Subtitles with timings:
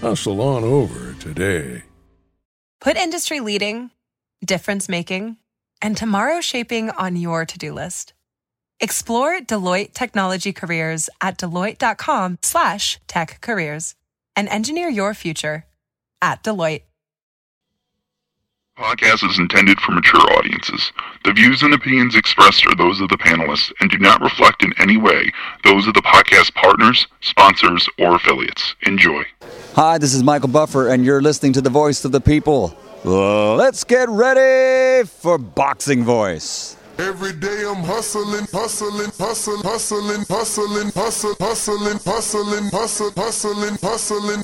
[0.00, 1.82] Hustle on over today.
[2.80, 3.90] Put industry leading,
[4.44, 5.38] difference making,
[5.80, 8.12] and tomorrow shaping on your to do list.
[8.80, 13.94] Explore Deloitte technology careers at Deloitte.com slash tech careers
[14.36, 15.64] and engineer your future
[16.20, 16.82] at Deloitte.
[18.76, 20.90] Podcast is intended for mature audiences.
[21.24, 24.74] The views and opinions expressed are those of the panelists and do not reflect in
[24.78, 25.32] any way
[25.62, 28.74] those of the podcast partners, sponsors, or affiliates.
[28.82, 29.22] Enjoy.
[29.74, 32.74] Hi, this is Michael Buffer, and you're listening to the voice of the people.
[33.04, 36.76] Let's get ready for Boxing Voice.
[36.96, 44.42] Every day I'm hustling, hustling, hustling, hustling, hustling, hustling, hustling, hustling, hustling, hustling, hustling.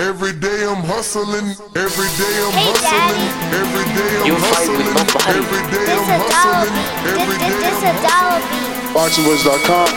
[0.00, 1.44] Every day I'm hustling,
[1.76, 3.60] every day I'm Hey, hustling, Daddy.
[3.60, 5.44] every day I'm You fight with hustling, nobody.
[5.44, 7.20] every day This I'm a dollar hustling, beat.
[7.20, 8.96] every This, day this, this a I'm dollar beat.
[8.96, 9.88] BoxingWords.com,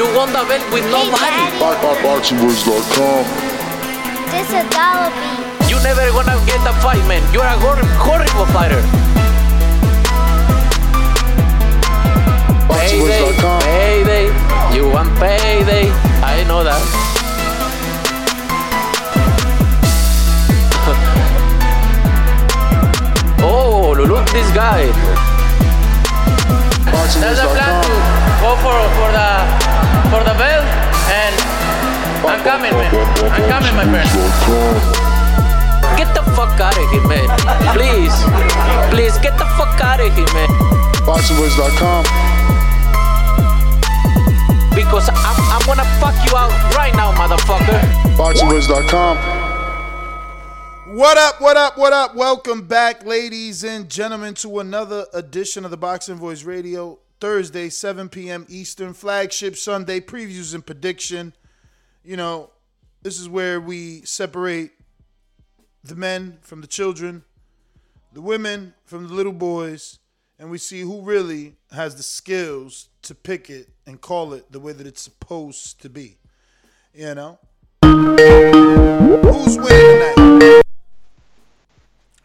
[0.00, 1.52] You won the belt with no Hey, money.
[1.60, 2.00] Daddy.
[2.00, 3.51] BoxingWords.com.
[4.32, 5.12] This a dollar.
[5.68, 7.20] You never gonna get the fight, man.
[7.34, 8.80] You're a hor- horrible fighter.
[12.72, 13.28] Payday,
[13.60, 14.32] payday.
[14.74, 15.92] You want payday.
[16.24, 16.80] I know that.
[23.44, 24.86] oh, look this guy.
[27.20, 27.92] That's the plan to
[28.40, 29.28] go for, for the
[30.10, 30.61] for the belt and
[32.24, 32.94] I'm coming man.
[33.30, 34.08] I'm coming my friend.
[35.98, 37.28] Get the fuck out of here man.
[37.74, 38.14] Please.
[38.94, 40.48] Please get the fuck out of here man.
[41.02, 42.04] BoxingWords.com.
[44.74, 47.80] Because I'm, I'm gonna fuck you out right now, motherfucker.
[48.16, 49.18] BoxingWords.com.
[50.96, 52.14] What up, what up, what up?
[52.14, 57.00] Welcome back, ladies and gentlemen, to another edition of the Boxing Voice Radio.
[57.20, 58.46] Thursday, 7 p.m.
[58.48, 61.32] Eastern, flagship Sunday, previews and prediction.
[62.04, 62.50] You know,
[63.02, 64.72] this is where we separate
[65.84, 67.22] the men from the children,
[68.12, 69.98] the women from the little boys,
[70.38, 74.60] and we see who really has the skills to pick it and call it the
[74.60, 76.18] way that it's supposed to be.
[76.94, 77.38] You know?
[77.82, 80.62] Who's winning tonight?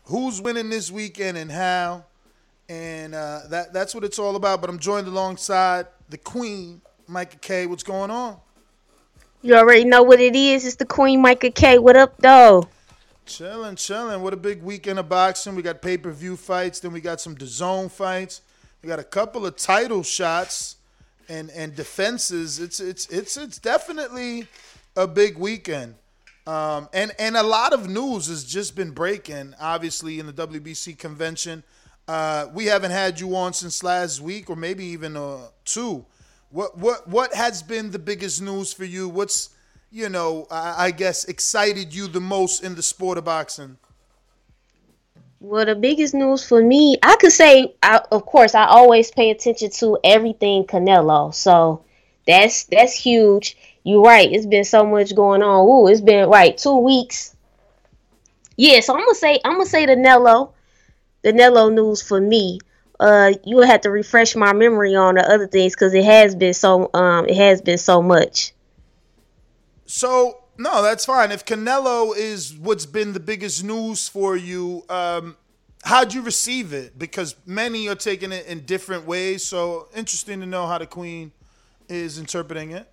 [0.07, 2.05] who's winning this weekend and how.
[2.69, 4.59] And uh, that that's what it's all about.
[4.61, 7.65] But I'm joined alongside the Queen, Micah K.
[7.65, 8.37] What's going on?
[9.47, 10.65] You already know what it is.
[10.65, 11.79] It's the Queen Micah K.
[11.79, 12.67] What up, though?
[13.25, 14.21] Chilling, chilling.
[14.21, 15.55] What a big weekend of boxing.
[15.55, 16.81] We got pay per view fights.
[16.81, 18.41] Then we got some DAZN fights.
[18.83, 20.75] We got a couple of title shots
[21.29, 22.59] and and defenses.
[22.59, 24.49] It's it's it's it's definitely
[24.97, 25.95] a big weekend.
[26.45, 29.55] Um, and and a lot of news has just been breaking.
[29.61, 31.63] Obviously, in the WBC convention,
[32.09, 36.05] uh, we haven't had you on since last week, or maybe even uh, two.
[36.49, 39.09] What what what has been the biggest news for you?
[39.09, 39.49] What's
[39.91, 43.77] you know I, I guess excited you the most in the sport of boxing?
[45.39, 49.29] Well, the biggest news for me, I could say, I, of course, I always pay
[49.29, 51.33] attention to everything Canelo.
[51.33, 51.83] So
[52.25, 53.55] that's that's huge.
[53.83, 54.31] You're right.
[54.31, 55.67] It's been so much going on.
[55.67, 57.35] Ooh, it's been right two weeks.
[58.55, 60.53] Yeah, so I'm gonna say I'm gonna say the Nello,
[61.21, 62.59] the Nello news for me.
[62.99, 66.35] Uh, you would have to refresh my memory on the other things because it has
[66.35, 68.53] been so um it has been so much.
[69.85, 71.31] So no, that's fine.
[71.31, 75.37] If Canelo is what's been the biggest news for you, um,
[75.83, 76.97] how'd you receive it?
[76.97, 79.45] Because many are taking it in different ways.
[79.45, 81.31] So interesting to know how the Queen
[81.87, 82.91] is interpreting it.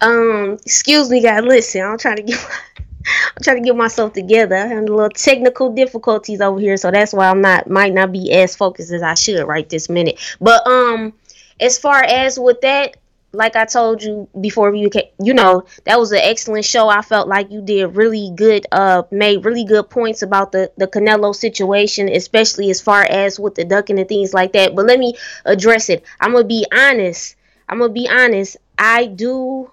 [0.00, 1.44] Um, excuse me, guys.
[1.44, 2.44] Listen, I'm trying to get
[3.06, 4.56] I'm trying to get myself together.
[4.56, 8.12] I'm having a little technical difficulties over here, so that's why I'm not might not
[8.12, 10.18] be as focused as I should right this minute.
[10.40, 11.12] But um,
[11.60, 12.96] as far as with that,
[13.32, 16.88] like I told you before, you ca- you know that was an excellent show.
[16.88, 18.66] I felt like you did really good.
[18.70, 23.54] Uh, made really good points about the the Canelo situation, especially as far as with
[23.54, 24.74] the ducking and things like that.
[24.74, 26.04] But let me address it.
[26.20, 27.36] I'm gonna be honest.
[27.68, 28.58] I'm gonna be honest.
[28.78, 29.70] I do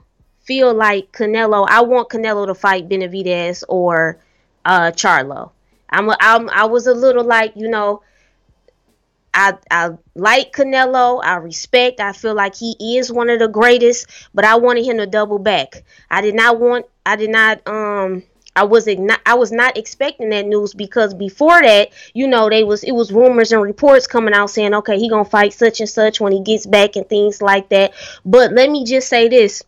[0.50, 1.68] feel like Canelo.
[1.70, 4.18] I want Canelo to fight Benavidez or
[4.66, 5.52] uh Charlo.
[5.92, 8.02] I'm, a, I'm I was a little like you know.
[9.32, 11.22] I I like Canelo.
[11.24, 12.00] I respect.
[12.00, 15.38] I feel like he is one of the greatest, but I wanted him to double
[15.38, 15.84] back.
[16.10, 16.88] I did not want.
[17.06, 17.66] I did not.
[17.68, 18.24] Um.
[18.56, 22.64] I was not I was not expecting that news because before that, you know, they
[22.64, 25.88] was it was rumors and reports coming out saying, okay, he gonna fight such and
[25.88, 27.94] such when he gets back and things like that.
[28.26, 29.64] But let me just say this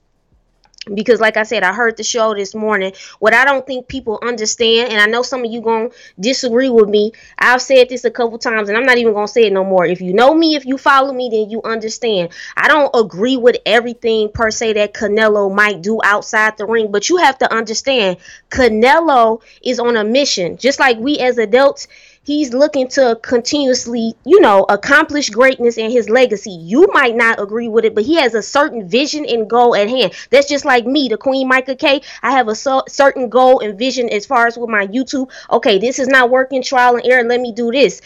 [0.96, 2.92] because like i said i heard the show this morning.
[3.20, 5.90] What i don't think people understand and i know some of you gonna
[6.20, 9.46] disagree with me i've said this a couple times and i'm not even gonna say
[9.46, 9.86] it no more.
[9.86, 12.30] If you know me if you follow me then you understand.
[12.58, 17.10] I don't agree with everything per se that canelo might do outside the ring but
[17.10, 18.18] you have to understand
[18.50, 20.58] canelo is on a mission.
[20.58, 21.88] Just like we as adults
[22.24, 26.52] he's looking to continuously, you know, accomplish greatness in his legacy.
[26.52, 29.90] You might not agree with it, but he has a certain vision and goal at
[29.90, 30.14] hand.
[30.30, 32.02] That's just like me, the Queen Micah K.
[32.22, 35.30] I have a so- certain goal and vision as far as with my YouTube.
[35.52, 37.24] Okay, this is not working, trial and error.
[37.24, 38.02] Let me do this.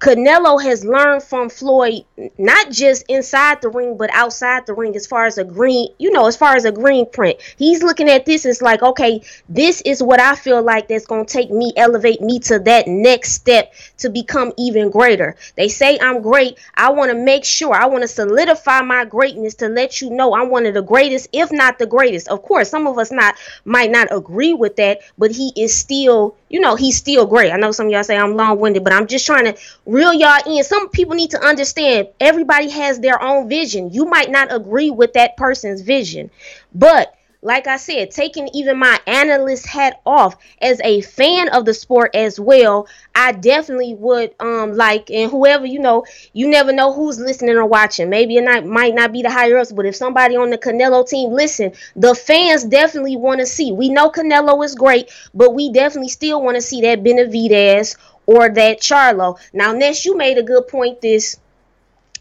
[0.00, 2.04] Canelo has learned from Floyd
[2.38, 6.12] not just inside the ring but outside the ring as far as a green, you
[6.12, 7.38] know, as far as a green print.
[7.56, 11.26] He's looking at this as like, okay, this is what I feel like that's going
[11.26, 15.36] to take me elevate me to that next step to become even greater.
[15.56, 16.58] They say I'm great.
[16.76, 20.34] I want to make sure I want to solidify my greatness to let you know
[20.34, 22.28] I'm one of the greatest if not the greatest.
[22.28, 23.34] Of course, some of us not
[23.64, 27.50] might not agree with that, but he is still, you know, he's still great.
[27.50, 29.56] I know some of y'all say I'm long-winded, but I'm just trying to
[29.88, 30.62] reel y'all in.
[30.62, 33.90] Some people need to understand everybody has their own vision.
[33.90, 36.30] You might not agree with that person's vision,
[36.74, 41.72] but like I said, taking even my analyst hat off as a fan of the
[41.72, 46.92] sport as well, I definitely would um like and whoever you know, you never know
[46.92, 48.10] who's listening or watching.
[48.10, 51.08] Maybe it not might not be the higher ups, but if somebody on the Canelo
[51.08, 53.70] team listen, the fans definitely want to see.
[53.70, 57.96] We know Canelo is great, but we definitely still want to see that Benavidez
[58.28, 59.38] or that Charlo.
[59.54, 61.40] Now, Ness, you made a good point this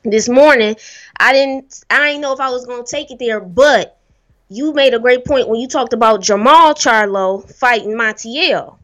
[0.03, 0.77] this morning.
[1.19, 3.99] I didn't I didn't know if I was gonna take it there, but
[4.47, 8.77] you made a great point when you talked about Jermall Charlo fighting Montiel.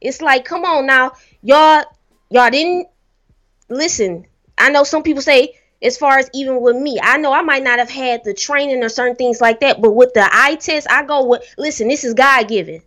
[0.00, 1.82] It's like, come on now, y'all,
[2.30, 2.86] y'all didn't
[3.68, 4.24] listen.
[4.56, 7.64] I know some people say, as far as even with me, I know I might
[7.64, 10.86] not have had the training or certain things like that, but with the eye test,
[10.88, 12.82] I go with, listen, this is God given.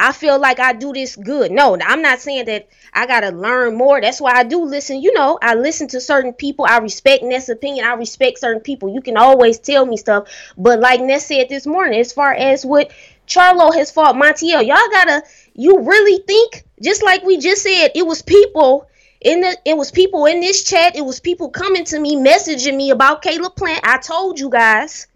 [0.00, 1.52] I feel like I do this good.
[1.52, 4.00] No, I'm not saying that I gotta learn more.
[4.00, 5.02] That's why I do listen.
[5.02, 6.64] You know, I listen to certain people.
[6.64, 7.84] I respect Ness' opinion.
[7.84, 8.94] I respect certain people.
[8.94, 10.28] You can always tell me stuff.
[10.56, 12.90] But like Ness said this morning, as far as what
[13.26, 15.22] Charlo has fought Montiel, y'all gotta.
[15.54, 16.64] You really think?
[16.82, 18.88] Just like we just said, it was people
[19.20, 19.54] in the.
[19.66, 20.96] It was people in this chat.
[20.96, 23.80] It was people coming to me, messaging me about Caleb Plant.
[23.84, 25.06] I told you guys.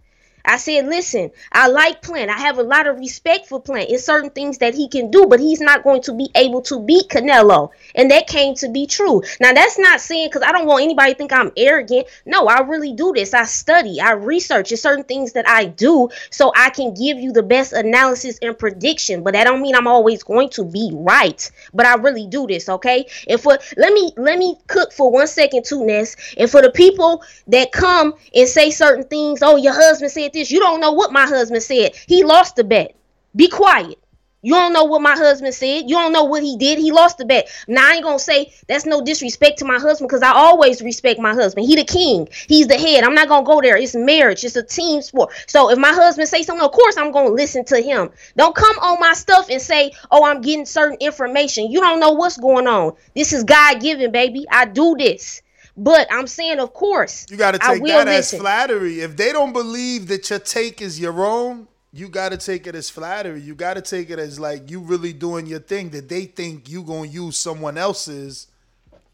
[0.44, 2.30] I said, listen, I like Plant.
[2.30, 3.90] I have a lot of respect for Plant.
[3.90, 6.80] It's certain things that he can do, but he's not going to be able to
[6.80, 7.70] beat Canelo.
[7.94, 9.22] And that came to be true.
[9.40, 12.08] Now, that's not saying because I don't want anybody to think I'm arrogant.
[12.26, 13.32] No, I really do this.
[13.32, 14.70] I study, I research.
[14.70, 18.58] It's certain things that I do so I can give you the best analysis and
[18.58, 19.22] prediction.
[19.22, 21.50] But that don't mean I'm always going to be right.
[21.72, 23.06] But I really do this, okay?
[23.28, 26.16] And for let me let me cook for one second too, Ness.
[26.36, 30.50] And for the people that come and say certain things, oh, your husband said this.
[30.50, 31.96] You don't know what my husband said.
[32.06, 32.94] He lost the bet.
[33.34, 33.98] Be quiet.
[34.44, 35.88] You don't know what my husband said.
[35.88, 36.78] You don't know what he did.
[36.78, 37.48] He lost the bet.
[37.66, 41.18] Now I ain't gonna say that's no disrespect to my husband because I always respect
[41.18, 41.66] my husband.
[41.66, 42.28] He the king.
[42.46, 43.04] He's the head.
[43.04, 43.78] I'm not gonna go there.
[43.78, 44.44] It's marriage.
[44.44, 45.32] It's a team sport.
[45.46, 48.10] So if my husband say something, of course I'm gonna listen to him.
[48.36, 52.12] Don't come on my stuff and say, "Oh, I'm getting certain information." You don't know
[52.12, 52.92] what's going on.
[53.16, 54.44] This is God given, baby.
[54.50, 55.40] I do this.
[55.76, 58.36] But I'm saying, of course, You got to take that listen.
[58.36, 59.00] as flattery.
[59.00, 62.74] If they don't believe that your take is your own, you got to take it
[62.74, 63.40] as flattery.
[63.40, 65.90] You got to take it as like you really doing your thing.
[65.90, 68.48] That they think you gonna use someone else's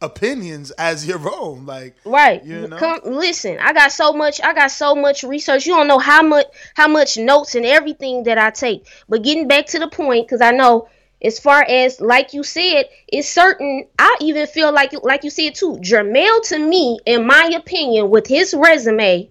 [0.02, 1.66] opinions as your own.
[1.66, 2.42] Like Right.
[2.44, 2.78] You know?
[2.78, 3.58] Come listen.
[3.60, 5.66] I got so much I got so much research.
[5.66, 8.86] You don't know how much how much notes and everything that I take.
[9.08, 10.88] But getting back to the point cuz I know
[11.22, 15.54] as far as like you said, it's certain I even feel like like you said
[15.54, 15.78] too.
[15.82, 19.30] Jermall to me in my opinion with his resume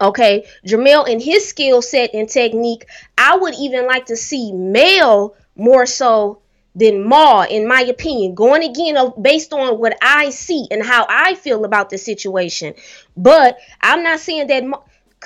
[0.00, 2.86] Okay, Jermall and his skill set and technique,
[3.18, 6.40] I would even like to see Mel more so
[6.74, 8.34] than Ma, in my opinion.
[8.34, 12.74] Going again uh, based on what I see and how I feel about the situation.
[13.16, 14.64] But I'm not saying that.
[14.64, 14.80] Ma-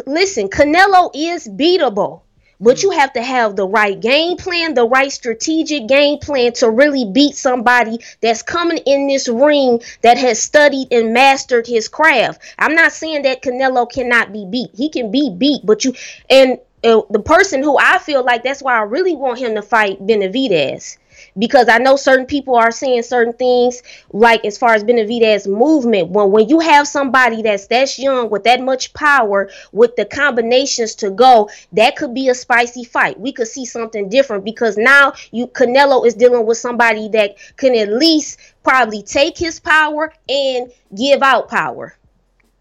[0.07, 2.23] Listen, Canelo is beatable.
[2.61, 6.71] But you have to have the right game plan, the right strategic game plan to
[6.71, 12.41] really beat somebody that's coming in this ring that has studied and mastered his craft.
[12.59, 14.71] I'm not saying that Canelo cannot be beat.
[14.75, 15.95] He can be beat, but you
[16.31, 19.63] and uh, the person who I feel like that's why I really want him to
[19.63, 20.99] fight Benavidez
[21.39, 26.11] because I know certain people are saying certain things, like as far as Benavidez movement.
[26.11, 30.95] When when you have somebody that's that's young with that much power, with the combinations
[30.97, 33.19] to go, that could be a spicy fight.
[33.19, 37.75] We could see something different because now you Canelo is dealing with somebody that can
[37.75, 41.97] at least probably take his power and give out power.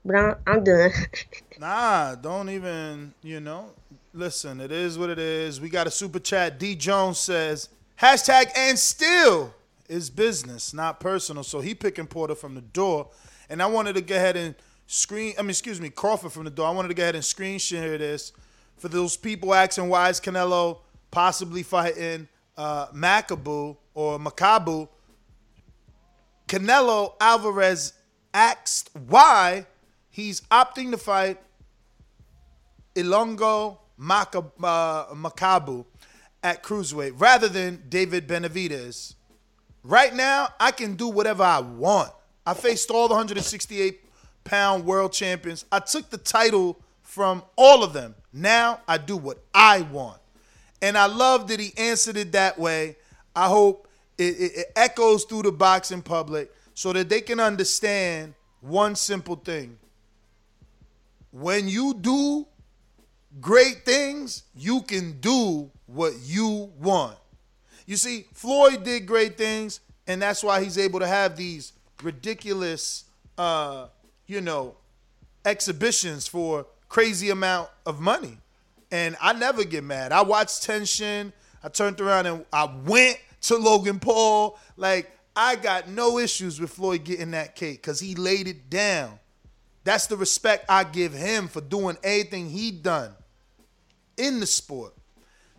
[0.06, 0.92] But I'm, I'm done.
[1.60, 3.72] Nah, don't even, you know.
[4.14, 5.62] Listen, it is what it is.
[5.62, 6.60] We got a super chat.
[6.60, 7.70] D Jones says,
[8.00, 9.54] hashtag and still
[9.88, 11.44] is business, not personal.
[11.44, 13.10] So he picking Porter from the door.
[13.50, 14.56] And I wanted to go ahead and
[14.88, 16.68] screen, I mean, excuse me, Crawford from the door.
[16.68, 18.32] I wanted to go ahead and screen share this
[18.78, 20.80] for those people asking why is Canelo
[21.12, 24.88] possibly fighting uh, Makabu or Makabu.
[26.48, 27.94] Canelo Alvarez
[28.34, 29.66] asked why
[30.10, 31.40] he's opting to fight
[32.96, 35.86] Ilunga Maka, uh, Makabu
[36.44, 39.16] at cruiserweight rather than David Benavidez.
[39.84, 42.12] Right now, I can do whatever I want.
[42.46, 44.02] I faced all the 168
[44.44, 45.66] pound world champions.
[45.72, 48.16] I took the title from all of them.
[48.34, 50.20] Now I do what I want.
[50.82, 52.98] And I love that he answered it that way.
[53.36, 58.34] I hope it, it, it echoes through the boxing public so that they can understand
[58.62, 59.78] one simple thing.
[61.32, 62.46] When you do
[63.40, 67.18] great things, you can do what you want.
[67.86, 73.06] You see, Floyd did great things, and that's why he's able to have these ridiculous,
[73.38, 73.88] uh,
[74.28, 74.76] you know,
[75.46, 78.38] exhibitions for crazy amount of money.
[78.92, 80.12] And I never get mad.
[80.12, 81.34] I watched Tenshin.
[81.64, 84.60] I turned around and I went to Logan Paul.
[84.78, 89.20] Like, I got no issues with Floyd getting that cake because he laid it down.
[89.84, 93.12] That's the respect I give him for doing everything he done
[94.16, 94.93] in the sport.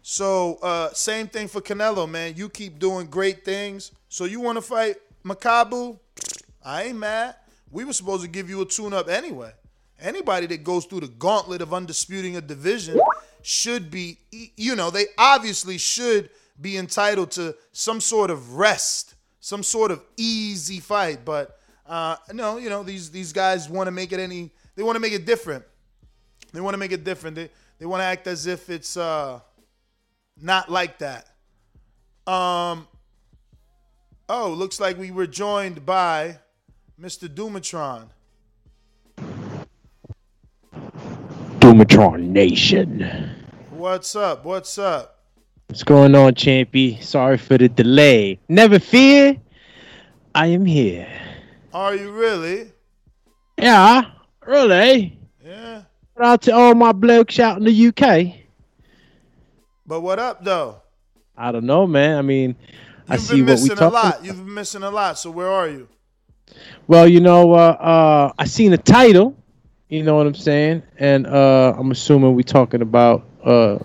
[0.07, 2.35] So uh, same thing for Canelo, man.
[2.37, 3.91] You keep doing great things.
[4.11, 5.99] So you want to fight Makabu?
[6.63, 7.37] I ain't mad.
[7.71, 9.53] We were supposed to give you a tune-up anyway.
[9.99, 13.01] Anybody that goes through the gauntlet of undisputing a division
[13.41, 16.29] should be, you know, they obviously should
[16.61, 21.25] be entitled to some sort of rest, some sort of easy fight.
[21.25, 24.51] But uh, no, you know, these these guys want to make it any.
[24.77, 25.65] They want to make it different.
[26.53, 27.37] They want to make it different.
[27.37, 29.41] They they want to act as if it's uh,
[30.41, 31.29] not like that.
[32.27, 32.89] Um.
[34.29, 36.39] Oh, looks like we were joined by
[37.01, 37.29] Mr.
[37.29, 38.09] Dumatron.
[41.59, 43.31] Dumatron Nation.
[43.71, 44.45] What's up?
[44.45, 45.19] What's up?
[45.69, 47.03] What's going on, Champy?
[47.03, 48.39] Sorry for the delay.
[48.49, 49.37] Never fear,
[50.35, 51.09] I am here.
[51.73, 52.71] Are you really?
[53.59, 54.11] Yeah,
[54.47, 55.19] really.
[55.45, 55.83] Yeah.
[56.17, 58.44] Shout out to all my blokes out in the UK.
[59.87, 60.81] But what up, though?
[61.37, 62.17] I don't know, man.
[62.17, 62.57] I mean,
[63.09, 64.25] I You've see been what we missing a lot.
[64.25, 65.19] You've been missing a lot.
[65.19, 65.89] So where are you?
[66.87, 69.37] Well, you know, uh, uh, I seen the title.
[69.89, 70.83] You know what I'm saying?
[70.99, 73.85] And uh, I'm assuming we're talking about uh, a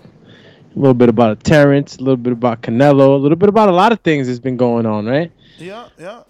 [0.74, 3.92] little bit about Terrence, a little bit about Canelo, a little bit about a lot
[3.92, 5.30] of things that's been going on, right?
[5.58, 6.22] Yeah, yeah.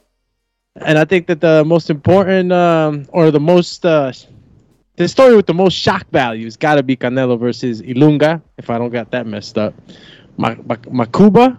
[0.76, 4.12] And I think that the most important, um, or the most, uh,
[5.00, 8.42] the story with the most shock value has got to be Canelo versus Ilunga.
[8.58, 9.72] If I don't got that messed up,
[10.36, 11.58] Ma- Ma- Makuba.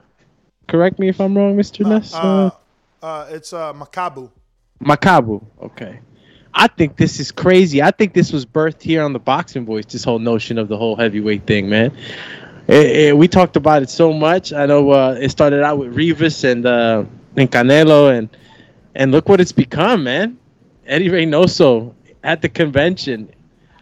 [0.67, 1.83] Correct me if I'm wrong, Mr.
[1.83, 2.13] Ness.
[2.13, 2.51] Uh,
[3.01, 4.29] uh, it's uh, Makabu.
[4.79, 5.43] Makabu.
[5.59, 5.99] Okay.
[6.53, 7.81] I think this is crazy.
[7.81, 9.85] I think this was birthed here on the Boxing Voice.
[9.85, 11.97] This whole notion of the whole heavyweight thing, man.
[12.67, 14.53] It, it, we talked about it so much.
[14.53, 17.05] I know uh, it started out with Rivas and uh,
[17.35, 18.29] and Canelo, and
[18.93, 20.37] and look what it's become, man.
[20.85, 23.29] Eddie Reynoso at the convention,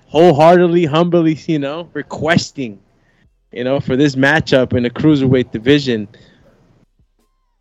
[0.07, 2.79] wholeheartedly, humbly, you know, requesting,
[3.51, 6.07] you know, for this matchup in the cruiserweight division.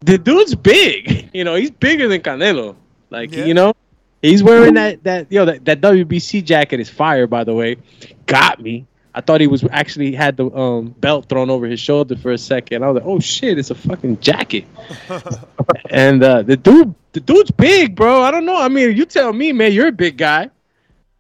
[0.01, 2.77] The dude's big, you know, he's bigger than Canelo.
[3.11, 3.45] Like, Yeah.
[3.45, 3.75] you know,
[4.23, 7.77] he's wearing that that yo that, that WBC jacket is fire, by the way.
[8.27, 8.87] Got me.
[9.15, 12.39] I thought he was actually had the um, belt thrown over his shoulder for a
[12.39, 12.85] second.
[12.85, 14.65] I was like, oh shit, it's a fucking jacket.
[15.91, 18.23] and uh, the dude, the dude's big, bro.
[18.23, 18.57] I don't know.
[18.61, 19.73] I mean, you tell me, man.
[19.73, 20.51] You're a big guy.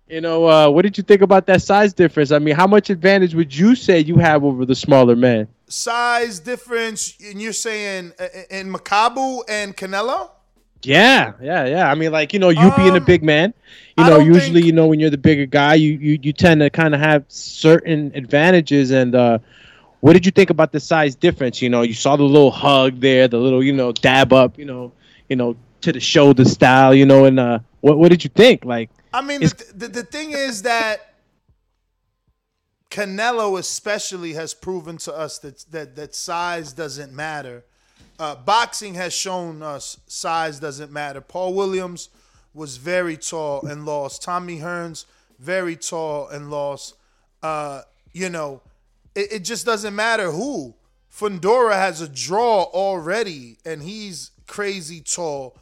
[0.08, 2.32] You know, uh, what did you think about that size difference?
[2.32, 5.48] I mean, how much advantage would you say you have over the smaller man?
[5.68, 10.30] Size difference, and you're saying uh, in Makabu and Canelo?
[10.82, 11.90] Yeah, yeah, yeah.
[11.90, 13.52] I mean, like you know, you being a big man,
[13.98, 16.32] you Um, know, usually think- you know when you're the bigger guy, you you, you
[16.32, 18.90] tend to kind of have certain advantages.
[18.92, 19.38] And uh,
[20.00, 21.60] what did you think about the size difference?
[21.60, 24.64] You know, you saw the little hug there, the little you know dab up, you
[24.64, 24.92] know,
[25.28, 28.64] you know to the shoulder style, you know, and uh, what what did you think?
[28.64, 31.14] Like, I mean, the, the, the thing is that
[32.90, 37.64] Canelo especially has proven to us that that that size doesn't matter.
[38.18, 41.20] uh, boxing has shown us size doesn't matter.
[41.20, 42.08] Paul Williams
[42.52, 44.22] was very tall and lost.
[44.22, 45.04] Tommy Hearns
[45.38, 46.94] very tall and lost.
[47.42, 48.60] Uh, you know,
[49.14, 50.74] it, it just doesn't matter who.
[51.12, 55.56] Fundora has a draw already, and he's crazy tall.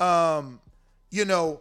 [0.00, 0.60] Um,
[1.10, 1.60] you know,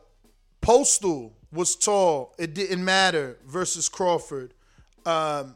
[0.69, 2.35] Postol was tall.
[2.38, 4.53] It didn't matter versus Crawford.
[5.03, 5.55] Um,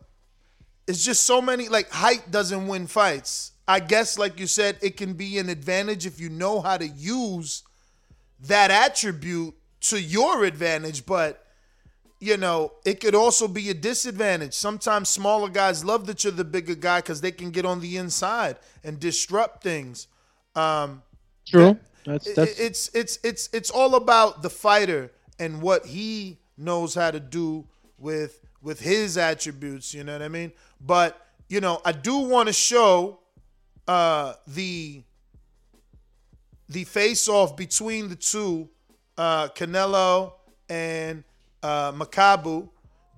[0.87, 3.51] it's just so many like height doesn't win fights.
[3.67, 6.87] I guess, like you said, it can be an advantage if you know how to
[6.87, 7.61] use
[8.47, 11.45] that attribute to your advantage, but
[12.19, 14.55] you know, it could also be a disadvantage.
[14.55, 17.97] Sometimes smaller guys love that you're the bigger guy because they can get on the
[17.97, 20.07] inside and disrupt things.
[20.55, 21.03] Um,
[21.45, 21.77] True.
[22.05, 27.11] That's that's it's it's it's it's all about the fighter and what he knows how
[27.11, 27.65] to do
[27.97, 29.93] with with his attributes.
[29.93, 30.51] You know what I mean?
[30.79, 31.19] But
[31.49, 33.19] you know, I do want to show
[33.87, 35.03] uh, the
[36.69, 38.69] the face off between the two,
[39.17, 40.33] uh, Canelo
[40.69, 41.23] and
[41.61, 42.69] uh, Makabu,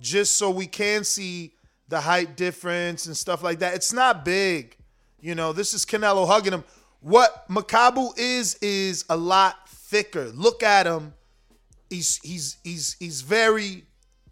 [0.02, 1.54] just so we can see
[1.88, 3.76] the height difference and stuff like that.
[3.76, 4.76] It's not big,
[5.22, 5.54] you know.
[5.54, 6.64] This is Canelo hugging him.
[7.06, 10.32] What Makabu is is a lot thicker.
[10.34, 11.14] Look at him.
[11.88, 13.84] He's he's he's he's very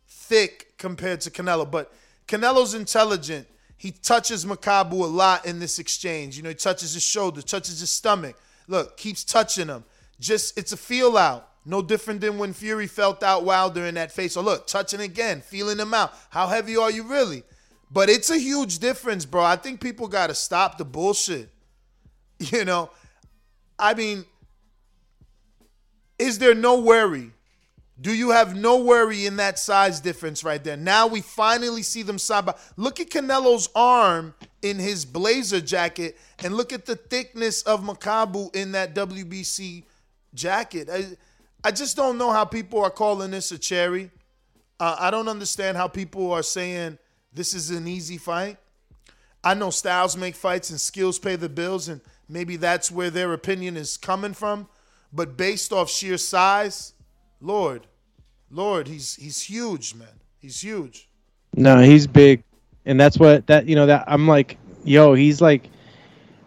[0.08, 1.94] thick compared to Canelo, but
[2.28, 3.46] Canelo's intelligent.
[3.78, 6.36] He touches Makabu a lot in this exchange.
[6.36, 8.36] You know, he touches his shoulder, touches his stomach.
[8.68, 9.84] Look, keeps touching him.
[10.20, 11.48] Just it's a feel out.
[11.66, 14.34] No different than when Fury felt out Wilder in that face.
[14.34, 16.12] So look, touching again, feeling him out.
[16.32, 17.44] How heavy are you really?
[17.92, 19.44] But it's a huge difference, bro.
[19.44, 21.53] I think people got to stop the bullshit.
[22.52, 22.90] You know,
[23.80, 24.26] I mean,
[26.20, 27.32] is there no worry?
[28.00, 30.76] Do you have no worry in that size difference right there?
[30.76, 32.56] Now we finally see them side by.
[32.76, 38.54] Look at Canelo's arm in his blazer jacket, and look at the thickness of Makabu
[38.56, 39.84] in that WBC
[40.34, 40.90] jacket.
[40.92, 41.06] I,
[41.64, 44.10] I just don't know how people are calling this a cherry.
[44.80, 46.98] Uh, I don't understand how people are saying
[47.32, 48.58] this is an easy fight.
[49.44, 53.34] I know styles make fights and skills pay the bills, and maybe that's where their
[53.34, 54.68] opinion is coming from.
[55.12, 56.94] But based off sheer size,
[57.40, 57.88] Lord,
[58.50, 60.20] Lord, he's he's huge, man.
[60.40, 61.10] He's huge.
[61.56, 62.44] No, he's big,
[62.86, 65.70] and that's what that you know that I'm like, yo, he's like,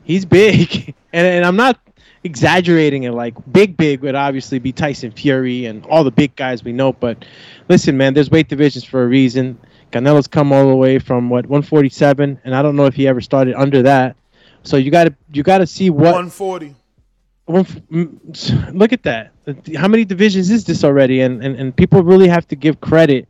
[0.05, 1.79] he's big, and and I'm not
[2.25, 3.13] exaggerating it.
[3.13, 6.93] Like big, big would obviously be Tyson Fury and all the big guys we know.
[6.93, 7.25] But
[7.69, 9.59] listen, man, there's weight divisions for a reason.
[9.93, 13.21] Canelo's come all the way from what 147, and I don't know if he ever
[13.21, 14.17] started under that.
[14.67, 16.75] So you got to you got to see what 140.
[18.73, 19.31] Look at that.
[19.77, 21.21] How many divisions is this already?
[21.21, 23.29] And, and and people really have to give credit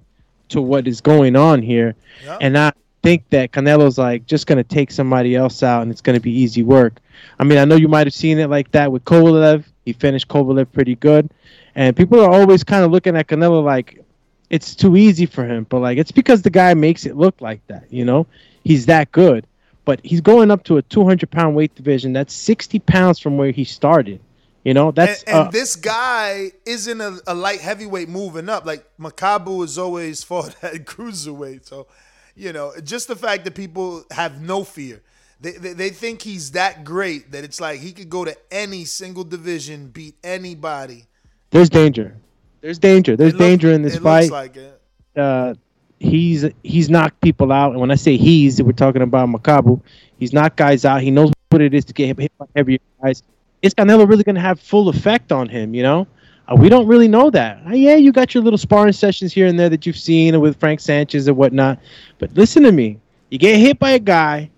[0.48, 1.94] to what is going on here,
[2.24, 2.38] Yep.
[2.40, 2.72] and I
[3.02, 6.62] think that Canelo's like just gonna take somebody else out and it's gonna be easy
[6.62, 7.00] work.
[7.38, 9.64] I mean, I know you might have seen it like that with Kovalev.
[9.84, 11.30] He finished Kovalev pretty good,
[11.74, 14.02] and people are always kind of looking at Canelo like
[14.48, 15.66] it's too easy for him.
[15.68, 17.84] But like it's because the guy makes it look like that.
[17.90, 18.26] You know,
[18.64, 19.46] he's that good.
[19.86, 22.12] But he's going up to a 200 pound weight division.
[22.12, 24.20] That's 60 pounds from where he started.
[24.64, 28.66] You know, that's and, and uh, this guy isn't a, a light heavyweight moving up.
[28.66, 31.64] Like Makabu has always fought at cruiserweight.
[31.66, 31.86] So,
[32.34, 35.02] you know, just the fact that people have no fear.
[35.40, 38.84] They, they, they think he's that great that it's like he could go to any
[38.86, 41.04] single division, beat anybody.
[41.50, 42.16] there's danger.
[42.60, 43.16] There's danger.
[43.16, 44.20] There's look- danger in this it fight.
[44.22, 44.80] looks like it.
[45.14, 45.54] uh,
[45.98, 49.80] he's he's knocked people out, and when I say he's, we're talking about Makabu.
[50.18, 51.02] He's knocked guys out.
[51.02, 53.22] He knows what it is to get hit by heavier guys.
[53.62, 55.74] Is Canelo really going to have full effect on him?
[55.74, 56.06] You know,
[56.48, 57.60] uh, we don't really know that.
[57.66, 60.58] Uh, yeah, you got your little sparring sessions here and there that you've seen with
[60.58, 61.78] Frank Sanchez and whatnot.
[62.18, 62.98] But listen to me,
[63.30, 64.50] you get hit by a guy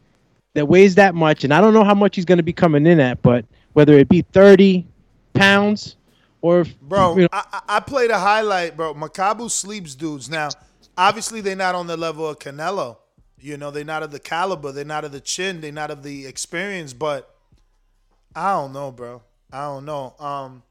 [0.54, 2.86] that weighs that much, and I don't know how much he's going to be coming
[2.86, 4.86] in at, but whether it be thirty
[5.34, 5.96] pounds
[6.40, 8.94] or Bro, you know, I, I I played a highlight, bro.
[8.94, 10.28] Makabu sleeps dudes.
[10.28, 10.50] Now,
[10.98, 12.98] obviously, they're not on the level of Canelo.
[13.40, 14.72] You know, they're not of the caliber.
[14.72, 15.60] They're not of the chin.
[15.60, 16.92] They're not of the experience.
[16.92, 17.32] But
[18.34, 19.22] I don't know, bro.
[19.52, 20.14] I don't know.
[20.18, 20.62] Um,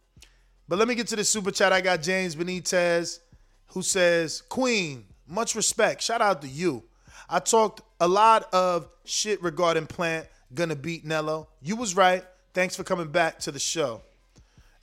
[0.68, 1.72] but let me get to the super chat.
[1.72, 3.20] I got James Benitez,
[3.68, 6.04] who says, "Queen, much respect.
[6.04, 6.84] Shout out to you.
[7.30, 11.48] I talked a lot of shit regarding Plant gonna beat Nello.
[11.62, 12.24] You was right.
[12.54, 14.02] Thanks for coming back to the show."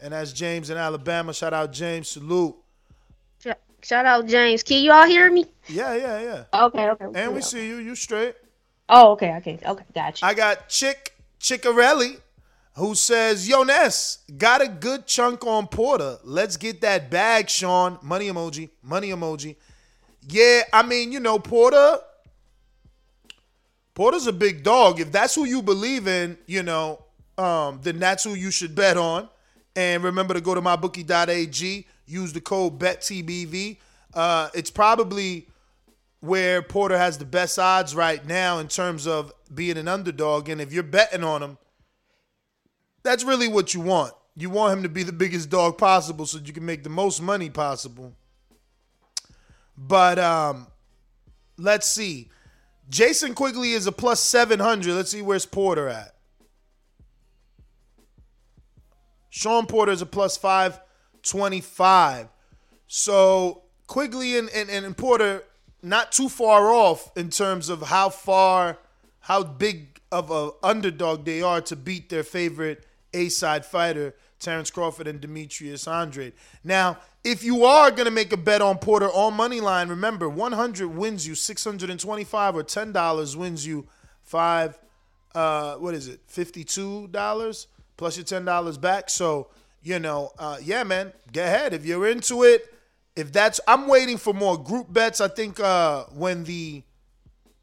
[0.00, 1.32] And that's James in Alabama.
[1.32, 2.08] Shout out James.
[2.08, 2.56] Salute.
[3.84, 4.62] Sh- Shout out James.
[4.62, 5.46] Can you all hear me?
[5.68, 6.44] Yeah, yeah, yeah.
[6.64, 7.06] Okay, okay.
[7.14, 7.76] And we see you.
[7.76, 8.34] You straight.
[8.88, 9.84] Oh, okay, okay, okay.
[9.94, 10.28] Got you.
[10.28, 12.20] I got Chick Chickarelli,
[12.76, 16.18] who says, Yo, Ness, got a good chunk on Porter.
[16.24, 17.98] Let's get that bag, Sean.
[18.02, 18.70] Money emoji.
[18.82, 19.56] Money emoji.
[20.28, 21.98] Yeah, I mean, you know, Porter.
[23.94, 24.98] Porter's a big dog.
[25.00, 27.04] If that's who you believe in, you know,
[27.38, 29.28] um, then that's who you should bet on.
[29.76, 33.78] And remember to go to mybookie.ag, use the code BETTBV.
[34.12, 35.48] Uh, it's probably
[36.20, 40.48] where Porter has the best odds right now in terms of being an underdog.
[40.48, 41.58] And if you're betting on him,
[43.02, 44.14] that's really what you want.
[44.36, 47.20] You want him to be the biggest dog possible so you can make the most
[47.20, 48.14] money possible.
[49.76, 50.66] But um,
[51.58, 52.30] let's see.
[52.88, 54.94] Jason Quigley is a plus 700.
[54.94, 56.14] Let's see where's Porter at.
[59.30, 60.36] Sean Porter is a plus
[61.24, 62.28] 525.
[62.86, 65.42] So Quigley and, and, and Porter
[65.82, 68.78] not too far off in terms of how far,
[69.20, 75.08] how big of a underdog they are to beat their favorite A-side fighter, Terrence Crawford
[75.08, 76.34] and Demetrius Andrade.
[76.62, 80.28] Now, if you are going to make a bet on Porter on money line, remember
[80.28, 83.86] 100 wins you 625 or $10 wins you
[84.22, 84.78] 5
[85.34, 86.20] uh what is it?
[86.28, 89.10] $52 plus your $10 back.
[89.10, 89.48] So,
[89.84, 92.74] you know, uh yeah, man, get ahead if you're into it.
[93.14, 95.20] If that's I'm waiting for more group bets.
[95.20, 96.82] I think uh when the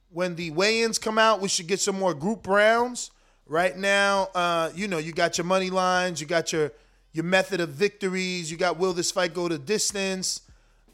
[0.10, 3.12] when the weigh-ins come out, we should get some more group rounds.
[3.48, 6.72] Right now, uh, you know, you got your money lines, you got your
[7.12, 8.50] your method of victories.
[8.50, 10.42] You got will this fight go to distance?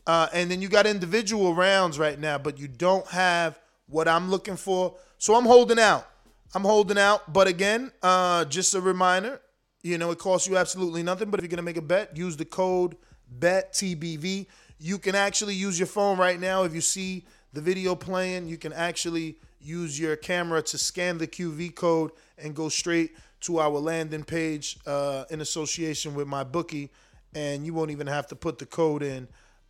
[0.07, 4.31] Uh, and then you got individual rounds right now, but you don't have what I'm
[4.31, 4.95] looking for.
[5.17, 6.07] So I'm holding out.
[6.55, 7.31] I'm holding out.
[7.31, 9.41] But again, uh, just a reminder,
[9.83, 11.29] you know, it costs you absolutely nothing.
[11.29, 12.95] But if you're going to make a bet, use the code
[13.39, 14.47] BETTBV.
[14.79, 16.63] You can actually use your phone right now.
[16.63, 21.27] If you see the video playing, you can actually use your camera to scan the
[21.27, 26.89] QV code and go straight to our landing page uh, in association with my bookie,
[27.35, 29.27] and you won't even have to put the code in.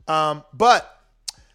[0.08, 1.02] Um, but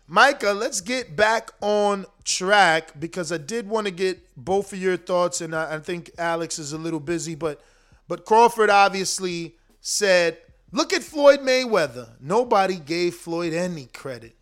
[0.06, 4.96] Micah, let's get back on track because I did want to get both of your
[4.96, 7.62] thoughts, and I, I think Alex is a little busy, but
[8.08, 10.38] but Crawford obviously said,
[10.70, 12.20] "Look at Floyd Mayweather.
[12.20, 14.36] Nobody gave Floyd any credit.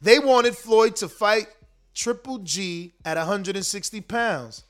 [0.00, 1.48] They wanted Floyd to fight
[1.94, 4.64] Triple G at 160 pounds."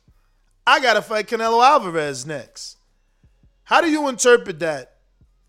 [0.66, 2.78] I got to fight Canelo Alvarez next.
[3.64, 4.98] How do you interpret that?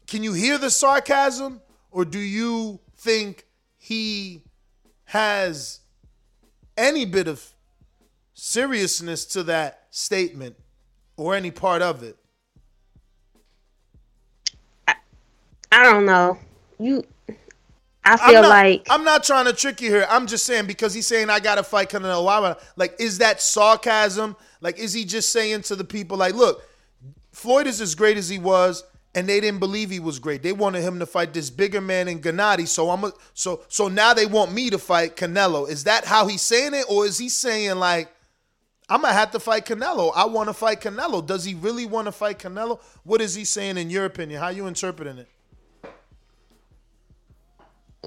[0.07, 3.45] Can you hear the sarcasm or do you think
[3.77, 4.43] he
[5.05, 5.79] has
[6.77, 7.53] any bit of
[8.33, 10.55] seriousness to that statement
[11.17, 12.17] or any part of it?
[15.75, 16.39] I don't know.
[16.79, 17.03] You
[18.05, 20.07] I feel I'm not, like I'm not trying to trick you here.
[20.09, 22.55] I'm just saying because he's saying I gotta fight Canelo Alvarez.
[22.77, 24.37] Like, is that sarcasm?
[24.61, 26.63] Like, is he just saying to the people, like, look,
[27.33, 28.85] Floyd is as great as he was,
[29.15, 30.43] and they didn't believe he was great.
[30.43, 32.69] They wanted him to fight this bigger man in Gennady.
[32.69, 35.67] So I'm a, so so now they want me to fight Canelo.
[35.67, 38.09] Is that how he's saying it, or is he saying like?
[38.87, 40.13] I'm gonna have to fight Canelo.
[40.15, 41.25] I want to fight Canelo.
[41.25, 42.79] Does he really want to fight Canelo?
[43.03, 44.39] What is he saying in your opinion?
[44.39, 45.27] How you interpreting it?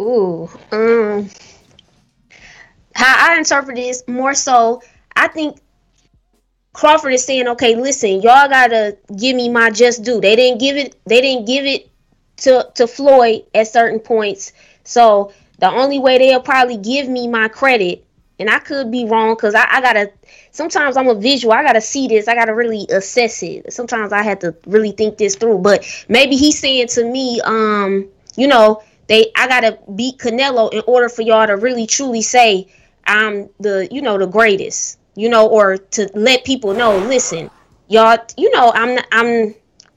[0.01, 1.29] Ooh, um,
[2.95, 4.83] how I interpret this more so,
[5.15, 5.59] I think
[6.73, 10.21] Crawford is saying, okay, listen, y'all gotta give me my just due.
[10.21, 10.95] They didn't give it.
[11.07, 11.91] They didn't give it
[12.39, 14.53] to to Floyd at certain points.
[14.85, 18.05] So the only way they'll probably give me my credit,
[18.39, 20.13] and I could be wrong because I, I gotta.
[20.53, 21.53] Sometimes I'm a visual.
[21.53, 22.29] I gotta see this.
[22.29, 23.73] I gotta really assess it.
[23.73, 25.59] Sometimes I have to really think this through.
[25.59, 30.83] But maybe he's saying to me, um, you know, they I gotta beat Canelo in
[30.87, 32.69] order for y'all to really truly say
[33.07, 37.51] I'm the you know the greatest you know, or to let people know, listen,
[37.89, 39.53] y'all, you know, I'm, I'm,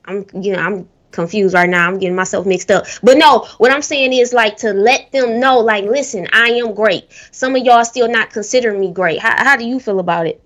[0.05, 1.87] I'm, you know, I'm confused right now.
[1.87, 2.87] I'm getting myself mixed up.
[3.03, 6.73] But no, what I'm saying is like to let them know, like, listen, I am
[6.73, 7.05] great.
[7.29, 9.19] Some of y'all still not considering me great.
[9.19, 10.43] How, how do you feel about it?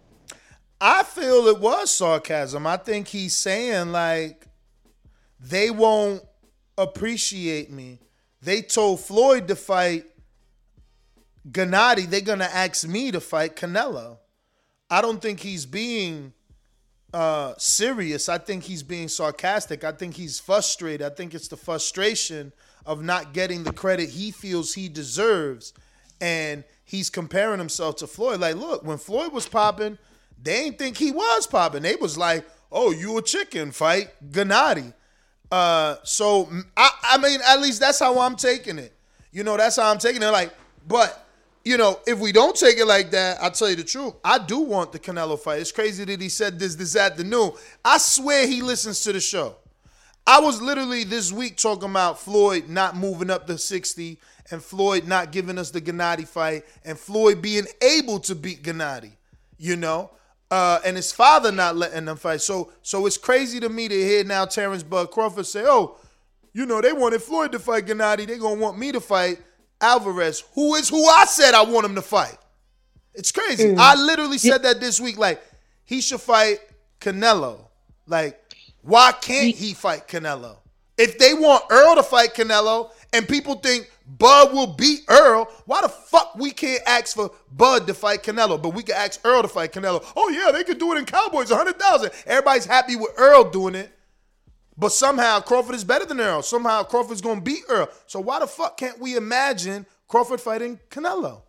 [0.82, 2.68] I feel it was sarcasm.
[2.68, 4.46] I think he's saying like
[5.40, 6.22] they won't
[6.78, 8.00] appreciate me.
[8.46, 10.06] They told Floyd to fight
[11.50, 12.08] Gennady.
[12.08, 14.20] They're gonna ask me to fight Canelo.
[14.88, 16.32] I don't think he's being
[17.12, 18.30] uh, serious.
[18.30, 19.84] I think he's being sarcastic.
[19.84, 21.02] I think he's frustrated.
[21.02, 22.54] I think it's the frustration
[22.86, 25.74] of not getting the credit he feels he deserves.
[26.22, 28.42] And he's comparing himself to Floyd.
[28.42, 29.98] Like, look, when Floyd was popping,
[30.42, 31.82] they ain't think he was popping.
[31.82, 34.94] They was like, oh, you a chicken, fight Gennady.
[35.52, 38.94] Uh, so I, I mean, at least that's how I'm taking it.
[39.32, 40.28] You know, that's how I'm taking it.
[40.28, 40.54] Like,
[40.88, 41.26] but
[41.64, 44.14] you know, if we don't take it like that, I'll tell you the truth.
[44.24, 45.60] I do want the Canelo fight.
[45.62, 47.52] It's crazy that he said this this afternoon.
[47.84, 49.56] I swear he listens to the show.
[50.28, 54.20] I was literally this week talking about Floyd not moving up to 60
[54.52, 59.12] and Floyd not giving us the Gennady fight and Floyd being able to beat Gennady,
[59.58, 60.12] you know?
[60.52, 62.42] Uh, and his father not letting them fight.
[62.42, 65.98] So so it's crazy to me to hear now Terrence Bud Crawford say, "Oh,
[66.54, 68.28] you know they wanted Floyd to fight Gennady.
[68.28, 69.40] They gonna want me to fight
[69.82, 72.38] Alvarez, who is who I said I want him to fight."
[73.14, 73.70] It's crazy.
[73.70, 73.78] Mm.
[73.78, 75.18] I literally said that this week.
[75.18, 75.42] Like
[75.84, 76.60] he should fight
[77.00, 77.60] Canelo.
[78.08, 78.40] Like
[78.82, 80.58] why can't he fight Canelo?
[80.98, 85.82] If they want Earl to fight Canelo and people think Bud will beat Earl, why
[85.82, 89.42] the fuck we can't ask for Bud to fight Canelo, but we can ask Earl
[89.42, 90.06] to fight Canelo?
[90.16, 92.12] Oh yeah, they could do it in Cowboys, 100,000.
[92.28, 93.92] Everybody's happy with Earl doing it.
[94.78, 96.42] But somehow Crawford is better than Earl.
[96.42, 97.90] Somehow Crawford's to beat Earl.
[98.08, 101.42] So why the fuck can't we imagine Crawford fighting Canelo?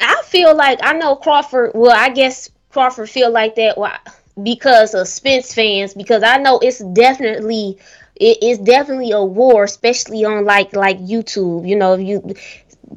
[0.00, 1.72] I feel like I know Crawford.
[1.74, 3.98] Well, I guess Crawford feel like that why,
[4.42, 5.94] because of Spence fans.
[5.94, 7.78] Because I know it's definitely
[8.20, 11.66] it is definitely a war, especially on like like YouTube.
[11.66, 12.34] You know, if you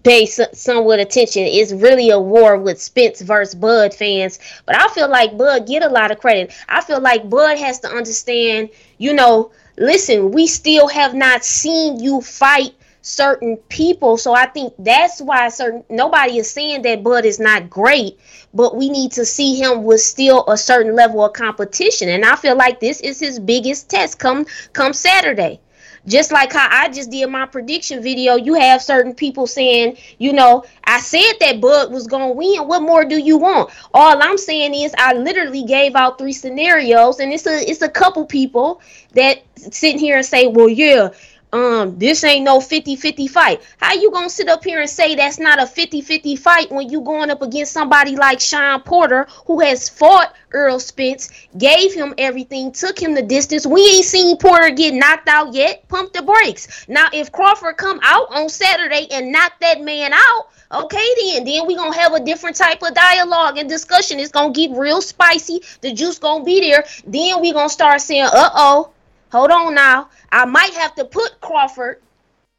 [0.04, 4.40] pay some, somewhat attention, it's really a war with Spence versus Bud fans.
[4.66, 6.54] But I feel like Bud get a lot of credit.
[6.68, 8.70] I feel like Bud has to understand.
[8.98, 14.18] You know, listen, we still have not seen you fight certain people.
[14.18, 18.20] So I think that's why certain nobody is saying that Bud is not great,
[18.54, 22.10] but we need to see him with still a certain level of competition.
[22.10, 25.60] And I feel like this is his biggest test come come Saturday.
[26.06, 30.34] Just like how I just did my prediction video, you have certain people saying, you
[30.34, 32.68] know, I said that Bud was gonna win.
[32.68, 33.70] What more do you want?
[33.94, 37.90] All I'm saying is I literally gave out three scenarios, and it's a it's a
[37.90, 38.82] couple people
[39.14, 41.10] that sitting here and say, well, yeah,
[41.54, 43.62] um this ain't no 50-50 fight.
[43.78, 47.02] How you gonna sit up here and say that's not a 50-50 fight when you
[47.02, 52.72] going up against somebody like sean porter who has fought earl spence gave him everything
[52.72, 53.66] took him the distance?
[53.66, 55.88] We ain't seen porter get knocked out yet.
[55.88, 56.86] Pump the brakes.
[56.90, 61.44] Now if crawford come out on saturday and knock that man out okay then.
[61.44, 64.20] Then we gonna have a different type of dialogue and discussion.
[64.20, 65.62] It's gonna get real spicy.
[65.82, 66.84] The juice gonna be there.
[67.06, 68.93] Then we gonna start saying uh-oh
[69.34, 70.10] hold on now.
[70.32, 72.02] I might have to put Crawford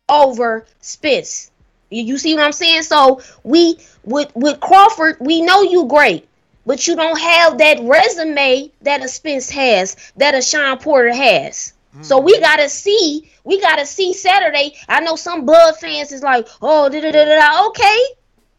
[0.08, 1.50] over Spence.
[1.90, 2.82] You, see what I'm saying?
[2.82, 6.28] So we with with Crawford, we know you great,
[6.66, 11.72] but you don't have that resume that a Spence has, that a Sean Porter has.
[11.96, 12.04] Mm.
[12.04, 14.74] So we gotta see, we gotta see Saturday.
[14.88, 17.66] I know some Bud fans is like, oh, da da da da.
[17.68, 17.98] Okay,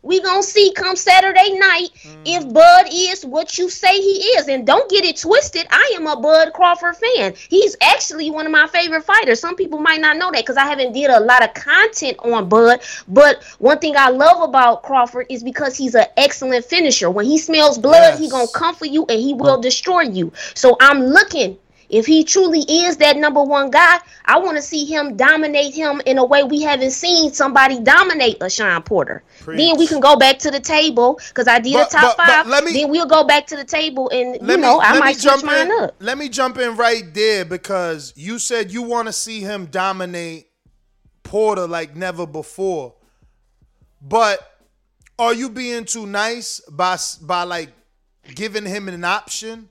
[0.05, 1.89] we gonna see come Saturday night
[2.25, 2.53] if mm.
[2.53, 4.47] Bud is what you say he is.
[4.47, 5.65] And don't get it twisted.
[5.71, 7.33] I am a Bud Crawford fan.
[7.49, 9.39] He's actually one of my favorite fighters.
[9.39, 12.47] Some people might not know that because I haven't did a lot of content on
[12.47, 12.81] Bud.
[13.07, 17.09] But one thing I love about Crawford is because he's an excellent finisher.
[17.09, 20.31] When he smells blood, he gonna come for you and he will destroy you.
[20.53, 21.57] So I'm looking.
[21.89, 26.01] If he truly is that number one guy, I want to see him dominate him
[26.05, 29.23] in a way we haven't seen somebody dominate a Sean Porter.
[29.45, 32.17] Then we can go back to the table because I did But- a top but-
[32.17, 32.47] but five.
[32.47, 34.97] let me- then we'll go back to the table and you Let me- know I
[34.99, 35.95] might switch mine in, up.
[35.99, 40.47] Let me jump in right there because you said you want to see him dominate
[41.23, 42.93] Porter like never before.
[44.01, 44.39] But
[45.17, 47.69] are you being too nice by by like
[48.33, 49.69] giving him an option?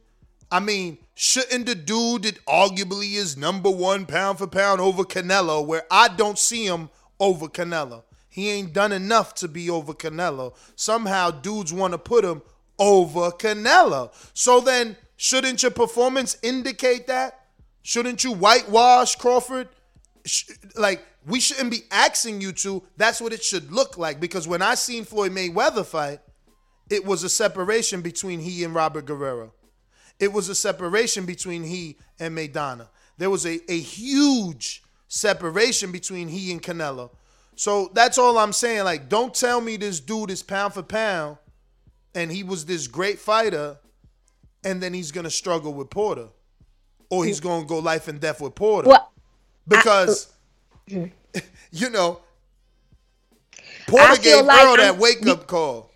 [0.55, 5.67] I mean, shouldn't the dude that arguably is number one pound for pound over Canelo,
[5.67, 10.55] where I don't see him over Canelo, he ain't done enough to be over Canelo.
[10.77, 12.41] Somehow, dudes want to put him
[12.79, 14.13] over Canelo.
[14.33, 17.47] So then, shouldn't your performance indicate that?
[17.83, 19.71] Shouldn't you whitewash Crawford?
[20.77, 22.85] Like we shouldn't be asking you to.
[22.97, 24.21] That's what it should look like.
[24.21, 26.21] Because when I seen Floyd Mayweather fight,
[26.91, 29.53] it was a separation between he and Robert Guerrero.
[30.19, 32.89] It was a separation between he and Maidana.
[33.19, 37.11] There was a, a huge separation between he and Canelo.
[37.57, 38.85] So that's all I'm saying.
[38.85, 41.39] Like, don't tell me this dude is pound for pound
[42.15, 43.77] and he was this great fighter
[44.65, 46.29] and then he's going to struggle with Porter
[47.11, 47.45] or he's mm.
[47.45, 48.89] going to go life and death with Porter.
[48.89, 49.13] Well,
[49.69, 50.33] because,
[50.91, 51.13] uh, mm.
[51.71, 52.21] you know,
[53.87, 55.91] Porter gave like Earl that wake up call.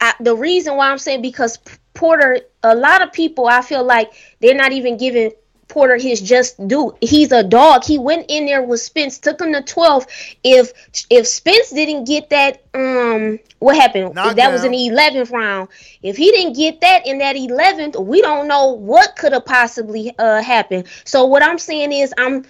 [0.00, 1.58] I, uh, the reason why I'm saying because
[1.94, 5.32] Porter, a lot of people, I feel like they're not even giving
[5.68, 6.94] Porter his just due.
[7.00, 7.84] He's a dog.
[7.84, 10.06] He went in there with Spence, took him to 12.
[10.44, 10.72] If
[11.08, 14.14] if Spence didn't get that, um, what happened?
[14.34, 15.68] That was in the 11th round.
[16.02, 20.12] If he didn't get that in that 11th, we don't know what could have possibly
[20.18, 20.86] uh happened.
[21.04, 22.44] So what I'm saying is, I'm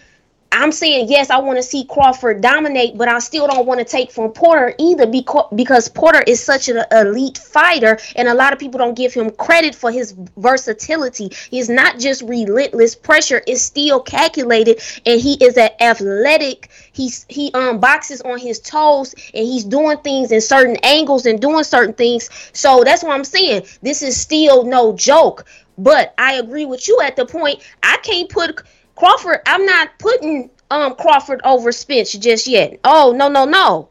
[0.52, 3.84] I'm saying yes, I want to see Crawford dominate, but I still don't want to
[3.84, 8.52] take from Porter either because because Porter is such an elite fighter, and a lot
[8.52, 11.30] of people don't give him credit for his versatility.
[11.50, 12.96] He's not just relentless.
[12.96, 16.68] Pressure is still calculated, and he is an athletic.
[16.92, 21.40] He's he um boxes on his toes, and he's doing things in certain angles and
[21.40, 22.28] doing certain things.
[22.52, 23.66] So that's what I'm saying.
[23.82, 25.46] This is still no joke.
[25.78, 27.60] But I agree with you at the point.
[27.82, 28.62] I can't put
[29.00, 32.78] Crawford, I'm not putting um Crawford over Spence just yet.
[32.84, 33.88] Oh no no no.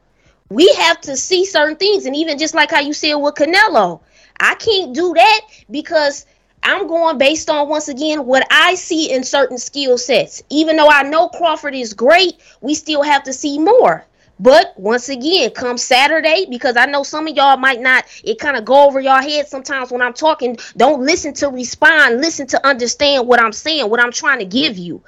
[0.49, 4.01] We have to see certain things, and even just like how you said with Canelo,
[4.39, 5.41] I can't do that
[5.71, 6.27] because
[6.61, 10.43] I'm going based on once again what I see in certain skill sets.
[10.51, 14.05] Even though I know Crawford is great, we still have to see more.
[14.39, 18.55] But once again, come Saturday, because I know some of y'all might not, it kind
[18.55, 20.57] of go over y'all head sometimes when I'm talking.
[20.77, 24.77] Don't listen to respond, listen to understand what I'm saying, what I'm trying to give
[24.77, 25.03] you.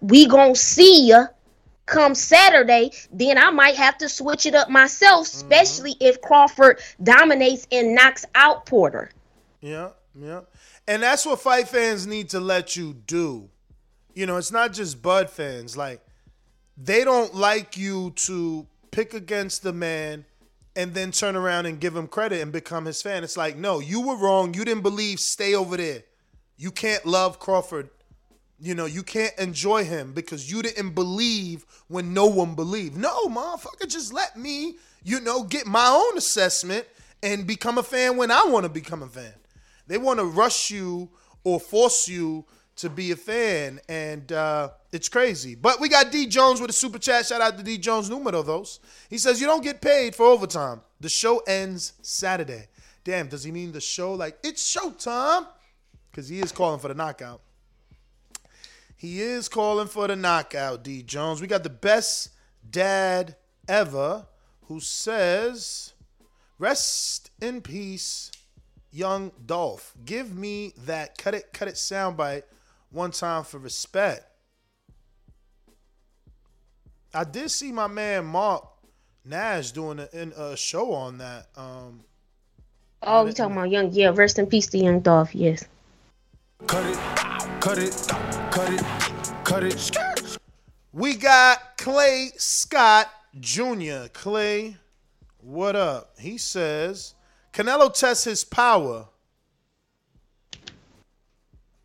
[0.00, 1.26] We gonna see ya
[1.86, 5.52] come Saturday, then I might have to switch it up myself, Mm-hmm.
[5.52, 9.10] especially if Crawford dominates and knocks out Porter.
[9.60, 10.40] Yeah, yeah.
[10.88, 13.48] And that's what fight fans need to let you do.
[14.14, 15.76] You know, it's not just Bud fans.
[15.76, 16.03] Like,
[16.76, 20.24] they don't like you to pick against the man
[20.76, 23.22] and then turn around and give him credit and become his fan.
[23.22, 24.54] It's like, no, you were wrong.
[24.54, 25.20] You didn't believe.
[25.20, 26.02] Stay over there.
[26.56, 27.90] You can't love Crawford.
[28.60, 32.96] You know, you can't enjoy him because you didn't believe when no one believed.
[32.96, 36.86] No, motherfucker, just let me, you know, get my own assessment
[37.22, 39.34] and become a fan when I want to become a fan.
[39.86, 41.10] They want to rush you
[41.42, 45.54] or force you to be a fan, and uh, it's crazy.
[45.54, 47.26] But we got D Jones with a super chat.
[47.26, 48.80] Shout out to D Jones numero those.
[49.08, 50.80] He says you don't get paid for overtime.
[51.00, 52.68] The show ends Saturday.
[53.04, 55.46] Damn, does he mean the show like it's showtime?
[56.10, 57.40] Because he is calling for the knockout.
[58.96, 61.40] He is calling for the knockout, D Jones.
[61.40, 62.30] We got the best
[62.68, 63.36] dad
[63.68, 64.26] ever
[64.68, 65.92] who says,
[66.58, 68.32] Rest in peace,
[68.90, 69.92] young Dolph.
[70.04, 72.44] Give me that cut it, cut it soundbite
[72.94, 74.24] one time for respect.
[77.12, 78.66] I did see my man Mark
[79.24, 81.48] Nash doing a, in a show on that.
[81.56, 82.04] Um,
[83.06, 83.92] Oh, you talking about young?
[83.92, 85.34] Yeah, rest in peace to young Dolph.
[85.34, 85.64] Yes.
[86.66, 86.96] Cut it,
[87.60, 88.06] cut it,
[88.50, 90.38] cut it, cut it.
[90.92, 94.06] We got Clay Scott Jr.
[94.12, 94.76] Clay,
[95.38, 96.14] what up?
[96.18, 97.14] He says
[97.52, 99.08] Canelo tests his power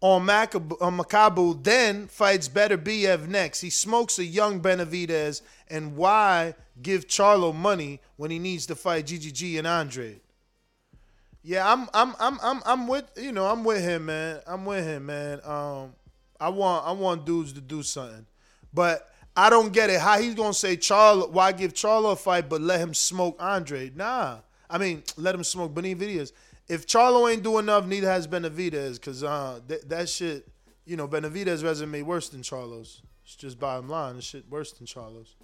[0.02, 3.62] on, Makabu, then fights better BF next.
[3.62, 9.08] He smokes a young Benavidez, and why give Charlo money when he needs to fight
[9.08, 10.22] GGG and Andrade?
[11.42, 14.42] Yeah, I'm I'm I'm I'm I'm with you know I'm with him, man.
[14.46, 15.40] I'm with him, man.
[15.44, 15.94] Um,
[16.40, 18.26] I want I want dudes to do something,
[18.74, 20.02] but I don't get it.
[20.02, 21.30] How he's gonna say Charlo?
[21.30, 23.96] Why give Charlo a fight, but let him smoke Andrade?
[23.96, 26.34] Nah, I mean let him smoke Benavidez.
[26.70, 30.48] If Charlo ain't doing enough, neither has Benavidez, cause uh th- that shit,
[30.86, 33.02] you know, Benavidez resume worse than Charlo's.
[33.24, 34.16] It's just bottom line.
[34.16, 35.36] This shit worse than Charlo's.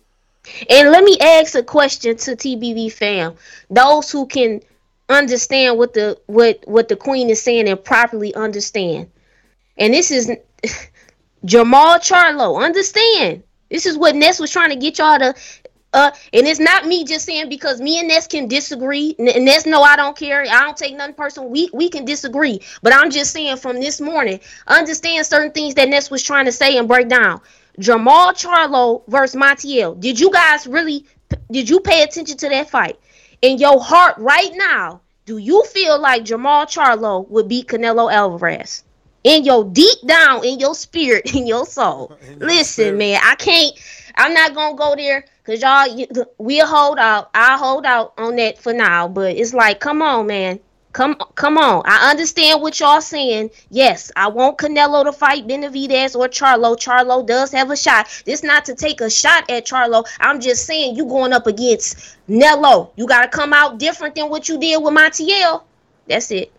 [0.69, 3.35] And let me ask a question to TBV fam.
[3.69, 4.61] Those who can
[5.09, 9.09] understand what the what what the queen is saying and properly understand.
[9.77, 10.31] And this is
[11.45, 12.63] Jermall Charlo.
[12.63, 13.43] Understand.
[13.69, 15.35] This is what Ness was trying to get y'all to
[15.95, 19.15] uh and it's not me just saying because me and Ness can disagree.
[19.17, 20.41] And Ness no I don't care.
[20.41, 21.49] I don't take nothing personal.
[21.49, 22.59] We we can disagree.
[22.83, 26.51] But I'm just saying from this morning, understand certain things that Ness was trying to
[26.51, 27.41] say and break down.
[27.79, 29.99] Jermall Charlo versus Montiel.
[29.99, 31.05] Did you guys really
[31.51, 32.99] did you pay attention to that fight?
[33.41, 38.83] In your heart right now, do you feel like Jermall Charlo would beat Canelo Alvarez?
[39.23, 42.17] In your deep down, in your spirit, in your soul.
[42.37, 43.73] Listen, man, I can't.
[44.15, 46.25] I'm not gonna go there because y'all.
[46.37, 47.29] We'll hold out.
[47.33, 49.07] I'll hold out on that for now.
[49.07, 50.59] But it's like, come on, man.
[50.95, 51.83] Come, come on.
[51.85, 53.51] I understand what y'all saying.
[53.69, 56.77] Yes, I want Canelo to fight Benavidez or Charlo.
[56.77, 58.07] Charlo does have a shot.
[58.25, 60.05] This not to take a shot at Charlo.
[60.21, 62.93] I'm just saying you going up against Nello.
[62.95, 65.63] You got to come out different than what you did with Montiel.
[66.07, 66.49] That's it.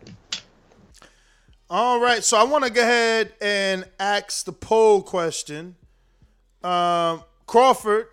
[1.71, 5.77] All right, so I want to go ahead and ask the poll question.
[6.63, 8.09] Um, Crawford,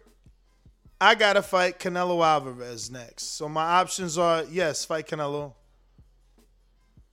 [1.03, 3.35] I gotta fight Canelo Alvarez next.
[3.35, 5.53] So my options are yes, fight Canelo,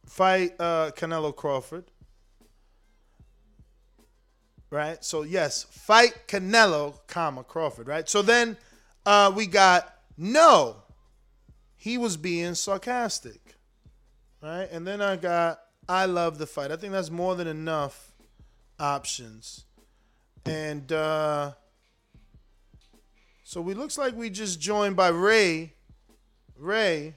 [0.06, 1.84] fight uh, Canelo Crawford.
[4.70, 5.04] Right.
[5.04, 7.88] So yes, fight Canelo, comma Crawford.
[7.88, 8.08] Right.
[8.08, 8.56] So then
[9.04, 10.76] uh, we got no.
[11.76, 13.56] He was being sarcastic
[14.42, 14.68] right?
[14.70, 16.70] And then I got I love the fight.
[16.70, 18.12] I think that's more than enough
[18.78, 19.64] options.
[20.46, 21.52] And uh
[23.50, 25.72] So we looks like we just joined by Ray.
[26.56, 27.16] Ray.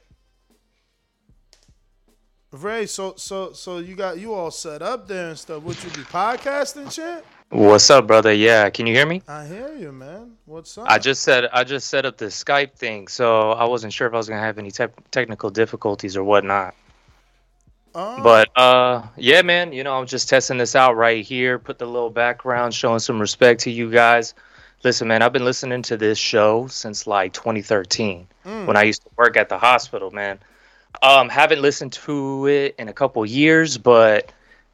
[2.51, 5.61] Ray, so so so you got you all set up there and stuff.
[5.61, 7.23] Would you be podcasting, shit?
[7.49, 8.33] What's up, brother?
[8.33, 9.21] Yeah, can you hear me?
[9.27, 10.31] I hear you, man.
[10.45, 10.89] What's up?
[10.89, 14.15] I just said I just set up the Skype thing, so I wasn't sure if
[14.15, 16.73] I was gonna have any te- technical difficulties or whatnot.
[17.93, 21.59] Oh, But uh, yeah, man, you know I'm just testing this out right here.
[21.59, 24.33] Put the little background, showing some respect to you guys.
[24.83, 28.65] Listen, man, I've been listening to this show since like 2013 Mm.
[28.65, 30.37] when I used to work at the hospital, man.
[31.01, 34.31] Um, haven't listened to it in a couple years, but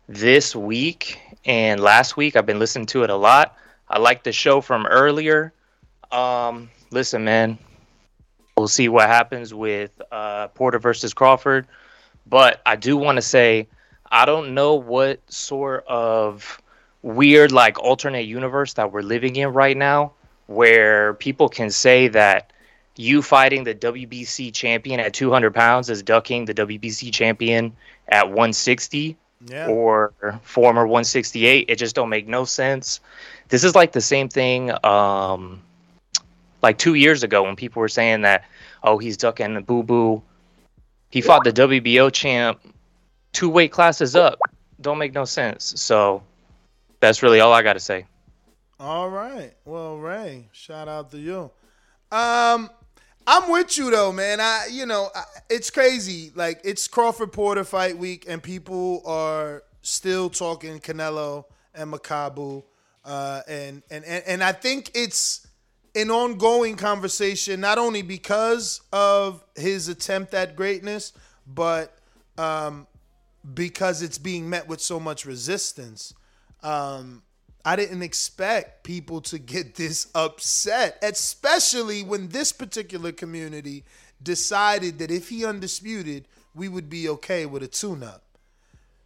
[0.07, 3.55] this week and last week I've been listening to it a lot.
[3.87, 5.53] I like the show from earlier.
[6.11, 7.59] Um, listen, man,
[8.57, 11.67] we'll see what happens with uh, Porter versus Crawford,
[12.25, 13.67] but I do want to say
[14.11, 16.59] I don't know what sort of
[17.01, 20.11] weird like alternate universe that we're living in right now
[20.47, 22.51] where people can say that
[22.95, 27.73] you fighting the WBC champion at 200 pounds is ducking the WBC champion
[28.09, 29.67] at 160 yeah.
[29.67, 31.65] or former 168.
[31.69, 32.99] It just don't make no sense.
[33.47, 35.61] This is like the same thing um
[36.61, 38.43] like 2 years ago when people were saying that
[38.83, 40.21] oh he's ducking the Boo Boo.
[41.09, 42.59] He fought the WBO champ
[43.31, 44.39] two weight classes up.
[44.81, 45.73] Don't make no sense.
[45.77, 46.23] So
[46.99, 48.05] that's really all I got to say.
[48.79, 49.53] All right.
[49.65, 51.51] Well, Ray, shout out to you.
[52.11, 52.69] Um,
[53.27, 54.39] I'm with you though, man.
[54.39, 56.31] I, you know, I, it's crazy.
[56.33, 61.45] Like it's Crawford Porter fight week, and people are still talking Canelo
[61.75, 62.63] and Makabu,
[63.05, 65.45] uh, and and and and I think it's
[65.95, 71.13] an ongoing conversation, not only because of his attempt at greatness,
[71.45, 71.95] but
[72.37, 72.87] um,
[73.53, 76.13] because it's being met with so much resistance.
[76.63, 77.23] Um,
[77.65, 83.83] I didn't expect people to get this upset, especially when this particular community
[84.21, 88.23] decided that if he undisputed, we would be okay with a tune up.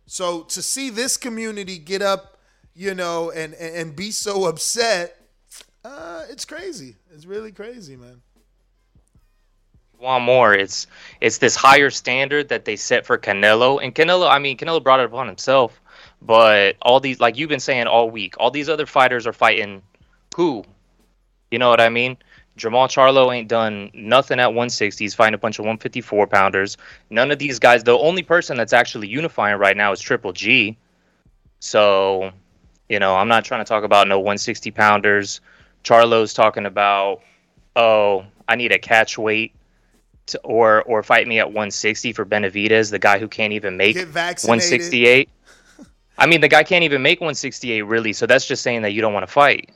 [0.06, 2.38] So to see this community get up,
[2.76, 5.18] you know, and and, and be so upset,
[5.84, 6.96] uh, it's crazy.
[7.14, 8.22] It's really crazy, man.
[10.00, 10.54] want more.
[10.54, 10.88] It's
[11.22, 13.84] it's this higher standard that they set for Canelo.
[13.84, 15.80] And Canelo, I mean, Canelo brought it upon himself.
[16.26, 19.82] But all these, like you've been saying all week, all these other fighters are fighting
[20.36, 20.64] who?
[21.52, 22.18] You know what I mean?
[22.58, 25.04] Jermall Charlo ain't done nothing at 160.
[25.04, 26.78] He's fighting a bunch of 154 pounders.
[27.10, 27.84] None of these guys.
[27.84, 30.78] The only person that's actually unifying right now is Triple G.
[31.60, 32.32] So,
[32.90, 35.42] you know, I'm not trying to talk about no 160 pounders.
[35.84, 37.22] Charlo's talking about,
[37.76, 39.54] oh, I need a catch weight
[40.28, 43.96] to, or or fight me at 160 for Benavidez, the guy who can't even make
[43.96, 45.30] Get 168.
[46.18, 49.02] I mean, the guy can't even make 168 really, so that's just saying that you
[49.02, 49.72] don't want to fight.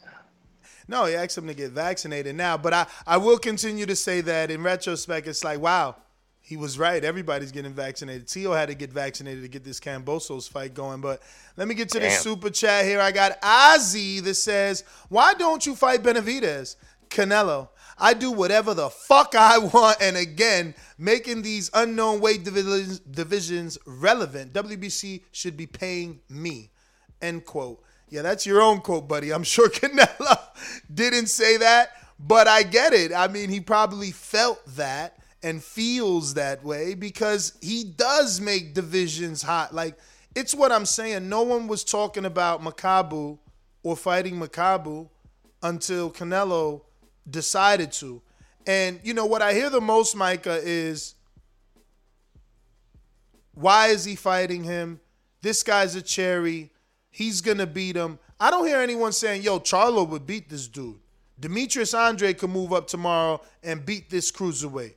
[0.87, 2.57] No, he asked him to get vaccinated now.
[2.57, 5.95] But I, I will continue to say that in retrospect, it's like, wow,
[6.39, 7.03] he was right.
[7.03, 8.27] Everybody's getting vaccinated.
[8.27, 11.01] Tio had to get vaccinated to get this Kambosos fight going.
[11.01, 11.21] But
[11.57, 13.01] let me get to the super chat here.
[13.01, 16.77] I got Ozzy that says, why don't you fight Benavidez?
[17.09, 17.69] Canelo.
[17.99, 19.97] I do whatever the fuck I want.
[20.01, 24.53] And again, making these unknown weight divisions, divisions relevant.
[24.53, 26.71] WBC should be paying me.
[27.21, 27.83] End quote.
[28.09, 29.33] Yeah, that's your own quote, buddy.
[29.33, 30.39] I'm sure Canelo
[30.93, 33.11] didn't say that, but I get it.
[33.13, 39.41] I mean, he probably felt that and feels that way because he does make divisions
[39.41, 39.73] hot.
[39.73, 39.97] Like,
[40.35, 41.29] it's what I'm saying.
[41.29, 43.39] No one was talking about Makabu
[43.83, 45.09] or fighting Makabu
[45.61, 46.81] until Canelo
[47.29, 48.21] decided to.
[48.65, 51.15] And you know what I hear the most, Micah, is
[53.53, 54.99] why is he fighting him?
[55.41, 56.71] This guy's a cherry.
[57.09, 58.19] He's gonna beat him.
[58.39, 60.99] I don't hear anyone saying, yo, Charlo would beat this dude.
[61.39, 64.95] Demetrius Andrade could move up tomorrow and beat this cruiserweight.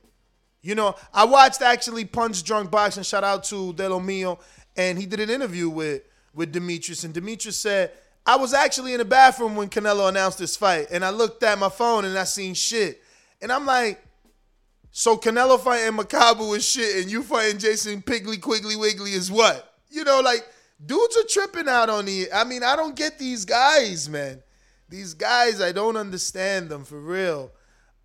[0.61, 3.03] You know, I watched actually Punch Drunk Boxing.
[3.03, 4.39] Shout out to De Lo Mio,
[4.75, 6.03] and he did an interview with
[6.33, 7.91] with Demetrius, and Demetrius said,
[8.25, 11.57] "I was actually in the bathroom when Canelo announced this fight, and I looked at
[11.59, 13.01] my phone and I seen shit,
[13.41, 14.01] and I'm like."
[14.93, 19.73] So Canelo fighting Makabu is shit, and you fighting Jason Piggly Quigley Wiggly is what?
[19.89, 20.45] You know, like
[20.85, 22.31] dudes are tripping out on the.
[22.33, 24.41] I mean, I don't get these guys, man.
[24.89, 27.51] These guys, I don't understand them for real.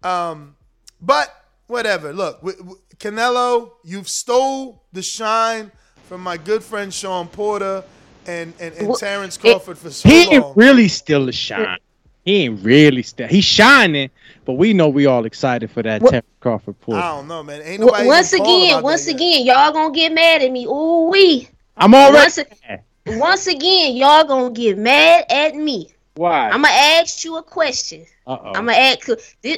[0.02, 0.56] Um,
[1.00, 1.34] but
[1.66, 2.12] whatever.
[2.12, 5.72] Look, w- w- Canelo, you've stole the shine
[6.04, 7.82] from my good friend Sean Porter
[8.26, 10.34] and and, and Well, Terrence Crawford for so He long.
[10.34, 11.78] ain't really still a shine.
[12.24, 13.28] He ain't really still.
[13.28, 14.10] He's shining,
[14.44, 16.94] but we know we all excited for that Well- Terrence Crawford pull.
[16.94, 17.60] I don't know, man.
[17.62, 19.16] Ain't W- nobody once again, once that yet.
[19.16, 20.66] again, y'all gonna get mad at me.
[20.66, 21.48] Ooh wee.
[21.76, 22.16] I'm already.
[22.16, 22.80] Once, a-
[23.18, 25.90] once again, y'all gonna get mad at me.
[26.14, 26.48] Why?
[26.48, 28.06] I'm gonna ask you a question.
[28.26, 28.48] Uh-oh.
[28.54, 29.08] I'm gonna ask.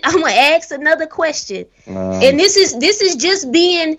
[0.05, 1.65] I'm gonna ask another question.
[1.89, 3.97] Uh, and this is this is just being.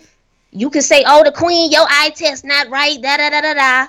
[0.51, 3.53] You can say, "Oh, the queen, your eye test not right." Da da da da
[3.53, 3.87] da.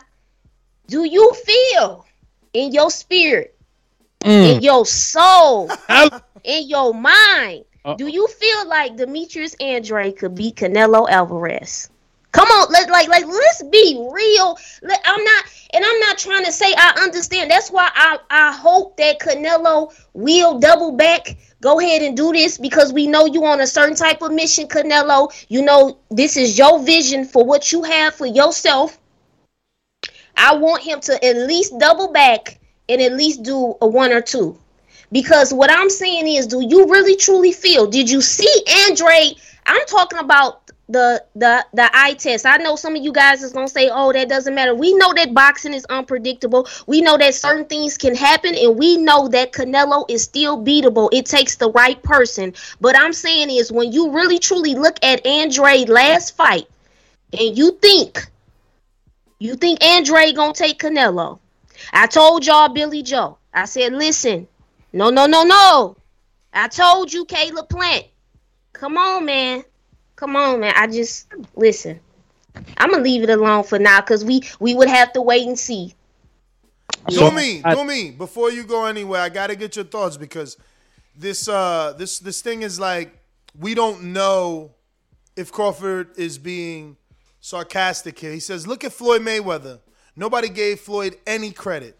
[0.91, 2.05] Do you feel
[2.53, 3.55] in your spirit,
[4.24, 4.57] Mm.
[4.57, 5.70] in your soul,
[6.45, 7.64] in your mind?
[7.97, 11.88] Do you feel like Demetrius Andrade could beat Canelo Alvarez?
[12.32, 14.59] Come on, let like like let's be real.
[14.82, 17.51] Let, I'm not, and I'm not trying to say I understand.
[17.51, 21.36] That's why I I hope that Canelo will double back.
[21.61, 24.66] Go ahead and do this because we know you on a certain type of mission,
[24.68, 25.32] Canelo.
[25.49, 28.99] You know this is your vision for what you have for yourself.
[30.41, 34.22] I want him to at least double back and at least do a one or
[34.22, 34.59] two.
[35.12, 37.86] Because what I'm saying is, do you really truly feel?
[37.86, 39.36] Did you see Andrade?
[39.66, 42.47] I'm talking about the the the eye test.
[42.47, 45.12] I know some of you guys is gonna say, "Oh, that doesn't matter." We know
[45.14, 46.66] that boxing is unpredictable.
[46.86, 51.09] We know that certain things can happen, and we know that Canelo is still beatable.
[51.12, 52.55] It takes the right person.
[52.80, 56.66] But I'm saying is, when you really truly look at Andrade last fight,
[57.32, 58.30] and you think,
[59.41, 61.41] you think Andrade gonna take Canelo.
[61.93, 63.38] I told y'all, Billy Joe.
[63.53, 64.47] I said, listen,
[64.93, 65.97] no, no, no, no.
[66.53, 68.07] I told you, Caleb Plant.
[68.72, 69.64] Come on, man.
[70.14, 70.74] Come on, man.
[70.76, 71.26] I just
[71.57, 71.99] listen.
[72.76, 75.59] I'm gonna leave it alone for now because we we would have to wait and
[75.59, 75.95] see.
[77.09, 78.11] do me, do me.
[78.11, 80.57] Before you go anywhere, I gotta get your thoughts because
[81.16, 83.16] this uh this this thing is like
[83.59, 84.72] we don't know
[85.36, 86.97] if Crawford is being
[87.41, 88.32] sarcastic here.
[88.32, 89.80] He says, "Look at Floyd Mayweather.
[90.16, 91.97] Nobody gave Floyd any credit.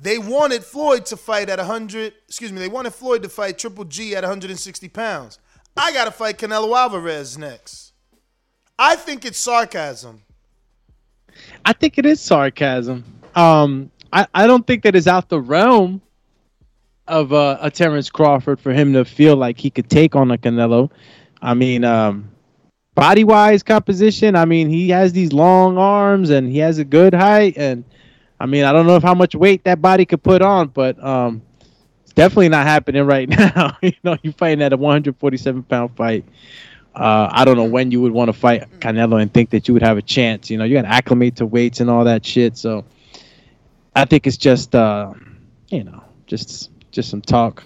[0.00, 2.14] They wanted Floyd to fight at 100.
[2.26, 2.58] Excuse me.
[2.58, 5.38] They wanted Floyd to fight Triple G at 160 pounds.
[5.76, 7.92] I gotta fight Canelo Alvarez next.
[8.78, 10.22] I think it's sarcasm.
[11.64, 13.04] I think it is sarcasm.
[13.34, 16.00] Um, I, I don't think that is out the realm
[17.06, 20.38] of uh, a Terrence Crawford for him to feel like he could take on a
[20.38, 20.90] Canelo.
[21.42, 22.30] I mean, um,
[23.00, 24.36] body wise composition.
[24.36, 27.54] I mean, he has these long arms and he has a good height.
[27.56, 27.82] And
[28.38, 31.02] I mean, I don't know if how much weight that body could put on, but
[31.02, 31.40] um,
[32.04, 33.26] it's definitely not happening right
[33.56, 33.78] now.
[33.80, 36.26] you know, you're fighting at a 147 pound fight.
[36.94, 39.72] Uh, I don't know when you would want to fight Canelo and think that you
[39.72, 40.50] would have a chance.
[40.50, 42.58] You know, you got to acclimate to weights and all that shit.
[42.58, 42.84] So
[43.96, 45.14] I think it's just, uh,
[45.68, 47.62] you know, just just some talk.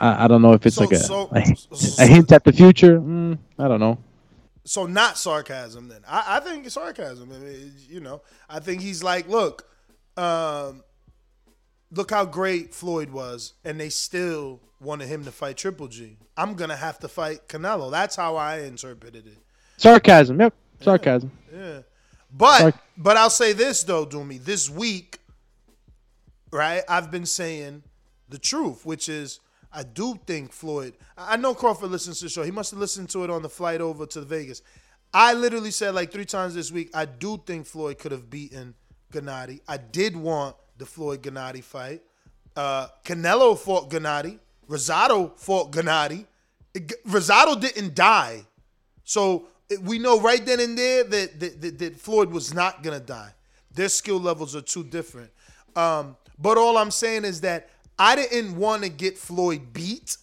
[0.00, 2.52] I, I don't know if it's So- like a, so- a, a hint at the
[2.54, 2.98] future.
[2.98, 3.98] Mm, I don't know.
[4.64, 6.00] So not sarcasm then.
[6.08, 7.30] I, I think it's sarcasm.
[7.32, 9.68] I mean, you know, I think he's like, look,
[10.16, 10.82] um,
[11.90, 16.16] look how great Floyd was, and they still wanted him to fight Triple G.
[16.36, 17.90] I'm gonna have to fight Canelo.
[17.90, 19.38] That's how I interpreted it.
[19.76, 20.40] Sarcasm.
[20.40, 20.54] Yep.
[20.80, 21.30] Sarcasm.
[21.52, 21.80] Yeah.
[22.32, 24.42] But Sarc- but I'll say this though, Doomy.
[24.42, 25.18] This week,
[26.50, 26.82] right?
[26.88, 27.82] I've been saying
[28.28, 29.40] the truth, which is
[29.74, 30.94] I do think Floyd.
[31.18, 32.44] I know Crawford listens to the show.
[32.44, 34.62] He must have listened to it on the flight over to Vegas.
[35.12, 36.90] I literally said like three times this week.
[36.94, 38.74] I do think Floyd could have beaten
[39.12, 39.60] Gennady.
[39.66, 42.02] I did want the Floyd Gennady fight.
[42.56, 44.38] Uh, Canelo fought Gennady.
[44.68, 46.26] Rosado fought Gennady.
[47.06, 48.44] Rosado didn't die.
[49.04, 49.48] So
[49.82, 53.04] we know right then and there that, that, that, that Floyd was not going to
[53.04, 53.32] die.
[53.72, 55.30] Their skill levels are too different.
[55.74, 60.16] Um, but all I'm saying is that I didn't want to get Floyd beat.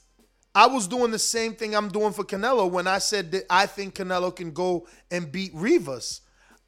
[0.53, 3.65] I was doing the same thing I'm doing for Canelo when I said that I
[3.65, 6.21] think Canelo can go and beat Rivas.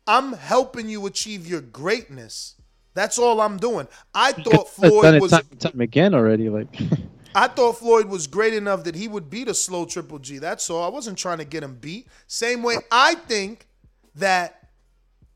[0.08, 2.56] I'm helping you achieve your greatness.
[2.94, 3.88] That's all I'm doing.
[4.14, 6.50] I thought I've done Floyd it was time time again already.
[6.50, 6.68] Like,
[7.36, 10.38] I thought Floyd was great enough that he would beat a slow Triple G.
[10.38, 10.84] That's all.
[10.84, 12.08] I wasn't trying to get him beat.
[12.28, 13.68] Same way I think
[14.16, 14.70] that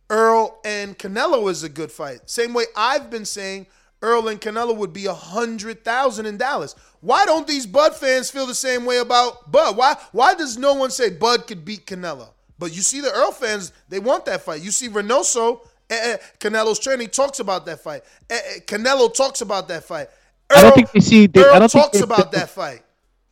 [0.10, 2.30] Earl and Canelo is a good fight.
[2.30, 3.68] Same way I've been saying
[4.02, 6.76] Earl and Canelo would be a hundred thousand in Dallas.
[7.02, 9.76] Why don't these Bud fans feel the same way about Bud?
[9.76, 12.30] Why why does no one say Bud could beat Canelo?
[12.60, 14.62] But you see the Earl fans, they want that fight.
[14.62, 18.02] You see Reynoso, eh, eh, Canelo's training talks about that fight.
[18.30, 20.08] Eh, eh, Canelo talks about that fight.
[20.50, 21.28] I don't think we see.
[21.28, 22.82] They, Earl I don't think talks they- about that fight.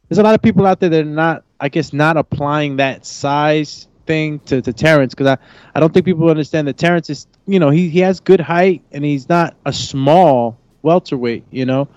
[0.07, 3.05] There's a lot of people out there that are not, I guess, not applying that
[3.07, 5.37] size thing to, to Terrence because I,
[5.75, 8.81] I don't think people understand that Terrence is, you know, he, he has good height
[8.91, 11.87] and he's not a small welterweight, you know.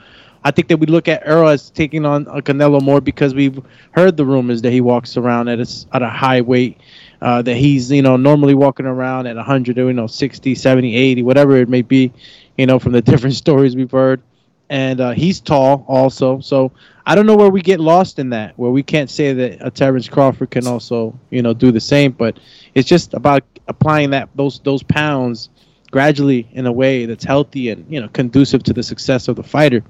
[0.45, 3.61] I think that we look at Earl as taking on a Canelo more because we've
[3.93, 6.81] heard the rumors that he walks around at a, at a high weight,
[7.21, 11.23] uh, that he's, you know, normally walking around at 100, you know, 60, 70, 80,
[11.23, 12.13] whatever it may be,
[12.57, 14.23] you know, from the different stories we've heard
[14.71, 16.41] and uh, he's tall also.
[16.41, 16.73] So
[17.09, 19.71] I don't know where we get lost in that, where we can't say that a
[19.71, 22.13] Terrence Crawford can also, you know, do the same.
[22.13, 22.39] But
[22.75, 25.49] it's just about applying that those those pounds
[25.91, 29.43] gradually in a way that's healthy and you know conducive to the success of the
[29.43, 29.83] fighter.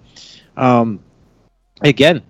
[0.56, 1.00] Um,
[1.82, 2.22] again,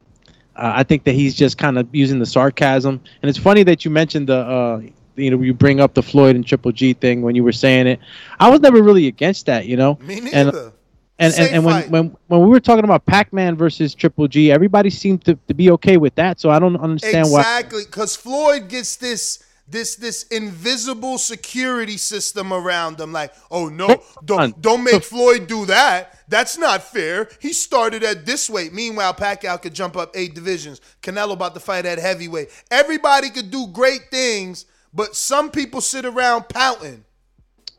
[0.56, 3.84] uh, I think that he's just kind of using the sarcasm, and it's funny that
[3.84, 4.38] you mentioned the.
[4.38, 4.80] Uh,
[5.16, 7.88] you know, you bring up the Floyd and Triple G thing when you were saying
[7.88, 7.98] it.
[8.38, 9.98] I was never really against that, you know.
[10.00, 10.58] Me neither.
[10.58, 10.72] and,
[11.20, 14.88] Same and, and when, when when we were talking about Pac-Man versus Triple G, everybody
[14.88, 16.38] seemed to, to be okay with that.
[16.38, 17.40] So I don't understand why.
[17.40, 23.12] Exactly, because Floyd gets this this this invisible security system around him.
[23.12, 26.14] Like, oh no, don't don't make Floyd do that.
[26.28, 27.28] That's not fair.
[27.40, 28.72] He started at this weight.
[28.72, 30.80] Meanwhile, Pacquiao could jump up eight divisions.
[31.02, 32.50] Canelo about to fight at heavyweight.
[32.70, 37.04] Everybody could do great things, but some people sit around pouting.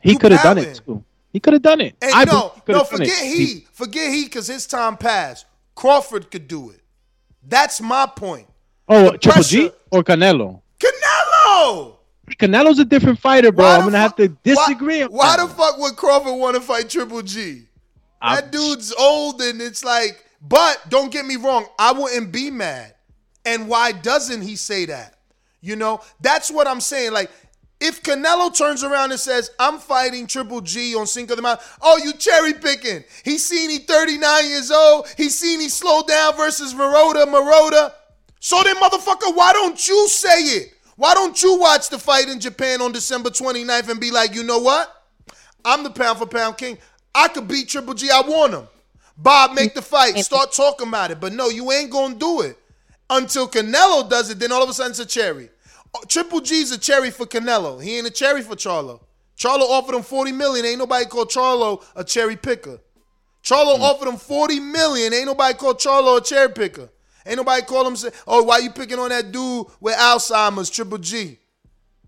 [0.02, 1.04] He could have done it too.
[1.32, 1.94] He could have done it.
[2.02, 3.36] And I no, he no, forget it.
[3.36, 5.46] he, forget he, because his time passed.
[5.74, 6.80] Crawford could do it.
[7.46, 8.48] That's my point.
[8.88, 10.60] Oh, The Triple G or Canelo?
[10.78, 11.96] Canelo.
[12.38, 13.66] Canelo's a different fighter, bro.
[13.66, 15.02] I'm gonna have to disagree.
[15.02, 17.62] on Why the fuck would Crawford want to fight Triple G?
[18.20, 22.50] I'm- That dude's old and it's like, but don't get me wrong, I wouldn't be
[22.50, 22.94] mad.
[23.44, 25.16] And why doesn't he say that?
[25.60, 27.12] You know, that's what I'm saying.
[27.12, 27.30] Like,
[27.80, 31.98] if Canelo turns around and says, I'm fighting Triple G on Cinco de Mayo, oh,
[31.98, 33.02] you cherry picking.
[33.24, 35.08] He seen he 39 years old.
[35.16, 37.94] He seen he slowed down versus Murata, Murata.
[38.38, 40.74] So then, motherfucker, why don't you say it?
[40.96, 44.42] Why don't you watch the fight in Japan on December 29th and be like, you
[44.42, 45.02] know what?
[45.64, 46.76] I'm the pound for pound king.
[47.14, 48.10] I could beat Triple G.
[48.10, 48.68] I want him.
[49.16, 50.16] Bob, make the fight.
[50.18, 51.20] Start talking about it.
[51.20, 52.58] But no, you ain't gonna do it
[53.08, 54.38] until Canelo does it.
[54.38, 55.50] Then all of a sudden it's a cherry.
[55.94, 57.82] Oh, Triple G's a cherry for Canelo.
[57.82, 59.00] He ain't a cherry for Charlo.
[59.36, 60.64] Charlo offered him 40 million.
[60.66, 62.78] Ain't nobody called Charlo a cherry picker.
[63.42, 65.12] Charlo offered him 40 million.
[65.14, 66.88] Ain't nobody called Charlo a cherry picker.
[67.26, 70.98] Ain't nobody call him say, oh, why you picking on that dude with Alzheimer's, Triple
[70.98, 71.38] G?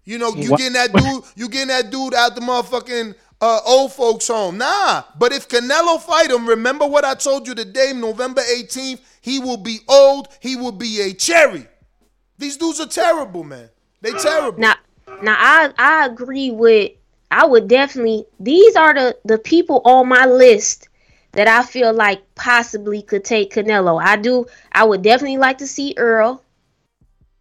[0.04, 3.60] You know, you What- getting that dude, you getting that dude out the motherfucking uh,
[3.66, 4.58] old folks home.
[4.58, 5.02] Nah.
[5.18, 9.56] But if Canelo fight him, remember what I told you today, November 18th, he will
[9.56, 11.66] be old, he will be a cherry.
[12.42, 13.68] These dudes are terrible, man.
[14.00, 14.58] They terrible.
[14.58, 14.74] Now,
[15.22, 16.90] now I I agree with.
[17.30, 18.26] I would definitely.
[18.40, 20.88] These are the the people on my list
[21.32, 24.02] that I feel like possibly could take Canelo.
[24.02, 24.46] I do.
[24.72, 26.42] I would definitely like to see Earl,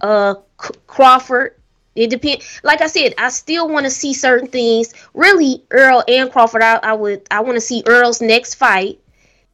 [0.02, 1.56] uh, C- Crawford.
[1.96, 2.62] It depends.
[2.64, 4.94] Like I said, I still want to see certain things.
[5.16, 6.62] Really, Earl and Crawford.
[6.62, 7.24] I, I would.
[7.32, 9.00] I want to see Earl's next fight.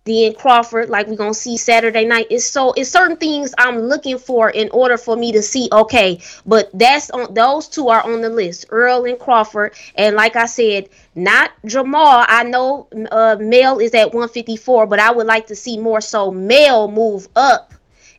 [0.07, 2.27] Then Crawford, like we're gonna see Saturday night.
[2.29, 5.67] It's so it's certain things I'm looking for in order for me to see.
[5.71, 9.73] Okay, but that's on those two are on the list, Earl and Crawford.
[9.95, 12.25] And like I said, not Jermall.
[12.27, 16.31] I know uh, Mel is at 154, but I would like to see more so
[16.31, 17.73] Mel move up,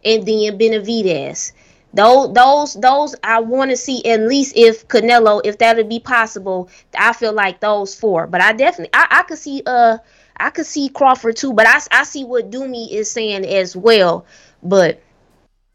[0.04, 1.52] and then Benavidez.
[1.94, 6.00] Those, those, those, I want to see at least if Canelo, if that would be
[6.00, 6.68] possible.
[6.96, 9.96] I feel like those four, but I definitely, I, I could see, uh,
[10.40, 14.26] I could see Crawford too, but I, I see what Doomy is saying as well.
[14.62, 15.02] But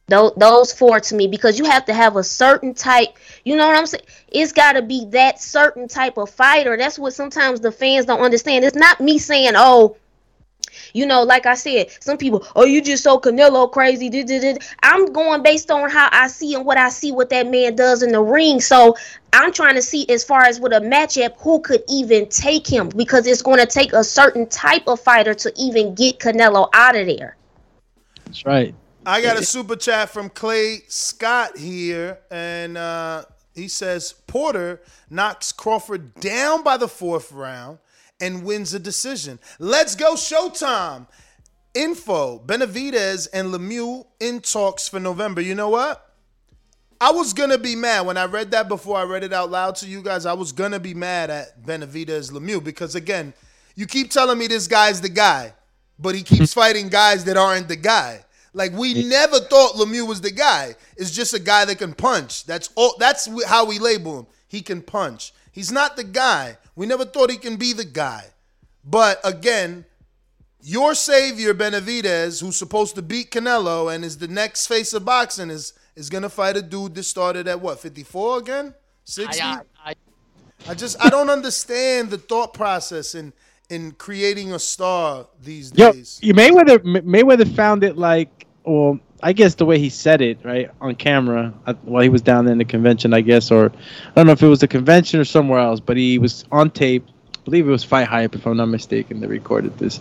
[0.08, 3.68] those, those four to me, because you have to have a certain type, you know
[3.68, 4.04] what I'm saying?
[4.28, 6.76] It's got to be that certain type of fighter.
[6.78, 8.66] That's what sometimes the fans don't understand.
[8.66, 9.98] It's not me saying, oh,
[10.94, 14.10] you know, like I said, some people, oh, you just so Canelo crazy.
[14.10, 17.30] da, da, da." I'm going based on how I see and what I see what
[17.30, 18.60] that man does in the ring.
[18.62, 18.96] So
[19.34, 22.90] I'm trying to see as far as with a matchup, who could even take him
[22.90, 26.96] because it's going to take a certain type of fighter to even get Canelo out
[26.96, 27.36] of there.
[28.26, 28.76] That's right.
[29.06, 35.52] I got a super chat from Clay Scott here, and uh, he says Porter knocks
[35.52, 37.80] Crawford down by the fourth round
[38.24, 39.38] and wins a decision.
[39.60, 41.08] Let's go, Showtime.
[41.74, 45.42] Info Benavidez and Lemieux in talks for November.
[45.42, 46.10] You know what?
[47.02, 49.76] I was gonna be mad when I read that before I read it out loud
[49.78, 50.26] to you guys.
[50.26, 53.34] I was gonna be mad at Benavidez Lemieux because again,
[53.76, 55.54] you keep telling me this guy's the guy,
[56.00, 58.24] but he keeps fighting guys that aren't the guy.
[58.54, 60.76] Like we never thought Lemieux was the guy.
[60.96, 62.46] It's just a guy that can punch.
[62.46, 62.96] That's all.
[63.00, 64.28] That's how we label him.
[64.48, 65.34] He can punch.
[65.52, 66.58] He's not the guy.
[66.76, 68.26] We never thought he can be the guy.
[68.84, 69.86] But again,
[70.62, 75.50] your savior Benavidez, who's supposed to beat Canelo and is the next face of boxing,
[75.50, 78.74] is is gonna fight a dude that started at what 54 again,
[79.06, 79.42] 60.
[80.66, 83.34] I just I don't understand the thought process in
[83.70, 86.20] in creating a star these Yo, days.
[86.22, 90.38] you Mayweather May- Mayweather found it like, well, I guess the way he said it,
[90.44, 93.68] right, on camera uh, while he was down there in the convention, I guess, or
[93.68, 96.70] I don't know if it was the convention or somewhere else, but he was on
[96.70, 97.06] tape.
[97.08, 99.20] I believe it was Fight Hype, if I'm not mistaken.
[99.20, 100.00] They recorded this,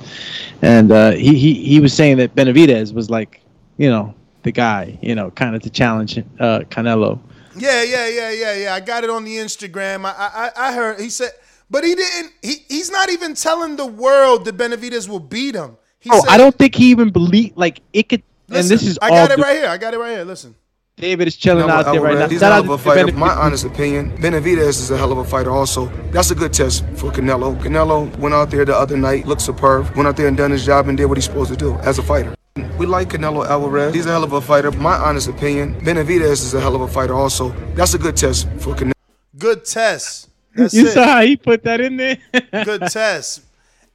[0.60, 3.40] and uh, he he he was saying that Benavidez was like,
[3.78, 7.18] you know, the guy, you know, kind of to challenge uh, Canelo.
[7.56, 8.74] Yeah, yeah, yeah, yeah, yeah.
[8.74, 10.04] I got it on the Instagram.
[10.04, 11.30] I, I, I heard he said,
[11.70, 12.32] But he didn't.
[12.42, 15.76] He he's not even telling the world that Benavidez will beat him.
[16.00, 18.22] He Oh, said, I don't think he even believe like it could.
[18.48, 19.68] And this is I all got it right here.
[19.68, 20.24] I got it right here.
[20.24, 20.54] Listen.
[20.96, 22.20] David is chilling Canelo out there right now.
[22.22, 23.06] Alvarez, He's a Shout hell of a fighter.
[23.06, 23.16] Benavidez.
[23.16, 25.50] My honest opinion, Benavidez is a hell of a fighter.
[25.50, 27.58] Also, that's a good test for Canelo.
[27.62, 29.88] Canelo went out there the other night, looked superb.
[29.96, 31.98] Went out there and done his job and did what he's supposed to do as
[31.98, 32.34] a fighter.
[32.78, 33.94] We like Canelo Alvarez.
[33.94, 34.70] He's a hell of a fighter.
[34.72, 37.14] My honest opinion, Benavidez is a hell of a fighter.
[37.14, 38.92] Also, that's a good test for Canelo.
[39.38, 40.28] Good test.
[40.54, 40.90] That's You it.
[40.92, 42.18] saw how he put that in there.
[42.64, 43.40] Good test.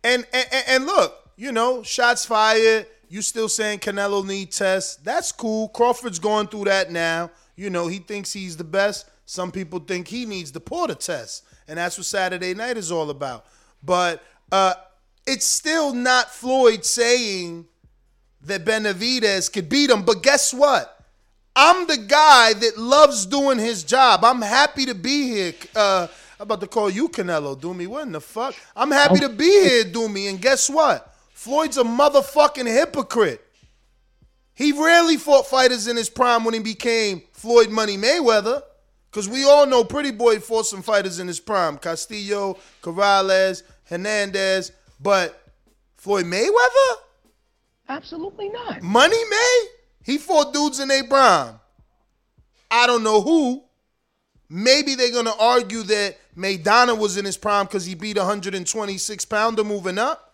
[0.03, 2.87] And, and and- and look, you know, shots fired.
[3.09, 4.97] You still saying Canelo need tests?
[4.97, 5.69] That's cool.
[5.69, 7.31] Crawford's going through that now.
[7.55, 9.09] You know, he thinks he's the best.
[9.25, 13.09] Some people think he needs the Porter test, and that's what Saturday night is all
[13.09, 13.45] about.
[13.83, 14.73] But uh,
[15.25, 17.65] it's still not Floyd saying
[18.43, 20.03] that Benavidez could beat him.
[20.03, 20.93] But guess what?
[21.55, 24.23] I'm the guy that loves doing his job.
[24.23, 25.53] I'm happy to be here.
[25.75, 26.07] Uh,
[26.39, 27.87] I'm about to call you Canelo, Doomy.
[27.87, 28.53] What in the fuck?
[28.75, 30.29] I'm happy to be here, Doomy.
[30.29, 31.15] And guess what?
[31.37, 33.45] Floyd's a motherfucking hypocrite.
[34.55, 38.63] He rarely fought fighters in his prime when he became Floyd Money Mayweather.
[39.11, 41.77] Because we all know Pretty Boy fought some fighters in his prime.
[41.77, 44.71] Castillo, Corrales, Hernandez.
[44.99, 45.39] But
[45.97, 46.95] Floyd Mayweather?
[47.87, 48.81] Absolutely not.
[48.81, 49.65] Money May?
[50.03, 51.59] He fought dudes in their prime.
[52.71, 53.63] I don't know who.
[54.49, 59.25] Maybe they're gonna argue that Maidana was in his prime because he beat a 126
[59.25, 60.26] pounder moving up,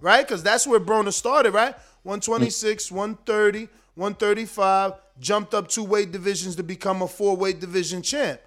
[0.00, 0.26] right?
[0.26, 1.74] Because that's where Broner started, right?
[1.74, 2.08] Hmm.
[2.08, 8.40] 126, 130, 135, jumped up two weight divisions to become a four weight division champ,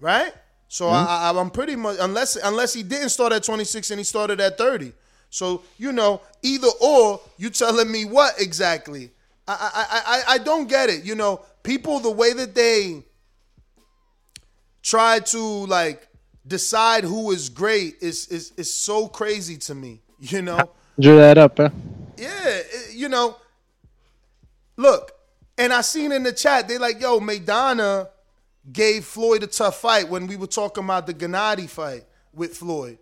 [0.00, 0.32] right?
[0.68, 1.38] So I, hmm.
[1.38, 4.58] I, I'm pretty much unless unless he didn't start at 26 and he started at
[4.58, 4.92] 30.
[5.30, 9.10] So you know, either or, you telling me what exactly?
[9.46, 11.04] I I I, I don't get it.
[11.04, 13.04] You know, people the way that they
[14.82, 16.08] try to like
[16.46, 20.02] decide who is great is is is so crazy to me.
[20.20, 20.70] You know,
[21.00, 21.70] Drew that up, huh?
[22.16, 22.60] yeah,
[22.92, 23.36] you know.
[24.76, 25.12] Look,
[25.56, 28.08] and I seen in the chat they like, yo, Maidana
[28.72, 32.98] gave Floyd a tough fight when we were talking about the Gennady fight with Floyd.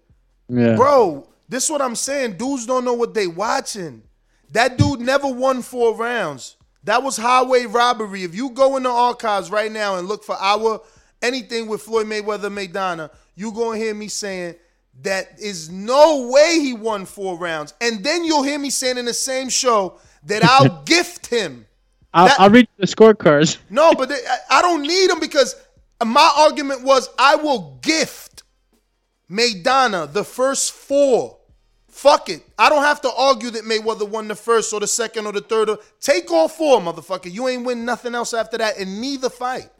[0.48, 0.76] Yeah.
[0.76, 2.36] Bro, this is what I'm saying.
[2.36, 4.02] Dudes don't know what they watching.
[4.52, 6.56] That dude never won four rounds.
[6.84, 8.22] That was highway robbery.
[8.22, 10.80] If you go in the archives right now and look for our
[11.20, 14.54] anything with Floyd Mayweather Maidana, you gonna hear me saying
[15.02, 17.74] that is no way he won four rounds.
[17.80, 21.66] And then you'll hear me saying in the same show that I'll gift him.
[22.14, 23.58] I'll, That- I'll read the scorecards.
[23.70, 25.54] No, but they, I, I don't need him because
[26.04, 28.42] my argument was I will gift
[29.30, 31.38] Maidana the first four.
[31.88, 32.42] Fuck it.
[32.58, 35.40] I don't have to argue that Mayweather won the first or the second or the
[35.40, 35.70] third.
[35.70, 37.32] Or, take all four, motherfucker.
[37.32, 39.70] You ain't win nothing else after that in neither fight.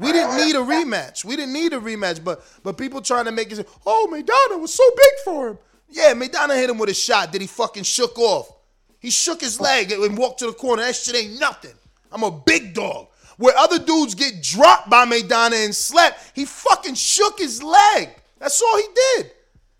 [0.00, 1.24] We didn't need a rematch.
[1.24, 4.72] We didn't need a rematch, but but people trying to make it oh, Maidana was
[4.72, 5.58] so big for him.
[5.88, 8.50] Yeah, Maidana hit him with a shot that he fucking shook off.
[8.98, 10.82] He shook his leg and walked to the corner.
[10.82, 11.74] That shit ain't nothing.
[12.12, 13.08] I'm a big dog.
[13.36, 18.10] Where other dudes get dropped by Maidana and slept, he fucking shook his leg.
[18.38, 18.86] That's all he
[19.16, 19.30] did.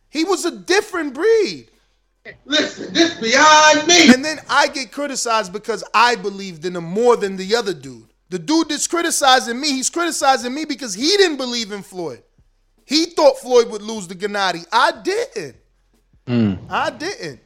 [0.08, 1.68] He was a different breed.
[2.44, 4.12] Listen, this beyond me.
[4.12, 8.09] And then I get criticized because I believed in him more than the other dude.
[8.30, 12.22] The dude that's criticizing me, he's criticizing me because he didn't believe in Floyd.
[12.86, 14.66] He thought Floyd would lose to Gennady.
[14.72, 15.56] I didn't.
[16.70, 17.40] I didn't.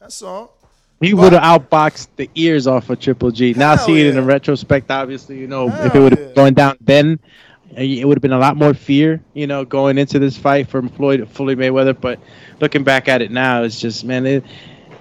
[0.00, 0.56] That's all.
[1.00, 3.52] He would have outboxed the ears off of Triple G.
[3.52, 4.20] Now Hell seeing it yeah.
[4.20, 6.34] in retrospect, obviously, you know, if it would have yeah.
[6.34, 7.18] gone down then,
[7.76, 10.68] uh, it would have been a lot more fear, you know, going into this fight
[10.68, 11.98] from Floyd, Floyd Mayweather.
[11.98, 12.18] But
[12.60, 14.44] looking back at it now, it's just man, it,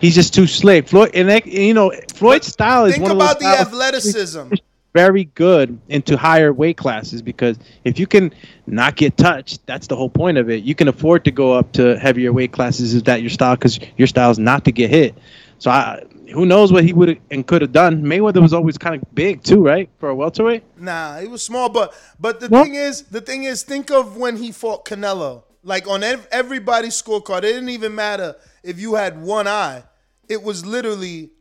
[0.01, 0.89] he's just too slick.
[0.89, 3.67] Floyd, and that, you know, Floyd's style is Think one of about those the styles
[3.67, 4.53] athleticism.
[4.93, 8.33] very good into higher weight classes because if you can
[8.67, 10.63] not get touched, that's the whole point of it.
[10.63, 13.79] You can afford to go up to heavier weight classes if that your style because
[13.97, 15.15] your style is not to get hit.
[15.57, 18.03] So I, who knows what he would and could have done.
[18.03, 20.63] Mayweather was always kind of big too, right, for a welterweight.
[20.77, 22.63] Nah, he was small, but but the What?
[22.63, 25.43] thing is, the thing is, think of when he fought Canelo.
[25.63, 29.83] Like on ev- everybody's scorecard, it didn't even matter if you had one eye.
[30.27, 31.31] It was literally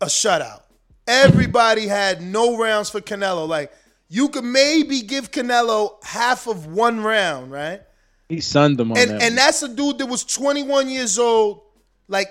[0.00, 0.63] a shutout.
[1.06, 3.46] Everybody had no rounds for Canelo.
[3.46, 3.72] Like
[4.08, 7.82] you could maybe give Canelo half of one round, right?
[8.28, 9.22] He sunned them on and that.
[9.22, 11.60] and that's a dude that was 21 years old.
[12.08, 12.28] Like,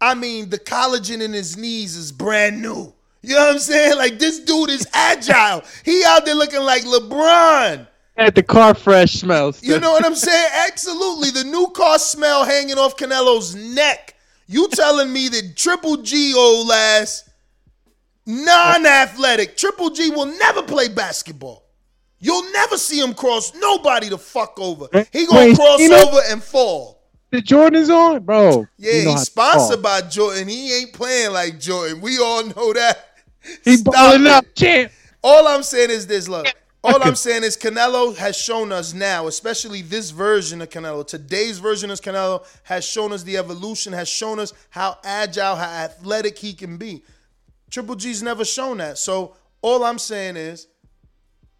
[0.00, 2.92] I mean, the collagen in his knees is brand new.
[3.22, 3.96] You know what I'm saying?
[3.96, 5.62] Like this dude is agile.
[5.84, 7.86] he out there looking like LeBron.
[8.16, 9.62] At the car fresh smells.
[9.62, 10.50] You know what I'm saying?
[10.68, 11.30] Absolutely.
[11.30, 14.14] The new car smell hanging off Canelo's neck.
[14.46, 17.29] You telling me that Triple G old ass,
[18.30, 21.64] non-athletic, Triple G will never play basketball.
[22.18, 24.88] You'll never see him cross nobody to fuck over.
[25.12, 27.00] He gonna cross over and fall.
[27.30, 28.66] The Jordans on, bro.
[28.76, 30.48] Yeah, you know he's sponsored by Jordan.
[30.48, 32.00] He ain't playing like Jordan.
[32.00, 33.06] We all know that.
[33.64, 34.92] He's balling up, champ.
[35.22, 36.46] All I'm saying is this, look.
[36.82, 41.58] All I'm saying is Canelo has shown us now, especially this version of Canelo, today's
[41.58, 46.38] version of Canelo has shown us the evolution, has shown us how agile, how athletic
[46.38, 47.02] he can be.
[47.70, 48.98] Triple G's never shown that.
[48.98, 50.66] So all I'm saying is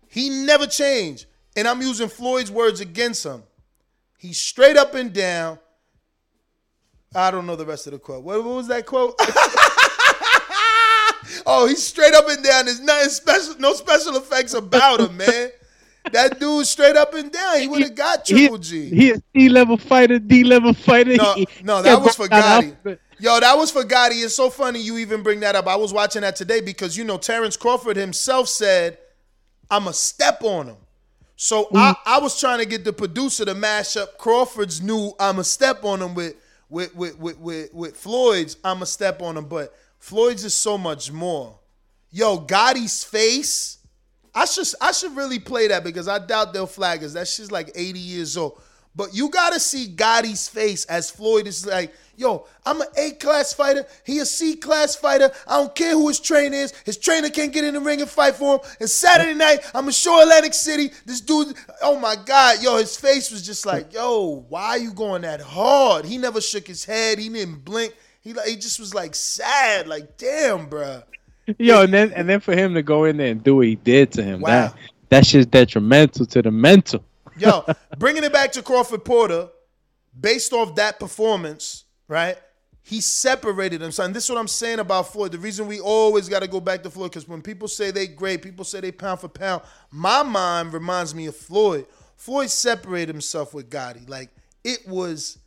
[0.08, 1.26] he never changed.
[1.56, 3.42] And I'm using Floyd's words against him.
[4.18, 5.58] He's straight up and down.
[7.14, 8.22] I don't know the rest of the quote.
[8.22, 9.14] What, what was that quote?
[11.46, 12.66] oh, he's straight up and down.
[12.66, 15.50] There's nothing special, no special effects about him, man.
[16.12, 17.60] That dude straight up and down.
[17.60, 18.88] He would have got Triple G.
[18.88, 21.16] He a C level fighter, D level fighter.
[21.16, 22.98] No, no, that was for Gotti.
[23.20, 24.24] Yo, that was for Gotti.
[24.24, 25.66] It's so funny you even bring that up.
[25.66, 28.96] I was watching that today because you know Terrence Crawford himself said,
[29.70, 30.76] "I'm a step on him."
[31.36, 35.38] So I, I was trying to get the producer to mash up Crawford's new "I'm
[35.38, 36.34] a step on him" with
[36.70, 40.78] with with with with, with Floyd's "I'm a step on him," but Floyd's is so
[40.78, 41.58] much more.
[42.10, 43.78] Yo, Gotti's face.
[44.34, 47.12] I should I should really play that because I doubt they'll flag us.
[47.12, 48.60] That shit's like 80 years old.
[48.94, 53.52] But you gotta see Gotti's face as Floyd is like, yo, I'm an A class
[53.52, 53.86] fighter.
[54.04, 55.30] He a C class fighter.
[55.46, 56.72] I don't care who his trainer is.
[56.84, 58.60] His trainer can't get in the ring and fight for him.
[58.80, 60.90] And Saturday night, I'm in Shore Atlantic City.
[61.06, 64.92] This dude, oh my God, yo, his face was just like, yo, why are you
[64.92, 66.04] going that hard?
[66.04, 67.18] He never shook his head.
[67.20, 67.94] He didn't blink.
[68.22, 71.04] He like he just was like sad, like damn, bruh.
[71.58, 73.76] Yo, and then and then for him to go in there and do what he
[73.76, 74.48] did to him, Wow.
[74.48, 74.74] that
[75.08, 77.04] that's just detrimental to the mental.
[77.40, 77.64] Yo,
[77.98, 79.48] bringing it back to Crawford Porter,
[80.18, 82.36] based off that performance, right?
[82.82, 84.06] He separated himself.
[84.06, 85.32] And this is what I'm saying about Floyd.
[85.32, 88.06] The reason we always got to go back to Floyd, because when people say they
[88.06, 91.86] great, people say they pound for pound, my mind reminds me of Floyd.
[92.16, 94.08] Floyd separated himself with Gotti.
[94.08, 94.30] Like,
[94.62, 95.38] it was,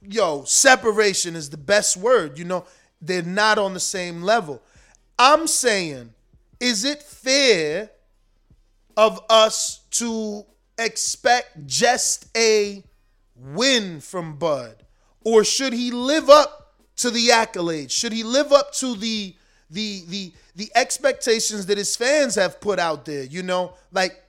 [0.00, 2.38] yo, separation is the best word.
[2.38, 2.64] You know,
[3.02, 4.62] they're not on the same level.
[5.18, 6.14] I'm saying,
[6.60, 7.90] is it fair
[8.98, 10.44] of us to
[10.76, 12.82] expect just a
[13.36, 14.84] win from Bud?
[15.24, 17.92] Or should he live up to the accolades?
[17.92, 19.36] Should he live up to the
[19.70, 23.22] the the the expectations that his fans have put out there?
[23.22, 24.20] You know, like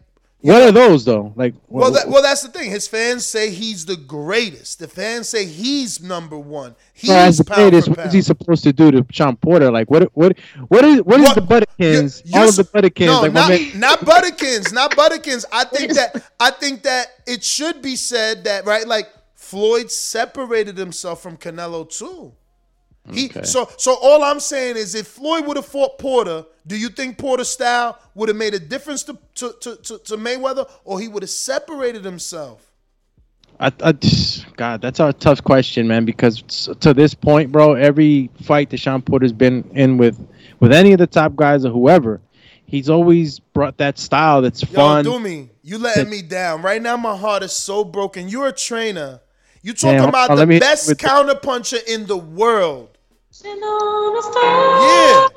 [0.42, 1.34] What are those though?
[1.36, 2.72] Like, well, what- that, well, that's the thing.
[2.72, 4.80] His fans say he's the greatest.
[4.80, 6.76] The fans say he's number one.
[6.94, 9.70] He's as the greatest, what is he supposed to do to Sean Porter?
[9.70, 10.38] Like, what what
[10.70, 12.22] what is what is the Buttykins?
[12.24, 15.44] You're All of the s- Buttykins, No, like not, man, not Buttykins, not Buttykins.
[15.52, 20.78] I think that I think that it should be said that right, like Floyd separated
[20.78, 22.32] himself from Canelo too.
[23.12, 23.44] He Okay.
[23.44, 27.18] so so all I'm saying is if Floyd would have fought Porter, do you think
[27.18, 31.08] Porter's style would have made a difference to to, to, to, to Mayweather, or he
[31.08, 32.66] would have separated himself?
[33.60, 36.06] I, I just- God, that's a tough question, man.
[36.06, 36.42] Because
[36.80, 40.18] to this point, bro, every fight that Sean Porter's been in with,
[40.60, 42.22] with any of the top guys or whoever,
[42.66, 45.04] he's always brought that style that's Yo, fun.
[45.04, 45.50] do me.
[45.62, 46.62] You letting that- me down.
[46.62, 48.30] Right now my heart is so broken.
[48.30, 49.20] You're a trainer.
[49.62, 51.84] You Yeah, talking hold about on, the let me hit you best with the- counterpuncher
[51.88, 52.98] in the world.
[53.44, 55.28] Yeah.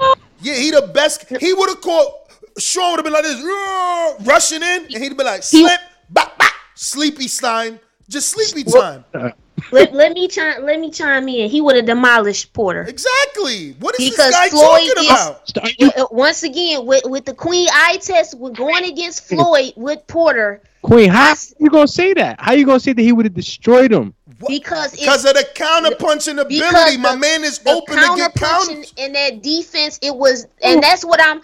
[0.44, 1.24] Yeah, he the best.
[1.40, 2.21] He would have caught
[2.58, 5.80] Sean would have been like this, rushing in, and he'd be like, slip,
[6.10, 7.78] bop, bop, sleepy time.
[8.08, 9.04] Just sleepy time.
[9.70, 11.48] let, let me chime let me chime in.
[11.48, 12.82] He would have demolished Porter.
[12.82, 13.72] Exactly.
[13.78, 15.54] What is because this guy Floyd talking is about?
[15.78, 20.06] w- uh, once again with, with the Queen eye test, with going against Floyd with
[20.06, 22.40] Porter Queen, how you gonna say that?
[22.40, 24.14] How you gonna say that he would have destroyed him?
[24.48, 26.56] because Because of the counterpunching ability.
[26.56, 28.72] because My man is the open to get counter.
[28.72, 30.00] counterpunching in that defense.
[30.02, 30.80] It was, and oh.
[30.80, 31.40] that's what I'm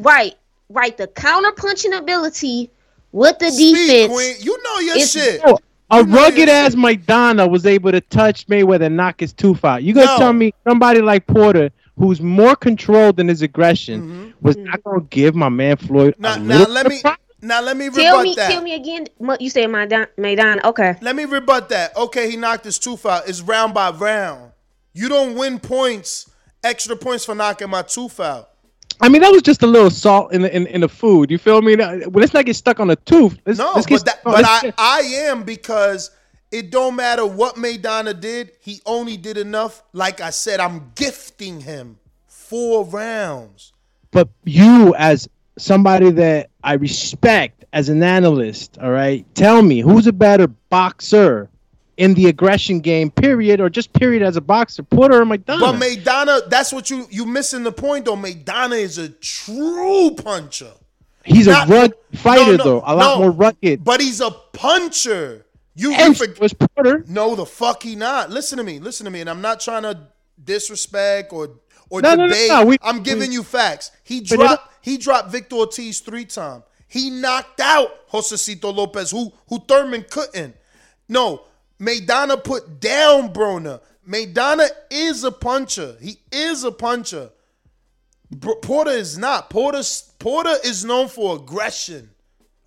[0.00, 0.34] right,
[0.68, 0.96] right.
[0.96, 2.70] The counterpunching ability
[3.12, 4.12] with the defense.
[4.12, 4.36] Queen.
[4.40, 5.42] You know your shit.
[5.42, 5.58] Bro,
[5.90, 9.82] a rugged ass Maidana was able to touch Mayweather and knock his tooth out.
[9.82, 10.18] You gonna No.
[10.18, 14.30] tell me somebody like Porter, who's more controlled in his aggression, mm-hmm.
[14.40, 17.00] was not gonna give my man Floyd Now, a now little let me
[17.42, 18.50] now let me Tell rebut me, that.
[18.50, 19.06] tell me again.
[19.18, 20.08] What you say, Maidana?
[20.18, 20.64] Maidana.
[20.64, 20.96] Okay.
[21.00, 21.96] Let me rebut that.
[21.96, 23.28] Okay, he knocked his tooth out.
[23.28, 24.52] It's round by round.
[24.92, 26.30] You don't win points,
[26.64, 28.50] extra points for knocking my tooth out.
[29.00, 31.30] I mean, that was just a little salt in the in, in the food.
[31.30, 31.76] You feel me?
[31.76, 33.38] Well, let's not get stuck on the tooth.
[33.44, 36.10] Let's, No, let's but that, but I, get- I am because
[36.50, 38.52] it don't matter what Maidana did.
[38.60, 39.82] He only did enough.
[39.92, 43.72] Like I said, I'm gifting him four rounds.
[44.12, 45.28] but you as
[45.58, 51.48] somebody that I respect as an analyst, all right, tell me who's a better boxer
[51.96, 55.60] in the aggression game, period, or just period as a boxer, Porter or Maidana?
[55.60, 58.16] But Maidana, that's what you you missing the point though.
[58.16, 60.72] Maidana is a true puncher.
[61.24, 63.18] He's Not- a rugged fighter no, no, though, a lot no.
[63.18, 63.82] more rugged.
[63.82, 65.44] But he's a puncher.
[65.78, 67.04] You, And was Porter.
[67.06, 68.30] No, the fuck he not.
[68.30, 68.78] Listen to me.
[68.78, 69.20] Listen to me.
[69.20, 69.98] And I'm not trying to
[70.42, 71.50] disrespect or
[71.90, 72.48] or No, no, no, debate.
[72.48, 73.90] no, we- I'm giving we- you facts.
[74.02, 76.62] He dropped he dropped Victor Ortiz three times.
[76.88, 80.56] He knocked out Josesito Lopez, who who Thurman couldn't.
[81.08, 81.42] No,
[81.80, 83.80] Maidana put down Broner.
[84.08, 85.96] Maidana is a puncher.
[86.00, 87.30] He is a puncher.
[88.62, 89.50] Porter is not.
[89.50, 89.82] Porter
[90.18, 92.10] Porter is known for aggression,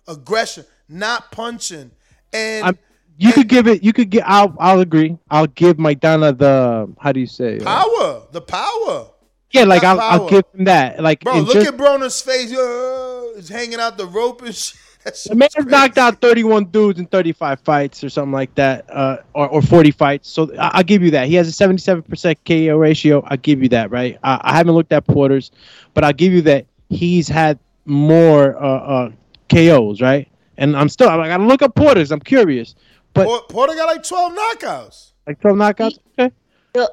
[0.08, 1.90] aggression, not punching.
[2.32, 2.78] And I'm,
[3.18, 3.82] you could give it.
[3.82, 4.24] You could get.
[4.26, 4.54] I'll.
[4.58, 5.18] I'll agree.
[5.30, 6.90] I'll give Maidana the.
[6.98, 7.58] How do you say?
[7.58, 9.08] power, the power.
[9.50, 11.02] yeah, like I'll, I'll give him that.
[11.02, 12.56] Like Bro, look just- at Broner's face.
[12.56, 14.78] Uh, he's hanging out the rope and shit.
[15.04, 15.70] That shit The man's crazy.
[15.70, 19.90] knocked out 31 dudes in 35 fights or something like that, uh, or, or 40
[19.92, 20.28] fights.
[20.28, 21.26] So I- I'll give you that.
[21.28, 23.22] He has a 77% KO ratio.
[23.26, 24.18] I'll give you that, right?
[24.22, 25.50] I, I haven't looked at Porter's,
[25.94, 28.68] but I'll give you that he's had more uh,
[29.06, 29.10] uh,
[29.48, 30.28] KOs, right?
[30.58, 32.12] And I'm still, I gotta look up Porter's.
[32.12, 32.74] I'm curious.
[33.14, 35.12] But Porter got like 12 knockouts.
[35.26, 36.34] like 12 knockouts, okay.
[36.74, 36.92] The,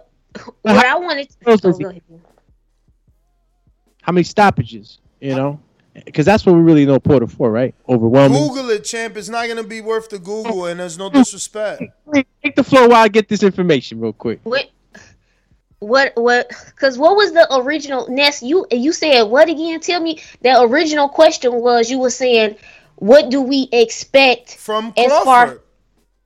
[0.61, 1.27] what I wanted.
[1.43, 2.01] Those go ahead.
[4.01, 5.59] How many stoppages, you know?
[6.05, 7.73] Because that's what we really know Porter for, right?
[7.89, 8.47] Overwhelming.
[8.47, 9.17] Google it, champ.
[9.17, 11.83] It's not gonna be worth the Google, and there's no disrespect.
[12.43, 14.39] Take the floor while I get this information real quick.
[14.43, 14.69] What?
[15.79, 16.13] What?
[16.15, 16.51] What?
[16.67, 18.41] Because what was the original Ness?
[18.43, 19.79] You you said what again?
[19.79, 20.21] Tell me.
[20.41, 22.57] The original question was you were saying,
[22.95, 25.45] what do we expect from as far?
[25.45, 25.61] Crawford?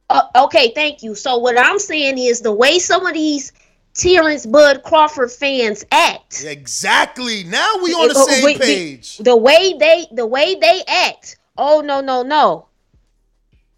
[0.10, 1.16] Uh, okay, thank you.
[1.16, 3.54] So what I'm saying is the way some of these
[3.94, 6.44] Terence Bud Crawford fans act.
[6.46, 7.44] Exactly.
[7.44, 9.18] Now we on the Uh, same wait, the- page.
[9.18, 11.38] The way they the way they act.
[11.58, 12.68] Oh no no no.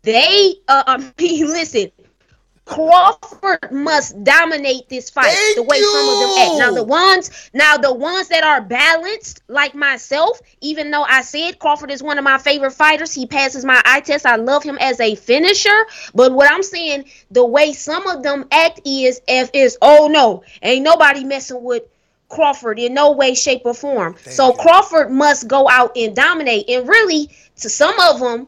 [0.04, 1.92] They uh I mean listen.
[2.66, 6.60] Crawford must dominate this fight the way some of them act.
[6.60, 11.60] Now the ones now the ones that are balanced like myself, even though I said
[11.60, 14.26] Crawford is one of my favorite fighters, he passes my eye test.
[14.26, 15.86] I love him as a finisher,
[16.16, 20.44] but what I'm saying, the way some of them act is if is oh no,
[20.62, 21.84] ain't nobody messing with
[22.30, 24.16] Crawford in no way, shape, or form.
[24.32, 26.68] so Crawford must go out and dominate.
[26.68, 28.48] And really, to some of them,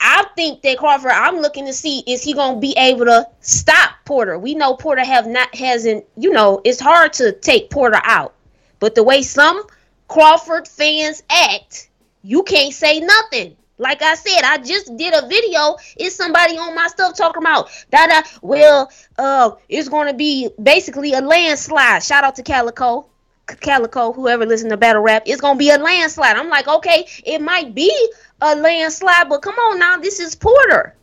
[0.00, 1.12] I think that Crawford.
[1.12, 4.38] I'm looking to see is he to be able to stop Porter.
[4.38, 6.04] We know Porter have not hasn't.
[6.16, 8.34] You know, it's hard to take Porter out.
[8.80, 9.62] But the way some
[10.08, 11.88] Crawford fans act,
[12.22, 13.56] you can't say nothing.
[13.76, 15.76] Like I said, I just did a video.
[15.96, 18.30] It's somebody on my stuff talking about that.
[18.40, 22.02] Well, uh, it's to be basically a landslide.
[22.04, 23.06] Shout out to Calico,
[23.46, 25.22] Calico, whoever listen to battle rap.
[25.26, 26.36] It's going to be a landslide.
[26.36, 27.92] I'm like, okay, it might be
[28.40, 30.94] a landslide, but come on now, this is Porter.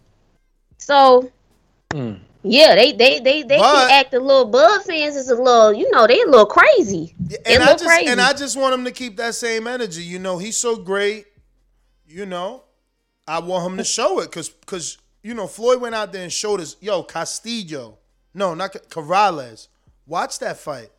[0.78, 1.32] So
[1.94, 2.14] hmm.
[2.44, 4.46] yeah, they they they they But- can act a little.
[4.46, 7.16] Bud fans is a little, you know, they a little crazy.
[7.20, 8.08] They and I look just crazy.
[8.08, 10.04] and I just want him to keep that same energy.
[10.04, 11.28] You know, he's so great.
[12.08, 12.64] You know,
[13.28, 16.34] I want him to show it because because you know Floyd went out there and
[16.34, 16.76] showed us.
[16.82, 18.00] Yo, Castillo,
[18.34, 19.68] no, not Corrales.
[20.08, 20.90] Watch that fight.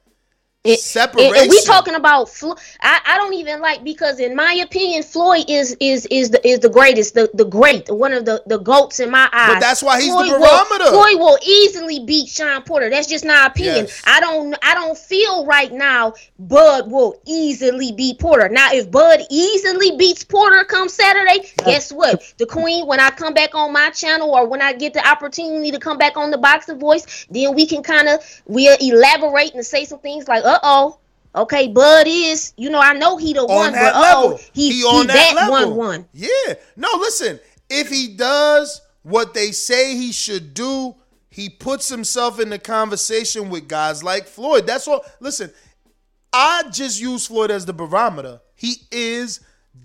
[0.64, 1.34] It- Separation.
[1.34, 5.46] And we talking about Flo- I, I don't even like because in my opinion Floyd
[5.48, 9.00] is is is the is the greatest the the great one of the the goats
[9.00, 9.54] in my eyes.
[9.54, 10.84] But that's why he's the Floyd barometer.
[10.84, 12.90] Will, Floyd will easily beat Shawn Porter.
[12.90, 13.86] That's just my opinion.
[13.86, 14.02] Yes.
[14.06, 18.48] I don't I don't feel right now Bud will easily beat Porter.
[18.48, 22.34] Now if Bud easily beats Porter come Saturday, guess what?
[22.38, 25.72] The Queen when I come back on my channel or when I get the opportunity
[25.72, 29.66] to come back on the Boxing Voice, then we can kind of we'll elaborate and
[29.66, 30.98] say some things like uh oh.
[31.34, 34.32] Okay, Bud is, you know, I know he the on one, that but level.
[34.34, 36.07] oh, he, he he on that, that one one.
[36.12, 36.55] Yeah.
[36.76, 37.40] No, listen.
[37.70, 40.94] If he does what they say he should do,
[41.30, 44.66] he puts himself in the conversation with guys like Floyd.
[44.66, 45.03] That's all.
[45.20, 45.50] Listen,
[46.34, 48.42] I just use Floyd as the barometer.
[48.55, 49.40] He is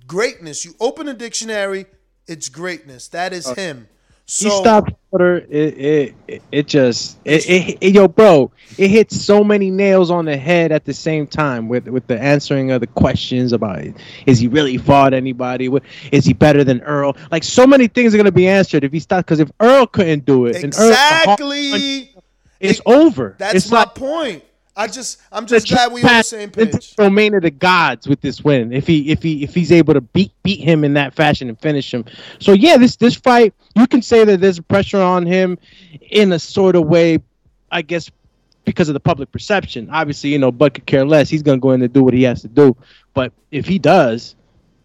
[0.05, 0.65] greatness.
[0.65, 1.85] You open a dictionary,
[2.27, 3.07] it's greatness.
[3.07, 3.87] That is him.
[4.27, 5.37] He stopped Porter.
[5.37, 8.51] It it it, it just it, it, it- yo bro.
[8.77, 12.19] It hits so many nails on the head at the same time with with the
[12.19, 13.81] answering of the questions about
[14.25, 15.69] is he really fought anybody?
[15.69, 17.15] What is he better than Earl?
[17.31, 19.27] Like so many things are gonna be answered if he stopped.
[19.27, 22.13] Because if Earl couldn't do it, and Earl, exactly.
[22.59, 23.35] it's over.
[23.39, 24.43] That's it's my like point.
[24.77, 26.71] I just I'm just glad we on the same page.
[26.71, 28.71] the domain of the gods with this win.
[28.71, 31.59] If he if he if he's able to beat beat him in that fashion and
[31.59, 32.05] finish him.
[32.39, 35.57] So yeah, this this fight you can say that there's pressure on him
[36.11, 37.19] in a sort of way,
[37.71, 38.11] I guess,
[38.65, 39.89] because of the public perception.
[39.89, 41.27] Obviously, you know, Bud could care less.
[41.27, 42.77] He's gonna go in and do what he has to do.
[43.15, 44.35] But if he does,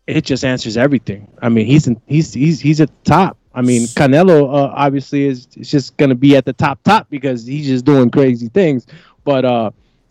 [0.06, 1.28] it just answers everything.
[1.42, 3.36] I mean, he's in, he's he's he's at the top.
[3.54, 7.44] I mean, Canelo uh, obviously is, is just gonna be at the top top because
[7.44, 8.86] he's just doing crazy things.
[9.24, 9.70] But uh,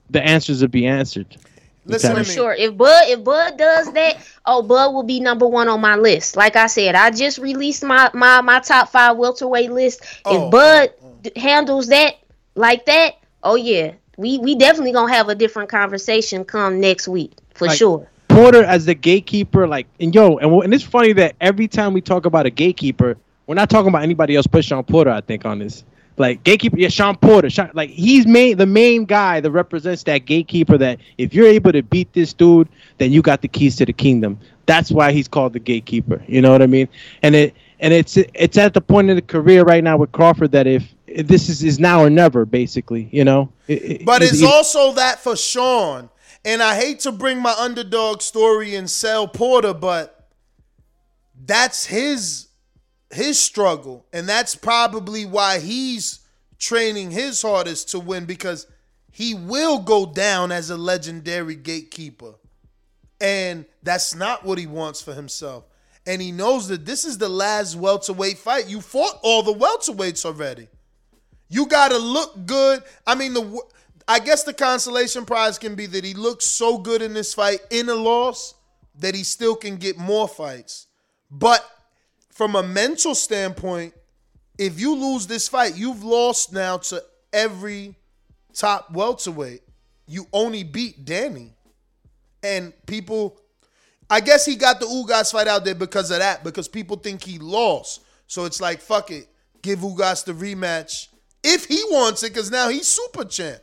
[0.10, 1.38] the answers would be answered.
[1.86, 2.54] Listen for to sure.
[2.54, 6.36] If Bud if Bud does that, oh Bud will be number one on my list.
[6.36, 10.04] Like I said, I just released my my my top five welterweight list.
[10.26, 10.94] Oh, if Bud
[11.24, 12.18] d- handles that
[12.56, 17.34] like that, oh yeah, we we definitely gonna have a different conversation come next week
[17.54, 18.08] for Like, sure.
[18.28, 22.00] Porter as the gatekeeper, like, and yo, and, and it's funny that every time we
[22.00, 25.10] talk about a gatekeeper, we're not talking about anybody else pushing on Porter.
[25.10, 25.84] I think on this,
[26.22, 30.20] like gatekeeper, yeah, Shawn Porter, Shawn, like he's main the main guy that represents that
[30.20, 30.78] gatekeeper.
[30.78, 32.70] That if you're able to beat this dude,
[33.00, 34.40] then you got the keys to the kingdom.
[34.68, 36.24] That's why he's called the gatekeeper.
[36.28, 36.88] You know what I mean?
[37.24, 40.52] And it and it's it's at the point in the career right now with Crawford
[40.54, 43.52] that if, if this is is now or never, basically, you know.
[43.68, 46.10] It- But he's- it's also that for Shawn.
[46.46, 50.28] And I hate to bring my underdog story and sell Porter, but
[51.46, 52.48] that's his
[53.12, 54.06] his struggle.
[54.14, 56.20] And that's probably why he's
[56.58, 58.68] training his hardest to win because
[59.12, 62.34] he will go down as a legendary gatekeeper.
[63.20, 65.66] And that's not what he wants for himself.
[66.08, 68.68] And he knows that this is the last welterweight fight.
[68.68, 70.68] You fought all the welterweights already.
[71.48, 72.82] You got to look good.
[73.06, 73.62] I mean, the
[74.08, 77.60] I guess the consolation prize can be that he looks so good in this fight
[77.70, 78.56] in a loss
[79.00, 80.88] that he still can get more fights.
[81.30, 81.64] But
[82.42, 83.94] from a mental standpoint,
[84.58, 87.00] if you lose this fight, you've lost now to
[87.32, 87.94] every
[88.52, 89.62] top welterweight.
[90.08, 91.54] You only beat Danny.
[92.42, 93.40] And people,
[94.10, 97.24] I guess he got the Ugas fight out there because of that, because people think
[97.24, 98.02] he lost.
[98.26, 99.28] So it's like, fuck it,
[99.62, 101.10] give Ugas the rematch
[101.44, 103.62] if he wants it, because now he's super champ.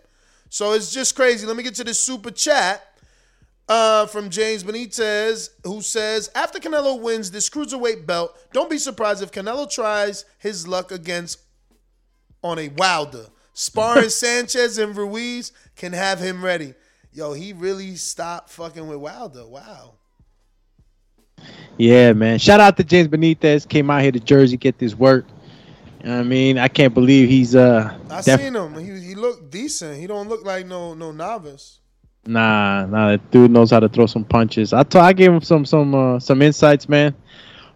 [0.51, 1.49] So it's just crazy.
[1.49, 2.81] Let me get to this super chat
[3.69, 9.23] uh, from James Benitez, who says, after Canelo wins this cruiserweight belt, don't be surprised
[9.23, 11.41] if Canelo tries his luck against
[12.43, 13.27] on a Wilder.
[13.53, 16.75] Sparring Sanchez and Ruiz can have him ready.
[17.13, 19.47] Yo, he really stopped fucking with Wilder.
[19.47, 19.95] Wow.
[21.77, 22.39] Yeah, man.
[22.39, 23.69] Shout out to James Benitez.
[23.69, 25.25] Came out here to Jersey get this work.
[26.03, 27.97] You know what I mean, I can't believe he's uh.
[28.09, 28.75] I def- seen him.
[28.75, 29.99] He he looked decent.
[29.99, 31.81] He don't look like no no novice.
[32.29, 33.09] Nah, nah.
[33.13, 34.73] That dude knows how to throw some punches.
[34.75, 37.15] I t- I gave him some some uh, some insights, man.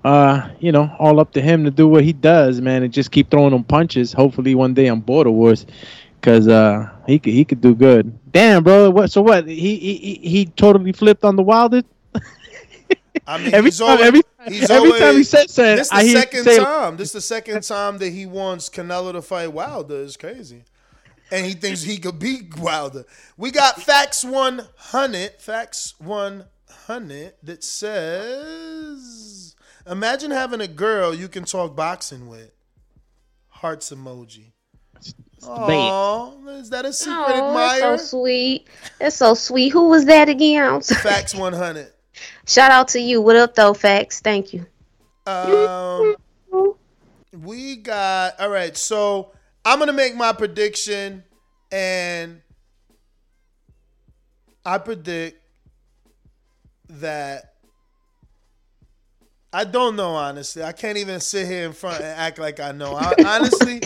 [0.05, 3.11] Uh, you know, all up to him to do what he does, man, and just
[3.12, 4.12] keep throwing them punches.
[4.12, 5.64] Hopefully, one day on Border Wars,
[6.20, 8.12] cause uh, he could he could do good.
[8.30, 8.90] Damn, bro.
[8.90, 9.11] What?
[9.11, 9.46] So what?
[9.48, 11.82] He he he- totally flipped on the Wilder.
[13.26, 15.88] I mean, Every he's time- always, every- he's every always, time he said something, this
[15.88, 16.96] the I second say- time.
[16.96, 19.96] This the second time that he wants Canelo to fight Wilder.
[20.03, 20.64] Is crazy,
[21.33, 23.05] and he thinks he could beat Wilder.
[23.37, 25.41] We got facts one hundred.
[25.41, 26.45] Facts one
[26.87, 29.57] hundred that says,
[29.87, 32.53] imagine having a girl you can talk boxing with.
[33.49, 34.53] Hearts emoji.
[35.45, 38.68] Oh, is that a secret Oh, that's so sweet.
[39.01, 39.70] That's so sweet.
[39.70, 40.64] Who was that again?
[40.64, 40.80] I'm.
[40.80, 41.93] Facts one hundred.
[42.47, 43.22] Shout out to you.
[43.22, 44.20] What up, though, Facts?
[44.20, 44.66] Thank you.
[45.26, 46.16] Um,
[47.33, 48.76] we got all right.
[48.76, 49.33] So
[49.64, 51.22] I'm gonna make my prediction,
[51.70, 52.40] and
[54.64, 55.40] I predict
[56.88, 57.54] that
[59.52, 60.14] I don't know.
[60.14, 62.94] Honestly, I can't even sit here in front and act like I know.
[62.94, 63.82] I, honestly,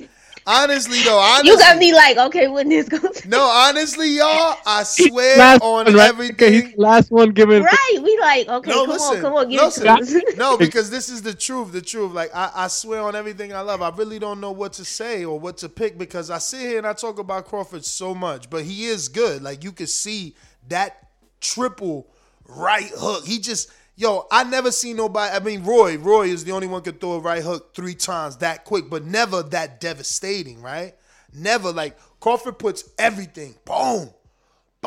[0.47, 3.25] honestly though, honestly, You got me like, okay, when this goes.
[3.27, 6.09] no, honestly, y'all, I swear Last on one, right?
[6.09, 6.67] everything.
[6.67, 7.63] Okay, last one giving.
[7.63, 9.87] Right, we like, okay, No, come listen, on, come on, get listen.
[9.87, 10.37] into this.
[10.37, 11.73] no, because this is the truth.
[11.73, 12.13] The truth.
[12.13, 13.83] Like I, I swear on everything I love.
[13.83, 16.79] I really don't know what to say or what to pick because I sit here
[16.79, 19.43] and I talk about Crawford so much, but he is good.
[19.43, 20.35] Like you can see
[20.69, 21.09] that
[21.41, 22.09] triple
[22.49, 23.25] right hook.
[23.27, 24.27] He just yo.
[24.31, 25.35] I never seen nobody.
[25.35, 25.99] I mean, Roy.
[25.99, 29.05] Roy is the only one could throw a right hook three times that quick, but
[29.05, 30.63] never that devastating.
[30.63, 30.95] Right?
[31.35, 33.57] Never like Crawford puts everything.
[33.65, 34.11] Boom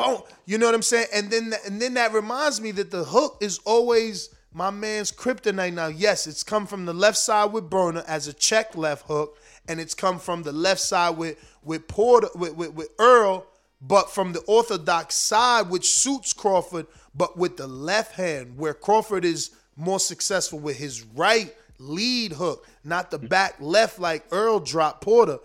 [0.00, 0.22] boom.
[0.46, 1.06] You know what I'm saying?
[1.12, 5.74] And then and then that reminds me that the hook is always my man's kryptonite.
[5.74, 9.38] Now, yes, it's come from the left side with Broner as a check left hook,
[9.68, 13.46] and it's come from the left side with with Porter with, with, with Earl,
[13.80, 19.24] but from the orthodox side, which suits Crawford, but with the left hand, where Crawford
[19.24, 25.02] is more successful with his right lead hook, not the back left like Earl dropped
[25.02, 25.38] Porter.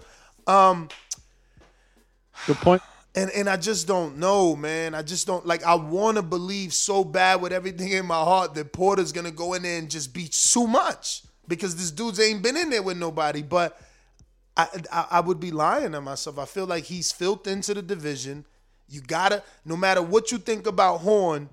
[0.47, 0.89] Um,
[2.45, 2.81] Good point.
[3.15, 4.93] and and I just don't know, man.
[4.93, 5.63] I just don't like.
[5.63, 9.53] I want to believe so bad with everything in my heart that Porter's gonna go
[9.53, 12.97] in there and just beat too much because this dude's ain't been in there with
[12.97, 13.41] nobody.
[13.41, 13.79] But
[14.57, 16.37] I, I I would be lying to myself.
[16.37, 18.45] I feel like he's filth into the division.
[18.87, 21.49] You gotta, no matter what you think about Horn,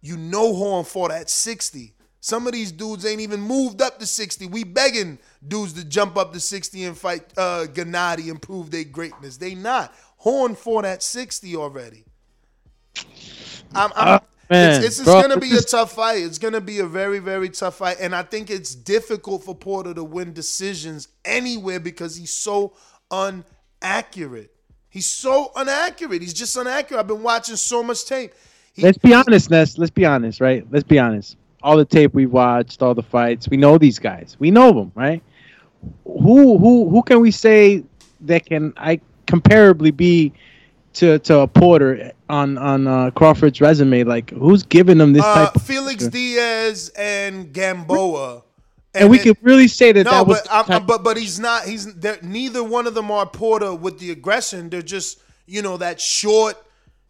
[0.00, 1.94] you know Horn fought at sixty.
[2.20, 4.46] Some of these dudes ain't even moved up to 60.
[4.48, 8.82] We begging dudes to jump up to 60 and fight uh, Gennady and prove their
[8.84, 9.36] greatness.
[9.36, 9.94] They not.
[10.16, 12.04] Horn fought at 60 already.
[13.74, 14.20] I'm, I'm,
[14.50, 16.22] Oh, man, it's it's, it's gonna be a tough fight.
[16.22, 19.92] It's gonna be a very very tough fight, and I think it's difficult for Porter
[19.92, 22.72] to win decisions anywhere because he's so
[23.12, 24.54] inaccurate.
[24.88, 26.22] He's so inaccurate.
[26.22, 26.98] He's just inaccurate.
[26.98, 28.32] I've been watching so much tape.
[28.78, 29.78] Let's be honest, Ness.
[29.78, 30.66] Let's be honest, right?
[30.70, 31.36] Let's be honest.
[31.62, 34.36] All the tape we watched, all the fights, we know these guys.
[34.38, 35.22] We know them, right?
[36.04, 37.84] Who who who can we say
[38.22, 40.32] that can I comparably be
[40.94, 44.04] to to a Porter on on uh, Crawford's resume?
[44.04, 45.56] Like who's giving them this Uh, type?
[45.56, 48.42] Of Felix Diaz and Gamboa.
[48.94, 51.64] and we could really say that No, that was but I'm- but but he's not.
[51.64, 51.86] He's
[52.22, 54.70] neither one of them are Porter with the aggression.
[54.70, 56.56] They're just you know that short,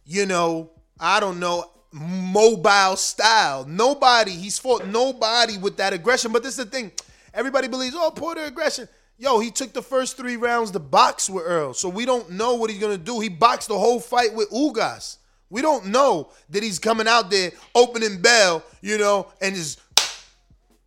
[0.05, 3.65] you know, I don't know, mobile style.
[3.65, 6.31] Nobody he's fought nobody with that aggression.
[6.31, 6.91] But this is the thing.
[7.33, 8.87] Everybody believes oh Porter aggression.
[9.17, 12.55] Yo, he took the first three rounds to box with Earl, so we don't know
[12.55, 13.19] what he's gonna do.
[13.19, 15.17] He boxed the whole fight with Ugas.
[15.49, 19.77] We don't know that he's coming out there opening bell, you know, and is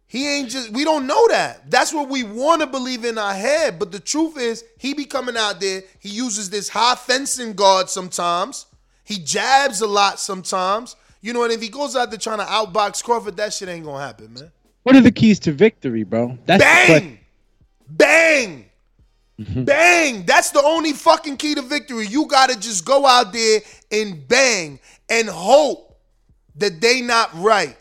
[0.06, 1.70] he ain't just we don't know that.
[1.70, 3.78] That's what we want to believe in our head.
[3.78, 5.82] But the truth is, he be coming out there.
[5.98, 8.66] He uses this high fencing guard sometimes.
[9.04, 10.96] He jabs a lot sometimes.
[11.20, 13.84] You know, and if he goes out there trying to outbox Crawford, that shit ain't
[13.84, 14.50] gonna happen, man.
[14.82, 16.36] What are the keys to victory, bro?
[16.46, 17.18] That's Bang!
[17.88, 18.64] Bang!
[19.40, 19.64] Mm-hmm.
[19.64, 20.24] Bang!
[20.24, 22.06] That's the only fucking key to victory.
[22.06, 23.60] You gotta just go out there
[23.92, 26.00] and bang and hope
[26.56, 27.76] that they not right.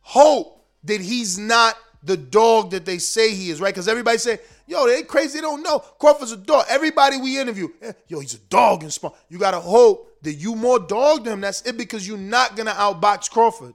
[0.00, 3.72] Hope that he's not the dog that they say he is, right?
[3.72, 5.78] Because everybody say, yo, they crazy, they don't know.
[5.78, 6.64] Crawford's a dog.
[6.68, 9.12] Everybody we interview, eh, yo, he's a dog in spawn.
[9.28, 11.40] You gotta hope that you more dog than him.
[11.40, 13.74] That's it because you're not gonna outbox Crawford.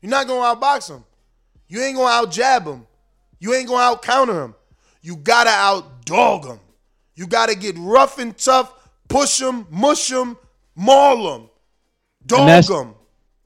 [0.00, 1.04] You're not gonna outbox him.
[1.68, 2.86] You ain't gonna out jab him.
[3.38, 4.54] You ain't gonna out counter him.
[5.00, 6.60] You gotta out dog him.
[7.14, 8.72] You gotta get rough and tough,
[9.08, 10.36] push him, mush him,
[10.74, 11.50] maul him,
[12.26, 12.94] dog him.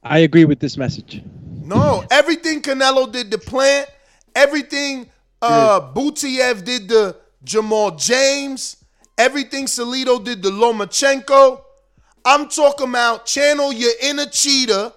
[0.02, 1.22] I agree with this message.
[1.64, 3.88] No, everything Canelo did to Plant,
[4.36, 5.10] everything
[5.48, 8.76] uh Butiev did the Jamal James,
[9.16, 11.62] everything Salido did the Lomachenko.
[12.24, 14.92] I'm talking about channel your inner cheetah,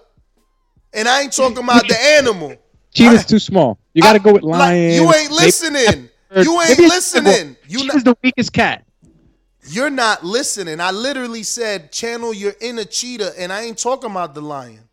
[0.92, 2.56] and I ain't talking about the animal.
[2.92, 3.78] Cheetah's too small.
[3.94, 4.94] You got to go with Like, lion.
[4.94, 6.08] you ain't listening.
[6.34, 7.56] You ain't listening.
[7.68, 8.84] You Cheetah's the weakest cat.
[9.68, 10.80] You're not listening.
[10.80, 14.88] I literally said channel your inner cheetah, and I ain't talking about the lion.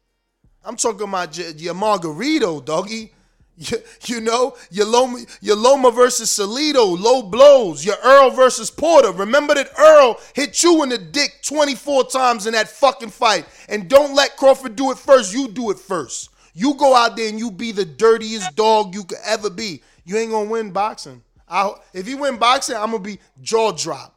[0.63, 3.13] I'm talking about your, your Margarito, doggy.
[3.59, 7.83] You, you know, your Loma, your Loma versus Salido, low blows.
[7.83, 9.11] Your Earl versus Porter.
[9.11, 13.45] Remember that Earl hit you in the dick 24 times in that fucking fight.
[13.67, 15.33] And don't let Crawford do it first.
[15.33, 16.29] You do it first.
[16.53, 19.81] You go out there and you be the dirtiest dog you could ever be.
[20.05, 21.23] You ain't gonna win boxing.
[21.49, 24.13] I, if you win boxing, I'm gonna be jaw drop.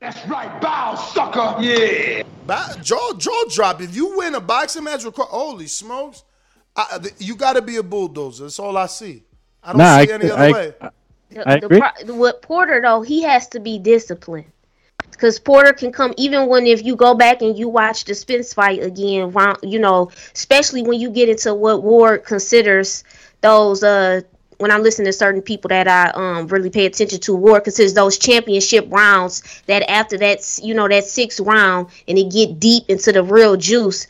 [0.00, 1.56] That's right, bow, sucker.
[1.62, 2.22] Yeah.
[2.46, 3.80] Ba- jaw jaw drop.
[3.82, 6.24] If you win a boxing match with Craw- holy smokes,
[6.90, 8.44] I, you got to be a bulldozer.
[8.44, 9.24] That's all I see.
[9.62, 10.74] I don't Nah, see I- any other I- way.
[11.32, 11.80] The, I the agree.
[11.80, 14.46] pro- with Porter though, he has to be disciplined.
[15.12, 18.52] Because Porter can come even when if you go back and you watch the Spence
[18.52, 19.32] fight again,
[19.62, 23.04] you know, especially when you get into what Ward considers
[23.42, 24.22] those uh
[24.58, 27.94] when I'm listening to certain people that I um really pay attention to, Ward considers
[27.94, 32.84] those championship rounds that after that's you know that sixth round and it get deep
[32.88, 34.06] into the real juice.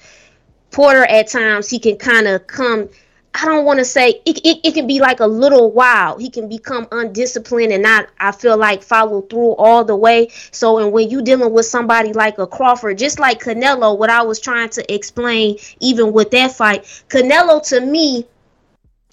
[0.71, 2.89] Porter at times he can kind of come
[3.33, 6.19] I don't want to say it, it, it can be like a little while.
[6.19, 10.29] He can become undisciplined and not, I feel like, follow through all the way.
[10.51, 14.23] So, and when you dealing with somebody like a Crawford, just like Canelo, what I
[14.23, 18.27] was trying to explain, even with that fight, Canelo to me,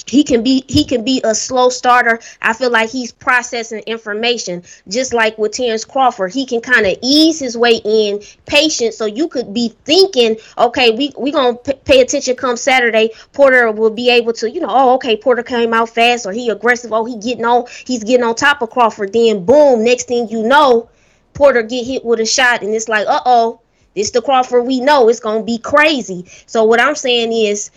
[0.10, 2.20] he can be he can be a slow starter.
[2.42, 6.34] I feel like he's processing information, just like with Terence Crawford.
[6.34, 8.94] He can kind of ease his way in, patient.
[8.94, 12.36] So you could be thinking, okay, we we gonna p- pay attention.
[12.36, 16.26] Come Saturday, Porter will be able to, you know, oh, okay, Porter came out fast,
[16.26, 16.94] or he aggressive.
[16.94, 19.14] Oh, he getting on, he's getting on top of Crawford.
[19.14, 20.90] Then boom, next thing you know,
[21.34, 23.62] Porter get hit with a shot, and it's like, uh oh,
[23.96, 25.10] this the Crawford we know.
[25.10, 26.26] It's gonna be crazy.
[26.46, 27.72] So what I'm saying is.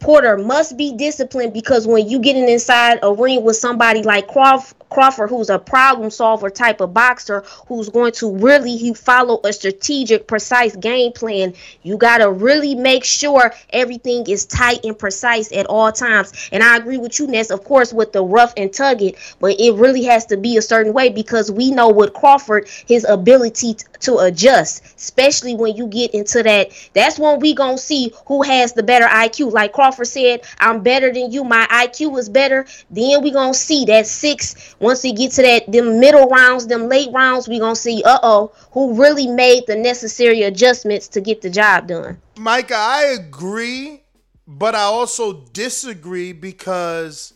[0.00, 4.74] Porter must be disciplined because when you getting inside a ring with somebody like Crawf-
[4.90, 9.52] Crawford, who's a problem solver type of boxer, who's going to really he follow a
[9.52, 15.66] strategic, precise game plan, you gotta really make sure everything is tight and precise at
[15.66, 16.32] all times.
[16.52, 19.58] And I agree with you, Ness, of course, with the rough and tug it, but
[19.58, 23.74] it really has to be a certain way because we know with Crawford his ability
[23.74, 26.70] t- to adjust, especially when you get into that.
[26.94, 29.50] That's when we gonna see who has the better IQ.
[29.52, 33.54] Like Crawford Crawford said, I'm better than you, my IQ was better, then we gonna
[33.54, 37.60] see that six, once we get to that them middle rounds, them late rounds, we
[37.60, 42.20] gonna see, uh-oh, who really made the necessary adjustments to get the job done.
[42.36, 44.02] Micah, I agree,
[44.44, 47.32] but I also disagree because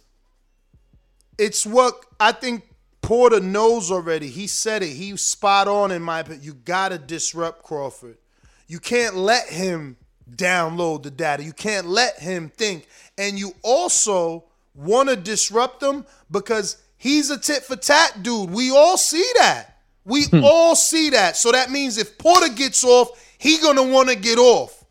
[1.38, 2.64] it's what I think
[3.00, 4.28] Porter knows already.
[4.28, 4.90] He said it.
[4.90, 6.42] He spot on in my opinion.
[6.42, 8.18] You gotta disrupt Crawford.
[8.66, 9.96] You can't let him
[10.36, 11.42] download the data.
[11.42, 12.86] You can't let him think.
[13.18, 14.44] And you also
[14.74, 18.50] want to disrupt him because he's a tit for tat dude.
[18.50, 19.78] We all see that.
[20.04, 20.42] We hmm.
[20.42, 21.36] all see that.
[21.36, 24.84] So that means if Porter gets off, he gonna want to get off.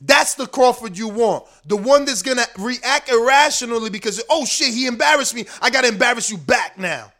[0.00, 1.44] That's the Crawford you want.
[1.66, 5.46] The one that's gonna react irrationally because oh shit, he embarrassed me.
[5.60, 7.12] I gotta embarrass you back now.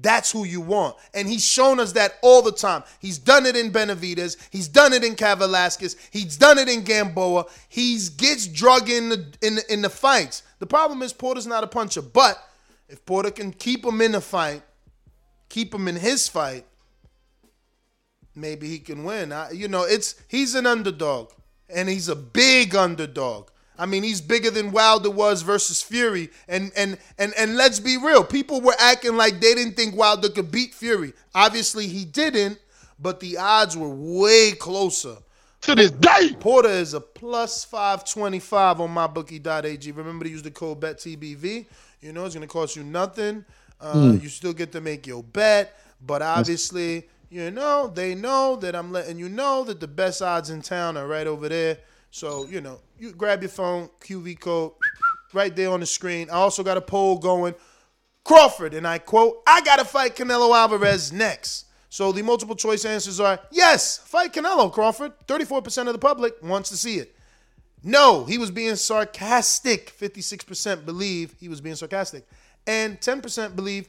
[0.00, 0.96] That's who you want.
[1.14, 2.82] And he's shown us that all the time.
[3.00, 4.36] He's done it in Benavidez.
[4.50, 5.96] He's done it in Kavaliauskas.
[6.10, 7.46] He's done it in Gamboa.
[7.68, 10.42] He gets drug in the, in, the, in the fights.
[10.58, 12.02] The problem is Porter's not a puncher.
[12.02, 12.42] But
[12.88, 14.62] if Porter can keep him in the fight,
[15.48, 16.66] keep him in his fight,
[18.34, 19.32] maybe he can win.
[19.32, 21.30] I, you know, it's he's an underdog.
[21.68, 23.48] And he's a big underdog.
[23.78, 26.30] I mean, he's bigger than Wilder was versus Fury.
[26.48, 28.24] And and and and let's be real.
[28.24, 31.12] People were acting like they didn't think Wilder could beat Fury.
[31.34, 32.58] Obviously, he didn't,
[32.98, 35.16] but the odds were way closer.
[35.62, 36.36] To this day.
[36.38, 39.90] Porter is a plus 525 on mybookie.ag.
[39.92, 41.66] Remember to use the code BETTBV.
[42.02, 43.44] You know, it's going to cost you nothing.
[43.80, 44.22] Uh, Mm.
[44.22, 45.76] You still get to make your bet.
[46.06, 50.50] But obviously, you know, they know that I'm letting you know that the best odds
[50.50, 51.78] in town are right over there.
[52.16, 54.72] So, you know, you grab your phone, QR code,
[55.34, 56.30] right there on the screen.
[56.30, 57.54] I also got a poll going.
[58.24, 61.66] Crawford, and I quote, I got to fight Canelo Alvarez next.
[61.90, 65.12] So the multiple choice answers are yes, fight Canelo, Crawford.
[65.26, 67.14] 34% of the public wants to see it.
[67.84, 69.94] No, he was being sarcastic.
[69.98, 72.26] 56% believe he was being sarcastic.
[72.66, 73.88] And 10% believe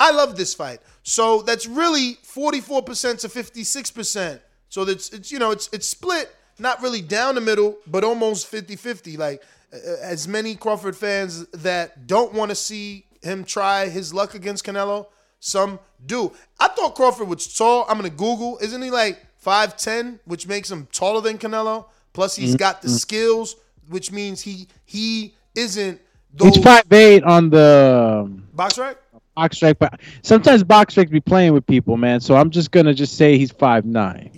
[0.00, 0.80] I love this fight.
[1.02, 4.40] So that's really 44% to 56%.
[4.70, 8.50] So that's it's you know, it's it's split, not really down the middle, but almost
[8.50, 9.18] 50-50.
[9.18, 9.42] Like
[9.72, 14.64] uh, as many Crawford fans that don't want to see him try his luck against
[14.64, 15.06] Canelo,
[15.40, 16.32] some do.
[16.58, 17.84] I thought Crawford was tall.
[17.88, 18.58] I'm gonna Google.
[18.60, 21.86] Isn't he like 5'10, which makes him taller than Canelo?
[22.12, 23.56] Plus he's got the skills,
[23.88, 26.00] which means he he isn't
[26.32, 28.96] those He's five eight on the um, box right?
[29.36, 32.20] Box strike, but sometimes box strike be playing with people, man.
[32.20, 34.30] So I'm just gonna just say he's five nine.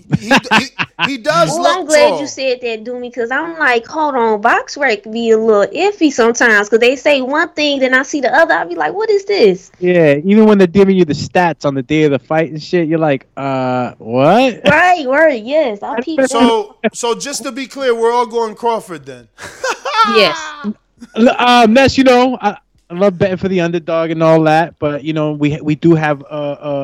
[1.07, 2.21] He does Well, look I'm glad tall.
[2.21, 6.13] you said that, Doomy, because I'm like, hold on, box rec be a little iffy
[6.13, 8.53] sometimes, because they say one thing, then I see the other.
[8.55, 9.71] I be like, what is this?
[9.79, 12.63] Yeah, even when they're giving you the stats on the day of the fight and
[12.63, 14.61] shit, you're like, uh, what?
[14.69, 15.83] Right, right, yes.
[15.83, 19.29] I peep So so just to be clear, we're all going Crawford then.
[20.09, 20.67] yes.
[21.15, 22.59] uh, Ness, you know, I,
[22.91, 25.95] I love betting for the underdog and all that, but you know, we we do
[25.95, 26.25] have a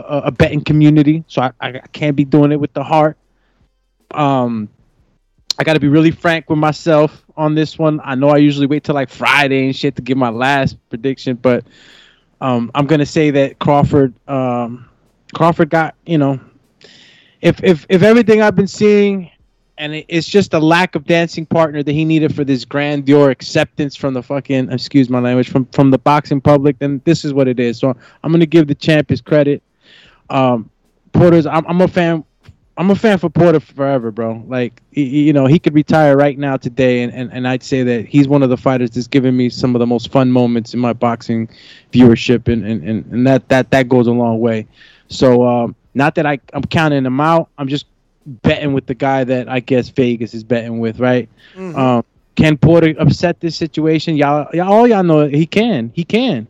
[0.09, 3.17] a, a betting community, so I, I can't be doing it with the heart.
[4.11, 4.69] Um,
[5.59, 8.01] I got to be really frank with myself on this one.
[8.05, 11.37] I know I usually wait till like Friday and shit to give my last prediction,
[11.37, 11.65] but
[12.41, 14.89] um, I'm gonna say that Crawford um,
[15.35, 16.39] Crawford got you know,
[17.41, 19.31] if if if everything I've been seeing
[19.79, 23.97] and it's just a lack of dancing partner that he needed for this grandeur acceptance
[23.97, 26.79] from the fucking excuse my language from from the boxing public.
[26.79, 27.79] Then this is what it is.
[27.79, 29.63] So i'm gonna give the champ his credit.
[30.31, 30.71] Um
[31.13, 32.25] porter's i'm, I'm a fan
[32.77, 34.45] i'm a fan for porter forever bro.
[34.47, 38.07] Like you know he could retire right now today and, and and i'd say that
[38.07, 40.81] he's one of the fighters that's given me some of the most fun moments in
[40.81, 41.49] my boxing
[41.93, 44.67] viewership and and, and, and that that that goes a long way.
[45.09, 47.49] So um not that I, I'm counting him out.
[47.57, 47.87] I'm just
[48.27, 51.29] betting with the guy that I guess Vegas is betting with, right?
[51.55, 51.77] Mhm.
[51.77, 52.05] Um,
[52.37, 54.17] can Porter upset this situation?
[54.17, 55.93] Y'all, y'all, all y'all know he can.
[55.95, 56.47] He can.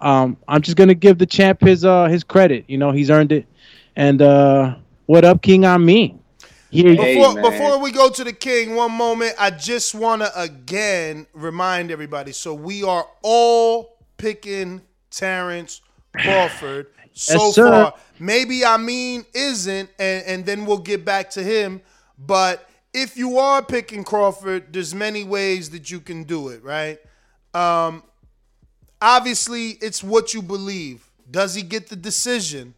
[0.00, 2.64] Um, I'm just gonna give the champ his uh his credit.
[2.68, 3.46] You know, he's earned it.
[3.96, 4.76] And uh,
[5.06, 5.64] what up, King?
[5.64, 6.18] On me.
[6.70, 9.34] Here, Before, before we go to the king, one moment.
[9.38, 12.32] I just want to again remind everybody.
[12.32, 15.80] So we are all picking Terence
[16.18, 17.94] Crawford so Yes, far.
[18.18, 21.80] Maybe I mean isn't, and, and then we'll get back to him.
[22.18, 26.98] But if you are picking Crawford, there's many ways that you can do it, right?
[27.54, 28.02] Um,
[29.00, 31.04] obviously, it's what you believe.
[31.30, 32.74] Does he get the decision?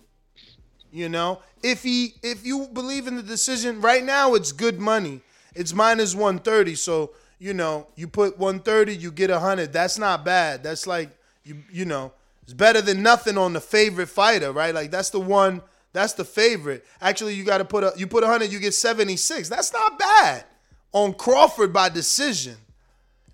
[0.90, 5.20] You know, if he if you believe in the decision right now, it's good money.
[5.54, 6.74] It's minus one thirty.
[6.74, 9.72] So you know, you put one thirty, you get a hundred.
[9.72, 10.62] That's not bad.
[10.62, 11.10] That's like
[11.44, 12.12] you you know,
[12.46, 14.72] it's better than nothing on the favorite fighter, right?
[14.72, 15.62] Like that's the one.
[15.92, 16.86] That's the favorite.
[17.00, 19.48] Actually, you got to put a you put a hundred, you get seventy six.
[19.48, 20.44] That's not bad
[20.92, 22.56] on Crawford by decision.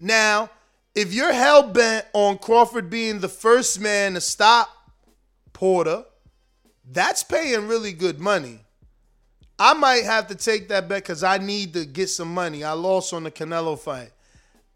[0.01, 0.48] Now,
[0.94, 4.68] if you're hell bent on Crawford being the first man to stop
[5.52, 6.05] Porter,
[6.90, 8.60] that's paying really good money.
[9.59, 12.64] I might have to take that bet because I need to get some money.
[12.64, 14.10] I lost on the Canelo fight.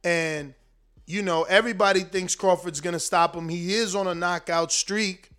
[0.04, 0.54] And,
[1.06, 3.48] you know, everybody thinks Crawford's going to stop him.
[3.48, 5.30] He is on a knockout streak.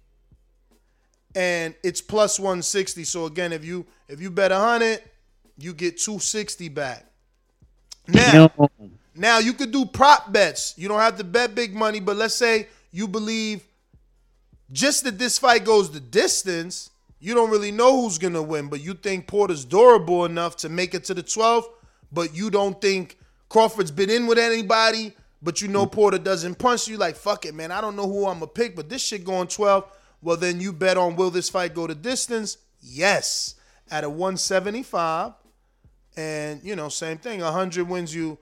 [1.35, 3.03] And it's plus 160.
[3.03, 5.03] So again, if you if you bet 100,
[5.57, 7.05] you get 260 back.
[8.07, 8.49] Now,
[9.13, 10.73] now you could do prop bets.
[10.77, 13.63] You don't have to bet big money, but let's say you believe
[14.71, 16.89] just that this fight goes the distance,
[17.19, 20.93] you don't really know who's gonna win, but you think Porter's durable enough to make
[20.93, 21.65] it to the 12th,
[22.11, 23.17] but you don't think
[23.49, 26.97] Crawford's been in with anybody, but you know Porter doesn't punch you.
[26.97, 27.71] Like, fuck it, man.
[27.71, 29.85] I don't know who I'm gonna pick, but this shit going 12.
[30.21, 32.57] Well, then you bet on will this fight go the distance?
[32.81, 33.55] Yes.
[33.91, 35.33] At a 175.
[36.15, 37.41] And, you know, same thing.
[37.41, 38.39] 100 wins you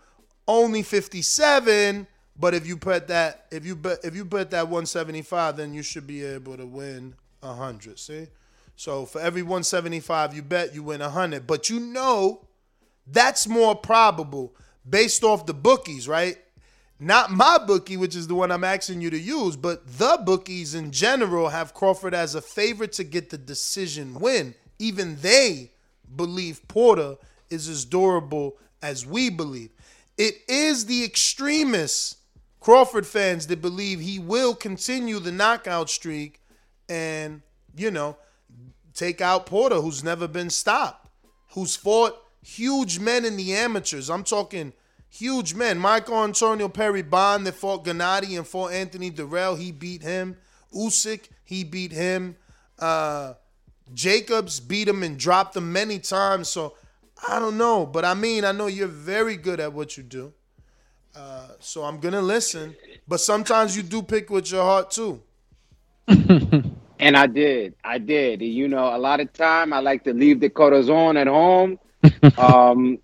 [0.48, 2.08] only 57.
[2.38, 5.84] But if you put that, if you bet, if you bet that 175, then you
[5.84, 8.00] should be able to win 100.
[8.00, 8.28] See,
[8.76, 11.48] so for every 175 you bet, you win 100.
[11.48, 12.46] But you know,
[13.08, 14.54] that's more probable
[14.88, 16.38] based off the bookies, right?
[17.00, 20.76] Not my bookie, which is the one I'm asking you to use, but the bookies
[20.76, 24.56] in general have Crawford as a favorite to get the decision win.
[24.80, 25.72] Even they
[26.16, 27.18] believe Porter
[27.50, 29.72] is as durable as we believe.
[30.18, 32.18] It is the extremists,
[32.62, 36.42] Crawford fans, that believe he will continue the knockout streak
[36.88, 37.42] and,
[37.76, 38.16] you know,
[38.94, 41.10] take out Porter, who's never been stopped,
[41.50, 44.10] who's fought huge men in the amateurs.
[44.10, 44.72] I'm talking
[45.16, 45.80] huge men.
[45.80, 49.58] Michael Antonio Perry Bond that fought Gennady and fought Anthony Dirrell.
[49.58, 50.38] He beat him.
[50.74, 52.36] Usyk, he beat him.
[52.78, 53.34] Uh,
[53.94, 56.50] Jacobs beat him and dropped him many times.
[56.50, 56.76] So
[57.28, 60.34] I don't know, but I mean, I know you're very good at what you do.
[61.16, 62.76] Uh, so I'm gonna listen,
[63.08, 65.22] but sometimes you do pick with your heart too.
[67.00, 67.76] And I did.
[67.84, 68.42] I did.
[68.42, 71.78] You know, a lot of time I like to leave the corazon at home.
[72.38, 73.00] um,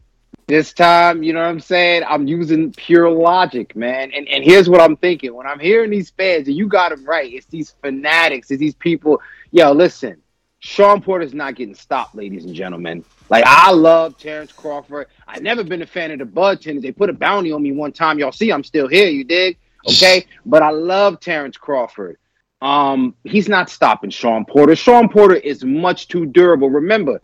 [0.52, 2.04] this time, you know what I'm saying?
[2.06, 4.12] I'm using pure logic, man.
[4.14, 5.34] And and here's what I'm thinking.
[5.34, 8.76] When I'm hearing these fans, and you got them right, it's these fanatics, it's these
[8.76, 9.22] people.
[9.52, 10.22] Yo, listen,
[10.60, 13.06] Shawn Porter's not getting stopped, ladies and gentlemen.
[13.30, 15.08] Like I love Terence Crawford.
[15.26, 16.84] I've never been a fan of the Bud Tenders.
[16.84, 18.20] They put a bounty on me one time.
[18.20, 19.08] Y'all see, I'm still here.
[19.08, 19.58] You dig?
[19.88, 22.18] Okay, but I love Terence Crawford.
[22.62, 24.76] Um, he's not stopping Shawn Porter.
[24.76, 26.70] Shawn Porter is much too durable.
[26.70, 27.22] Remember,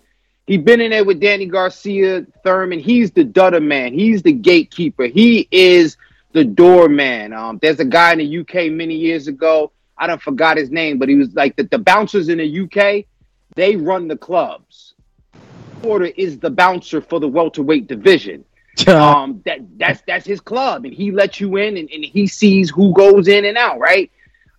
[0.47, 2.79] he been in there with Danny Garcia, Thurman.
[2.79, 3.93] He's the dutter man.
[3.93, 5.05] He's the gatekeeper.
[5.05, 5.97] He is
[6.31, 7.33] the doorman.
[7.33, 9.73] Um, there's a guy in the UK many years ago.
[9.97, 13.05] I don't forgot his name, but he was like the, the bouncers in the UK.
[13.55, 14.93] They run the clubs.
[15.81, 18.45] Porter is the bouncer for the welterweight division.
[18.87, 22.69] um, that that's that's his club, and he lets you in, and, and he sees
[22.69, 24.11] who goes in and out, right?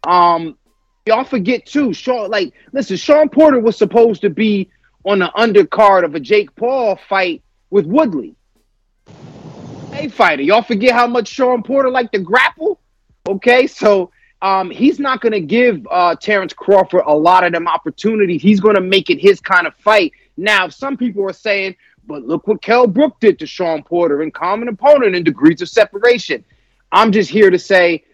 [0.04, 0.58] Um,
[1.06, 2.28] y'all forget too, Shawn.
[2.28, 4.70] Like, listen, Shawn Porter was supposed to be
[5.04, 8.34] on the undercard of a Jake Paul fight with Woodley.
[9.92, 12.80] Hey, fighter, y'all forget how much Shawn Porter liked to grapple.
[13.28, 14.10] Okay, so
[14.42, 18.40] um, he's not going to give uh, Terence Crawford a lot of them opportunities.
[18.40, 20.12] He's going to make it his kind of fight.
[20.36, 21.74] Now, some people are saying,
[22.06, 25.68] but look what Kell Brook did to Shawn Porter in common opponent in degrees of
[25.68, 26.44] separation.
[26.92, 28.04] I'm just here to say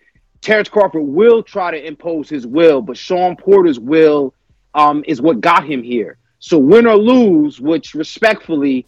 [0.40, 4.35] Terence Crawford will try to impose his will, but Shawn Porter's will
[4.74, 6.19] um, is what got him here.
[6.44, 8.84] So win or lose, which respectfully,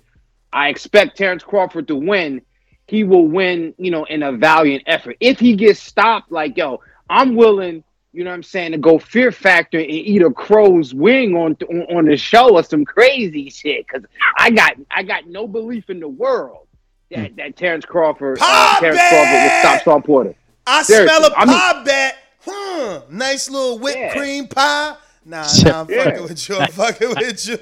[0.53, 2.43] I expect Terence Crawford to win.
[2.87, 5.17] He will win, you know, in a valiant effort.
[5.21, 8.99] If he gets stopped, like yo, I'm willing, you know, what I'm saying, to go
[8.99, 13.49] Fear Factor and eat a crow's wing on on, on the show or some crazy
[13.49, 13.89] shit.
[13.89, 14.03] Cause
[14.39, 16.67] I got I got no belief in the world
[17.11, 20.35] that that Terence Crawford, uh, Terence Crawford will stop Shawn Porter.
[20.67, 22.15] I Seriously, smell a I mean- pie bat.
[22.47, 23.17] Hmm.
[23.17, 24.13] Nice little whipped Yeah.
[24.13, 24.97] cream pie.
[25.29, 26.05] Nah, nah, I'm Yeah.
[26.05, 26.57] fucking with you.
[26.57, 27.59] I'm fucking with you.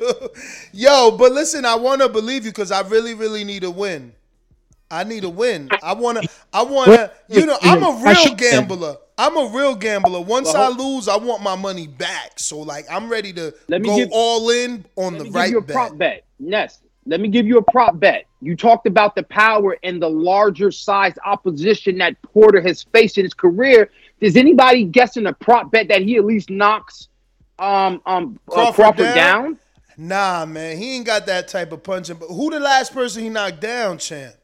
[0.73, 4.13] Yo, but listen, I want to believe you because I really, really need a win.
[4.91, 5.71] I need a win.
[5.83, 8.97] I want to, I want to, you know, I'm a real gambler.
[9.17, 10.21] I'm a real gambler.
[10.21, 12.33] Once Well, I lose, I want my money back.
[12.39, 15.25] So, like, I'm ready to Let me go give- all in on the right.
[15.25, 15.75] Let the me right give you a bet.
[15.75, 16.25] prop bet.
[16.39, 16.81] Yes.
[17.07, 18.25] Let me give you a prop bet.
[18.43, 23.25] You talked about the power and the larger size opposition that Porter has faced in
[23.25, 23.91] his career.
[24.21, 27.09] Does anybody guess in a prop bet that he at least knocks
[27.59, 29.43] um um uh, Crawford Crawford, down?
[29.45, 29.59] down?
[29.97, 32.17] Nah, man, he ain't got that type of punching.
[32.17, 34.35] But who the last person he knocked down, champ?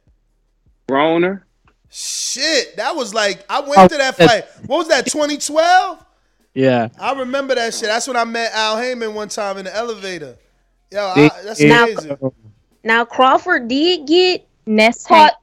[0.88, 1.42] Broner.
[1.90, 4.44] Shit, that was like I went Oh, to that fight.
[4.66, 5.06] What was that?
[5.06, 6.04] 2012.
[6.54, 6.88] Yeah.
[7.00, 7.88] I remember that shit.
[7.88, 10.36] That's when I met Al Haymon one time in the elevator.
[10.92, 12.10] Yo, I, that's they- crazy.
[12.84, 15.34] Now Crawford did get Nest caught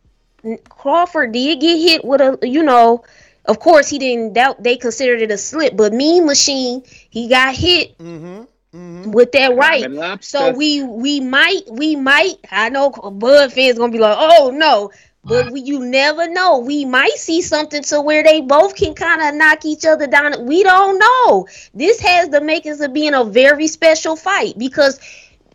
[0.69, 3.03] Crawford did get hit with a, you know,
[3.47, 4.33] of course he didn't.
[4.33, 8.43] That they considered it a slip, but Mean Machine he got hit mm-hmm,
[8.77, 9.11] mm-hmm.
[9.11, 10.23] with that right.
[10.23, 12.35] So we we might we might.
[12.51, 14.91] I know Bud fans gonna be like, oh no.
[15.23, 16.59] But we, you never know.
[16.59, 20.45] We might see something to where they both can kind of knock each other down.
[20.45, 21.47] We don't know.
[21.73, 25.01] This has the makings of being a very special fight because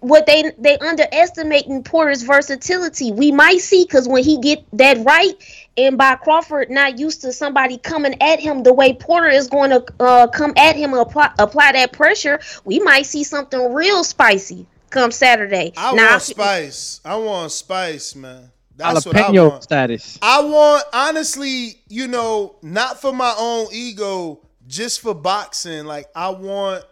[0.02, 3.12] what they they underestimating Porter's versatility.
[3.12, 5.32] We might see because when he get that right,
[5.76, 9.70] and by Crawford not used to somebody coming at him the way Porter is going
[9.70, 14.66] to uh, come at him apply, apply that pressure, we might see something real spicy
[14.90, 15.72] come Saturday.
[15.76, 17.00] I now, want spice.
[17.04, 18.50] I want spice, man.
[18.74, 19.62] That's what I want.
[19.62, 20.18] status.
[20.20, 25.84] I want honestly, you know, not for my own ego, just for boxing.
[25.84, 26.84] Like I want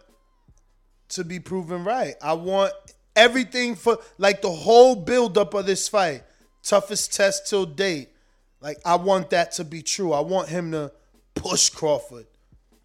[1.09, 2.15] to be proven right.
[2.21, 2.73] I want
[3.15, 6.23] everything for like the whole buildup of this fight,
[6.63, 8.09] toughest test till date.
[8.61, 10.13] Like I want that to be true.
[10.13, 10.91] I want him to
[11.35, 12.27] push Crawford,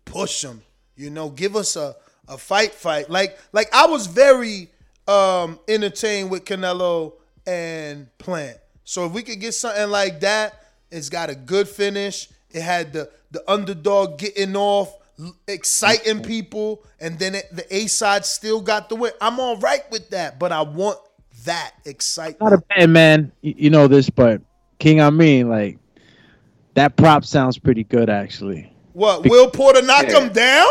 [0.04, 0.62] push him.
[0.96, 1.96] You know, give us a
[2.28, 3.10] a fight, fight.
[3.10, 4.68] Like like I was very
[5.06, 7.14] um entertained with Canelo
[7.46, 8.58] and Plant.
[8.84, 12.28] So if we could get something like that, it's got a good finish.
[12.50, 14.94] It had the the underdog getting off,
[15.48, 19.12] exciting people, and then it, the A side still got the win.
[19.20, 20.98] I'm all right with that, but I want
[21.44, 22.40] that excitement.
[22.40, 23.32] Not a bad man.
[23.40, 24.42] You, you know this, but
[24.78, 25.78] King, I mean, like
[26.74, 28.72] that prop sounds pretty good, actually.
[28.92, 29.28] What?
[29.28, 30.66] Will Porter knock him down?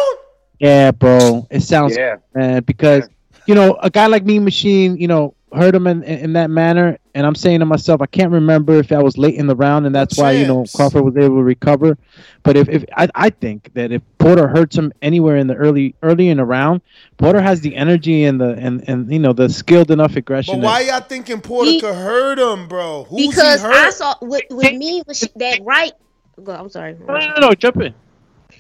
[0.59, 1.47] Yeah, bro.
[1.51, 2.15] It sounds Yeah.
[2.33, 3.07] man because
[3.45, 6.49] you know a guy like me, Machine, you know, hurt him in, in in that
[6.49, 9.55] manner, and I'm saying to myself, I can't remember if I was late in the
[9.55, 10.65] round, and that's why you know.
[10.75, 11.97] Crawford was able to recover.
[12.43, 15.95] But if, if I, I think that if Porter hurts him anywhere in the early
[16.03, 16.81] early in the round,
[17.17, 20.61] Porter has the energy and the and and you know the skilled enough aggression.
[20.61, 23.05] But why y'all thinking Porter could hurt him, bro?
[23.05, 23.75] Who's because he hurt?
[23.75, 25.93] I saw with, with me with that right.
[26.43, 26.97] Go, I'm sorry.
[27.07, 27.93] no, no, no, jump in.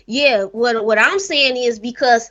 [0.07, 2.29] Yeah, what what I'm saying is because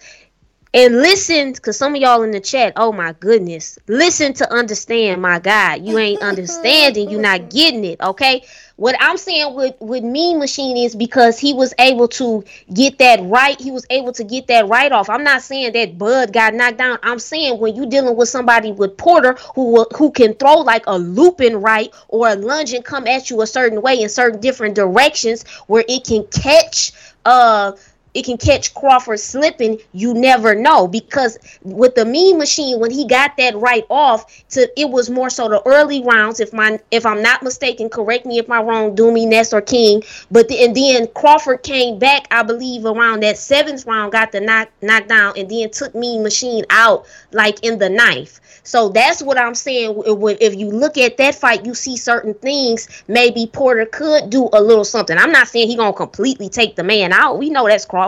[0.74, 5.22] and listen, because some of y'all in the chat, oh my goodness, listen to understand,
[5.22, 5.86] my God.
[5.86, 8.42] You ain't understanding, you're not getting it, okay?
[8.76, 12.42] What I'm saying with with Mean Machine is because he was able to
[12.72, 13.58] get that right.
[13.60, 15.08] He was able to get that right off.
[15.08, 16.98] I'm not saying that Bud got knocked down.
[17.04, 20.98] I'm saying when you dealing with somebody with Porter who who can throw like a
[20.98, 24.74] looping right or a lunge and come at you a certain way in certain different
[24.74, 26.90] directions where it can catch
[27.26, 27.72] uh
[28.14, 29.78] it can catch Crawford slipping.
[29.92, 34.68] You never know because with the mean machine, when he got that right off, to
[34.80, 36.40] it was more so the early rounds.
[36.40, 40.02] If my if I'm not mistaken, correct me if I'm wrong, Doomy, Ness, or King.
[40.30, 44.40] But the, and then Crawford came back, I believe, around that seventh round, got the
[44.40, 48.40] knock knocked down, and then took Mean Machine out like in the ninth.
[48.62, 50.02] So that's what I'm saying.
[50.06, 52.88] If you look at that fight, you see certain things.
[53.08, 55.18] Maybe Porter could do a little something.
[55.18, 57.38] I'm not saying he gonna completely take the man out.
[57.38, 58.03] We know that's Crawford.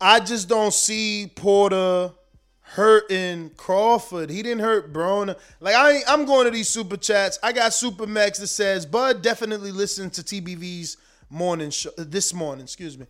[0.00, 2.12] I just don't see Porter
[2.60, 4.28] hurting Crawford.
[4.28, 5.38] He didn't hurt Broner.
[5.60, 7.38] Like I, I'm going to these super chats.
[7.42, 10.96] I got Super Max that says Bud definitely listened to TBV's
[11.30, 12.64] morning show this morning.
[12.64, 13.06] Excuse me.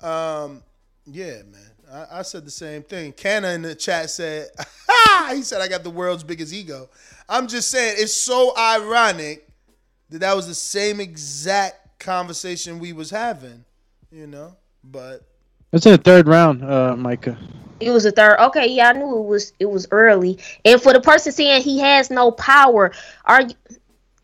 [0.00, 0.62] Um,
[1.06, 1.70] yeah, man.
[1.90, 3.12] I, I said the same thing.
[3.12, 4.48] Canna in the chat said,
[5.30, 6.88] He said I got the world's biggest ego.
[7.28, 9.48] I'm just saying it's so ironic
[10.10, 13.64] that that was the same exact conversation we was having.
[14.10, 14.56] You know,
[14.90, 15.22] but
[15.72, 17.38] It's in the third round, uh, Micah.
[17.80, 18.38] It was a third.
[18.40, 20.38] Okay, yeah, I knew it was it was early.
[20.64, 22.92] And for the person saying he has no power,
[23.24, 23.54] are you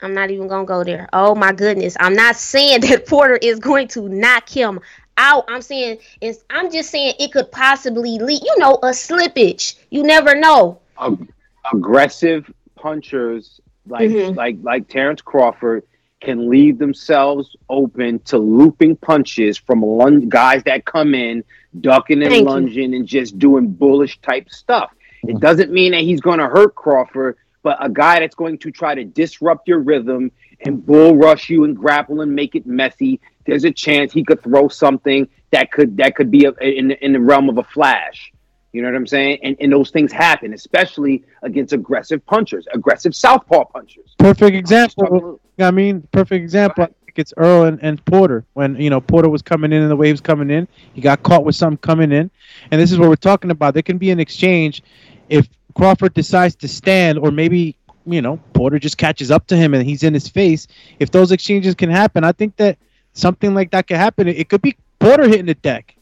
[0.01, 1.09] I'm not even gonna go there.
[1.13, 1.97] Oh my goodness.
[2.01, 4.81] I'm not saying that Porter is going to knock him
[5.17, 5.45] out.
[5.49, 9.77] I'm saying it's I'm just saying it could possibly lead, you know, a slippage.
[9.91, 10.81] You never know.
[10.99, 11.29] ag-
[11.73, 14.35] aggressive punchers like Mhm.
[14.37, 15.85] like like Terence Crawford
[16.25, 21.45] can leave themselves open to looping punches from lung- guys that come in
[21.81, 22.51] ducking and Thank you.
[22.51, 24.93] lunging and just doing bullish type stuff.
[25.23, 25.39] It mm-hmm.
[25.39, 28.95] doesn't mean that he's going to hurt Crawford, but a guy that's going to try
[28.95, 30.31] to disrupt your rhythm
[30.61, 33.21] and bull rush you and grapple and make it messy.
[33.47, 37.13] There's a chance he could throw something that could that could be a, in in
[37.13, 38.33] the realm of a flash.
[38.75, 39.39] You know what I'm saying?
[39.45, 44.17] And, and those things happen, especially against aggressive punchers, aggressive southpaw punchers.
[44.19, 45.41] Perfect example.
[45.61, 46.83] I mean, perfect example.
[46.83, 48.45] I think it's Earl and, and Porter.
[48.55, 51.45] When you know Porter was coming in and the waves coming in, he got caught
[51.45, 52.33] with something coming in,
[52.73, 53.75] and this is what we're talking about.
[53.75, 54.83] There can be an exchange
[55.29, 57.77] if Crawford decides to stand, or maybe
[58.07, 60.67] you know Porter just catches up to him and he's in his face.
[60.99, 62.77] If those exchanges can happen, I think that
[63.13, 64.27] something like that could happen.
[64.27, 65.95] It could be Porter hitting the deck.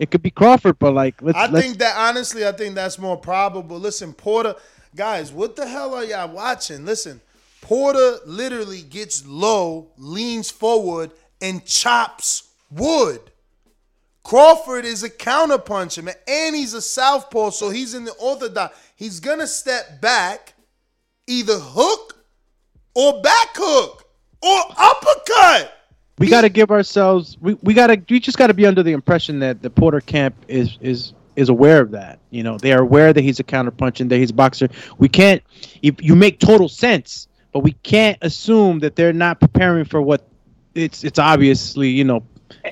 [0.00, 2.98] It could be Crawford, but like let's I let's think that honestly, I think that's
[2.98, 3.78] more probable.
[3.78, 4.54] Listen, Porter,
[4.94, 6.84] guys, what the hell are y'all watching?
[6.84, 7.20] Listen,
[7.60, 13.20] Porter literally gets low, leans forward, and chops wood.
[14.24, 18.78] Crawford is a counterpuncher, man, and he's a southpaw, so he's in the orthodox.
[18.96, 20.54] He's gonna step back,
[21.26, 22.24] either hook
[22.94, 24.08] or back hook
[24.42, 25.81] or uppercut.
[26.18, 27.36] We got to give ourselves.
[27.40, 28.00] We, we got to.
[28.08, 31.48] We just got to be under the impression that the Porter camp is is is
[31.48, 32.18] aware of that.
[32.30, 34.68] You know, they are aware that he's a counterpuncher and that he's a boxer.
[34.98, 35.42] We can't.
[35.80, 40.26] You, you make total sense, but we can't assume that they're not preparing for what
[40.74, 41.02] it's.
[41.02, 42.22] It's obviously you know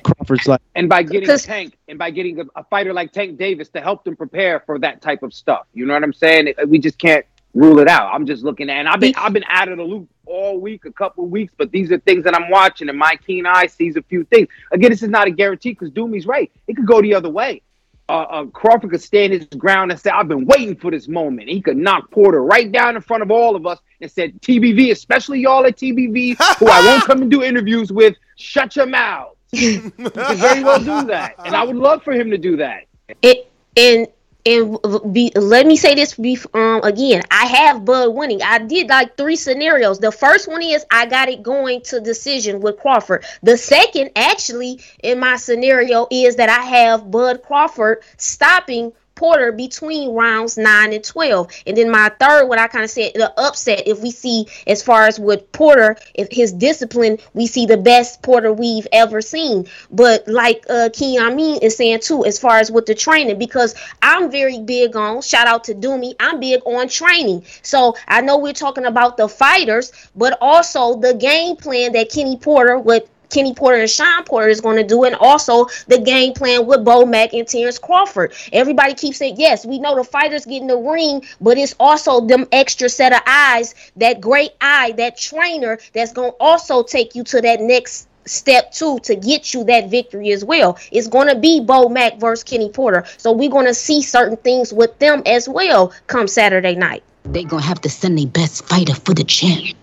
[0.03, 0.61] Crawford's like.
[0.75, 4.03] and by getting Tank and by getting a, a fighter like Tank Davis to help
[4.03, 5.65] them prepare for that type of stuff.
[5.73, 6.53] You know what I'm saying?
[6.67, 8.13] We just can't rule it out.
[8.13, 10.85] I'm just looking at, and I've been I've been out of the loop all week,
[10.85, 13.95] a couple weeks, but these are things that I'm watching, and my keen eye sees
[13.95, 14.47] a few things.
[14.71, 16.51] Again, this is not a guarantee because Doomy's right.
[16.67, 17.61] It could go the other way.
[18.09, 21.49] Uh, uh, Crawford could stand his ground and say, "I've been waiting for this moment."
[21.49, 24.91] He could knock Porter right down in front of all of us and said, "TBV,
[24.91, 29.35] especially y'all at TBV, who I won't come and do interviews with, shut your mouth."
[29.51, 32.85] he could very well do that, and I would love for him to do that.
[33.21, 34.07] It and
[34.45, 34.77] and
[35.13, 36.17] be, let me say this
[36.53, 37.23] um again.
[37.31, 38.41] I have Bud winning.
[38.41, 39.99] I did like three scenarios.
[39.99, 43.25] The first one is I got it going to decision with Crawford.
[43.43, 48.93] The second, actually, in my scenario, is that I have Bud Crawford stopping.
[49.21, 53.11] Porter between rounds nine and twelve, and then my third, what I kind of said,
[53.13, 53.87] the upset.
[53.87, 58.23] If we see as far as with Porter, if his discipline, we see the best
[58.23, 59.67] Porter we've ever seen.
[59.91, 63.75] But like uh, King Amin is saying too, as far as with the training, because
[64.01, 65.21] I'm very big on.
[65.21, 66.15] Shout out to Doomy.
[66.19, 67.43] I'm big on training.
[67.61, 72.37] So I know we're talking about the fighters, but also the game plan that Kenny
[72.37, 73.03] Porter would.
[73.31, 76.83] Kenny Porter and Shawn Porter is going to do, and also the game plan with
[76.83, 78.33] Bo Mack and Terence Crawford.
[78.51, 82.21] Everybody keeps saying, yes, we know the fighters get in the ring, but it's also
[82.21, 87.15] them extra set of eyes, that great eye, that trainer that's going to also take
[87.15, 90.77] you to that next step two to get you that victory as well.
[90.91, 93.03] It's going to be Bo Mack versus Kenny Porter.
[93.17, 97.03] So we're going to see certain things with them as well come Saturday night.
[97.23, 99.75] They're going to have to send their best fighter for the champ.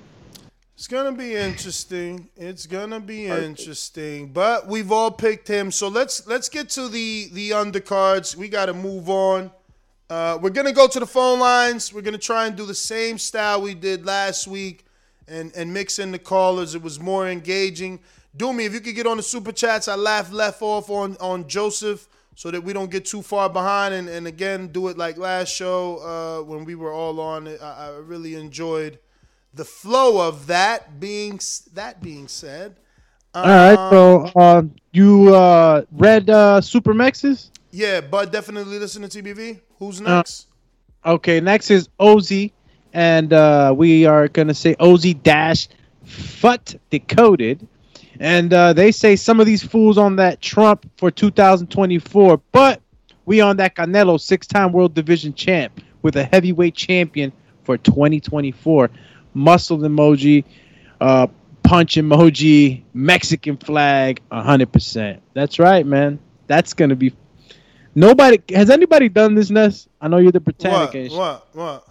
[0.79, 2.29] It's gonna be interesting.
[2.37, 4.29] It's gonna be interesting.
[4.29, 8.37] But we've all picked him, so let's let's get to the the undercards.
[8.37, 9.51] We got to move on.
[10.09, 11.93] Uh, we're gonna go to the phone lines.
[11.93, 14.85] We're gonna try and do the same style we did last week,
[15.27, 16.77] and and mix in the callers.
[16.77, 17.99] It was more engaging.
[18.37, 19.89] Do me if you could get on the super chats.
[19.89, 23.95] I laughed left off on on Joseph so that we don't get too far behind.
[23.95, 27.49] And and again, do it like last show uh, when we were all on.
[27.49, 27.61] it.
[27.61, 29.01] I, I really enjoyed
[29.59, 31.39] the flow of that being
[31.75, 32.77] that being said.
[33.35, 34.63] All right, um, so uh,
[34.93, 37.51] you uh, read uh, Super Mexes?
[37.73, 39.61] Yeah, but definitely listen to TBV.
[39.79, 40.47] Who's Uh, next?
[41.05, 42.53] Okay, next is Ozzy,
[42.95, 45.69] and uh, we are gonna say Ozzy dash
[46.05, 47.67] Fut decoded,
[48.21, 52.81] and uh, they say some of these fools on that Trump for 2024, but
[53.27, 57.33] we on that Canelo six-time world division champ with a heavyweight champion
[57.65, 58.89] for 2024.
[59.39, 60.45] Muscle emoji,
[61.01, 61.27] uh,
[61.63, 65.21] punch emoji, Mexican flag, 100%.
[65.35, 66.19] That's right, man.
[66.47, 67.13] That's gonna be.
[67.95, 69.89] Nobody has anybody done this, Ness?
[70.01, 71.15] I know you're the Britannica.
[71.15, 71.55] What?
[71.55, 71.85] What?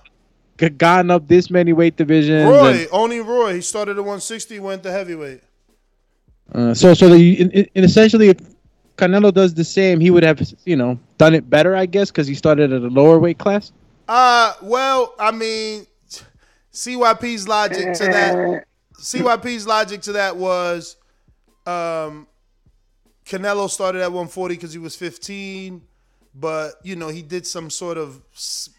[0.61, 0.77] What?
[0.77, 2.49] gotten up this many weight divisions.
[2.49, 3.55] Roy, and- only Roy.
[3.55, 5.41] He started at 160, went to heavyweight.
[6.53, 8.37] uh, so, so the, in, in essentially, if
[8.97, 12.25] Canelo does the same, he would have, you know, done it better, I guess, because
[12.25, 13.71] he started at a lower weight class.
[14.07, 15.85] Uh, well, I mean,
[16.77, 18.65] CYP's logic to that.
[19.01, 20.95] CYP's logic to that was,
[21.65, 22.27] um,
[23.25, 25.81] Canelo started at 140 because he was 15,
[26.35, 28.69] but you know he did some sort of s-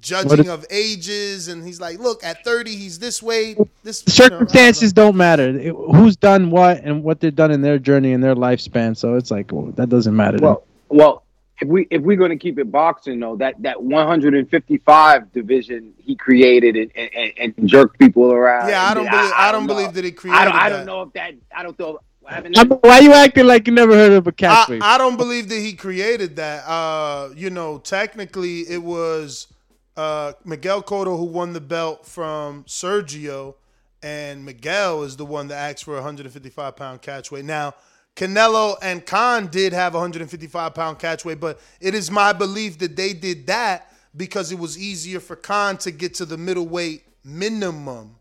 [0.00, 3.54] judging of ages, and he's like, look, at 30 he's this way.
[3.82, 5.48] This you know, Circumstances don't matter.
[5.58, 8.96] It- who's done what and what they've done in their journey and their lifespan.
[8.96, 10.38] So it's like well, that doesn't matter.
[10.40, 11.22] Well, well,
[11.60, 16.16] if we if we're going to keep it boxing though, that that 155 division he
[16.16, 18.68] created and, and, and jerked people around.
[18.68, 19.74] Yeah, I don't believe- I don't know.
[19.74, 21.34] believe that he I don't, created I don't know if that.
[21.54, 21.98] I don't know.
[22.26, 22.56] I haven't.
[22.56, 24.82] Mean, why you acting like you never heard of a catchphrase?
[24.82, 26.64] I, I don't believe that he created that.
[26.68, 29.48] Uh, you know, technically it was
[29.96, 33.54] uh, Miguel Cotto who won the belt from Sergio,
[34.02, 37.44] and Miguel is the one that asked for a 155 pound catch weight.
[37.44, 37.74] Now,
[38.16, 42.78] Canelo and Khan did have a 155 pound catch weight, but it is my belief
[42.78, 47.04] that they did that because it was easier for Khan to get to the middleweight
[47.24, 48.16] minimum.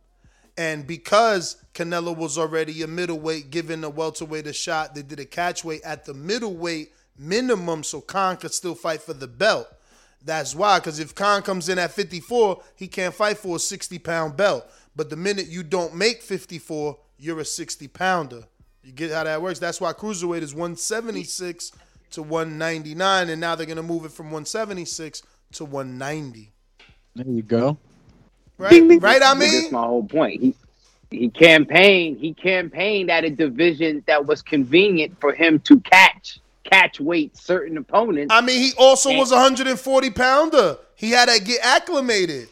[0.57, 5.25] And because Canelo was already a middleweight, giving the welterweight a shot, they did a
[5.25, 9.67] catchweight at the middleweight minimum so Khan could still fight for the belt.
[10.23, 13.99] That's why, because if Khan comes in at 54, he can't fight for a 60
[13.99, 14.69] pound belt.
[14.95, 18.43] But the minute you don't make 54, you're a 60 pounder.
[18.84, 19.60] You get how that works?
[19.60, 21.72] That's why cruiserweight is 176
[22.11, 25.22] to 199, and now they're gonna move it from 176
[25.53, 26.51] to 190.
[27.15, 27.77] There you go.
[28.57, 28.81] Right?
[29.01, 29.53] Right, I But mean?
[29.53, 30.41] That's my whole point.
[30.41, 30.56] He
[31.11, 32.19] he campaigned.
[32.19, 37.77] He campaigned at a division that was convenient for him to catch catch weight certain
[37.77, 38.34] opponents.
[38.34, 40.77] I mean, he also was a 140 pounder.
[40.95, 42.47] He had to get acclimated.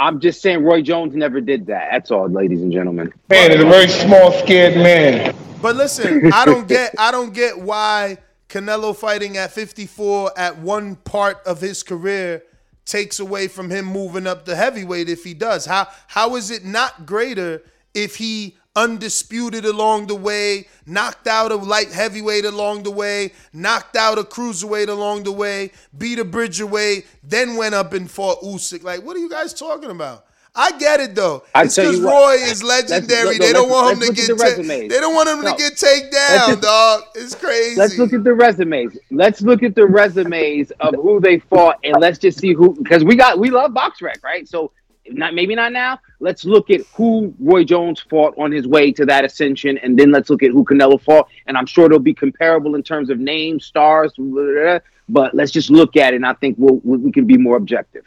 [0.00, 1.88] I'm just saying, Roy Jones never did that.
[1.92, 3.12] That's all, ladies and gentlemen.
[3.28, 5.36] Man is a very small, scared man.
[5.60, 8.16] But listen, I don't get I don't get why
[8.48, 12.42] Canelo fighting at 54 at one part of his career
[12.86, 15.66] takes away from him moving up the heavyweight if he does.
[15.66, 17.62] How how is it not greater
[17.92, 23.96] if he undisputed along the way, knocked out a light heavyweight along the way, knocked
[23.96, 28.40] out a cruiserweight along the way, beat a bridge away, then went up and fought
[28.42, 28.82] Usyk.
[28.82, 30.26] Like, what are you guys talking about?
[30.52, 31.44] I get it though.
[31.54, 33.38] I it's because Roy is let's- legendary.
[33.38, 34.26] they don't want him to get.
[34.26, 35.52] the ta- they don't want him No.
[35.52, 37.02] to get taken down, dog.
[37.14, 37.76] It's crazy.
[37.76, 38.98] Let's look at the resumes.
[39.12, 42.74] Let's look at the resumes of who they fought, and let's just see who.
[42.82, 44.48] Because we got we love box rec, right?
[44.48, 44.72] So
[45.12, 46.00] not maybe not now.
[46.20, 50.10] Let's look at who Roy Jones fought on his way to that ascension, and then
[50.10, 51.28] let's look at who Canelo fought.
[51.46, 54.78] And I'm sure they'll be comparable in terms of names, stars, blah, blah, blah,
[55.08, 57.56] but let's just look at it, and I think we'll, we we can be more
[57.56, 58.04] objective.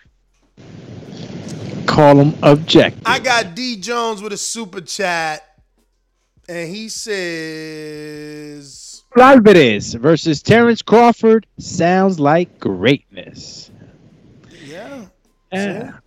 [1.86, 3.04] Call him objective.
[3.06, 5.44] I got D Jones with a super chat,
[6.48, 8.44] and he says,
[9.18, 13.70] Alvarez versus Terence Crawford sounds like greatness.
[14.66, 15.06] "Yeah,
[15.52, 16.00] Yeah.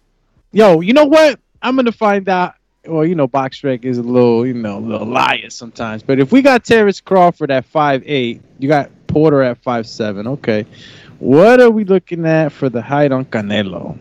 [0.57, 1.39] Yo, you know what?
[1.61, 2.55] I'm gonna find out.
[2.87, 6.03] Well, you know, Box Rec is a little, you know, a little liar sometimes.
[6.03, 10.27] But if we got Terence Crawford at five eight, you got Porter at five seven.
[10.27, 10.65] Okay,
[11.19, 13.99] what are we looking at for the height on Canelo?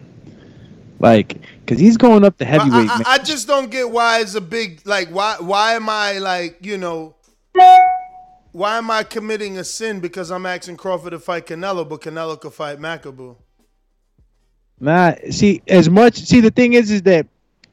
[0.99, 2.89] Like, cause he's going up the heavyweight.
[2.89, 3.03] I.
[3.05, 6.59] I, I just don't get why it's a big like why why am I like
[6.61, 7.15] you know
[8.53, 12.39] why am I committing a sin because I'm asking Crawford to fight Canelo, but Canelo
[12.39, 13.35] could fight Makabu?
[14.79, 17.27] Nah, see, as much see the thing is, is that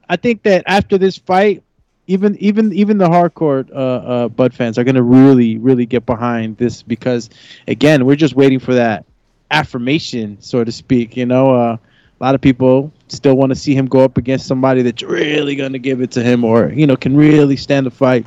[0.09, 1.63] I think that after this fight,
[2.07, 6.57] even even even the hardcore uh, uh, Bud fans are gonna really really get behind
[6.57, 7.31] this because
[7.67, 9.05] again, we're just waiting for that
[9.51, 11.17] affirmation, so to speak.
[11.17, 14.47] You know, uh, a lot of people still want to see him go up against
[14.47, 17.91] somebody that's really gonna give it to him, or you know, can really stand the
[17.91, 18.27] fight.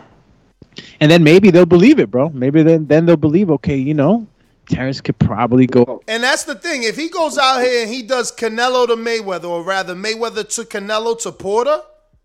[0.99, 2.30] And then maybe they'll believe it, bro.
[2.30, 4.27] Maybe then then they'll believe, okay, you know,
[4.68, 6.02] Terence could probably go oh.
[6.08, 6.84] And that's the thing.
[6.84, 10.62] If he goes out here and he does Canelo to Mayweather, or rather Mayweather to
[10.64, 11.82] Canelo to Porter,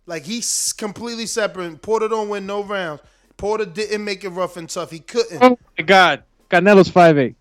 [0.07, 1.83] like he's completely separate.
[1.83, 3.03] Porter don't win no rounds.
[3.37, 4.91] Porter didn't make it rough and tough.
[4.91, 5.43] He couldn't.
[5.43, 7.37] Oh my God, Canelo's five eight.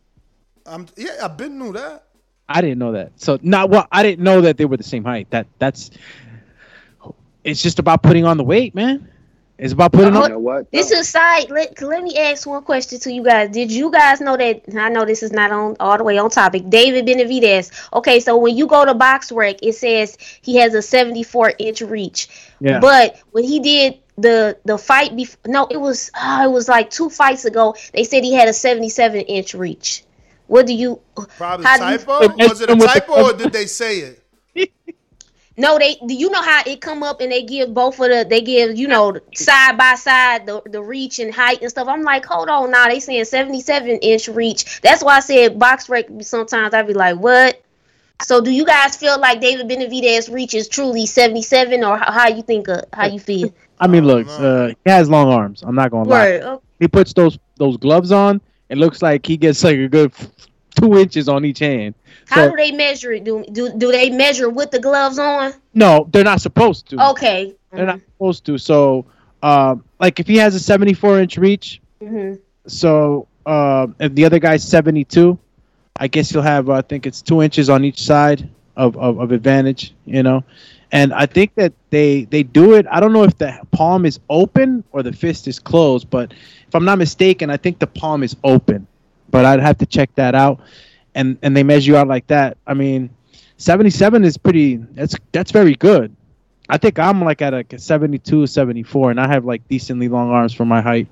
[0.66, 2.06] I'm, yeah, I've been knew that.
[2.48, 3.12] I didn't know that.
[3.16, 3.88] So not well.
[3.92, 5.30] I didn't know that they were the same height.
[5.32, 5.92] That that's.
[7.44, 9.10] It's just about putting on the weight, man.
[9.60, 10.42] It's about putting Uh, on.
[10.44, 10.72] what?
[10.72, 11.50] This is side.
[11.52, 13.50] Let, let me ask one question to you guys.
[13.50, 14.62] Did you guys know that?
[14.76, 16.70] I know this is not on all the way on topic.
[16.70, 17.70] David Benavidez.
[17.94, 21.82] Okay, so when you go to Box Rec, it says he has a 74 inch
[21.82, 22.30] reach.
[22.62, 22.80] Yeah.
[22.80, 26.90] But when he did the the fight before, no, it was uh, it was like
[26.90, 27.76] two fights ago.
[27.94, 30.04] They said he had a 77 inch reach.
[30.48, 31.00] What do you?
[31.38, 32.28] Probably how do you- typo.
[32.48, 34.19] Was it a typo or did they say it?
[35.60, 35.96] No, they.
[36.08, 38.26] Do you know how it come up and they give both of the?
[38.28, 41.90] They give you know side by side the the reach and height and stuff.
[41.90, 44.80] I'm like, hold on, now they saying 77 inch reach.
[44.80, 46.06] That's why I said box rec.
[46.22, 47.62] Sometimes I'd be like, what?
[48.22, 52.28] So do you guys feel like David Benavidez reach is truly 77, or how, how
[52.30, 52.70] you think?
[52.70, 53.54] of, how you feel?
[53.82, 55.62] I mean, look, uh, he has long arms.
[55.64, 56.42] I'm not gonna Word.
[56.42, 56.50] lie.
[56.52, 56.66] Okay.
[56.80, 58.40] He puts those those gloves on.
[58.70, 60.14] It looks like he gets like a good
[60.76, 61.96] two inches on each hand.
[62.28, 63.24] How So do they measure it?
[63.24, 65.54] Do do do they measure with the gloves on?
[65.74, 67.10] no, they're not supposed to.
[67.12, 67.56] Okay.
[67.72, 68.58] They're not supposed to.
[68.58, 69.06] So,
[69.44, 72.34] um, like if he has a 74 inch reach, hmm
[72.68, 75.38] So um, if the other guy's 72,
[76.00, 79.20] I guess you'll have, uh, I think it's two inches on each side of, of,
[79.20, 80.44] of advantage, you know?
[80.92, 82.86] And I think that they, they do it.
[82.90, 86.32] I don't know if the palm is open or the fist is closed, but
[86.68, 88.88] if I'm not mistaken, I think the palm is open.
[89.32, 90.60] But I'd have to check that out.
[91.16, 92.58] And, and they measure you out like that.
[92.68, 93.10] I mean,
[93.58, 96.16] 77 is pretty, that's, that's very good.
[96.70, 100.30] I think I'm like at like a 72, 74, and I have like decently long
[100.30, 101.08] arms for my height.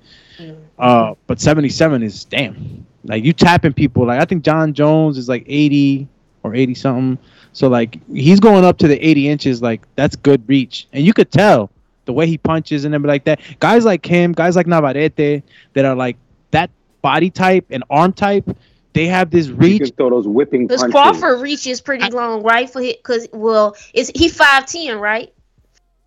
[0.77, 2.85] Uh, but 77 is damn.
[3.03, 4.06] Like you tapping people.
[4.06, 6.07] Like I think Jon Jones is like 80
[6.44, 7.18] or 80 something.
[7.53, 9.61] So like he's going up to the 80 inches.
[9.61, 11.72] Like that's good reach, and you could tell
[12.06, 13.39] the way he punches and everything like that.
[13.60, 16.18] Guys like him, guys like Navarrete, that are like
[16.52, 16.69] that
[17.01, 18.49] body type and arm type.
[18.93, 19.81] They have this You reach.
[19.83, 20.93] can throw those whipping Because punches.
[20.93, 22.69] Crawford reach is pretty long, right?
[22.69, 25.31] For because well, is he five ten, right?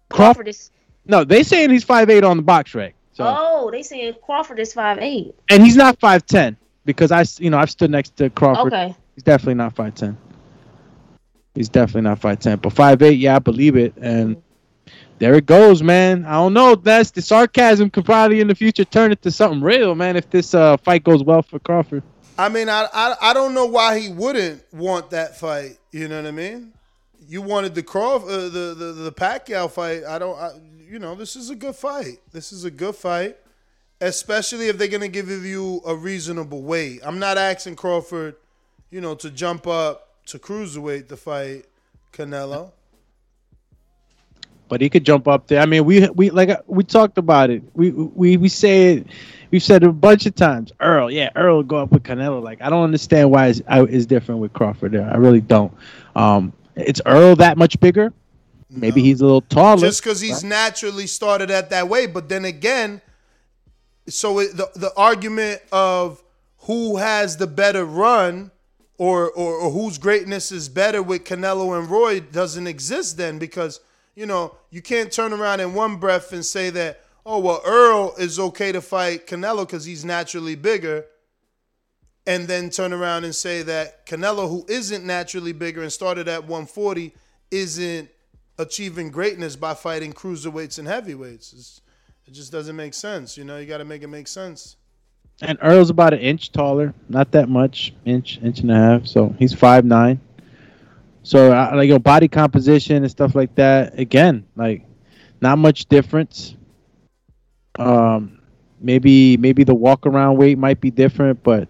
[0.09, 0.71] Crawford, is
[1.07, 2.95] No, they saying he's five eight on the box rec.
[3.13, 5.35] So Oh, they saying Crawford is five eight.
[5.51, 8.73] and he's not five ten because I, s- you know, I've stood next to Crawford.
[8.73, 8.95] Okay.
[9.15, 10.17] He's definitely not five ten.
[11.55, 13.95] He's definitely not five ten, but five eight, yeah, I believe it.
[13.97, 14.41] And mm-hmm.
[15.21, 16.25] There it goes, man.
[16.25, 16.75] I don't know.
[16.75, 20.17] That's the sarcasm could probably in the future turn into something real, man.
[20.17, 22.03] If this uh, fight goes well for Crawford.
[22.39, 25.79] I mean, I, I I don't know why he wouldn't want that fight.
[25.93, 26.73] You know what I mean?
[27.29, 30.05] You wanted the Crawf uh, the, the the Pacquiao fight.
[30.05, 30.39] I don't.
[30.39, 30.53] I,
[30.89, 32.19] you know, this is a good fight.
[32.33, 33.37] This is a good fight,
[34.01, 37.01] especially if they're gonna give you a reasonable weight.
[37.05, 38.37] I'm not asking Crawford,
[38.91, 41.67] you know, to jump up to cruiserweight to fight
[42.11, 42.73] Canelo.
[44.71, 45.61] But he could jump up there.
[45.61, 47.63] I mean, we we like uh, we talked about it.
[47.75, 49.07] We we we say it.
[49.51, 50.71] We've said it a bunch of times.
[50.81, 52.41] Earl, yeah, Earl go up with Canelo.
[52.41, 54.93] Like I don't understand why it's, I- it's different with Crawford.
[54.93, 55.75] There, I really don't.
[56.15, 58.13] Um, it's Earl that much bigger.
[58.71, 59.81] Maybe he's a little taller.
[59.81, 62.07] just because he's naturally started at that way.
[62.07, 63.03] But then again,
[64.09, 66.23] so it, the the argument of
[66.61, 68.53] who has the better run
[68.99, 73.81] or, or or whose greatness is better with Canelo and Roy doesn't exist then because
[74.15, 78.15] you know you can't turn around in one breath and say that oh well Earl
[78.19, 81.07] is okay to fight Canelo because he's naturally bigger.
[82.27, 86.43] And then turn around and say that Canelo, who isn't naturally bigger and started at
[86.43, 87.15] 140,
[87.51, 88.11] isn't
[88.59, 91.53] achieving greatness by fighting cruiserweights and heavyweights.
[91.53, 91.81] It's,
[92.27, 93.37] it just doesn't make sense.
[93.37, 94.77] You know, you got to make it make sense.
[95.43, 99.07] And Earl's about an inch taller, not that much, inch, inch and a half.
[99.07, 100.21] So he's five nine.
[101.31, 103.97] So uh, like your body composition and stuff like that.
[103.97, 104.85] Again, like
[105.41, 106.57] not much difference.
[107.79, 108.41] Um,
[108.81, 111.69] maybe maybe the walk around weight might be different, but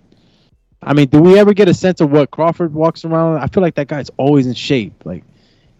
[0.83, 3.37] I mean, do we ever get a sense of what Crawford walks around?
[3.43, 4.95] I feel like that guy's always in shape.
[5.05, 5.25] Like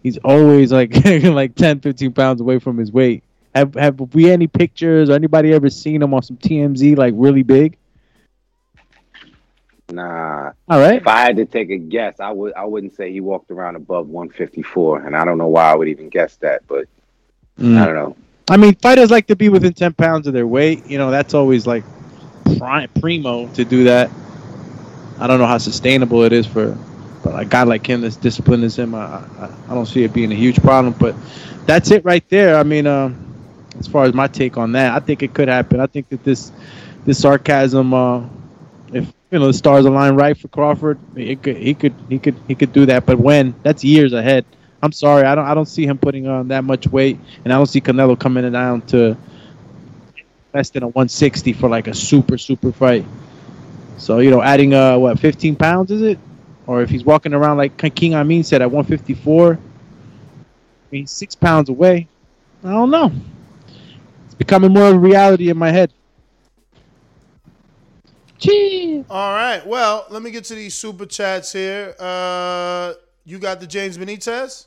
[0.03, 0.93] he's always like
[1.23, 3.23] like 10, 15 pounds away from his weight.
[3.55, 7.41] Have have we any pictures or anybody ever seen him on some TMZ like really
[7.41, 7.79] big?
[9.91, 10.51] Nah.
[10.69, 10.95] All right.
[10.95, 13.75] If I had to take a guess, I would I wouldn't say he walked around
[13.75, 16.87] above 154, and I don't know why I would even guess that, but
[17.59, 17.77] Mm.
[17.77, 18.15] I don't know.
[18.49, 20.85] I mean, fighters like to be within 10 pounds of their weight.
[20.87, 21.83] You know, that's always like
[22.57, 24.09] pri- primo to do that.
[25.19, 26.77] I don't know how sustainable it is for,
[27.23, 28.99] but a guy like him that's disciplined as him, I,
[29.39, 30.95] I, I don't see it being a huge problem.
[30.97, 31.15] But
[31.65, 32.57] that's it right there.
[32.57, 33.15] I mean, um,
[33.79, 35.79] as far as my take on that, I think it could happen.
[35.79, 36.51] I think that this
[37.05, 38.23] this sarcasm, uh,
[38.93, 42.35] if you know the stars align right for Crawford, it could, he could he could
[42.47, 43.05] he could do that.
[43.05, 44.45] But when that's years ahead.
[44.83, 47.57] I'm sorry, I don't I don't see him putting on that much weight, and I
[47.57, 49.15] don't see Canelo coming down to
[50.53, 53.05] less than a 160 for like a super super fight.
[53.97, 56.17] So you know, adding uh what 15 pounds is it?
[56.65, 59.57] Or if he's walking around like King Amin said at 154, I
[60.91, 62.07] mean six pounds away.
[62.63, 63.11] I don't know.
[64.25, 65.93] It's becoming more of a reality in my head.
[68.41, 69.05] Gee.
[69.09, 69.65] All right.
[69.65, 71.95] Well, let me get to these super chats here.
[71.99, 72.93] Uh,
[73.23, 74.65] you got the James Benitez?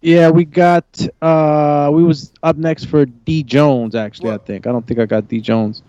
[0.00, 0.84] Yeah, we got
[1.22, 4.66] uh we was up next for D Jones actually, I think.
[4.66, 5.82] I don't think I got D Jones.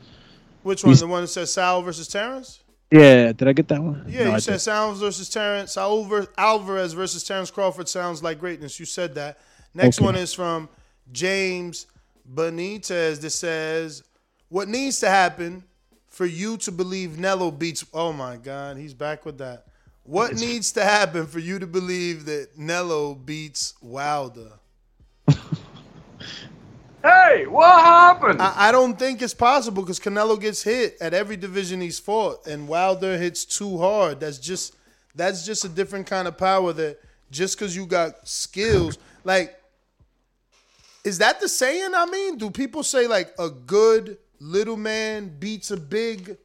[0.63, 0.91] Which one?
[0.91, 2.59] He's- The one that says Sal versus Terence?
[2.91, 4.05] Yeah, did I get that one?
[4.07, 4.61] Yeah, No, you I said didn't.
[4.61, 5.73] Sal versus Terence.
[5.73, 8.79] Saul Alvarez versus Terence Crawford sounds like greatness.
[8.79, 9.37] You said that.
[9.73, 10.05] Next Okay.
[10.05, 10.69] one is from
[11.11, 11.87] James
[12.33, 14.03] Benitez that says,
[14.49, 15.63] What needs to happen
[16.15, 17.83] for you to believe Nello beats.
[17.93, 19.65] Oh my God, he's back with that.
[20.05, 24.53] What needs to happen for you to believe that Nello beats Wilder?
[27.03, 28.41] Hey, what happened?
[28.41, 32.47] I, I don't think it's possible because Canelo gets hit at every division he's fought,
[32.47, 34.19] and Wilder hits too hard.
[34.19, 34.75] That's just
[35.13, 36.73] that's just a different kind of power.
[36.73, 36.97] That
[37.29, 39.55] just because you got skills, like,
[41.03, 41.91] is that the saying?
[41.95, 46.37] I mean, do people say like a good little man beats a big,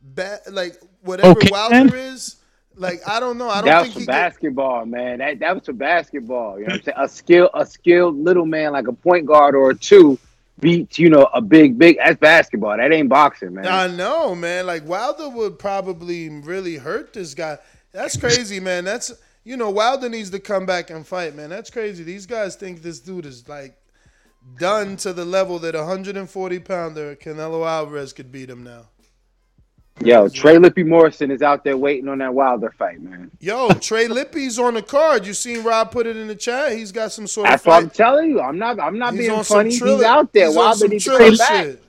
[0.00, 1.88] ba- like whatever Okay, Wilder man.
[1.94, 2.36] is?
[2.74, 3.48] Like, I don't know.
[3.50, 4.06] I don't That was think for he.
[4.06, 5.18] Could, basketball, man.
[5.18, 6.58] That that was for basketball.
[6.58, 6.96] You know what I'm saying?
[6.98, 10.18] A skill, a skilled little man like a point guard or a two
[10.58, 11.98] beats, you know, a big, big.
[11.98, 12.76] That's basketball.
[12.78, 13.66] That ain't boxing, man.
[13.66, 14.66] I know, man.
[14.66, 17.58] Like Wilder would probably really hurt this guy.
[17.92, 18.84] That's crazy, man.
[18.84, 19.12] That's
[19.44, 21.50] you know, Wilder needs to come back and fight, man.
[21.50, 22.04] That's crazy.
[22.04, 23.76] These guys think this dude is like
[24.58, 28.86] done to the level that a 140 pounder Canelo Alvarez could beat him now.
[30.02, 33.30] Yo, Trey Lippy Morrison is out there waiting on that Wilder fight, man.
[33.40, 35.26] Yo, Trey Lippy's on the card.
[35.26, 36.72] You seen Rob put it in the chat?
[36.72, 38.40] He's got some sort That's of what I'm telling you.
[38.40, 38.80] I'm not.
[38.80, 39.70] I'm not He's being on some funny.
[39.70, 40.46] He's Triller- out there.
[40.48, 41.64] he's on Wilder some needs to come back.
[41.64, 41.82] shit.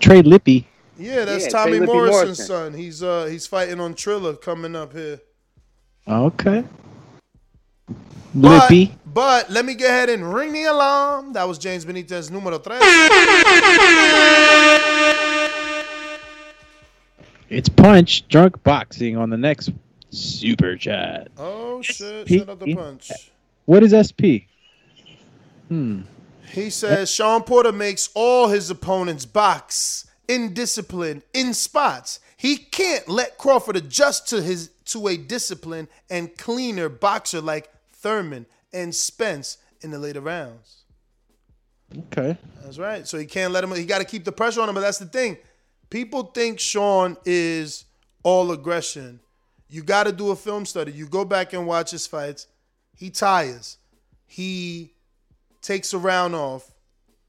[0.00, 0.66] Trey Lippy.
[0.98, 2.46] Yeah, that's Yeah, Tommy Morrison's Morrison.
[2.46, 2.74] son.
[2.74, 5.20] He's uh he's fighting on Triller coming up here.
[6.08, 6.64] Okay.
[8.34, 8.97] But, Lippy.
[9.14, 11.32] But let me go ahead and ring the alarm.
[11.32, 12.82] That was James Benitez, número tres.
[17.48, 19.70] It's Punch Drunk Boxing on the next
[20.10, 21.28] Super Chat.
[21.38, 22.26] Oh shit!
[22.26, 23.10] P- Shut up the punch.
[23.64, 24.44] What is SP?
[25.68, 26.02] Hmm.
[26.52, 32.20] He says Shawn Porter makes all his opponents box in discipline in spots.
[32.36, 38.46] He can't let Crawford adjust to his to a disciplined and cleaner boxer like Thurman
[38.72, 40.84] and Spence in the later rounds.
[41.96, 42.36] Okay.
[42.62, 43.06] That's right.
[43.06, 43.74] So he can't let him.
[43.74, 44.74] He got to keep the pressure on him.
[44.74, 45.38] But that's the thing.
[45.90, 47.86] People think Shawn is
[48.22, 49.20] all aggression.
[49.68, 50.92] You got to do a film study.
[50.92, 52.46] You go back and watch his fights.
[52.94, 53.78] He tires.
[54.26, 54.92] He
[55.62, 56.70] takes a round off.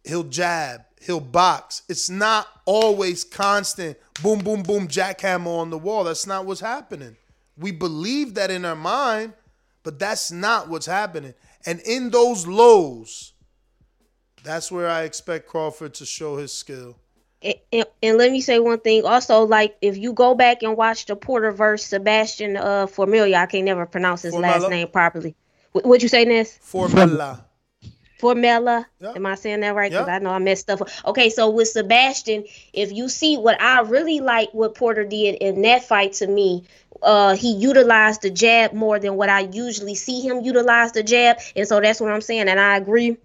[0.04, 0.82] He'll jab.
[1.02, 1.84] He'll box.
[1.88, 6.04] It's not always constant boom, boom, boom, jackhammer on the wall.
[6.04, 7.16] That's not what's happening.
[7.58, 9.34] We believe that in our mind,
[9.90, 11.34] but that's not what's happening.
[11.66, 13.34] And in those lows,
[14.44, 17.00] that's where I expect Crawford to show his skill.
[17.42, 19.04] And, and, and let me say one thing.
[19.04, 23.48] Also, like if you go back and watch the Porter versus Sebastian uh Formilia, I
[23.48, 25.34] can't never pronounce his last name properly.
[25.72, 26.56] Wh- What'd you say, Ness?
[26.60, 27.42] Formella.
[28.22, 28.86] Formella.
[29.16, 29.92] Am I saying that right?
[29.92, 30.08] Because.
[30.08, 30.88] I know I messed up.
[31.06, 32.44] Okay, so with Sebastian,
[32.74, 36.66] if you see what I really like what Porter did in that fight to me,
[37.02, 41.38] uh, he utilized the jab more than what I usually see him utilize the jab,
[41.56, 43.18] and so that's what I'm saying, and I agree.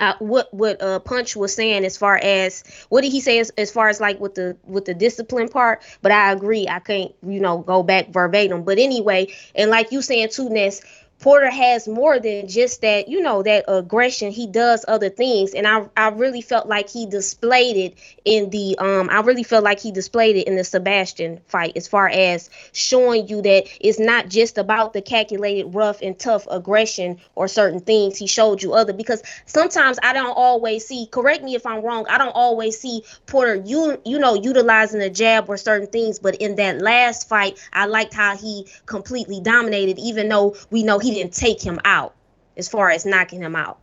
[0.00, 3.50] Uh, what what uh punch was saying as far as what did he say as,
[3.58, 5.82] as far as like with the with the discipline part?
[6.00, 6.66] But i agree.
[6.66, 8.64] I can't you know go back verbatim.
[8.64, 10.80] But anyway and like you saying too ness
[11.20, 14.30] Porter has more than just that, you know, that aggression.
[14.30, 18.76] He does other things, and I, I really felt like he displayed it in the,
[18.78, 22.50] um, I really felt like he displayed it in the Sebastian fight, as far as
[22.72, 27.80] showing you that it's not just about the calculated, rough and tough aggression or certain
[27.80, 28.18] things.
[28.18, 31.06] He showed you other because sometimes I don't always see.
[31.06, 32.06] Correct me if I'm wrong.
[32.08, 36.18] I don't always see Porter, you you know, utilizing a jab or certain things.
[36.18, 40.98] But in that last fight, I liked how he completely dominated, even though we know
[40.98, 42.14] he didn't take him out
[42.56, 43.78] as far as knocking him out.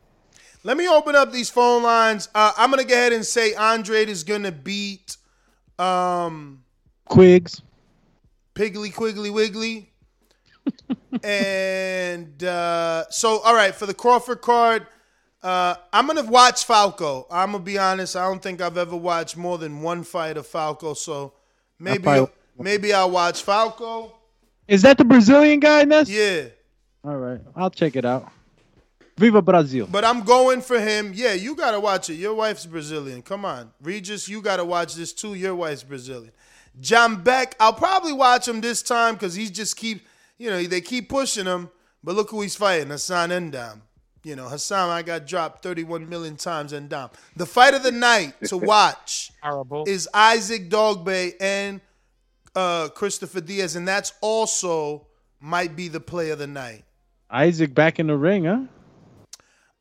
[0.63, 2.29] Let me open up these phone lines.
[2.35, 5.17] Uh, I'm gonna go ahead and say Andrade is gonna beat
[5.79, 6.63] um,
[7.05, 7.61] Quigs.
[8.53, 9.89] Piggly Quiggly Wiggly.
[11.23, 14.85] and uh, so, all right, for the Crawford card,
[15.41, 17.25] uh, I'm gonna watch Falco.
[17.31, 18.15] I'm gonna be honest.
[18.15, 20.93] I don't think I've ever watched more than one fight of Falco.
[20.93, 21.33] So
[21.79, 24.15] maybe probably- maybe I'll watch Falco.
[24.67, 26.07] Is that the Brazilian guy, Ness?
[26.07, 26.43] Yeah.
[27.03, 27.41] All right.
[27.55, 28.31] I'll check it out.
[29.17, 29.87] Viva Brazil.
[29.89, 31.11] But I'm going for him.
[31.13, 32.15] Yeah, you gotta watch it.
[32.15, 33.21] Your wife's Brazilian.
[33.21, 35.33] Come on, Regis, you gotta watch this too.
[35.35, 36.31] Your wife's Brazilian.
[36.79, 40.07] Janibek, I'll probably watch him this time because he just keep,
[40.37, 41.69] you know, they keep pushing him.
[42.03, 43.81] But look who he's fighting, Hassan N'Dam.
[44.23, 47.11] You know, Hassan, I got dropped 31 million times N'Dam.
[47.35, 49.31] The fight of the night to watch
[49.85, 51.81] is Isaac Dogboe and
[52.55, 55.07] uh, Christopher Diaz, and that's also
[55.39, 56.85] might be the play of the night.
[57.31, 58.61] Isaac back in the ring, huh?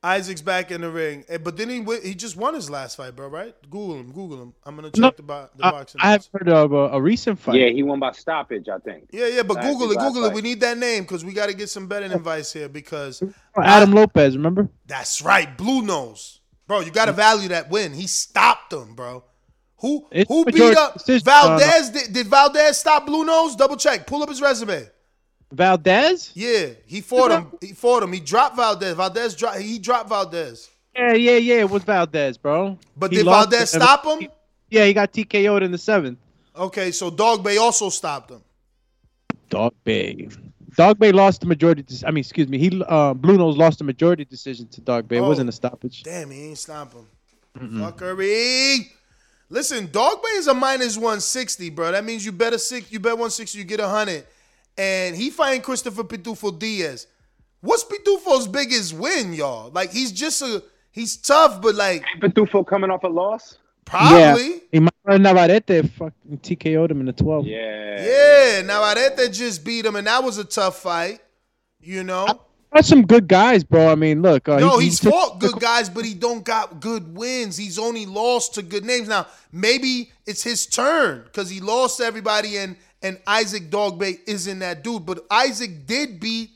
[0.02, 2.97] Isaac's back in the ring, Eh, but then he wi- he just won his last
[2.97, 3.28] fight, bro.
[3.28, 3.55] Right?
[3.68, 4.10] Google him.
[4.12, 4.55] Google him.
[4.64, 6.01] I'm gonna check No, the, bo- the I, boxing.
[6.02, 7.56] I have heard of a, a recent fight.
[7.56, 9.09] Yeah, he won by stoppage, I think.
[9.12, 9.97] yeah, yeah, but Last- Google it.
[9.98, 10.35] last Google it.
[10.35, 13.22] We need that name because we got to get some betting advice here because
[13.55, 14.70] Adam Lopez, remember?
[14.86, 16.81] that's right, Blue Nose, bro.
[16.81, 17.93] You got to value that win.
[17.93, 19.22] He stopped him, bro.
[19.81, 21.90] Who It's who beat up decision, Valdez?
[21.90, 23.55] Did, did Valdez stop Blue Nose?
[23.55, 24.06] Double check.
[24.06, 24.89] Pull up his resume.
[25.52, 26.31] Valdez?
[26.35, 27.47] Yeah, he fought him.
[27.60, 28.12] He fought him.
[28.12, 28.94] He dropped Valdez.
[28.94, 29.59] Valdez dropped.
[29.60, 30.70] He dropped Valdez.
[30.94, 31.55] Yeah, yeah, yeah.
[31.60, 32.78] It was Valdez, bro.
[32.97, 34.28] But He did Valdez to- stop him?
[34.70, 36.18] Yeah, he got TKO'd in the seventh.
[36.56, 38.43] Okay, so Dogboe also stopped him.
[39.48, 40.28] Dog Bay.
[40.77, 41.82] Dogboe lost the majority.
[41.82, 42.59] dec- I mean, excuse me.
[42.59, 45.12] He uh, Blue Nose lost the majority decision to Dogboe.
[45.16, 45.28] It Oh.
[45.28, 46.05] wasn't a stoppage.
[46.05, 47.06] Damn, he ain't stop him.
[47.59, 48.89] Fuckery.
[49.48, 51.90] Listen, Dogboe is a minus 160, bro.
[51.90, 54.24] That means you bet a six, you bet 160, you get a hundred.
[54.79, 57.07] And he fighting Christopher Pitufo Diaz.
[57.61, 59.71] What's Pitufo's biggest win, y'all?
[59.71, 63.59] Like he's just a he's tough, but like Pitufo coming off a loss?
[63.85, 64.63] probably.
[64.73, 64.81] Yeah.
[65.07, 67.45] He Navarrete fucking TKO'd him in the 12.
[67.47, 68.01] Yeah.
[68.01, 71.19] Yeah, Navarrete just beat him, and that was a tough fight.
[71.81, 72.27] You know?
[72.73, 73.91] That's some good guys, bro.
[73.91, 74.49] I mean, look.
[74.49, 77.57] Uh, no, he- he he's took- fought good guys, but he don't got good wins.
[77.57, 79.09] He's only lost to good names.
[79.09, 84.59] Now, maybe it's his turn because he lost to everybody, and and Isaac Dogboe isn't
[84.60, 85.06] that dude.
[85.06, 86.51] But Isaac did beat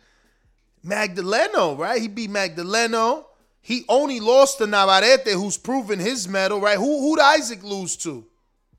[0.84, 2.00] Magdaleno, right?
[2.00, 3.24] He beat Magdaleno.
[3.60, 6.76] He only lost to Navarrete, who's proven his medal, right?
[6.76, 8.24] Who who did Isaac lose to?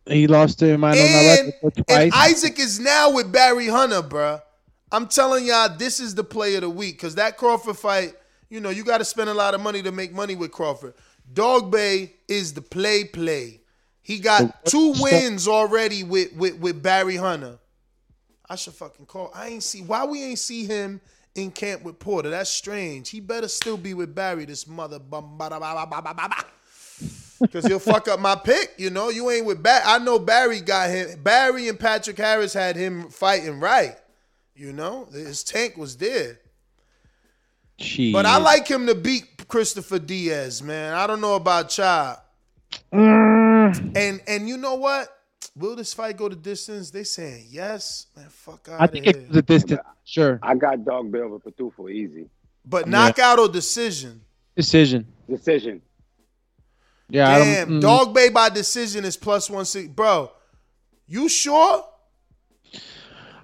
[0.05, 2.13] He lost to Emmanuel And, Navarrete and.
[2.13, 4.41] Isaac is now with Barry Hunter, bruh.
[4.91, 8.13] I'm telling y'all, this is the play of the week because that Crawford fight
[8.49, 10.93] you know, you got to spend a lot of money to make money with Crawford.
[11.33, 13.61] Dogboe is the play play.
[14.06, 17.57] He got two wins already with, with, with Barry Hunter.
[18.48, 19.32] I should fucking call.
[19.34, 21.02] I ain't see why we ain't see him
[21.34, 22.30] in camp with Porter.
[22.30, 23.10] That's strange.
[23.10, 24.99] He better still be with Barry, this mother.
[27.52, 29.10] Cause he'll fuck up my pick, you know.
[29.10, 29.82] You ain't with Barry.
[29.84, 31.23] I know Barry got him.
[31.23, 33.95] Barry and Patrick Harris had him fighting right.
[34.56, 36.40] You know, his tank was there.
[38.14, 40.94] But I like him to beat Christopher Diaz, man.
[40.94, 42.22] I don't know about Chop.
[42.94, 43.35] Mm.
[43.95, 45.09] And and you know what?
[45.55, 46.91] Will this fight go the distance?
[46.91, 48.27] They saying yes, man.
[48.29, 49.13] Fuck out I think here.
[49.15, 49.81] it's the distance.
[50.03, 50.39] Sure.
[50.43, 52.27] I got Dogboe over Pitufo easy.
[52.65, 54.21] But knockout or decision?
[54.55, 55.05] Decision.
[55.29, 55.81] Decision.
[57.09, 57.29] Yeah.
[57.29, 57.81] I don't- Damn, mm.
[57.81, 59.87] Dog Bay by decision is plus one six.
[59.87, 60.31] Bro,
[61.07, 61.85] you sure?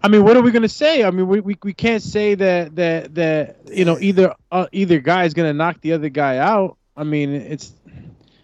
[0.03, 1.03] I mean, what are we gonna say?
[1.03, 4.99] I mean, we, we, we can't say that that that you know either uh, either
[4.99, 6.77] guy is gonna knock the other guy out.
[6.97, 7.73] I mean, it's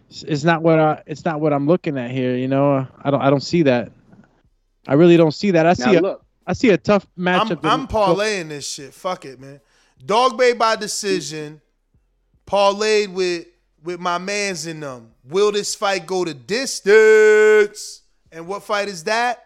[0.10, 2.36] it's not what I it's not what I'm looking at here.
[2.36, 3.92] You know, I don't I don't see that.
[4.88, 5.66] I really don't see that.
[5.66, 6.26] I see Now a look.
[6.46, 7.60] I see a tough I'm, matchup.
[7.64, 8.94] I'm parlaying this shit.
[8.94, 9.60] Fuck it, man.
[10.04, 11.62] Dogboe by decision,
[12.46, 13.48] parlayed with
[13.84, 15.12] with my mans in them.
[15.26, 18.02] Will this fight go to distance?
[18.32, 19.46] And what fight is that?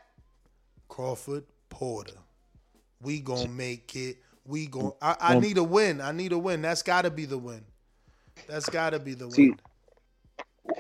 [0.88, 2.14] Crawford Porter.
[3.02, 4.18] We gonna make it.
[4.46, 6.02] We gon' I, I need a win.
[6.02, 6.62] I need a win.
[6.62, 7.64] That's gotta be the win.
[8.48, 9.60] That's gotta be the See, win.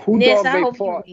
[0.03, 1.05] Who Ness, Dog I Bay hope fought?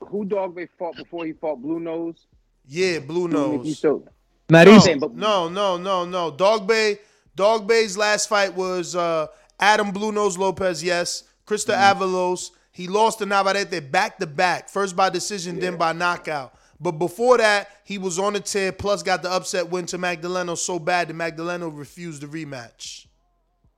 [0.00, 2.26] Who Dogboe fought before he fought Blue Nose?
[2.66, 3.82] Yeah, Blue Nose.
[3.82, 4.04] no,
[4.48, 6.32] no, no, no, no.
[6.32, 6.98] Dogboe,
[7.34, 9.26] Dog Bay's last fight was uh,
[9.58, 10.82] Adam Blue Nose Lopez.
[10.82, 12.02] Yes, Krista Mm-hmm.
[12.02, 12.50] Avalos.
[12.70, 16.54] He lost to Navarrete back to back, first by decision, then by knockout.
[16.80, 18.72] But before that, he was on the tear.
[18.72, 23.06] Plus, got the upset win to Magdaleno so bad that Magdaleno refused the rematch.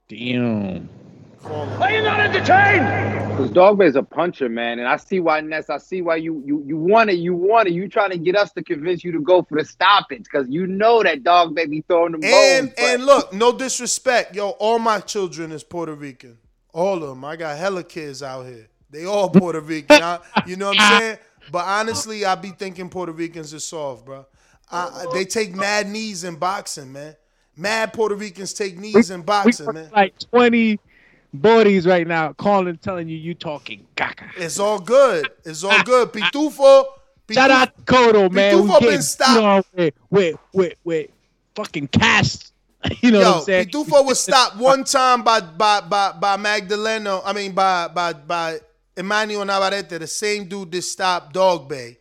[0.09, 0.89] Damn.
[1.45, 3.29] Are you not entertained?
[3.31, 5.69] Because Dogboe's a puncher, man, and I see why Ness.
[5.69, 7.15] I see why you you you want it.
[7.19, 7.75] You want it.
[7.75, 10.67] You trying to get us to convince you to go for the stoppage because you
[10.67, 12.75] know that Dogboe be throwing them And bones.
[12.77, 14.51] but- and look, no disrespect, yo.
[14.51, 16.39] All my children is Puerto Rican.
[16.73, 17.25] All of them.
[17.25, 18.69] I got hella kids out here.
[18.91, 20.03] They all Puerto Rican.
[20.03, 21.19] I- you know what I'm saying?
[21.53, 24.27] But honestly, I be thinking Puerto Ricans are soft, bro.
[24.73, 27.15] I, I- they take mad knees in boxing, man.
[27.59, 29.91] Mad Puerto Ricans take knees in We boxing, man.
[29.95, 30.79] like 20
[31.37, 34.29] bodies right now calling, telling you you talking caca.
[34.37, 35.29] It's all good.
[35.45, 36.09] It's all ah, good.
[36.09, 36.31] Ah.
[36.31, 36.85] Pitufo.
[37.31, 38.55] Shout out Kodo, man.
[38.55, 39.35] Pitufo been stopped.
[39.35, 41.11] beat on with, with, with, with
[41.55, 42.53] fucking cast.
[43.01, 43.67] You know Yo, what I'm saying?
[43.67, 47.21] Pitufo was stopped one time by by by by Magdaleno.
[47.25, 48.61] I mean by by by
[48.97, 51.97] Emmanuel Navarrete, the same dude that stopped Dogboe.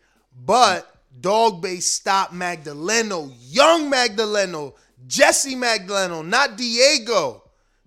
[0.45, 0.87] But
[1.19, 4.73] Dogboe stopped Magdaleno, young Magdaleno,
[5.07, 7.43] Jesse Magdaleno, not Diego.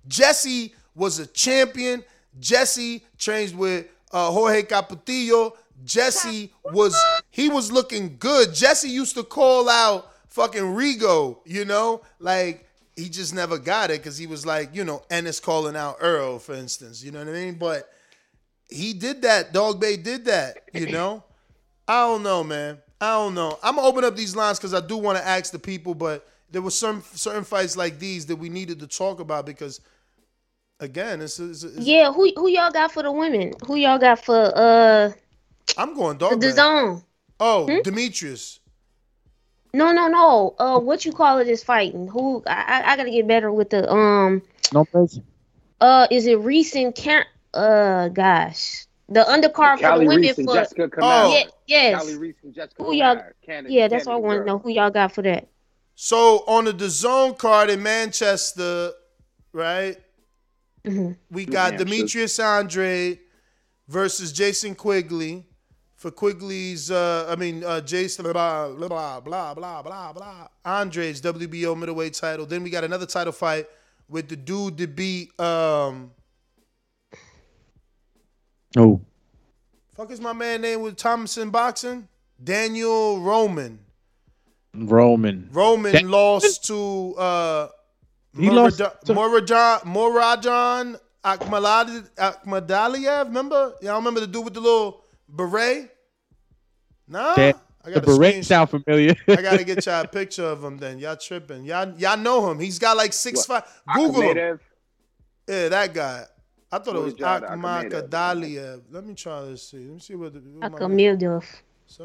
[0.09, 2.05] Jesse was a champion.
[2.41, 5.53] Jesse trains with uh, Jorge Capetillo.
[5.85, 6.97] Jesse was
[7.31, 8.53] he was looking good.
[8.53, 14.01] Jesse used to call out fucking Rigo, you know, like he just never got it
[14.01, 17.03] because he was like, you know, Ennis calling out Earl, for instance.
[17.03, 17.55] You know what I mean?
[17.55, 17.89] But
[18.69, 19.53] he did that.
[19.53, 20.69] Dogboe did that.
[20.73, 21.23] You know.
[21.87, 22.79] I don't know, man.
[23.01, 23.59] I don't know.
[23.63, 26.29] I'm gonna open up these lines because I do want to ask the people, but
[26.51, 29.81] there were some certain fights like these that we needed to talk about because,
[30.81, 33.53] again, it's, it's, it's Yeah, who who y'all got for the women?
[33.67, 35.13] Who y'all got for uh
[35.77, 36.41] I'm going the dog.
[36.41, 36.51] Bay.
[36.51, 37.03] zone?
[37.41, 38.61] Oh, Demetrius.
[39.75, 40.55] No, no, no.
[40.59, 42.09] Uh, what you call it is fighting.
[42.09, 44.43] Who I I, I gotta get better with the um.
[44.73, 45.21] Lopez.
[45.81, 46.97] Uh, is it recent?
[46.97, 47.25] Can
[47.55, 51.31] uh, gosh, the undercard for the women Reis and for Jessica Camara.
[51.31, 51.99] yeah, yes.
[52.01, 53.17] Kali Reis and Jessica Who y'all?
[53.17, 53.33] Camara.
[53.45, 54.59] Canada- yeah, that's what I want to know.
[54.59, 55.49] Who y'all got for that?
[55.95, 58.93] So on the DAZN card in Manchester,
[59.53, 59.97] right?
[60.85, 61.13] Mm-hmm.
[61.31, 61.85] We got Hampshire.
[61.85, 63.19] Demetrius Andrade
[63.89, 65.45] versus Jason Quigley.
[65.97, 70.47] For Quigley's, uh, I mean, uh, Jason, blah, blah, blah, blah, blah, blah, blah.
[70.65, 72.47] Andrade's WBO middleweight title.
[72.47, 73.67] Then we got another title fight
[74.09, 76.13] with the dude to beat, um,
[78.77, 79.01] Oh.
[79.97, 82.07] fuck is my man name with Thompson Boxing?
[82.43, 83.81] Daniel Roman.
[84.75, 85.49] Roman.
[85.51, 87.69] Roman That- lost to uh
[88.39, 93.25] He lost Murad- to- Murodjon Murodjon Akhmadali- Akhmadaliev.
[93.27, 93.75] Remember?
[93.83, 95.91] Y'all remember the dude with the little beret?
[97.09, 97.35] Nah.
[97.35, 98.45] That, I got a beret screenshot.
[98.45, 99.15] sound familiar.
[99.29, 100.99] I gotta get y'all a picture of him then.
[100.99, 101.65] Y'all tripping.
[101.65, 102.59] Y'all y'all know him.
[102.59, 103.65] He's got like six five.
[103.95, 104.61] Google him.
[105.49, 106.25] Yeah, that guy.
[106.71, 108.09] I thought it was Murad Akhmadov.
[108.09, 108.83] Akhmadaliev.
[108.91, 109.71] Let me try this.
[109.71, 109.79] See.
[109.79, 110.79] Let me see what the what my-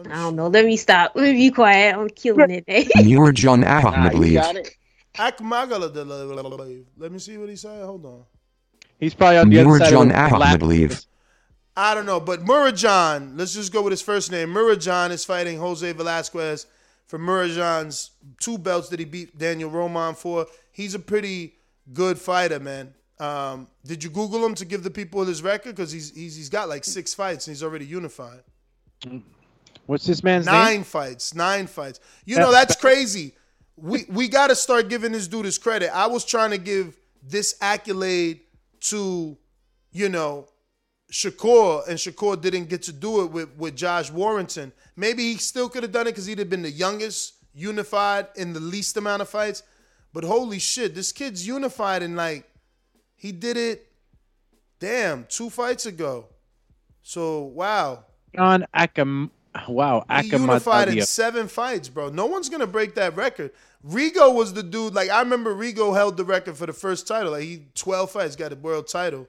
[0.10, 0.48] I don't know.
[0.48, 1.12] Let me stop.
[1.16, 1.96] Let me be quiet.
[1.96, 2.64] I'm killing it.
[2.70, 2.86] eh?
[3.00, 3.66] Nurjan
[5.18, 5.28] Nah,
[5.62, 5.94] you Ahmadliyev.
[5.96, 6.30] got it.
[6.36, 6.86] Akhmadaliev.
[6.98, 7.84] Let me see what he said.
[7.86, 8.24] Hold on.
[9.00, 10.60] He's probably on the other side of Nurjan the lap.
[10.62, 11.06] Ahmadliyev.
[11.76, 14.50] I don't know, but Murodjon, let's just go with his first name.
[14.50, 16.68] Murodjon is fighting Jose Velasquez
[17.08, 20.46] for Murodjon's two belts that he beat Daniel Roman for.
[20.72, 21.56] He's a pretty
[21.94, 22.94] good fighter, man.
[23.20, 25.76] Um, did you Google him to give the people his record?
[25.76, 28.42] Because he's, he's he's got like six fights and he's already unified.
[29.86, 30.84] What's this man's nine name?
[30.84, 32.00] fights, nine fights.
[32.26, 33.34] You know that's crazy.
[33.76, 35.96] We we got to start giving this dude his credit.
[35.96, 38.42] I was trying to give this accolade
[38.82, 39.38] to,
[39.92, 40.48] you know,
[41.12, 44.72] Shakur, and Shakur didn't get to do it with with Josh Warrington.
[44.96, 48.54] Maybe he still could have done it because he'd have been the youngest unified in
[48.54, 49.64] the least amount of fights.
[50.12, 52.50] But holy shit, this kid's unified and like
[53.16, 53.92] he did it.
[54.80, 56.28] Damn, two fights ago.
[57.02, 58.06] So wow,
[58.36, 59.30] John Akam.
[59.68, 62.10] Wow, he unified in seven fights, bro.
[62.10, 63.52] No one's gonna break that record.
[63.88, 64.94] Rigo was the dude.
[64.94, 67.32] Like I remember, Rigo held the record for the first title.
[67.34, 69.28] Like he twelve fights, got a world title.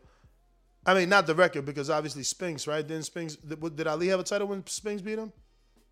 [0.86, 2.86] I mean, not the record because obviously Spinks, right?
[2.86, 3.36] Didn't Spinks?
[3.36, 5.32] Did did Ali have a title when Spinks beat him?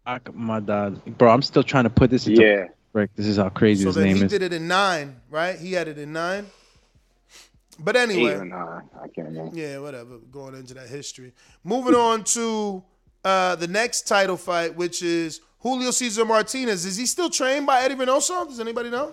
[0.06, 1.16] Akamadaliyev.
[1.18, 2.68] Bro, I'm still trying to put this into Yeah.
[2.92, 3.10] Rick.
[3.16, 4.32] This is how crazy So his then name he is.
[4.32, 5.58] He did it in nine, right?
[5.58, 6.46] He had it in nine.
[7.78, 8.82] But anyway, Eight or nine.
[8.94, 9.56] I can't remember.
[9.56, 10.18] Yeah, whatever.
[10.30, 11.32] Going into that history.
[11.64, 12.84] Moving on to
[13.24, 16.84] uh, the next title fight, which is Julio Cesar Martinez.
[16.84, 18.46] Is he still trained by Eddie Reynoso?
[18.46, 19.12] Does anybody know?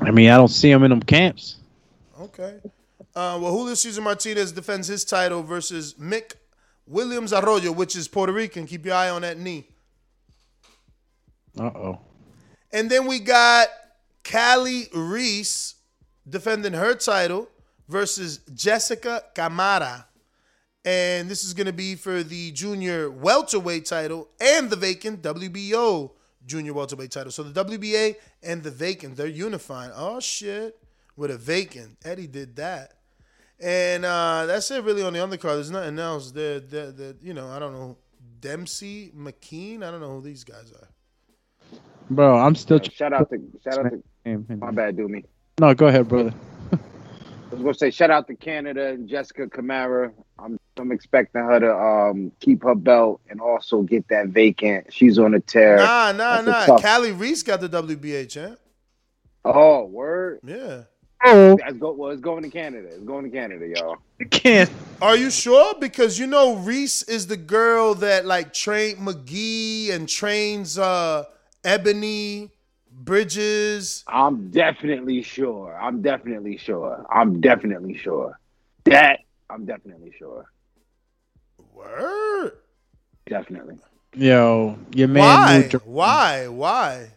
[0.00, 1.56] I mean, I don't see him in them camps.
[2.20, 2.58] Okay.
[3.14, 6.34] Uh, well, Julio Cesar Martinez defends his title versus Mick
[6.86, 8.66] Williams Arroyo, which is Puerto Rican.
[8.66, 9.66] Keep your eye on that knee.
[11.58, 11.98] Uh oh.
[12.72, 13.68] And then we got
[14.24, 15.74] Kali Reis
[16.28, 17.48] defending her title
[17.88, 20.06] versus Jessica Camara.
[20.84, 26.12] And this is going to be for the junior welterweight title and the vacant WBO
[26.46, 27.30] junior welterweight title.
[27.30, 29.92] So the WBA and the vacant, they're unifying.
[29.94, 30.78] Oh, shit.
[31.16, 31.98] With a vacant.
[32.04, 32.94] Eddie did that.
[33.60, 35.54] And uh, that's it really on the undercard.
[35.54, 36.30] There's nothing else.
[36.30, 37.96] There, there, there, you know, I don't know.
[38.40, 39.82] Dempsey, McKean.
[39.82, 41.78] I don't know who these guys are.
[42.08, 42.80] Bro, I'm still.
[42.82, 44.46] Yeah, shout out to shout out to Name.
[44.60, 45.24] my bad, do me.
[45.60, 46.32] No, go ahead, brother.
[47.50, 50.12] I was gonna say shout out to Canada and Jessica Camara.
[50.38, 54.92] I'm I'm expecting her to um keep her belt and also get that vacant.
[54.92, 55.78] She's on a tear.
[55.78, 56.66] Nah, nah, That's nah.
[56.66, 58.58] tough- Kali Reis got the WBA champ.
[59.44, 60.40] Oh, word.
[60.44, 60.82] Yeah.
[61.24, 62.88] Oh, That's go, well, it's going to Canada.
[62.88, 63.96] It's going to Canada, y'all.
[64.30, 64.70] can't.
[65.00, 65.74] Are you sure?
[65.80, 71.24] Because you know Reis is the girl that like trained McGee and trains uh
[71.64, 72.50] Ebony
[73.08, 74.04] Bridges.
[74.06, 75.74] I'm definitely sure.
[75.80, 77.06] I'm definitely sure.
[77.10, 78.38] I'm definitely sure.
[78.84, 80.44] That I'm definitely sure.
[81.72, 82.52] Word.
[83.26, 83.78] Definitely.
[84.14, 85.22] Yo, your man.
[85.22, 85.58] Why?
[85.58, 86.48] moved- Why?
[86.48, 87.08] Why?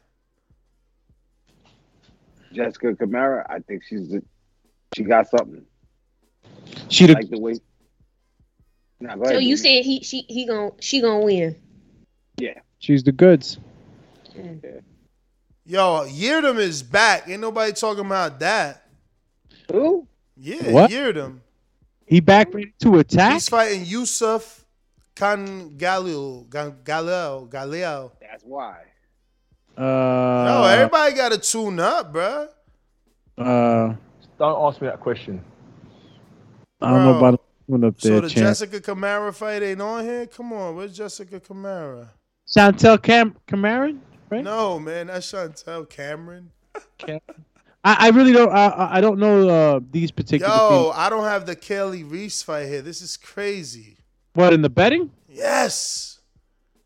[2.53, 4.23] Jessica Camara, I think she's the,
[4.95, 5.65] she got something.
[6.87, 7.55] She I the, like the way.
[9.01, 9.57] Nah, go So ahead, you Jimmy.
[9.57, 11.55] saying he she he gon' she gonna win?
[12.37, 12.59] Yeah.
[12.79, 13.57] she's the goods.
[15.65, 17.27] Yo, Yeardom is back.
[17.29, 18.83] Ain't nobody talking about that.
[19.71, 20.07] Who?
[20.35, 20.91] Yeah, What?
[20.91, 21.39] Yeardom.
[22.05, 23.33] He back ready to attack.
[23.33, 24.65] He's fighting Yusuf
[25.15, 26.47] Khan Galil.
[26.49, 27.47] Galil.
[27.49, 28.11] Galil.
[28.19, 28.79] That's why.
[29.77, 32.49] Uh, No, everybody got to tune up, bruh.
[33.37, 33.93] uh,
[34.37, 35.41] Don't ask me that question.
[36.81, 38.47] I don't know about one up So the champ.
[38.47, 40.25] Jessica Camara fight ain't on here?
[40.25, 42.09] Come on, where's Jessica Camara?
[42.47, 43.99] Chantel Cam Camaron,
[44.31, 44.43] right?
[44.43, 46.51] No, man, that's Chantelle Cameron.
[47.83, 48.51] I, I really don't.
[48.51, 50.53] I- I, I don't know uh, these particular.
[50.53, 50.91] Yo, people.
[50.93, 52.81] I don't have the Kali Reis fight here.
[52.81, 53.97] This is crazy.
[54.33, 55.11] What in the betting?
[55.27, 56.19] Yes.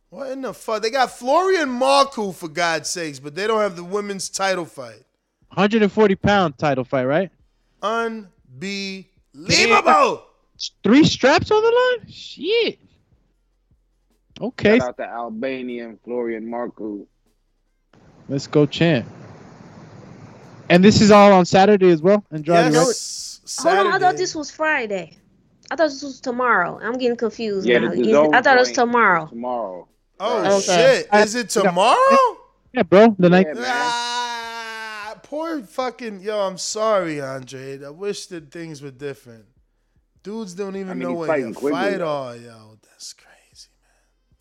[0.09, 0.81] What in the fuck?
[0.81, 5.03] They got Florian Marku for God's sakes, but they don't have the women's title fight.
[5.49, 7.30] 140 pound title fight, right?
[7.81, 10.23] Unbelievable.
[10.84, 12.09] Three straps on the line.
[12.09, 12.80] Shit.
[14.41, 17.05] Okay, Shout out to Albanian Florian Marku.
[18.30, 19.06] Let's go, champ.
[20.69, 22.23] And this is all on Saturday as well.
[22.31, 22.73] Andrade, right?
[22.73, 23.41] Yes.
[23.60, 25.18] Hold on, I thought this was Friday.
[25.69, 26.80] I thought this was tomorrow.
[26.81, 27.91] I'm getting confused Yeah, now.
[27.91, 29.27] the Is I thought it was tomorrow.
[29.27, 29.88] Tomorrow.
[30.19, 31.03] Oh, Okay.
[31.03, 31.10] shit.
[31.14, 32.38] Is it tomorrow?
[32.73, 33.15] Yeah, bro.
[33.18, 33.47] The night.
[33.53, 33.64] Yeah.
[33.68, 36.39] Ah, poor fucking yo.
[36.39, 37.84] I'm sorry, Andre.
[37.84, 39.45] I wish that things were different.
[40.23, 42.07] Dudes don't even I mean, know he's when fighting you Quigley, fight though.
[42.07, 42.74] are, yo.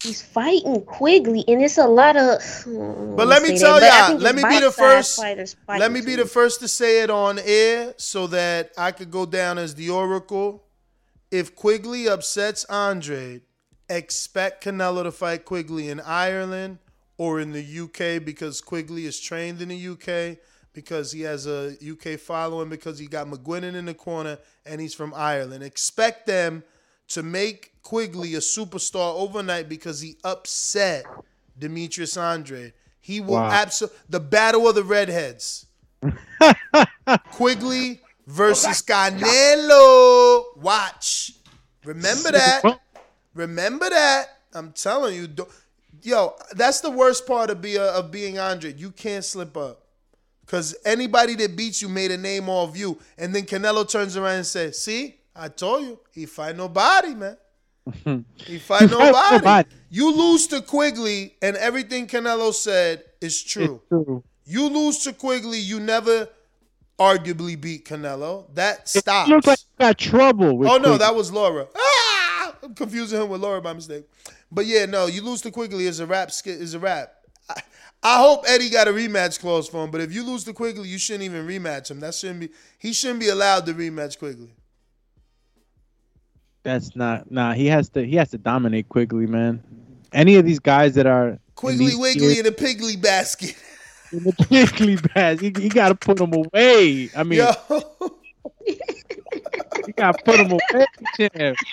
[0.04, 2.42] He's fighting Quigley, and it's a lot of.
[2.62, 4.18] Hmm, but let me tell y'all.
[4.18, 5.16] Let me be the first.
[5.16, 9.10] Fighters Let me be the first to say it on air so that I could
[9.10, 10.62] go down as the oracle.
[11.30, 13.40] If Quigley upsets Andrade,
[13.88, 16.78] expect Canelo to fight Quigley in Ireland
[17.16, 20.38] or in the UK because Quigley is trained in the UK.
[20.74, 24.92] because he has a UK following because he got McGuinness in the corner and he's
[24.92, 25.62] from Ireland.
[25.62, 26.64] Expect them
[27.08, 31.04] to make Quigley a superstar overnight because he upset
[31.58, 32.72] Demetrius Andrade.
[33.00, 33.50] He will Wow.
[33.50, 35.66] absolutely the battle of the redheads.
[37.32, 40.62] Quigley versus oh, Canelo.
[40.62, 41.32] Watch.
[41.84, 42.80] Remember that.
[43.34, 44.38] Remember that.
[44.54, 45.26] I'm telling you.
[45.26, 45.50] don't-
[46.02, 48.78] Yo, that's the worst part of be of being Andrade.
[48.78, 49.80] You can't slip up.
[50.46, 52.98] Cause anybody that beats you made a name off you.
[53.16, 57.36] And then Canelo turns around and says, see, I told you, he fight nobody, man.
[58.36, 59.36] He fight nobody.
[59.36, 59.68] nobody.
[59.90, 63.82] You lose to Quigley, and everything Canelo said is true.
[63.88, 64.22] True.
[64.46, 66.28] You lose to Quigley, you never
[66.98, 68.46] arguably beat Canelo.
[68.54, 69.28] That stops.
[69.28, 70.98] Looks like you got trouble with oh no, Quigley.
[70.98, 71.66] that was Laura.
[71.76, 72.56] Ah!
[72.62, 74.04] I'm confusing him with Laura by mistake.
[74.50, 76.30] But yeah, no, you lose to Quigley is a rap.
[76.46, 77.12] Is a rap.
[77.48, 77.60] I,
[78.02, 79.90] I hope Eddie got a rematch clause for him.
[79.90, 82.00] But if you lose to Quigley, you shouldn't even rematch him.
[82.00, 82.48] That shouldn't be.
[82.78, 84.54] He shouldn't be allowed to rematch Quigley.
[86.64, 87.52] That's not nah.
[87.52, 89.62] He has to he has to dominate Quigley, man.
[90.12, 93.54] Any of these guys that are Quigley Wiggly in a Piggly basket.
[94.12, 97.10] in the Quigley bass, you, you got to put them away.
[97.16, 97.52] I mean, Yo,
[98.66, 100.86] you got to put them away.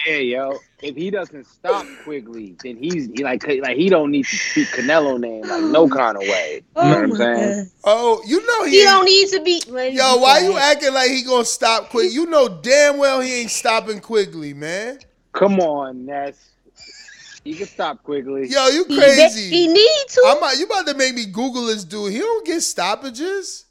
[0.05, 0.59] Yeah, yo.
[0.81, 4.68] If he doesn't stop Quigley, then he's he like like he don't need to speak
[4.69, 6.63] Canelo name like no kind of way.
[6.76, 7.72] You know what I'm oh saying?
[7.84, 8.80] oh, you know he.
[8.80, 9.61] He don't need to be.
[9.68, 12.13] Yo, why you acting like he gonna stop Quigley?
[12.13, 14.99] You know damn well he ain't stopping Quigley, man.
[15.34, 16.49] Come on, Ness.
[17.43, 18.47] You can stop Quigley.
[18.47, 19.49] Yo, you crazy?
[19.49, 20.23] be- he need to.
[20.27, 22.11] I'm you about to make me Google this dude.
[22.11, 23.65] He don't get stoppages.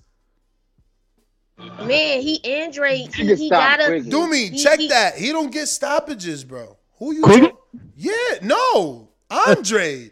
[1.84, 2.96] Man, he Andre.
[2.98, 4.00] He, can he gotta.
[4.00, 5.16] Do me He- check he- that.
[5.16, 6.76] He don't get stoppages, bro.
[6.98, 7.22] Who you?
[7.22, 7.48] Quigley?
[7.48, 7.66] talk-
[7.96, 8.12] Yeah,
[8.42, 10.10] no, Andre.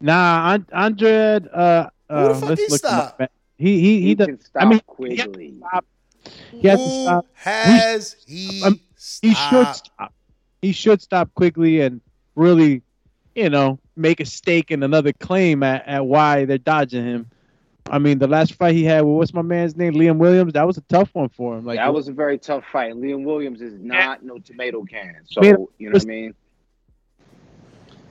[0.00, 1.40] Nah, An- Andre.
[1.52, 3.30] Uh, uh, Who the fuck he look up, stop?
[3.56, 4.26] He he he, He does.
[4.26, 5.54] can stop I mean, quickly.
[6.52, 7.26] he has Who stop.
[7.34, 8.62] has he?
[8.64, 8.80] Um,
[9.22, 10.12] he should stop.
[10.62, 12.00] He should stop quickly and
[12.34, 12.82] really,
[13.34, 17.30] you know, make a stake in another claim at, at why they're dodging him.
[17.90, 19.94] I mean, the last fight he had, well, what's my man's name?
[19.94, 20.52] Liam Williams.
[20.54, 21.64] That was a tough one for him.
[21.64, 22.94] Like that was a very tough fight.
[22.94, 25.16] Liam Williams is not no tomato can.
[25.26, 25.42] So
[25.78, 26.34] you know what I mean?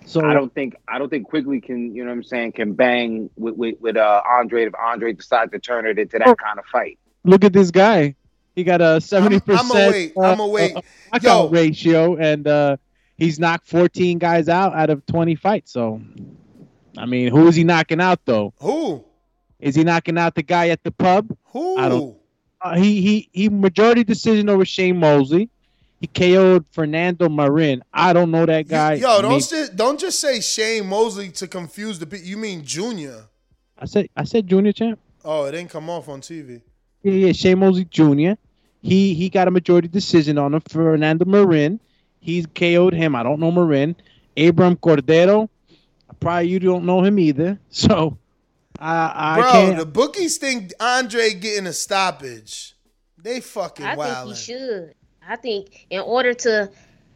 [0.05, 0.25] so.
[0.25, 3.29] I don't think I don't think Quigley can, you know what I'm saying, can bang
[3.37, 6.35] with with, with uh, Andre if Andre decides to turn it into that Oh.
[6.35, 6.97] kind of fight.
[7.23, 8.15] look at this guy.
[8.55, 9.69] He got a seventy percent.
[9.71, 10.73] I'ma wait, I'ma wait.
[11.13, 11.47] knockout Yo.
[11.49, 12.77] ratio, and uh,
[13.17, 15.71] he's knocked fourteen guys out out of twenty fights.
[15.73, 16.01] So,
[16.97, 18.53] I mean, who is he knocking out though?
[18.59, 19.05] Who?
[19.59, 21.35] Is he knocking out the guy at the pub?
[21.45, 21.77] Who?
[21.77, 22.15] I don't-
[22.59, 25.47] Uh, he he he majority decision over Shane Mosley.
[25.99, 27.83] He KO'd Fernando Marin.
[27.93, 28.93] I don't know that guy.
[28.95, 32.25] Yo, don't just, don't just say Shane Mosley to confuse the people.
[32.27, 33.25] You mean Junior?
[33.79, 34.99] I said I said junior champ.
[35.23, 36.61] Oh, it didn't come off on TV.
[37.03, 38.33] Yeah, yeah, Shane Mosley Jr.
[38.81, 40.61] He he got a majority decision on him.
[40.61, 41.79] Fernando Marin.
[42.19, 43.15] He's KO'd him.
[43.15, 43.95] I don't know Marin.
[44.35, 45.47] Abram Cordero.
[46.19, 47.59] Probably you don't know him either.
[47.69, 48.17] So
[48.79, 49.77] I I Bro, can't.
[49.77, 52.75] the bookies think Andre getting a stoppage.
[53.17, 54.95] They fucking I think he should.
[55.27, 56.69] I think in order to,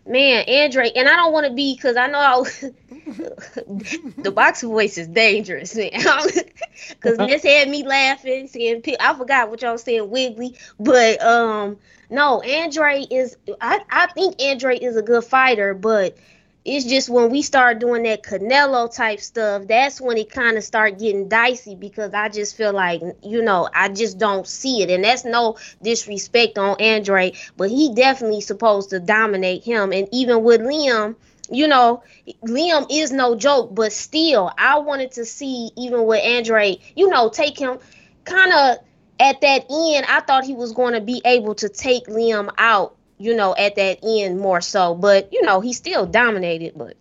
[0.05, 2.43] man, Andre, and I don't want to be because I know I,
[4.21, 5.91] the boxing voice is dangerous, man.
[6.89, 11.77] Because this had me laughing, saying I forgot what y'all was saying, Wiggly, but um,
[12.09, 13.38] no, Andre is.
[13.61, 16.17] I I think Andre is a good fighter, but.
[16.63, 20.63] It's just when we start doing that Canelo type stuff, that's when it kind of
[20.63, 24.91] start getting dicey because I just feel like, you know, I just don't see it.
[24.91, 29.91] And that's no disrespect on Andre, but he definitely supposed to dominate him.
[29.91, 31.15] And even with Liam,
[31.49, 32.03] you know,
[32.45, 37.29] Liam is no joke, but still, I wanted to see even with Andre, you know,
[37.29, 37.79] take him
[38.23, 38.77] kind of
[39.19, 40.05] at that end.
[40.07, 43.76] I thought he was going to be able to take Liam out, you know, at
[43.76, 44.95] that end more so.
[44.95, 46.73] But you know, he still dominated.
[46.76, 46.98] But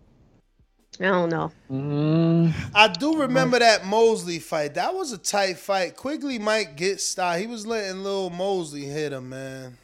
[1.01, 1.53] I don't know.
[1.71, 4.75] Mm, I do remember that Mosley fight.
[4.75, 5.97] That was a tight fight.
[5.97, 7.41] Quigley might get stopped.
[7.41, 9.79] He was letting little Mosley hit him, man.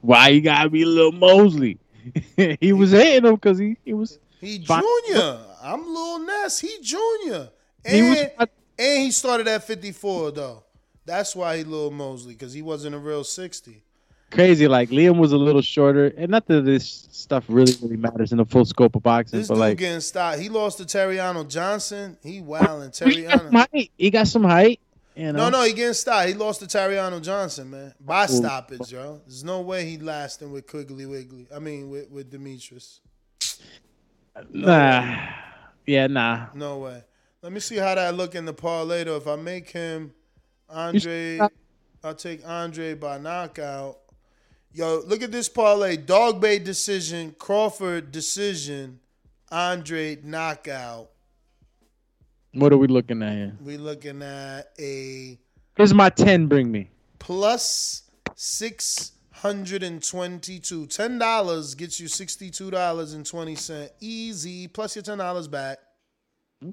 [0.00, 1.78] why you gotta be little Mosley?
[2.60, 4.18] he was hitting him because he he was.
[4.40, 5.38] He junior.
[5.62, 6.60] I'm Lil Ness.
[6.60, 7.48] He junior.
[7.86, 8.08] He And,
[8.38, 8.48] was-
[8.78, 10.64] and he started at 54 though.
[11.06, 13.83] That's why he little Mosley because he wasn't a real 60.
[14.34, 14.68] Crazy.
[14.68, 18.38] Like Liam was a little shorter, and not that this stuff really really matters in
[18.38, 20.40] the full scope of boxing, This but dude like getting stopped.
[20.40, 22.18] He lost to Tureano Johnson.
[22.22, 23.52] He wilding he Tureano.
[23.52, 23.92] height.
[23.96, 24.80] He got some height.
[25.14, 25.48] You know?
[25.48, 26.28] No, no, he getting stopped.
[26.28, 27.94] He lost to Tureano Johnson, man.
[28.00, 29.20] By stoppage, yo.
[29.24, 31.46] There's no way he lasting with Quigley Wiggly.
[31.54, 33.00] I mean, with, with Demetrius.
[34.50, 35.28] Nah.
[35.86, 36.46] Yeah, nah.
[36.54, 37.04] No way.
[37.42, 39.16] Let me see how that look in the parlay though.
[39.16, 40.12] If I make him
[40.68, 41.38] Andre,
[42.02, 43.98] I'll take Andre by knockout.
[44.76, 48.98] Yo, look at this parlay: Dogboe decision, Crawford decision,
[49.52, 51.10] Andre knockout.
[52.54, 53.56] What are we looking at here?
[53.60, 55.38] We looking at a
[55.76, 56.46] Here's my ten.
[56.48, 56.90] Bring me.
[57.20, 58.02] plus
[58.34, 60.86] six hundred and twenty-two.
[60.86, 63.92] Ten dollars gets you sixty-two dollars and twenty cent.
[64.00, 64.66] Easy.
[64.66, 65.78] Plus your ten dollars back.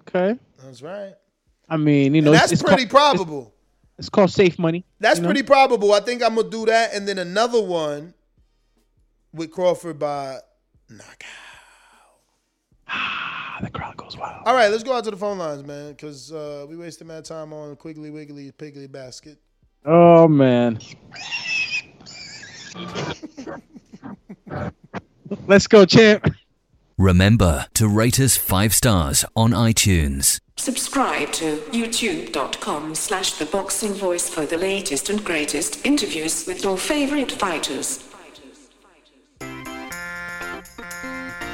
[0.07, 0.39] Okay.
[0.63, 1.13] That's right.
[1.69, 3.53] I mean, you And know, that's it's pretty probable.
[4.01, 4.83] It's, it's called safe money.
[4.99, 5.27] That's you know?
[5.27, 5.93] pretty probable.
[5.93, 8.15] I think I'm gonna do that, and then another one
[9.31, 10.39] with Crawford by
[10.89, 11.29] knockout.
[12.87, 14.41] Ah, the crowd goes wild.
[14.47, 17.25] All right, let's go out to the phone lines, man, because uh, we wasted mad
[17.25, 19.37] time on Quiggly Wiggly Piggly Basket.
[19.85, 20.79] Oh man.
[25.47, 26.25] Let's go, champ.
[27.01, 30.39] Remember to rate us five stars on iTunes.
[30.55, 36.77] Subscribe to youtube.com slash the boxing voice for the latest and greatest interviews with your
[36.77, 38.07] favorite fighters.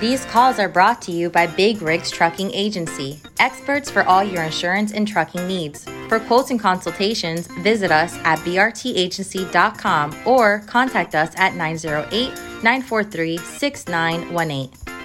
[0.01, 4.43] These calls are brought to you by Big Rigs Trucking Agency, experts for all your
[4.43, 5.85] insurance and trucking needs.
[6.09, 12.33] For quotes and consultations, visit us at brtagency.com or contact us at 908
[12.63, 14.96] 943 6918.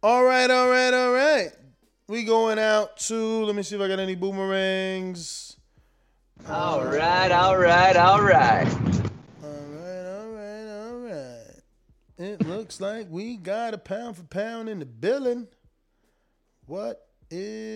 [0.00, 1.50] All right, all right, all right.
[2.06, 3.44] We going out to.
[3.44, 5.56] Let me see if I got any boomerangs.
[6.48, 8.64] All right, all right, all right.
[9.42, 11.62] All right, all right, all right.
[12.16, 15.48] It looks like we got a pound for pound in the billing.
[16.66, 17.68] What is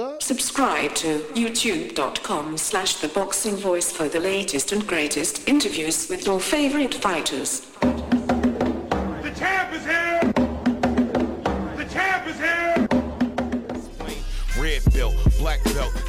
[0.00, 0.20] up?
[0.20, 6.40] Subscribe to youtube.com slash the boxing voice for the latest and greatest interviews with your
[6.40, 7.60] favorite fighters.
[7.80, 9.95] The champ is here!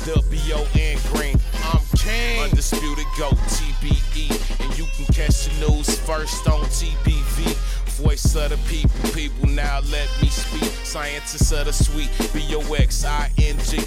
[0.08, 1.40] Belt, W-O-N green.
[1.64, 2.42] I'm king.
[2.44, 4.64] Undisputed GOAT, TBE.
[4.64, 7.56] And you can catch the news first on TBV.
[8.02, 10.72] Voice of the people, people now let me speak.
[10.84, 13.84] Scientists of the sweet, B-O-X-I-N-G.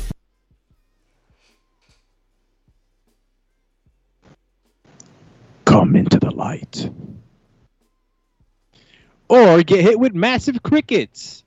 [5.64, 6.90] Come into the light.
[9.28, 11.44] Or get hit with massive crickets.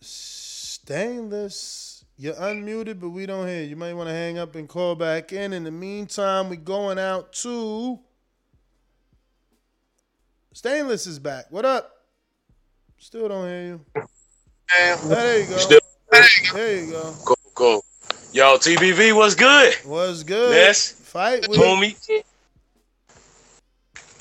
[0.00, 1.89] Stainless.
[2.20, 3.62] You're unmuted, but we don't hear.
[3.62, 5.54] You might want to hang up and call back in.
[5.54, 7.98] In the meantime, we're going out to.
[10.52, 11.46] Stainless is back.
[11.48, 12.02] What up?
[12.98, 13.80] Still don't hear you.
[15.06, 15.56] There you go.
[15.56, 15.80] Still-
[16.52, 17.14] There you go.
[17.24, 17.84] Cool, cool.
[18.34, 19.74] Yo, TBV, what's good?
[19.86, 20.54] Was good.
[20.54, 20.92] Yes.
[20.92, 21.96] Fight with Homie.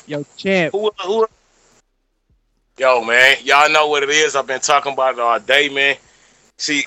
[0.08, 0.72] Yo, champ.
[0.72, 1.28] Who, who,
[2.78, 4.38] Yo, man, y'all know what it is.
[4.38, 5.98] I've been talking about it all day, man.
[6.58, 6.86] See,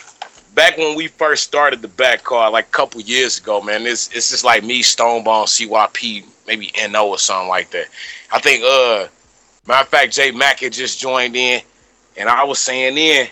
[0.54, 4.08] back when we first started the back card, like a couple years ago, man, it's
[4.08, 7.86] it's just like me, Stonebone, CYP, maybe NO or something like that.
[8.32, 9.08] I think, uh,
[9.66, 11.62] matter of fact, Jay Mack had just joined in,
[12.16, 13.28] and I was saying then,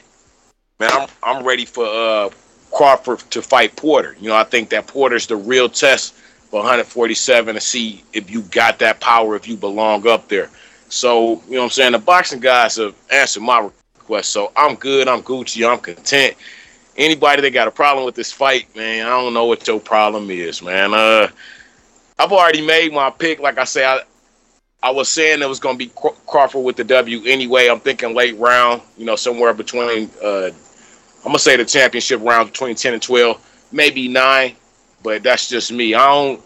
[0.78, 2.30] man, I'm I'm ready for uh
[2.72, 4.16] Crawford to fight Porter.
[4.20, 8.42] You know, I think that Porter's the real test for 147 to see if you
[8.42, 10.50] got that power, if you belong up there.
[10.88, 11.92] So, you know what I'm saying?
[11.92, 14.30] The boxing guys have answered my request.
[14.30, 15.06] So I'm good.
[15.06, 15.68] I'm Gucci.
[15.68, 16.36] I'm content.
[17.00, 20.30] Anybody that got a problem with this fight, man, I don't know what your problem
[20.30, 20.92] is, man.
[20.92, 21.28] Uh,
[22.18, 23.40] I've already made my pick.
[23.40, 25.90] Like I said, I, I was saying it was going to be
[26.26, 27.68] Crawford with the W anyway.
[27.68, 32.20] I'm thinking late round, you know, somewhere between, uh, I'm going to say the championship
[32.20, 34.56] round between 10 and 12, maybe nine,
[35.02, 35.94] but that's just me.
[35.94, 36.42] I don't,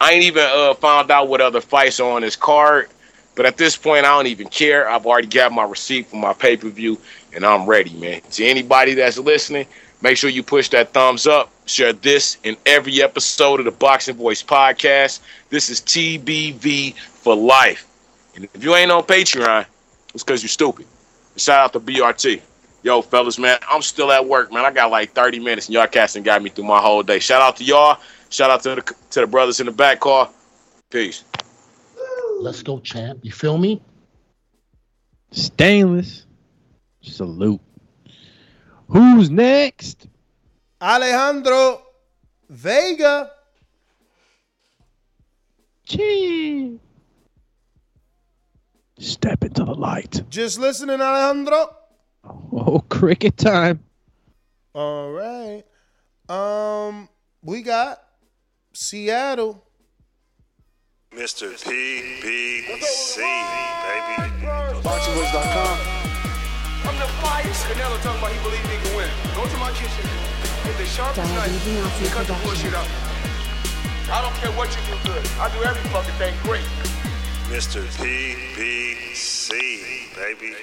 [0.00, 2.88] I ain't even uh, found out what other fights are on his card.
[3.34, 4.88] But at this point, I don't even care.
[4.88, 6.98] I've already got my receipt for my pay per view,
[7.34, 8.20] and I'm ready, man.
[8.32, 9.66] To anybody that's listening,
[10.02, 11.50] make sure you push that thumbs up.
[11.64, 15.20] Share this in every episode of the Boxing Voice podcast.
[15.48, 17.86] This is TBV for life.
[18.34, 19.66] And if you ain't on Patreon,
[20.14, 20.86] it's because you're stupid.
[21.36, 22.42] Shout out to BRT.
[22.82, 24.64] Yo, fellas, man, I'm still at work, man.
[24.64, 27.20] I got like 30 minutes, and y'all casting got me through my whole day.
[27.20, 27.98] Shout out to y'all.
[28.28, 30.28] Shout out to the to the brothers in the back car.
[30.90, 31.24] Peace.
[32.40, 33.20] Let's go, champ.
[33.22, 33.80] You feel me?
[35.30, 36.26] Stainless.
[37.02, 37.60] Salute.
[38.92, 40.06] Who's next?
[40.82, 41.80] Alejandro
[42.50, 43.30] Vega.
[45.86, 46.78] Chee.
[48.98, 50.22] Step into the light.
[50.28, 51.74] Just listening, Alejandro.
[52.22, 53.82] Oh, cricket time.
[54.74, 55.64] All right.
[56.28, 57.08] Um,
[57.42, 57.98] we got
[58.74, 59.64] Seattle.
[61.16, 61.48] Mr.
[61.52, 64.30] PBC, baby.
[64.82, 66.01] BoxingVoice.com.
[67.02, 67.50] the fight.
[67.66, 69.10] Canelo talking about he believes he can win.
[69.34, 70.06] Go to my kitchen,
[70.62, 72.70] get the sharpest knife, and cut the production.
[72.70, 72.86] bullshit out.
[74.10, 75.24] I don't care what you do good.
[75.40, 76.66] I do every fucking thing great.
[77.50, 77.82] Mr.
[77.98, 79.50] PBC,
[80.14, 80.54] baby.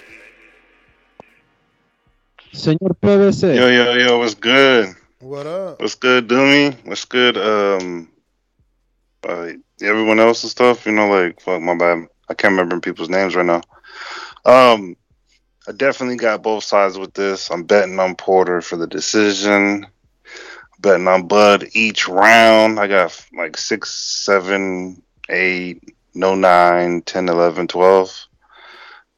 [2.53, 3.56] Señor PVC.
[3.56, 4.95] Yo, yo, yo, what's good?
[5.20, 5.82] What up?
[5.82, 6.76] What's good, Doomy?
[6.86, 8.10] What's good, um,
[9.28, 9.49] uh,
[9.82, 10.86] everyone else's stuff?
[10.86, 12.07] You know, like, fuck, my bad.
[12.30, 13.61] I can't remember people's names right now.
[14.45, 14.95] Um,
[15.69, 17.51] I definitely got both sides with this.
[17.51, 19.85] I'm betting on Porter for the decision.
[20.79, 22.79] Betting on Bud each round.
[22.79, 25.83] I got like six, seven, eight,
[26.15, 28.27] no nine, 10, 11, 12.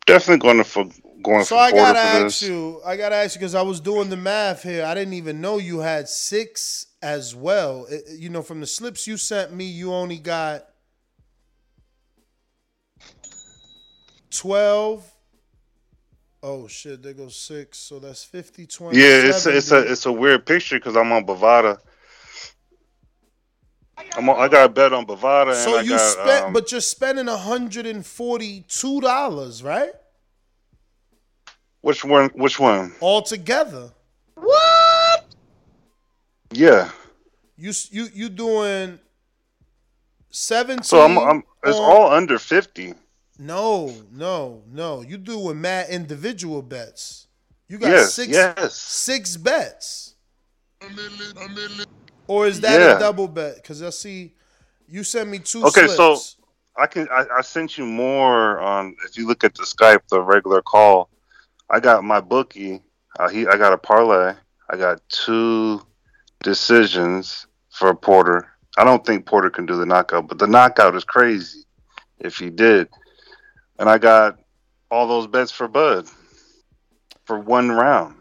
[0.06, 0.90] Definitely going to for
[1.24, 2.82] going So for I Porter gotta for ask you.
[2.86, 4.84] I gotta ask you because I was doing the math here.
[4.84, 7.86] I didn't even know you had six as well.
[7.86, 10.66] It- you know, from the slips you sent me, you only got
[14.30, 15.10] twelve.
[16.44, 17.04] Oh shit!
[17.04, 17.78] There goes six.
[17.78, 21.12] So that's 50, 20, Yeah, it's a, it's a it's a weird picture because I'm
[21.12, 21.80] on Bovada.
[24.18, 25.54] I'm on, I got a bet on Bovada.
[25.54, 29.92] So and I you got, spent, um, but you're spending hundred and forty-two dollars, right?
[31.82, 32.30] which one?
[32.36, 32.94] Which one?
[33.02, 33.92] Altogether.
[34.36, 35.26] What?
[36.52, 36.90] Yeah.
[37.58, 39.00] You s- you you doing
[40.32, 40.84] seventeen?
[40.84, 42.96] So I'm, I'm it's on- all under fifty.
[43.42, 45.02] No, no, no.
[45.02, 47.26] You doing mad individual bets.
[47.68, 48.76] You got Yes, six yes.
[48.76, 50.14] six bets.
[52.28, 52.98] Or is that Yeah.
[52.98, 53.56] a double bet?
[53.56, 54.36] Because I see
[54.88, 56.36] you sent me two Okay, slips.
[56.38, 56.44] so
[56.78, 60.22] I can I, I sent you more on if you look at the Skype, the
[60.22, 61.10] regular call.
[61.70, 62.84] I got my bookie.
[63.18, 64.36] Uh, he I got a parlay.
[64.70, 65.82] I got two
[66.44, 68.48] decisions for Porter.
[68.78, 71.64] I don't think Porter can do the knockout, but the knockout is crazy
[72.20, 72.88] if he did.
[73.80, 74.40] And I got
[74.90, 76.08] all those bets for Bud
[77.26, 78.16] for one round.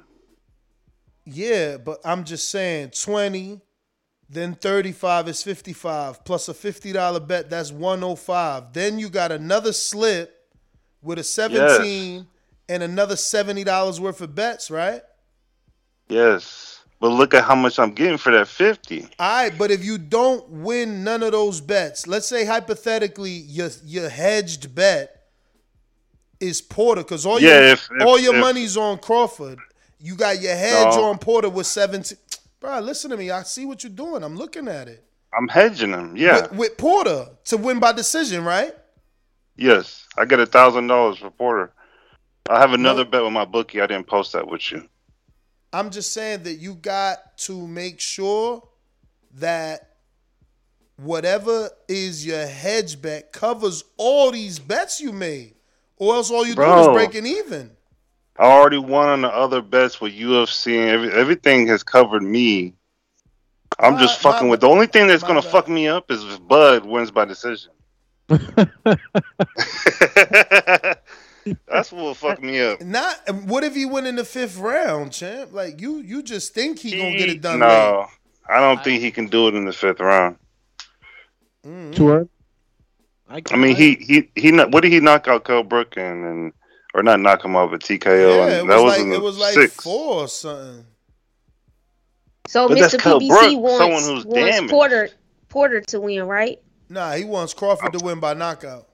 [1.24, 3.60] Yeah, but I'm just saying 20,
[4.28, 8.72] then 35 is 55, plus a $50 bet, that's 105.
[8.72, 10.34] Then you got another slip
[11.02, 12.26] with a 17
[12.68, 15.02] and another $70 worth of bets, right?
[16.08, 16.84] Yes.
[17.00, 19.02] But look at how much I'm getting for that 50.
[19.02, 23.70] All right, but if you don't win none of those bets, let's say hypothetically your
[23.84, 25.19] your hedged bet
[26.40, 29.58] is Porter, because all Yeah, your if- if- all your if- money's on Crawford.
[29.98, 31.04] You got your hedge No.
[31.10, 32.16] on Porter with 17.
[32.60, 33.30] Bro, listen to me.
[33.30, 34.22] I see what you're doing.
[34.22, 35.04] I'm looking at it.
[35.36, 36.16] I'm hedging him.
[36.16, 36.42] Yeah.
[36.42, 38.74] With, with Porter to win by decision, right?
[39.56, 41.72] Yes, I get a thousand dollars for Porter.
[42.48, 43.80] I have another bet with my bookie.
[43.80, 44.88] I didn't post that with you.
[45.72, 48.66] I'm just saying that you got to make sure
[49.34, 49.96] that
[50.96, 55.54] whatever is your hedge bet covers all these bets you made,
[56.00, 57.70] or else all you do is breaking even.
[58.38, 62.74] I already won on the other bets with UFC and every, everything has covered me.
[63.78, 66.86] I'm just fucking with the only thing that's gonna fuck me up is if Bud
[66.86, 67.72] wins by decision.
[68.28, 68.70] That's
[71.90, 72.80] what will fuck me up.
[72.80, 75.52] Not what if he win in the fifth round, champ?
[75.52, 77.66] Like you, you just think he gonna get it done late.
[77.66, 78.06] No,
[78.48, 80.36] I don't think he can do it in the fifth round.
[81.64, 81.92] Mm-hmm.
[81.92, 82.28] Too early?
[83.30, 84.52] I mean, he he he.
[84.52, 86.52] What did he knock out Kell Brook in, and
[86.94, 88.06] or not knock him out, but TKO?
[88.36, 89.80] Yeah, and it that was in like it was like sixth.
[89.82, 90.84] four or something.
[92.48, 92.98] So But Mr.
[92.98, 94.70] PBC Brook, wants, someone who's wants damaged.
[94.70, 95.08] Porter
[95.48, 96.60] Porter to win, right?
[96.88, 98.88] Nah, he wants Crawford to win by knockout.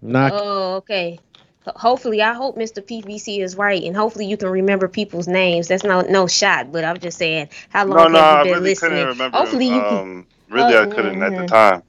[0.00, 0.32] Knock.
[0.34, 1.18] Oh, okay.
[1.66, 2.82] Hopefully, I hope Mr.
[2.82, 5.68] PBC is right, and hopefully you can remember people's names.
[5.68, 8.62] That's no no shot, but I'm just saying, how long no, I have you been
[8.62, 8.90] really listening?
[8.92, 9.36] couldn't remember.
[9.36, 9.98] Hopefully you can.
[9.98, 11.46] um, really, I Oh, couldn't at the mhm.
[11.46, 11.82] time.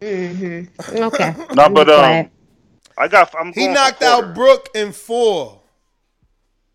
[0.00, 0.96] Mm-hmm.
[0.96, 1.34] Okay.
[1.54, 2.30] No, but um,
[2.96, 3.34] I got.
[3.38, 5.60] I'm He knocked out Brook in four.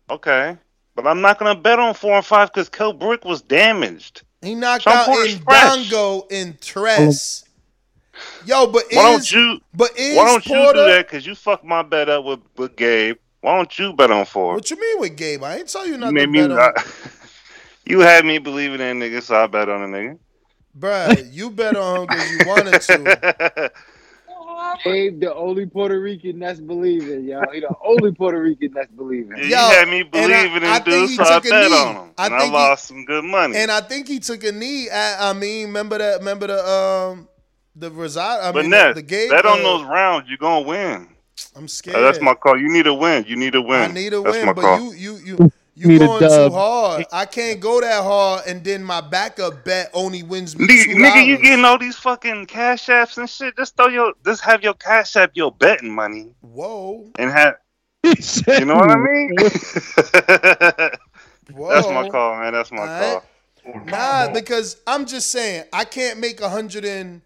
[0.08, 0.56] Okay,
[0.94, 4.22] but I'm not gonna bet on four and five because Kell Brook was damaged.
[4.42, 5.90] He knocked Shawn out Porter's in fresh.
[5.90, 7.44] Dongo in Tres.
[8.46, 9.60] Yo, but Why don't is you?
[9.74, 11.06] but is Why don't you do that?
[11.06, 13.16] Because you fucked my bet up with, with Gabe.
[13.40, 14.54] Why don't you bet on four?
[14.54, 15.42] What you mean with Gabe?
[15.42, 16.14] I ain't tell you You nothing.
[16.14, 16.40] made me.
[16.40, 16.58] bet on.
[16.76, 16.84] I-
[17.84, 20.18] you had me believing in nigga, so I bet on a nigga.
[20.78, 23.72] Bruh, you bet on him because you wanted to.
[24.84, 27.40] Gabe, the only Puerto Rican that's believing, yo.
[27.50, 29.36] He the only Puerto Rican that's believing.
[29.38, 31.76] you had me believing I in think dude, he so I bet knee.
[31.76, 33.56] on him, I and I think he- lost some good money.
[33.56, 34.88] And I think he took a knee.
[34.90, 36.18] At, I mean, remember that?
[36.18, 37.28] Remember the um
[37.74, 38.42] the result?
[38.42, 39.30] I but mean, Ness, the, the Gabe.
[39.30, 41.08] bet on those rounds, you're gonna win.
[41.54, 41.96] I'm scared.
[41.96, 42.58] Uh, that's my call.
[42.58, 43.24] You need a win.
[43.26, 43.80] You need a win.
[43.80, 44.78] I need a that's win, my but call.
[44.78, 47.04] you you you you Need a going too hard.
[47.12, 50.94] I can't go that hard, and then my backup bet only wins me Nigga, two
[50.94, 53.54] nigga, you getting all these fucking cash apps and shit.
[53.58, 57.12] Just throw your, just have your cash app your betting money Whoa.
[57.18, 57.56] and have.
[58.58, 59.36] You know what I mean?
[61.52, 61.68] Whoa.
[61.68, 62.54] That's my call, man.
[62.54, 63.22] That's my Alright.
[63.64, 63.84] call.
[63.84, 67.20] Nah, because I'm just saying I can't make a hundred and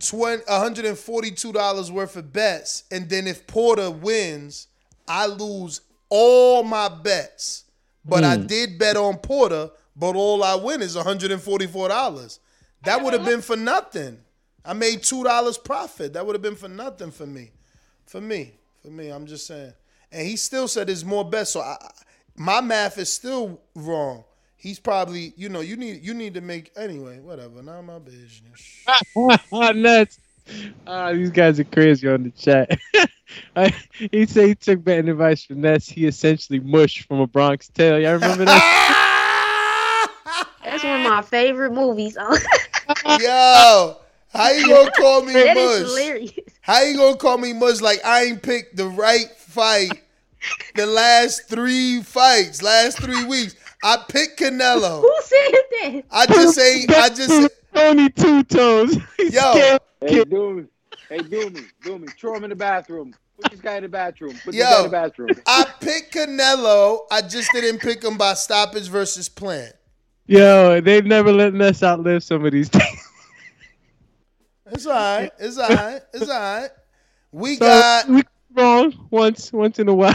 [0.00, 4.66] twenty, hundred and forty-two dollars worth of bets, and then if Porter wins,
[5.06, 7.64] I lose all my bets.
[8.04, 8.46] But I Hmm.
[8.46, 12.40] did bet on Porter, but all I win is one hundred and forty-four dollars.
[12.84, 14.18] That would have been for nothing.
[14.64, 16.12] I made two dollars profit.
[16.14, 17.50] That would have been for nothing for me.
[18.06, 18.54] For me.
[18.82, 19.08] For me.
[19.08, 19.72] I'm just saying.
[20.12, 21.50] And he still said there's more bets.
[21.50, 21.90] So I, I-
[22.36, 24.24] my math is still wrong.
[24.56, 27.62] He's probably, you know, you need you need to make anyway, whatever.
[27.62, 28.86] Not my business.
[29.52, 30.18] Nuts.
[30.86, 32.78] Ah, these guys are crazy on the chat.
[33.56, 35.88] I- he said he took betting advice from Ness.
[35.88, 37.98] He essentially mushed from a Bronx Tale.
[38.00, 38.62] Y'all remember that?
[40.64, 42.16] That's one of my favorite movies.
[43.20, 43.96] Yo,
[44.32, 45.88] how you gonna call me That is mush?
[45.88, 46.32] hilarious.
[46.60, 50.02] How you gonna call me mush like I ain't picked the right fight
[50.74, 53.54] the last three fights, last three weeks?
[53.82, 55.00] I picked Canelo.
[55.00, 56.04] Who said that?
[56.10, 58.96] I just say I just only two toes.
[59.18, 60.68] Yo, Hey, Doomy.
[61.08, 61.64] Hey, Doomy.
[61.84, 62.12] Doomy.
[62.18, 63.14] Throw him in the bathroom.
[63.36, 64.32] Put this guy in the bathroom.
[64.44, 65.30] Put this guy in the bathroom.
[65.46, 67.00] I picked Canelo.
[67.10, 69.74] I just didn't pick him by stoppage versus plant.
[70.26, 72.84] Yo, they've never let us outlive some of these things.
[74.70, 75.30] It's all right.
[75.38, 76.00] It's all right.
[76.12, 76.68] It's all right.
[77.32, 78.22] We So, got we
[78.52, 80.14] wrong once once in a while.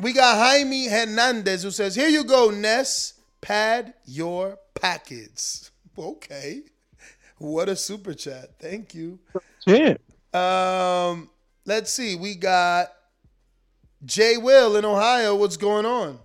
[0.00, 3.14] We got Jaime Hernandez who says, "Here you go, Ness.
[3.40, 6.62] Pad your packets." Okay.
[7.38, 8.50] What a super chat.
[8.60, 9.18] Thank you.
[9.66, 9.96] Yeah.
[10.32, 11.28] Um,
[11.66, 12.14] let's see.
[12.14, 12.92] We got
[14.04, 15.34] Jay Will in Ohio.
[15.34, 16.20] What's going on?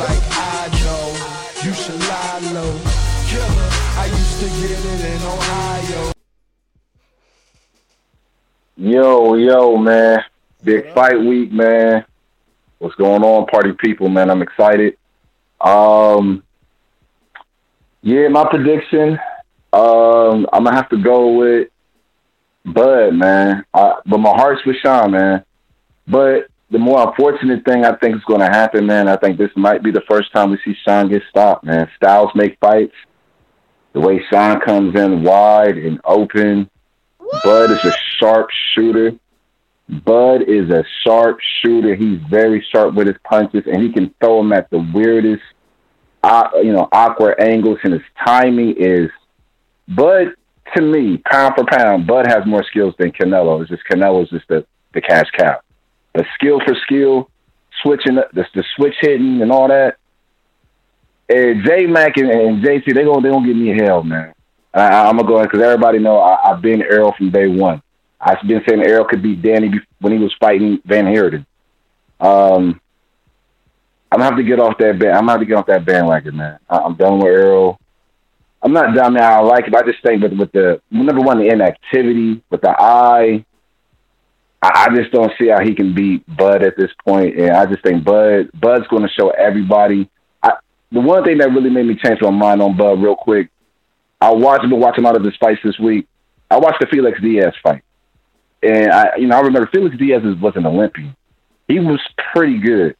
[0.00, 1.64] like I know.
[1.64, 2.78] You should lie low.
[3.28, 5.77] Killer, I used to get it in Ohio.
[8.80, 10.22] Yo, yo, man.
[10.62, 12.04] Big fight week, man.
[12.78, 14.30] What's going on, party people, man?
[14.30, 14.96] I'm excited.
[15.60, 16.44] Um,
[18.02, 19.18] yeah, my prediction.
[19.72, 21.70] Um, I'm gonna have to go with
[22.64, 23.64] Bud, man.
[23.74, 25.44] I, but my heart's with Shawn, man.
[26.06, 29.08] But the more unfortunate thing I think is going to happen, man.
[29.08, 31.90] I think this might be the first time we see Shawn get stopped, man.
[31.96, 32.94] Styles make fights.
[33.92, 36.70] The way Shawn comes in wide and open.
[37.44, 39.12] Bud is a sharp shooter.
[39.88, 41.94] Bud is a sharp shooter.
[41.94, 45.42] He's very sharp with his punches, and he can throw them at the weirdest,
[46.22, 47.78] uh, you know, awkward angles.
[47.84, 49.10] And his timing is,
[49.88, 50.34] Bud
[50.76, 53.60] to me, pound for pound, Bud has more skills than Canelo.
[53.60, 55.60] It's just Canelo's just the the cash cow.
[56.12, 57.30] But skill for skill,
[57.82, 59.96] switching the, the, the switch hitting and all that.
[61.28, 64.34] And J Mac and, and JC, they gonna they gonna give me hell, man.
[64.80, 67.82] I, I'm gonna go in because everybody know I, I've been Errol from day one.
[68.20, 71.46] I've been saying Errol could beat Danny when he was fighting Van Heerden.
[72.20, 72.80] Um,
[74.10, 75.12] I'm gonna have to get off that band.
[75.12, 76.58] I'm gonna have to get off that bandwagon, man.
[76.68, 77.78] I, I'm done with Errol.
[78.62, 79.40] I'm not done now.
[79.40, 79.74] I like it.
[79.74, 83.44] I just think with with the number one, the inactivity, with the eye,
[84.62, 87.38] I, I just don't see how he can beat Bud at this point.
[87.38, 90.10] And I just think Bud Bud's going to show everybody.
[90.42, 90.54] I,
[90.90, 93.50] the one thing that really made me change my mind on Bud real quick,
[94.20, 96.08] I watched been watching a lot of his fights this week.
[96.50, 97.82] I watched the Felix Diaz fight,
[98.62, 101.14] and I you know I remember Felix Diaz was an Olympian.
[101.68, 102.00] He was
[102.34, 102.96] pretty good,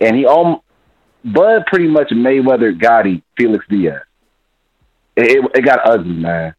[0.00, 0.60] and he um
[1.24, 4.02] Bud pretty much Mayweather Gotti Felix Diaz.
[5.16, 6.54] It, it, it got ugly, man,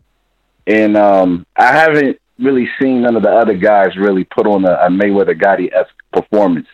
[0.67, 4.71] and um I haven't really seen none of the other guys really put on a,
[4.71, 6.67] a Mayweather Gotti esque performance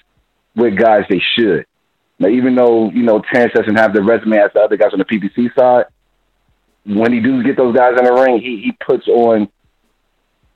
[0.55, 1.65] with guys they should.
[2.19, 4.99] Now, even though you know Terence doesn't have the resume as the other guys on
[4.99, 5.85] the PBC side,
[6.85, 9.49] when he do get those guys in the ring, he he puts on,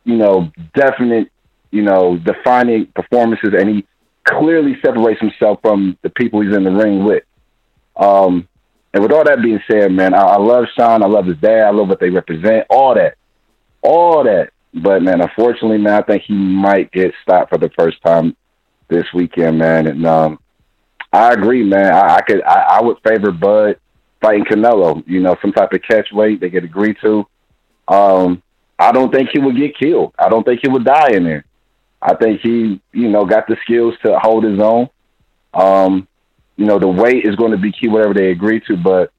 [0.03, 1.31] you know, definite,
[1.71, 3.85] you know, defining performances, and he
[4.23, 7.23] clearly separates himself from the people he's in the ring with.
[7.95, 8.47] Um,
[8.93, 11.03] and with all that being said, man, I, I love Shawn.
[11.03, 11.67] I love his dad.
[11.67, 12.65] I love what they represent.
[12.69, 13.15] All that,
[13.81, 14.51] all that.
[14.73, 18.35] But man, unfortunately, man, I think he might get stopped for the first time
[18.87, 19.87] this weekend, man.
[19.87, 20.39] And um,
[21.11, 21.91] I agree, man.
[21.91, 23.79] I, I could, I, I would favor Bud
[24.21, 25.03] fighting Canelo.
[25.07, 27.25] You know, some type of catch weight they could agree to.
[27.87, 28.43] Um,
[28.77, 30.13] I don't think he would get killed.
[30.17, 31.45] I don't think he would die in there.
[32.01, 34.89] I think he, you know, got the skills to hold his own.
[35.53, 36.07] Um,
[36.55, 38.77] you know, the weight is going to be key, whatever they agree to.
[38.77, 39.11] But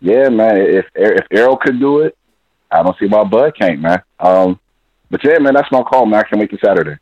[0.00, 2.16] yeah, man, if if Errol could do it,
[2.70, 4.02] I don't see why Bud can't, man.
[4.18, 4.60] Um,
[5.10, 6.20] but yeah, man, that's my call, man.
[6.20, 6.98] I can't wait till Saturday.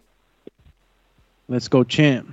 [1.48, 2.32] Let's go, champ.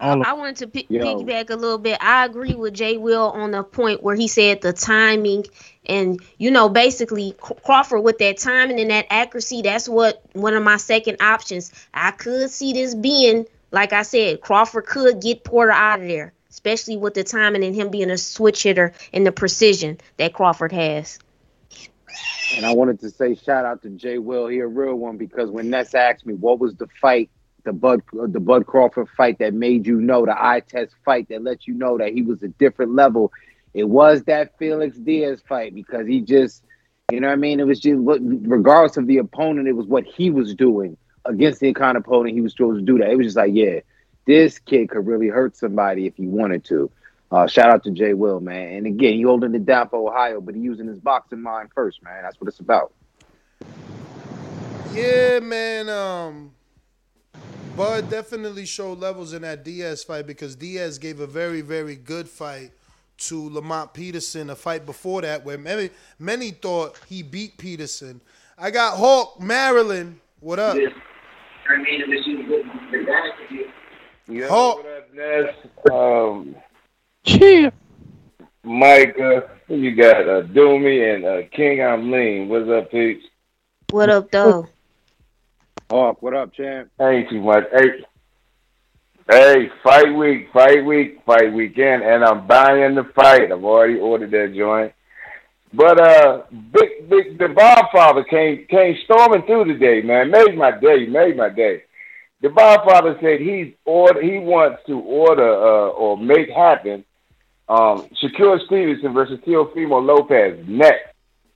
[0.00, 1.04] All I wanted to Yo.
[1.04, 1.98] piggyback a little bit.
[2.00, 5.44] I agree with Jay Will on the point where he said the timing
[5.86, 9.62] and you know basically Crawford with that timing and that accuracy.
[9.62, 11.70] That's what one of my second options.
[11.92, 16.32] I could see this being like I said, Crawford could get Porter out of there,
[16.50, 20.72] especially with the timing and him being a switch hitter and the precision that Crawford
[20.72, 21.18] has.
[22.56, 25.50] And I wanted to say shout out to Jay Will, he a real one, because
[25.50, 27.30] when Ness asked me what was the fight,
[27.64, 31.42] the Bud the Bud Crawford fight that made you know the eye test fight that
[31.42, 33.32] let you know that he was a different level,
[33.74, 36.64] it was that Felix Diaz fight because he just,
[37.10, 37.60] you know what I mean?
[37.60, 41.72] It was just regardless of the opponent, it was what he was doing against the
[41.72, 43.10] kind of opponent he was supposed to do that.
[43.10, 43.80] It was just like, yeah,
[44.26, 46.90] this kid could really hurt somebody if he wanted to.
[47.32, 48.74] Uh, shout out to Jay Will, man.
[48.74, 52.02] And again, he holding it down for Ohio, but he using his boxing mind first,
[52.02, 52.22] man.
[52.22, 52.92] That's what it's about.
[54.92, 55.88] Yeah, man.
[55.88, 56.50] Um,
[57.76, 62.28] Bud definitely showed levels in that Diaz fight because Diaz gave a very, very good
[62.28, 62.72] fight
[63.18, 64.50] to Lamont Peterson.
[64.50, 68.20] A fight before that where many, many thought he beat Peterson.
[68.58, 70.20] I got Hawk Maryland.
[70.40, 70.74] What up?
[70.74, 70.92] I mean,
[74.28, 74.84] yeah, Hulk.
[74.84, 75.54] what up, Ness?
[75.92, 76.56] Um,
[77.24, 77.72] Cheer.
[78.62, 82.48] Mike, uh, you got uh, Doomy and uh, King I'm Lean.
[82.48, 83.22] What's up, Peach?
[83.90, 84.68] What up, though?
[85.90, 86.88] Hawk, what up, champ?
[87.00, 87.64] Ain't too much.
[87.72, 88.04] Hey,
[89.28, 93.50] hey, fight week, fight week, fight weekend, and I'm buying the fight.
[93.50, 94.92] I've already ordered that joint.
[95.72, 100.30] But uh, big, big, the Godfather came came storming through today, man.
[100.30, 101.82] Made my day, made my day.
[102.40, 107.04] The Godfather said he's order he wants to order uh, or make happen
[107.68, 111.14] um, Shakur Stevenson versus Teofimo Lopez next,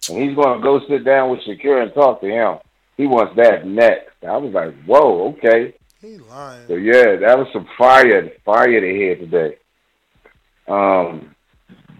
[0.09, 2.59] and he's going to go sit down with Shakur and talk to him.
[2.97, 4.13] He wants that next.
[4.27, 5.75] I was like, whoa, okay.
[6.01, 6.67] He lying.
[6.69, 9.57] So yeah, that was some fire, fire to hear today.
[10.69, 11.35] Um,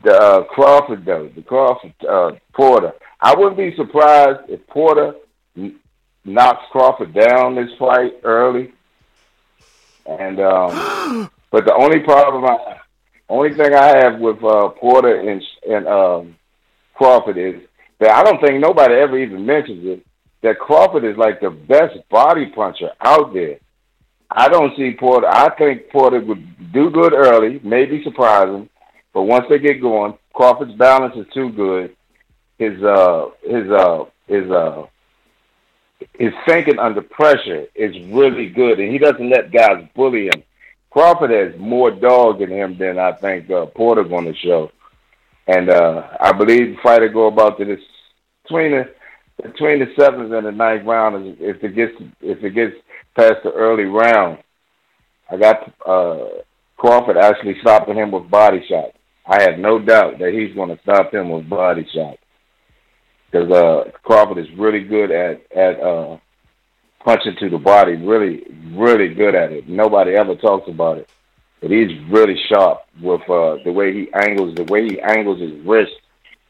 [0.05, 2.93] the uh, Crawford though, the Crawford uh, Porter.
[3.21, 5.15] I wouldn't be surprised if Porter
[5.57, 5.77] n-
[6.25, 8.73] knocks Crawford down this fight early.
[10.07, 12.77] And um, but the only problem, I,
[13.29, 16.37] only thing I have with uh, Porter and and um,
[16.95, 17.63] Crawford is
[18.01, 20.07] that I don't think nobody ever even mentions it.
[20.45, 23.59] That Crawford is like the best body puncher out there.
[24.31, 25.27] I don't see Porter.
[25.27, 28.69] I think Porter would do good early, maybe surprise him,
[29.15, 31.97] but once they get going, Crawford's balance is too good.
[32.59, 34.85] His uh his uh his uh
[36.19, 40.43] his thinking under pressure is really good, and he doesn't let guys bully him.
[40.91, 44.71] Crawford has more dog in him than I think uh, Porter going to show,
[45.47, 47.81] and uh I believe the fight will go about to this
[48.43, 48.94] between the
[49.43, 52.75] between the seventh and the ninth round if it gets if it gets
[53.17, 54.39] past the early round.
[55.31, 56.27] I got uh,
[56.77, 58.97] Crawford actually stopping him with body shots.
[59.27, 62.19] I have no doubt that he's going to stop him with body shots
[63.31, 66.19] because uh, Crawford is really good at at uh,
[67.05, 67.97] punching to the body.
[67.97, 69.69] Really, really good at it.
[69.69, 71.09] Nobody ever talks about it,
[71.61, 75.59] but he's really sharp with uh, the way he angles the way he angles his
[75.67, 75.93] wrist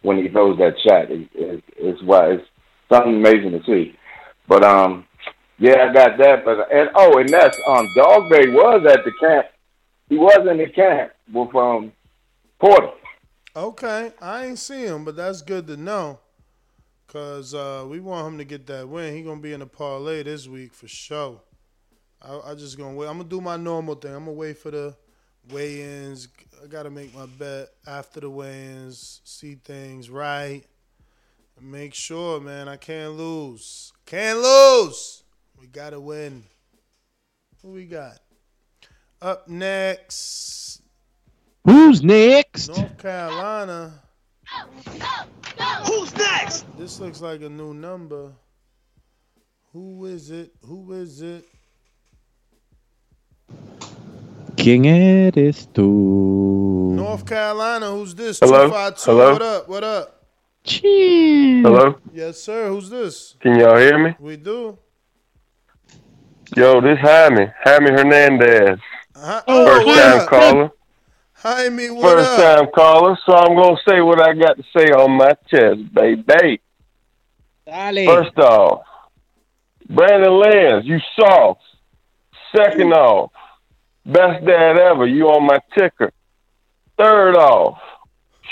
[0.03, 1.11] when he throws that shot.
[1.11, 2.49] It, it, it's it's
[2.95, 3.97] something amazing to see.
[4.49, 5.07] But um,
[5.59, 6.45] yeah, I got that.
[6.45, 9.47] But and oh, and that's um, Dogboe was at the camp.
[10.09, 11.93] He was in the camp with um
[12.59, 12.91] Porter.
[13.57, 16.19] Okay, I ain't see him, but that's good to know.
[17.07, 19.15] Cause uh, we want him to get that win.
[19.15, 21.41] He gonna be in the parlay this week for sure.
[22.21, 23.07] I, I just gonna wait.
[23.07, 24.13] I'm gonna do my normal thing.
[24.13, 24.97] I'm gonna wait for the
[25.53, 26.27] weigh-ins.
[26.63, 29.21] I gotta make my bet after the weigh-ins.
[29.23, 30.65] See things right.
[31.61, 32.69] Make sure, man.
[32.69, 33.93] I can't lose.
[34.07, 35.23] Can't lose.
[35.61, 36.45] We gotta win.
[37.63, 38.19] Who we got?
[39.23, 40.83] Up next,
[41.65, 42.69] Who's next?
[42.69, 44.03] North Carolina.
[45.87, 46.67] Who's next?
[46.77, 48.33] This looks like a new number.
[49.73, 50.53] Who is it?
[50.67, 51.47] Who is it?
[54.57, 56.95] ¿Quién eres tú?
[56.95, 57.91] North Carolina.
[57.91, 58.41] Who's this?
[58.41, 58.69] Hello?
[58.69, 59.11] 252.
[59.11, 59.33] Hello?
[59.33, 59.69] What up?
[59.69, 60.24] What up?
[60.67, 61.99] Hello?
[62.13, 62.69] Yes, sir.
[62.69, 63.37] Who's this?
[63.41, 64.15] Can y'all hear me?
[64.19, 64.79] We do.
[66.57, 67.49] Yo, this Jaime.
[67.65, 68.79] Jaime Hernandez.
[69.15, 70.29] Hi- oh, First what time up?
[70.29, 70.71] caller.
[71.35, 72.63] Jaime, what First up?
[72.63, 73.19] time caller.
[73.27, 76.61] So I'm going to say what I got to say on my chest, baby.
[77.67, 78.07] Dale.
[78.07, 78.85] First off,
[79.91, 81.61] Brandon Lands, you soft.
[82.57, 83.33] Second off,
[84.07, 85.07] best dad ever.
[85.07, 86.11] You on my ticker.
[86.97, 87.79] Third off,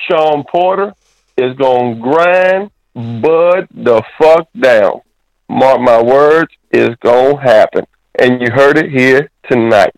[0.08, 0.92] Shawn Porter
[1.36, 5.01] is going to grind Bud the fuck down.
[5.49, 7.86] Mark my words, it's going to happen.
[8.19, 9.94] And you heard it here tonight.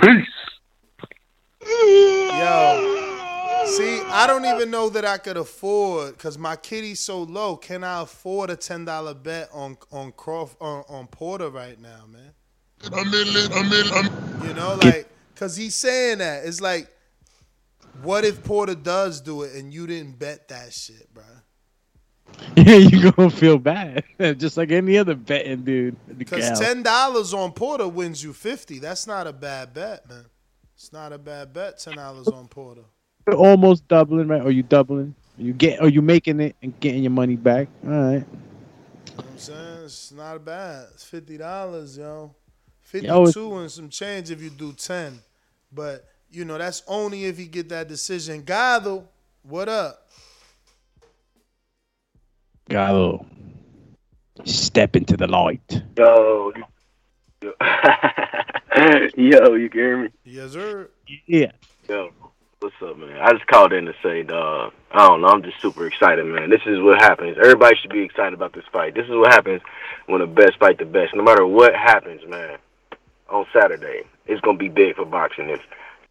[0.00, 0.26] Peace.
[1.60, 1.66] Yo,
[3.66, 7.56] see, I don't even know that I could afford because my kitty's so low.
[7.56, 12.04] Can I afford a ten dollar bet on on Crawf on, on Porter right now,
[12.10, 12.32] man?
[14.46, 16.46] You know, like, cause he's saying that.
[16.46, 16.88] It's like,
[18.02, 21.24] what if Porter does do it and you didn't bet that shit, bro?
[22.56, 24.04] Yeah, you gonna feel bad,
[24.38, 25.96] just like any other betting dude.
[26.18, 28.78] Because ten dollars on Porter wins you fifty.
[28.78, 30.26] That's not a bad bet, man.
[30.74, 31.78] It's not a bad bet.
[31.78, 32.84] Ten dollars on Porter.
[33.26, 34.42] You're almost doubling, right?
[34.42, 35.14] Or you doubling?
[35.38, 37.68] Are You get, Are you making it and getting your money back?
[37.84, 38.12] All right.
[38.12, 38.24] You know
[39.16, 40.86] what I'm saying it's not bad.
[40.94, 42.34] It's fifty dollars, yo.
[42.80, 45.20] Fifty Yo, and some change if you do ten.
[45.72, 48.42] But you know that's only if you get that decision.
[48.42, 49.04] Gado,
[49.42, 50.08] what up?
[52.68, 53.24] Gado,
[54.44, 55.82] step into the light.
[55.96, 56.52] Yo,
[57.42, 57.52] yo,
[59.16, 60.08] yo, you hear me?
[60.24, 60.90] Yes, sir.
[61.26, 61.52] Yeah.
[61.88, 62.10] Yo,
[62.60, 63.18] what's up, man?
[63.20, 64.72] I just called in to say, dog.
[64.90, 65.28] I don't know.
[65.28, 66.50] I'm just super excited, man.
[66.50, 67.36] This is what happens.
[67.38, 68.94] Everybody should be excited about this fight.
[68.94, 69.62] This is what happens
[70.06, 71.14] when the best fight the best.
[71.14, 72.58] No matter what happens, man.
[73.30, 75.50] On Saturday, it's gonna be big for boxing.
[75.50, 75.60] If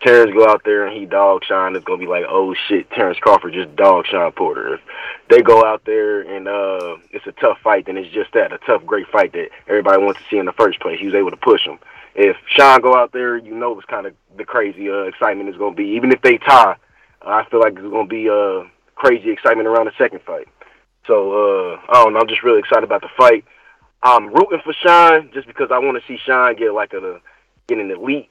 [0.02, 3.18] Terence go out there and he dog shine, it's gonna be like, oh shit, Terence
[3.20, 4.76] Crawford just dog shine Porter.
[4.76, 4.82] If
[5.30, 8.60] they go out there and uh, it's a tough fight, then it's just that a
[8.60, 11.00] tough, great fight that everybody wants to see in the first place.
[11.00, 11.80] He was able to push him.
[12.14, 15.58] If Shawn go out there, you know it's kind of the crazy uh, excitement is
[15.58, 15.86] gonna be.
[15.86, 16.76] Even if they tie,
[17.24, 20.48] I feel like it's gonna be uh, crazy excitement around the second fight.
[21.08, 21.32] So
[21.74, 22.20] uh, I don't know.
[22.20, 23.46] I'm just really excited about the fight.
[24.04, 27.20] I'm rooting for Shawn just because I want to see Shawn get like a
[27.68, 28.30] get an elite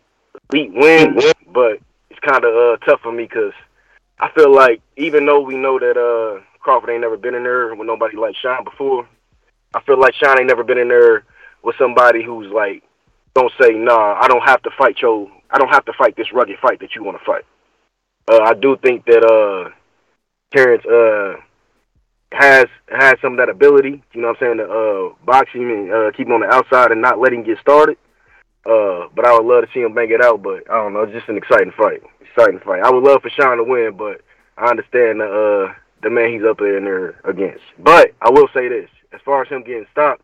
[0.53, 1.19] elite win,
[1.53, 1.79] but
[2.11, 3.53] it's kind of uh, tough for me because
[4.19, 7.75] I feel like even though we know that uh, Crawford ain't never been in there
[7.75, 9.09] with nobody like Shawn before,
[9.75, 11.25] I feel like Shawn ain't never been in there
[11.63, 12.83] with somebody who's like,
[13.35, 16.33] don't say, nah, I don't have to fight your, I don't have to fight this
[16.33, 17.45] rugged fight that you want to fight.
[18.29, 19.71] Uh, I do think that uh,
[20.55, 21.41] Terence uh,
[22.33, 24.03] has has some of that ability.
[24.13, 24.59] You know what I'm saying?
[24.59, 27.45] To uh, box him and uh, keep him on the outside and not let him
[27.45, 27.99] get started.
[28.67, 30.43] Uh, but I would love to see him bang it out.
[30.43, 32.03] But I don't know, it's just an exciting fight.
[32.21, 32.83] Exciting fight.
[32.83, 34.21] I would love for Shawn to win, but
[34.59, 35.27] I understand the
[35.71, 37.63] uh, the man he's up there in there against.
[37.79, 40.23] But I will say this: as far as him getting stopped,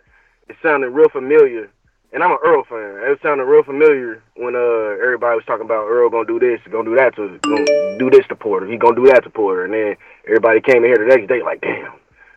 [0.49, 1.71] it sounded real familiar.
[2.15, 3.01] And I'm an Earl fan.
[3.11, 6.85] It sounded real familiar when uh everybody was talking about Earl gonna do this, gonna
[6.85, 8.67] do that to gonna do this to Porter.
[8.67, 9.97] He gonna do that to Porter, and then
[10.27, 11.93] everybody came in here the next day like, damn,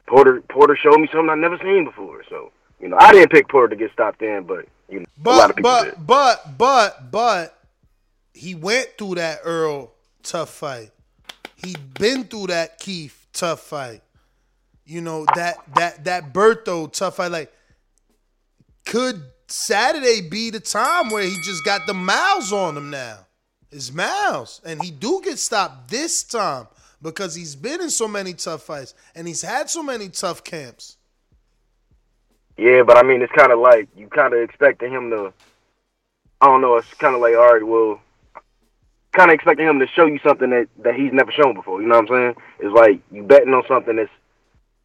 [0.07, 2.23] Porter Porter showed me something I never seen before.
[2.29, 5.33] So you know, I didn't pick Porter to get stopped in, but you know, a
[5.33, 5.95] lot of But did.
[5.97, 7.63] but but but but
[8.33, 9.91] he went through that Earl
[10.23, 10.91] tough fight.
[11.55, 14.01] He'd been through that Keith tough fight.
[14.85, 17.31] You know that that that Berto tough fight.
[17.31, 17.53] Like,
[18.85, 23.19] could Saturday be the time where he just got the miles on him now?
[23.71, 26.67] His miles, and he do get stopped this time
[27.01, 30.97] because he's been in so many tough fights and he's had so many tough camps.
[32.57, 35.33] Yeah, but I mean, it's kind of like you kind of expecting him to.
[36.41, 36.77] I don't know.
[36.77, 37.99] It's kind of like, all right, well,
[39.11, 41.81] kind of expecting him to show you something that that he's never shown before.
[41.81, 42.35] You know what I'm saying?
[42.59, 44.09] It's like you betting on something that's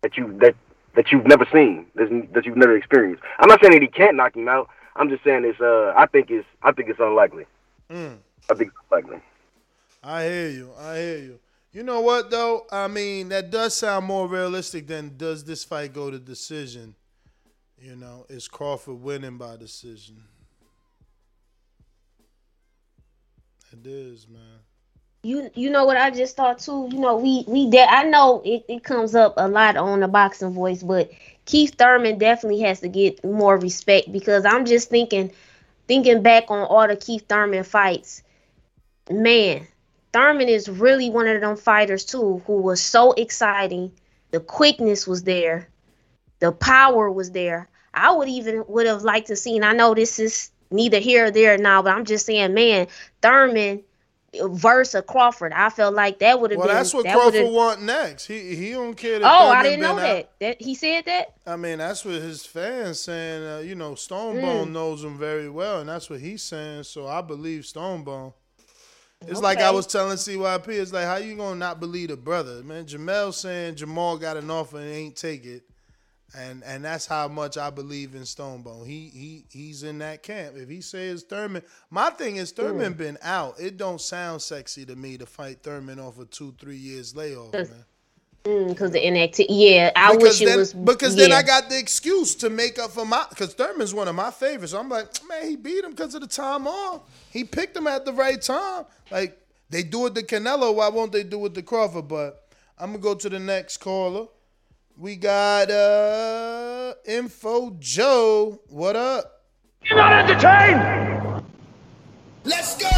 [0.02, 0.54] that you that
[0.94, 3.22] that you've never seen, that's, that you've never experienced.
[3.38, 4.68] I'm not saying that he can't knock him out.
[4.96, 5.60] I'm just saying it's.
[5.60, 6.46] Uh, I think it's.
[6.62, 7.46] I think it's unlikely.
[7.90, 8.18] Mm.
[8.50, 9.20] I think it's unlikely.
[10.02, 10.70] I hear you.
[10.78, 11.38] I hear you.
[11.72, 12.66] You know what though?
[12.72, 16.94] I mean, that does sound more realistic than does this fight go to decision?
[17.82, 20.22] You know, is Crawford winning by decision?
[23.72, 24.60] It is, man.
[25.22, 26.88] You you know what I just thought too.
[26.92, 30.08] You know we we de- I know it, it comes up a lot on the
[30.08, 31.10] boxing voice, but
[31.46, 35.32] Keith Thurman definitely has to get more respect because I'm just thinking
[35.88, 38.22] thinking back on all the Keith Thurman fights.
[39.10, 39.66] Man,
[40.12, 43.92] Thurman is really one of them fighters too who was so exciting.
[44.32, 45.68] The quickness was there.
[46.40, 47.69] The power was there.
[47.94, 49.64] I would even would have liked to seen.
[49.64, 52.86] I know this is neither here or there now, but I'm just saying, man,
[53.22, 53.82] Thurman
[54.40, 55.52] versus Crawford.
[55.52, 56.74] I felt like that would have Well, been.
[56.74, 58.26] Well, that's what that Crawford want next.
[58.26, 59.18] He he don't care.
[59.18, 60.06] That Oh, I didn't know been out.
[60.06, 60.30] that.
[60.40, 61.34] That he said that.
[61.46, 63.44] I mean, that's what his fans saying.
[63.44, 64.72] Uh, you know, Stonebone Mm.
[64.72, 66.84] knows him very well, and that's what he's saying.
[66.84, 68.32] So I believe Stonebone.
[69.26, 70.68] It's like I was telling CYP.
[70.68, 72.86] It's like how you gonna not believe the brother, man?
[72.86, 75.62] Jamel saying Jamal got an offer and ain't take it,
[76.36, 78.86] and and that's how much I believe in Stonebone.
[78.86, 80.56] He he he's in that camp.
[80.56, 83.60] If he says Thurman, my thing is Thurman been out.
[83.60, 87.60] It don't sound sexy to me to fight Thurman off a two three years layoff,
[87.68, 87.84] man.
[88.44, 89.54] Mm, because the inactivity.
[89.54, 90.74] Yeah, I because wish it then, was.
[90.74, 91.32] because then.
[91.32, 94.74] I got the excuse to make up for my because Thurman's one of my favorites.
[94.74, 97.02] I'm like, man, he beat him because of the time off.
[97.32, 98.86] He picked him at the right time.
[99.10, 99.38] Like
[99.70, 100.74] They do it to Canelo.
[100.74, 102.08] Why won't they do it to Crawford?
[102.08, 102.44] But
[102.78, 104.26] I'm gonna go to the next caller.
[105.00, 108.60] We got uh Info Joe.
[108.68, 109.46] What up?
[109.82, 111.42] You're not entertained.
[112.44, 112.90] Let's go.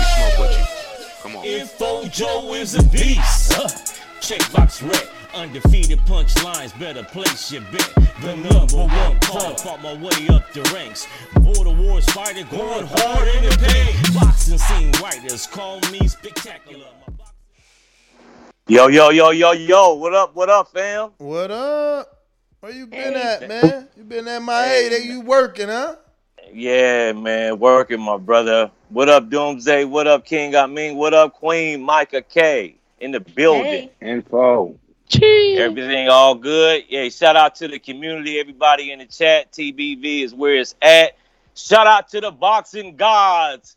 [1.22, 1.44] Come on.
[1.44, 3.52] Info Joe is a beast.
[3.52, 3.68] Huh.
[4.20, 5.08] Checkbox red.
[5.32, 7.88] Undefeated punchlines, better place your bet.
[8.20, 11.06] The number one call, fought my way up the ranks.
[11.34, 14.14] Border wars fighter, going hard in the paint.
[14.14, 16.86] Boxing scene writers call me spectacular.
[18.68, 19.94] Yo, yo, yo, yo, yo.
[19.94, 21.10] What up, what up, fam?
[21.18, 22.22] What up?
[22.60, 23.88] Where you been at, man?
[23.96, 25.96] You been at my hey, you working, huh?
[26.52, 28.70] Yeah, man, working, my brother.
[28.90, 29.84] What up, Doomsday?
[29.84, 33.90] What up, King I mean, What up, Queen Micah K in the building?
[34.00, 34.78] Info.
[35.12, 36.84] Everything all good.
[36.88, 39.50] Yeah, shout out to the community, everybody in the chat.
[39.52, 41.16] TBV is where it's at.
[41.56, 43.76] Shout out to the boxing gods.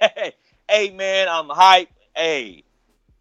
[0.00, 1.90] hey, man, I'm hype.
[2.16, 2.64] Hey,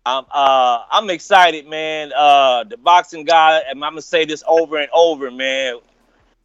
[0.05, 2.11] I'm uh I'm excited, man.
[2.15, 5.75] Uh the boxing guy, and I'm gonna say this over and over, man.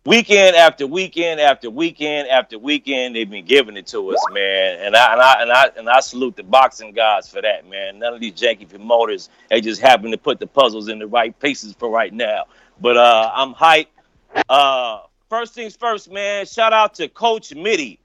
[0.05, 4.79] Weekend after weekend after weekend after weekend, they've been giving it to us, man.
[4.81, 7.99] And I and I and I and I salute the boxing guys for that, man.
[7.99, 11.39] None of these janky promoters, they just happen to put the puzzles in the right
[11.41, 12.45] pieces for right now.
[12.81, 13.89] But uh I'm hyped.
[14.51, 16.45] Uh first things first, man.
[16.45, 17.99] Shout out to Coach Mitty,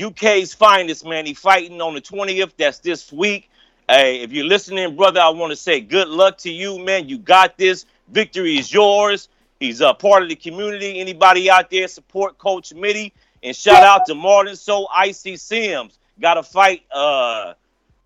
[0.00, 1.24] UK's finest, man.
[1.24, 2.52] He fighting on the 20th.
[2.58, 3.50] That's this week.
[3.92, 7.08] Hey, if you're listening, brother, I want to say good luck to you, man.
[7.08, 7.86] You got this.
[8.06, 9.28] Victory is yours.
[9.58, 11.00] He's a part of the community.
[11.00, 13.12] Anybody out there support Coach Mitty?
[13.42, 15.98] And shout out to Martin So Icy Sims.
[16.20, 17.54] Got a fight uh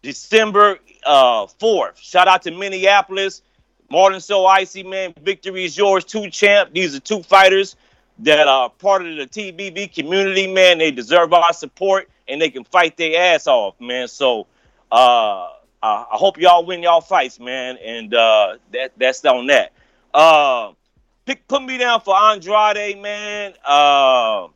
[0.01, 1.99] December uh 4th.
[1.99, 3.43] Shout out to Minneapolis.
[3.91, 5.13] Martin So Icy, man.
[5.21, 6.07] Victory is yours.
[6.07, 6.71] Two champ.
[6.73, 7.77] These are two fighters
[8.21, 10.79] that are part of the TBV community, man.
[10.79, 14.09] They deserve our support and they can fight their ass off, man.
[14.09, 14.47] So
[14.91, 15.51] uh
[15.85, 19.73] uh, I hope y'all win y'all fights, man, and uh, that that's on that.
[20.15, 20.73] Uh,
[21.27, 23.53] pick, put me down for Andrade, man.
[23.63, 24.49] Uh,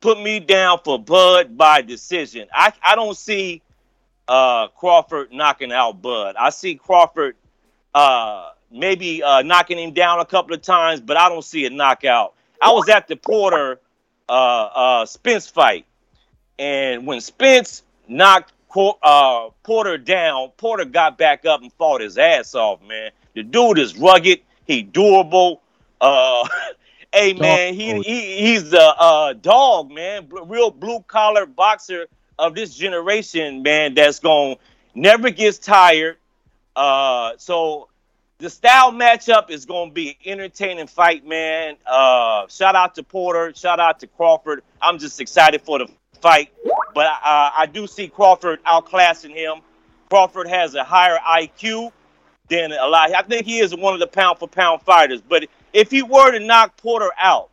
[0.00, 2.48] put me down for Bud by decision.
[2.50, 3.60] I I don't see
[4.26, 6.34] uh, Crawford knocking out Bud.
[6.38, 7.36] I see Crawford
[7.94, 11.70] uh, maybe uh, knocking him down a couple of times, but I don't see a
[11.70, 12.32] knockout.
[12.62, 13.80] I was at the Porter
[14.30, 15.84] uh, uh, Spence fight,
[16.58, 20.50] and when Spence knocked uh, Porter down.
[20.56, 23.10] Porter got back up and fought his ass off, man.
[23.34, 24.40] The dude is rugged.
[24.66, 25.62] He durable.
[26.00, 26.48] Uh,
[27.12, 30.28] hey, man, he, he he's the uh, dog, man.
[30.30, 32.06] Real blue collar boxer
[32.38, 33.94] of this generation, man.
[33.94, 34.56] That's going
[34.94, 36.16] never gets tired.
[36.76, 37.88] Uh, so
[38.38, 41.76] the style matchup is going to be an entertaining fight, man.
[41.84, 43.52] Uh, shout out to Porter.
[43.54, 44.62] Shout out to Crawford.
[44.80, 45.88] I'm just excited for the
[46.20, 46.52] fight,
[46.94, 49.60] but uh, I do see Crawford outclassing him.
[50.08, 51.92] Crawford has a higher IQ
[52.48, 53.14] than a lot.
[53.14, 55.20] I think he is one of the pound for pound fighters.
[55.20, 57.50] But if he were to knock Porter out,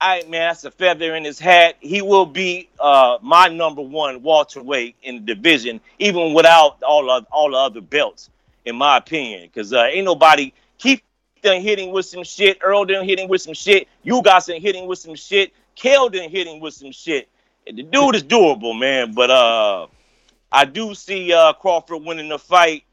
[0.00, 1.76] I man, that's a feather in his hat.
[1.80, 7.26] He will be uh, my number one welterweight in the division, even without all of
[7.30, 8.30] all the other belts,
[8.64, 9.42] in my opinion.
[9.42, 11.04] Because uh, ain't nobody keep
[11.42, 12.58] done hitting with some shit.
[12.62, 13.88] Earl done hitting with some shit.
[14.02, 15.52] You guys done hitting with some shit.
[15.74, 17.28] Kale done hitting with some shit.
[17.72, 19.12] The dude is durable, man.
[19.14, 19.86] But uh,
[20.50, 22.84] I do see uh, Crawford winning the fight.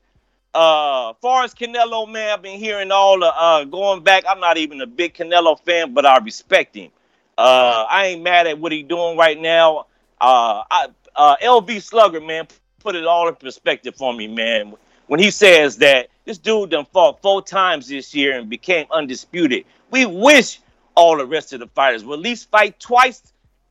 [0.54, 4.24] Uh, far as Canelo, man, I've been hearing all the uh, going back.
[4.28, 6.92] I'm not even a big Canelo fan, but I respect him.
[7.38, 9.88] Uh, I ain't mad at what he doing right now.
[10.20, 12.48] Uh, I, uh, LV Slugger, man,
[12.80, 14.74] put it all in perspective for me, man.
[15.08, 19.66] When he says that this dude done fought four times this year and became undisputed,
[19.92, 20.60] we wish
[20.96, 23.22] all the rest of the fighters would at least fight twice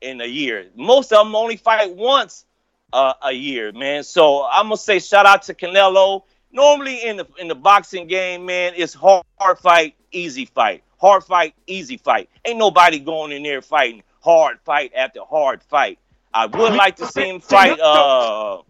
[0.07, 0.67] in a year.
[0.75, 2.45] Most of them only fight once
[2.93, 4.05] uh, a year, man.
[4.05, 6.23] So I'm gonna say shout out to Canelo.
[6.53, 11.25] Normally in the in the boxing game, man, it's hard, hard fight, easy fight, hard
[11.25, 12.31] fight, easy fight.
[12.45, 15.99] Ain't nobody going in there fighting hard fight after hard fight.
[16.33, 18.63] I would like to see him fight uh,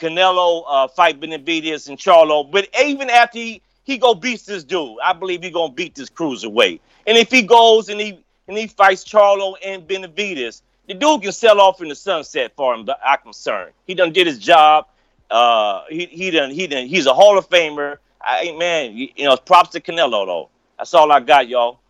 [0.00, 4.98] Canelo, uh, fight Benavidez and Charlo, but even after he he go beat this dude,
[5.02, 6.80] I believe he gonna beat this cruiserweight.
[7.06, 11.32] And if he goes and he and he fights Charlo and Benavidez, the dude can
[11.32, 12.84] sell off in the sunset for him.
[12.84, 13.72] but I'm concerned.
[13.86, 14.86] He done did his job.
[15.30, 17.98] Uh, he he done he done he's a Hall of Famer.
[18.20, 20.48] I man, you, know, props to Canelo though.
[20.78, 21.80] That's all I got, y'all.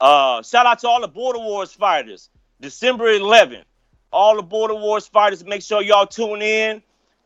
[0.00, 2.30] Uh, shout out to all the Border Wars fighters.
[2.60, 3.64] December 11th,
[4.12, 5.44] all the Border Wars fighters.
[5.44, 6.82] Make sure y'all tune in.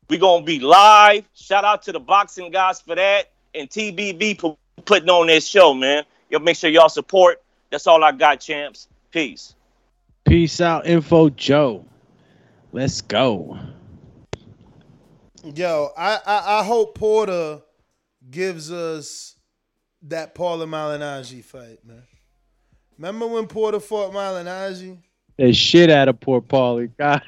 [0.08, 1.24] We gonna be live.
[1.34, 5.72] Shout out to the boxing guys for that and TBV pu- putting on this show,
[5.72, 6.04] man.
[6.30, 7.40] Y'all make sure y'all support.
[7.70, 8.88] That's all I got, champs.
[9.10, 9.54] Peace.
[10.24, 11.84] Peace out, Info Joe.
[12.72, 13.58] Let's go.
[15.42, 17.60] Yo, I, I I hope Porter
[18.30, 19.36] gives us
[20.02, 22.02] that Paulie Malignaggi fight, man.
[22.98, 24.98] Remember when Porter fought Malignaggi?
[25.38, 26.90] The shit out of poor Paulie.
[26.98, 27.22] God,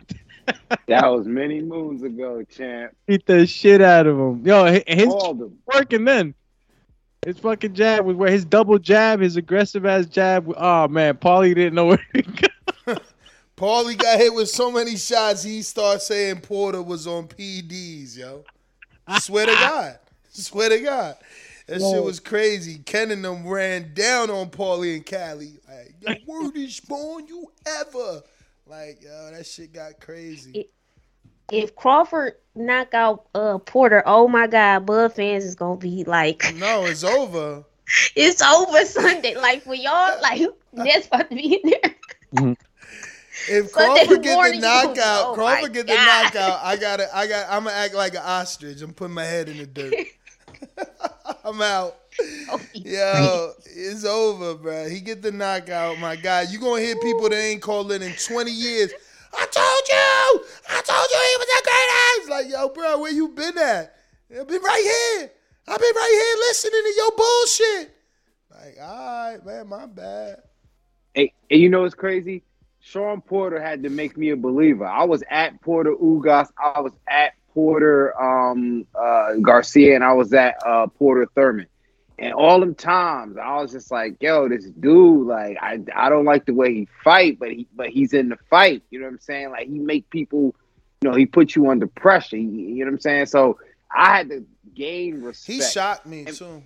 [0.87, 2.95] That was many moons ago, champ.
[3.07, 4.45] beat the shit out of him.
[4.47, 5.59] Yo, hi- his Called him.
[5.67, 6.35] working then.
[7.25, 10.53] His fucking jab was where his double jab, his aggressive ass jab.
[10.57, 12.97] Oh man, Paulie didn't know where to go.
[13.57, 18.45] Paulie got hit with so many shots, he started saying Porter was on PDs, yo.
[19.21, 19.99] Swear to God.
[20.31, 21.17] Swear to God.
[21.69, 22.79] That shit was crazy.
[22.79, 25.61] Ken and them ran down on Paulie and Cali.
[25.69, 28.23] Like, yo, word is born, you ever.
[28.67, 30.69] Like, yo, that shit got crazy.
[31.53, 36.55] If Crawford knock out uh Porter, oh my God, Bud fans is gonna be like,
[36.59, 37.65] No, it's over.
[38.17, 39.37] it's over Sunday.
[39.37, 42.55] Like for y'all, like that's about to be in there.
[43.49, 46.25] If Sunday Crawford get the knockout, oh Crawford get the God.
[46.25, 48.81] knockout, I gotta, I got, I'm gonna act like an ostrich.
[48.81, 49.95] I'm putting my head in the dirt.
[51.45, 51.97] I'm out.
[52.49, 54.89] Oh, Yo, it's over, bro.
[54.89, 56.49] He get the knockout, my God.
[56.51, 58.93] You gonna hear people that ain't called in in 20 years.
[59.35, 62.29] I told you, I told you he was a great ass.
[62.29, 63.95] Like, yo, bro, where you been at?
[64.39, 65.31] I've been right here.
[65.69, 67.97] I've been right here listening to your bullshit.
[68.51, 70.43] Like, all right, man, my bad.
[71.15, 72.43] Hey, and you know what's crazy?
[72.81, 74.87] Shawn Porter had to make me a believer.
[74.87, 76.49] I was at Porter Ugas.
[76.63, 81.67] I was at Porter um, uh, Garcia, and I was at uh, Porter Thurman.
[82.23, 86.25] And all them times, I was just like, "Yo, this dude, like, I, I don't
[86.25, 88.85] like the way he fight, but he but he's in the fight.
[88.91, 89.51] You know what I'm saying?
[89.51, 90.55] Like, he make people,
[91.03, 92.37] you know, he put you under pressure.
[92.37, 93.27] He- you know what I'm saying?
[93.27, 93.59] So
[93.91, 95.47] I had to gain respect.
[95.47, 96.63] He shocked me too.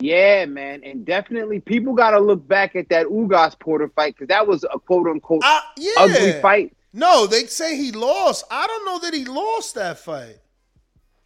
[0.00, 4.28] Yeah, man, and definitely people got to look back at that Ugas Porter fight because
[4.28, 5.42] that was a quote unquote
[5.76, 5.92] Yeah.
[5.98, 6.74] ugly fight.
[6.94, 8.44] No, they say he lost.
[8.50, 10.38] I don't know that he lost that fight.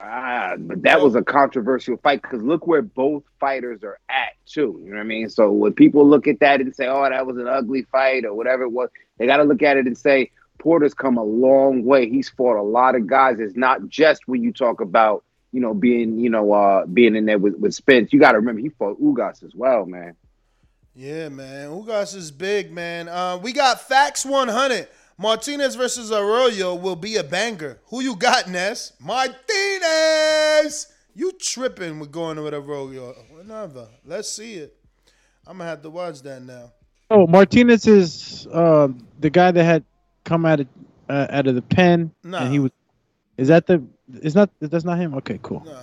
[0.01, 4.81] Ah, but that was a controversial fight because look where both fighters are at too.
[4.85, 5.29] You know what I mean?
[5.29, 8.33] So when people look at that and say, "Oh, that was an ugly fight" or
[8.33, 11.85] whatever it was, they got to look at it and say, "Porter's come a long
[11.85, 12.09] way.
[12.09, 13.41] He's fought a lot of guys.
[13.41, 17.25] It's not just when you talk about." You know, being you know, uh, being in
[17.25, 20.15] there with, with Spence, you got to remember he fought Ugas as well, man.
[20.95, 21.71] Yeah, man.
[21.71, 23.09] Ugas is big, man.
[23.09, 24.89] Uh, we got Facts 100.
[25.21, 27.79] Martinez versus Arroyo will be a banger.
[27.87, 28.93] Who you got, Ness?
[29.01, 30.87] Martinez!
[31.15, 33.15] You tripping with going with Arroyo.
[33.31, 33.89] Whatever.
[34.05, 34.77] Let's see it.
[35.47, 36.73] I'm going to have to watch that now.
[37.11, 38.89] Oh, Martinez is uh,
[39.19, 39.85] the guy that had
[40.25, 40.67] come out of
[41.09, 42.43] uh, out of the pen, Nah.
[42.43, 42.71] and he was.
[43.39, 43.83] Is that the?
[44.23, 45.15] Is not that's not him?
[45.15, 45.63] Okay, cool.
[45.65, 45.79] No.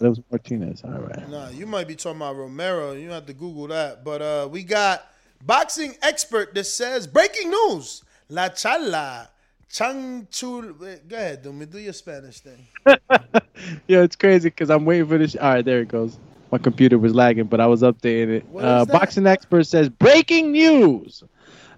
[0.00, 0.82] That was Martinez.
[0.82, 1.28] All right.
[1.28, 2.92] Nah, you might be talking about Romero.
[2.92, 4.02] You have to Google that.
[4.02, 5.06] But uh, we got
[5.44, 8.02] boxing expert that says breaking news.
[8.32, 9.28] La Chala.
[9.70, 10.78] Chang Chul.
[11.06, 11.70] Go ahead, Dumi.
[11.70, 12.66] Do your Spanish thing.
[13.86, 15.36] Yeah, it's crazy because I'm waiting for this.
[15.36, 16.18] All right, there it goes.
[16.50, 18.44] My computer was lagging, but I was updating it.
[18.58, 21.22] Uh, boxing expert says breaking news: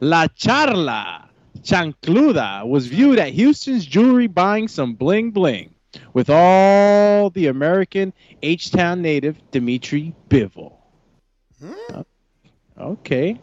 [0.00, 1.26] La Charla
[1.60, 5.74] Chancluda was viewed at Houston's jewelry buying some bling bling
[6.14, 10.72] with all the American H Town native Dimitri Bivol.
[11.60, 12.00] Hmm?
[12.78, 13.38] Okay.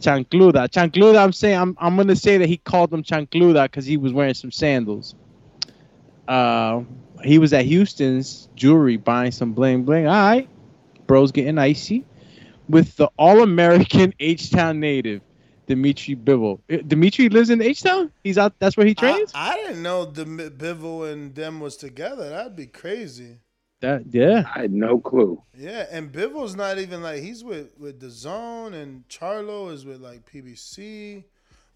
[0.00, 0.68] Chancluda.
[0.68, 4.12] Chancluda, I'm saying I'm I'm gonna say that he called him Chancluda because he was
[4.12, 5.14] wearing some sandals.
[6.26, 6.82] Uh
[7.22, 10.06] he was at Houston's jewelry buying some bling bling.
[10.06, 10.48] All right.
[11.06, 12.04] Bro's getting icy.
[12.68, 15.22] With the all American H Town native,
[15.66, 16.60] Dimitri Bivol.
[16.70, 18.10] Uh, Dimitri lives in H Town?
[18.24, 19.32] He's out that's where he trains?
[19.34, 22.30] I didn't know the Bivol and them was together.
[22.30, 23.38] That'd be crazy.
[23.80, 24.44] That yeah.
[24.54, 25.42] I had no clue.
[25.56, 30.00] Yeah, and Bivol's not even like he's with with the Zone, and Charlo is with
[30.00, 31.24] like PBC.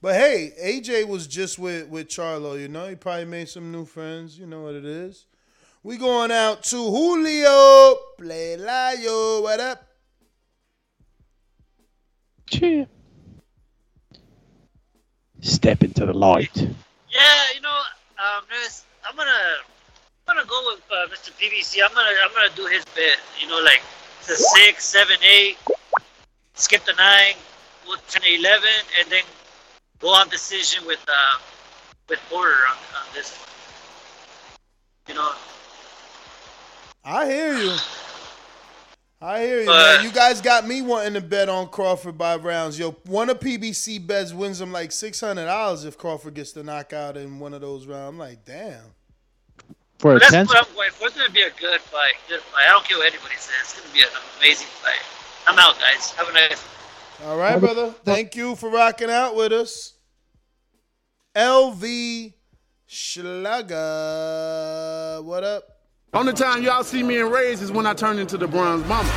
[0.01, 2.61] But hey, AJ was just with with Charlo.
[2.61, 4.39] You know, he probably made some new friends.
[4.39, 5.27] You know what it is.
[5.83, 9.43] We going out to Julio Pelayo.
[9.43, 9.87] What up?
[12.49, 12.87] Cheer.
[15.41, 16.57] Step into the light.
[16.57, 17.69] Yeah, you know,
[18.19, 18.45] um,
[19.07, 19.74] I'm gonna, I'm
[20.35, 21.31] gonna go with uh, Mr.
[21.33, 21.81] PBC.
[21.85, 23.19] I'm gonna, I'm gonna do his bit.
[23.41, 23.83] You know, like
[24.29, 25.57] a six, seven, eight,
[26.55, 27.35] skip the nine,
[27.87, 28.63] go to 10, 11,
[29.01, 29.23] and then
[30.01, 31.39] go on decision with, uh,
[32.09, 33.49] with Porter on, on this one.
[35.09, 35.31] You know,
[37.05, 37.77] I hear you.
[39.21, 40.05] I hear you, But- man.
[40.05, 42.79] You guys got me wanting to bet on Crawford by rounds.
[42.79, 46.63] Yo, one of PBC bets wins them like six hundred dollars if Crawford gets the
[46.63, 48.09] knockout in one of those rounds.
[48.09, 48.83] I'm like, damn.
[50.05, 50.49] For a that's tenth.
[50.51, 51.07] what I'm going for.
[51.07, 52.13] It's gonna be a good fight.
[52.29, 52.67] Good fight.
[52.69, 53.55] I don't care what anybody says.
[53.63, 54.09] It's gonna be an
[54.39, 55.01] amazing fight.
[55.47, 56.11] I'm out, guys.
[56.11, 56.63] Have a nice.
[57.25, 57.95] All right, brother.
[58.05, 59.95] Thank you for rocking out with us.
[61.35, 62.35] LV
[62.87, 63.73] Slugger.
[65.23, 65.65] What up?
[66.13, 69.09] Only time y'all see me in rays is when I turn into the bronze mama.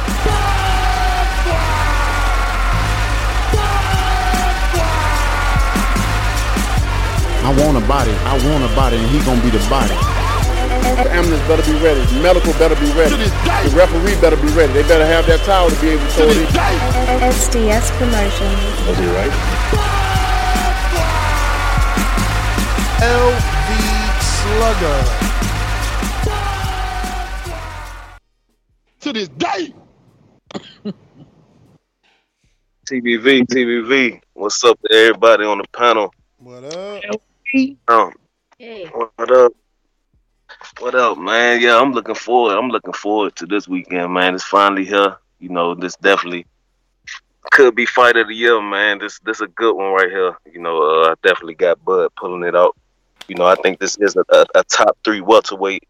[7.44, 8.12] I want a body.
[8.12, 10.07] I want a body, and he gonna be the body.
[10.96, 12.00] The ambulance better be ready.
[12.06, 13.16] The medical better be ready.
[13.16, 14.72] The referee better be ready.
[14.74, 16.46] They better have that towel to be able to throw it in.
[16.48, 18.88] SDS Promotions.
[18.88, 19.34] Was he right?
[23.02, 23.70] LV
[24.22, 25.00] Slugger.
[29.02, 29.74] To this day.
[32.90, 34.22] TBV, TBV.
[34.34, 36.14] What's up to everybody on the panel?
[36.38, 37.04] What up?
[37.90, 38.14] Um,
[38.58, 38.86] Hey.
[38.86, 39.52] what up?
[40.80, 41.62] What up, man?
[41.62, 42.58] Yeah, I'm looking forward.
[42.58, 44.36] I'm looking forward to this weekend, man.
[44.36, 45.18] It's finally here.
[45.40, 46.46] You know, this definitely
[47.52, 49.00] could be fight of the year, man.
[49.00, 50.38] This this a good one right here.
[50.52, 52.76] You know, uh, I definitely got Bud pulling it out.
[53.28, 55.84] You know, I think this is a, a, a top three welterweight.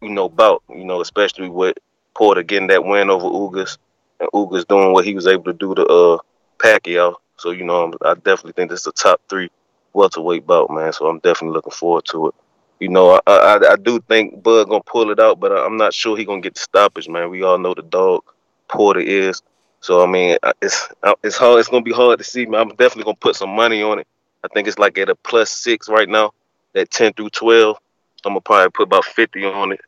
[0.00, 0.62] You know, bout.
[0.68, 1.76] You know, especially with
[2.14, 3.78] Porter getting that win over Ugas
[4.20, 6.18] and Ugas doing what he was able to do to uh
[6.58, 7.14] Pacquiao.
[7.36, 9.50] So you know, I definitely think this is a top three
[9.92, 10.92] welterweight bout, man.
[10.92, 12.34] So I'm definitely looking forward to it.
[12.80, 15.94] You know, I I, I do think Bud gonna pull it out, but I'm not
[15.94, 17.30] sure he gonna get the stoppage, man.
[17.30, 18.22] We all know the dog
[18.68, 19.42] Porter is.
[19.80, 20.88] So I mean, it's
[21.22, 21.58] it's hard.
[21.58, 22.60] It's gonna be hard to see, man.
[22.60, 24.06] I'm definitely gonna put some money on it.
[24.44, 26.32] I think it's like at a plus six right now,
[26.74, 27.78] at ten through twelve.
[28.24, 29.80] I'm gonna probably put about fifty on it.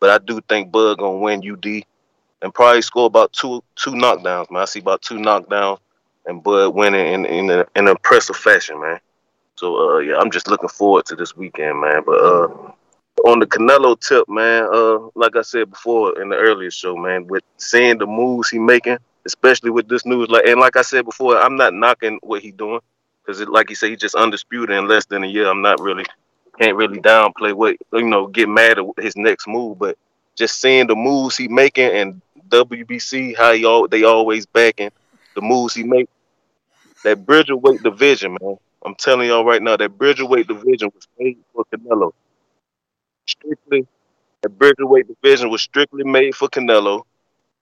[0.00, 1.84] But I do think Bud gonna win UD
[2.42, 4.62] and probably score about two two knockdowns, man.
[4.62, 5.78] I see about two knockdowns
[6.26, 9.00] and Bud winning in in, a, in an impressive fashion, man.
[9.56, 12.02] So uh yeah, I'm just looking forward to this weekend, man.
[12.04, 12.48] But uh
[13.26, 17.26] on the Canelo tip, man, uh like I said before in the earlier show, man,
[17.26, 21.04] with seeing the moves he making, especially with this news, like and like I said
[21.04, 22.80] before, I'm not knocking what he doing
[23.24, 25.48] because like you said, he just undisputed in less than a year.
[25.48, 26.04] I'm not really
[26.58, 29.96] can't really downplay what you know, get mad at his next move, but
[30.36, 34.90] just seeing the moves he making and WBC how all they always backing
[35.34, 36.08] the moves he make.
[37.04, 38.58] That Bridgerweight division, man.
[38.86, 42.12] I'm telling y'all right now, that Bridgerweight division was made for Canelo.
[43.26, 43.84] Strictly,
[44.42, 47.02] that Bridgerweight division was strictly made for Canelo.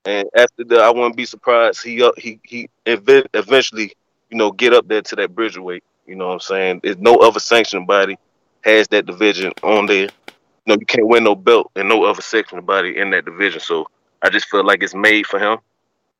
[0.04, 3.94] And after that, I wouldn't be surprised he uh, he he ev- eventually,
[4.28, 5.82] you know, get up there to that Bridgerweight.
[6.06, 6.80] You know what I'm saying?
[6.82, 8.18] There's no other sanctioned body
[8.60, 10.02] has that division on there.
[10.02, 13.60] You know, you can't win no belt and no other sanctioned body in that division.
[13.60, 13.88] So
[14.20, 15.56] I just feel like it's made for him.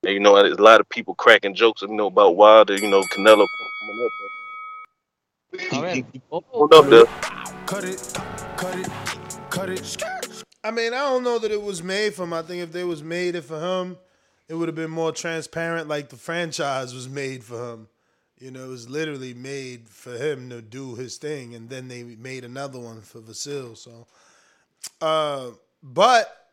[0.02, 2.88] And you know, there's a lot of people cracking jokes, you know, about Wilder, you
[2.88, 3.46] know, Canelo
[3.80, 4.12] coming up
[5.56, 5.94] there.
[5.94, 6.44] He, he, he up
[6.86, 7.04] there.
[7.66, 8.12] Cut it,
[8.56, 8.88] cut it,
[9.50, 10.44] cut it.
[10.62, 12.32] I mean, I don't know that it was made for him.
[12.32, 13.96] I think if they was made it for him,
[14.48, 15.88] it would have been more transparent.
[15.88, 17.88] Like the franchise was made for him.
[18.38, 22.02] You know, it was literally made for him to do his thing, and then they
[22.02, 23.76] made another one for Vasil.
[23.76, 24.06] So,
[25.00, 25.50] uh,
[25.82, 26.48] but,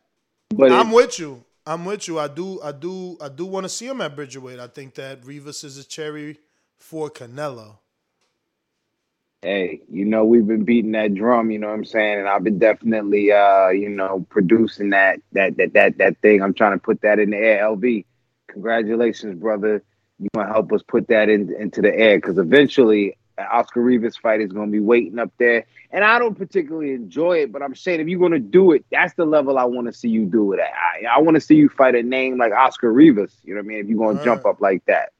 [0.54, 1.44] But I'm it- with you.
[1.66, 2.18] I'm with you.
[2.18, 4.58] I do, I do, I do want to see him at Bridgerweight.
[4.58, 6.38] I think that Rivas is a cherry
[6.78, 7.76] for Canelo.
[9.42, 12.20] Hey, you know, we've been beating that drum, you know what I'm saying?
[12.20, 16.42] And I've been definitely uh, you know, producing that that that that that thing.
[16.42, 17.64] I'm trying to put that in the air.
[17.64, 18.04] LV,
[18.48, 19.82] congratulations, brother.
[20.18, 24.40] You gonna help us put that in, into the air because eventually Oscar Rivas fight
[24.40, 25.66] is gonna be waiting up there.
[25.90, 29.14] And I don't particularly enjoy it, but I'm saying if you're gonna do it, that's
[29.14, 30.70] the level I want to see you do it at.
[30.72, 33.36] I, I want to see you fight a name like Oscar Rivas.
[33.42, 33.78] You know what I mean?
[33.78, 35.12] If you're gonna jump up like that,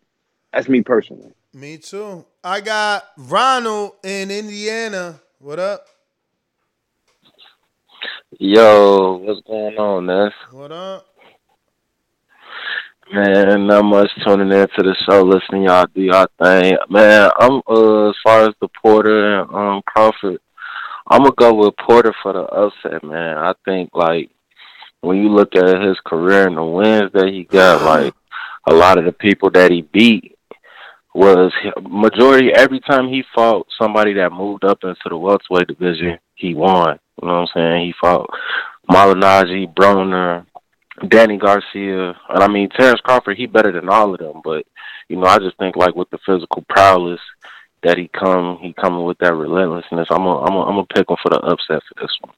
[0.52, 1.33] that's me personally.
[1.52, 2.25] Me too.
[2.45, 5.21] I got Ronald in Indiana.
[5.39, 5.87] What up?
[8.41, 10.33] Yo, what's going on, Ness?
[10.51, 11.07] What up?
[13.12, 16.77] Man, not much tuning in to the show, listening y'all do y'all thing.
[16.91, 20.41] Man, I'm uh as far as the Porter and um Crawford,
[21.07, 23.39] I'm gonna go with Porter for the upset, man.
[23.39, 24.31] I think like
[25.01, 28.15] when you look at his career and the wins that he got, like
[28.67, 30.32] a lot of the people that he beat
[31.15, 36.55] was majority every time he fought somebody that moved up into the welterweight division, he
[36.55, 36.99] won.
[37.20, 37.86] You know what I'm saying?
[37.86, 38.31] He fought
[38.91, 40.47] Malignaggi, Broner,
[41.08, 43.36] Danny Garcia, and I mean Terence Crawford.
[43.36, 44.65] He better than all of them, but
[45.08, 47.20] you know I just think like with the physical prowess
[47.82, 50.08] that he come, he coming with that relentlessness.
[50.10, 52.34] I'm gonna, I'm gonna, I'm gonna pick him for the upset for this one.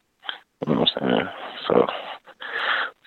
[0.66, 1.28] You know what I'm saying?
[1.68, 1.86] So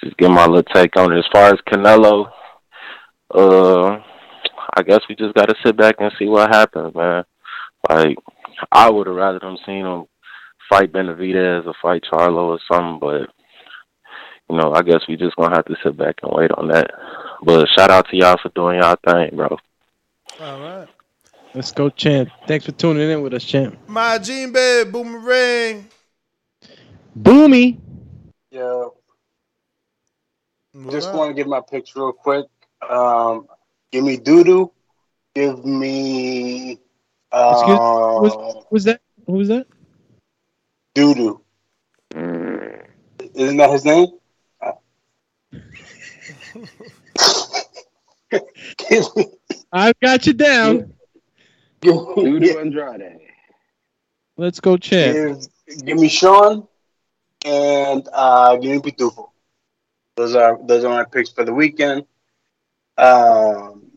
[0.03, 1.19] just get my little take on it.
[1.19, 2.31] As far as Canelo,
[3.33, 3.99] uh,
[4.77, 7.23] I guess we just got to sit back and see what happens, man.
[7.89, 8.15] Like
[8.71, 10.05] I would have rather them seen him
[10.69, 13.27] fight Benavidez or fight Charlo or something, but
[14.47, 16.91] you know, I guess we just gonna have to sit back and wait on that.
[17.43, 19.57] But shout out to y'all for doing y'all thing, bro.
[20.39, 20.87] All right.
[21.55, 22.29] Let's go, champ.
[22.45, 23.79] Thanks for tuning in with us, champ.
[23.87, 25.87] My Gene Babe, Boomerang.
[27.19, 27.79] Boomy.
[28.51, 28.93] Yo,
[30.73, 32.45] What just want to give my picks real quick.
[32.87, 33.47] Um,
[33.91, 34.71] give me Doodoo.
[35.35, 36.79] Give me
[37.31, 38.33] Excuse uh, who's,
[38.69, 39.01] who's that?
[39.25, 39.67] Who was that?
[40.95, 41.41] Doodoo.
[43.35, 44.07] Isn't that his name?
[44.61, 44.71] Uh,
[48.89, 49.25] give me,
[49.71, 50.93] I've got you down.
[51.81, 53.19] Dudu Andrade.
[54.37, 55.41] Let's go, champ.
[55.67, 56.67] give, give me Shawn
[57.45, 59.29] and uh, give me Pitufo.
[60.15, 62.05] Those are those are my picks for the weekend.
[62.97, 63.91] Um,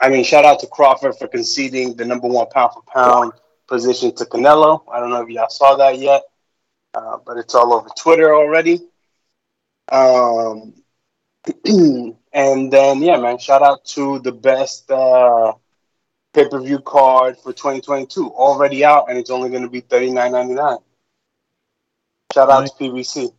[0.00, 3.32] I mean, shout out to Crawford for conceding the number one pound for pound
[3.66, 4.82] position to Canelo.
[4.92, 6.22] I don't know if y'all saw that yet,
[6.94, 8.80] uh, but it's all over Twitter already.
[9.90, 10.74] Um,
[12.32, 15.52] and then yeah, man, shout out to the best uh,
[16.32, 20.10] pay per view card for 2022 already out, and it's only going to be thirty
[20.10, 20.78] nine ninety nine.
[22.34, 23.32] Shout out to PBC.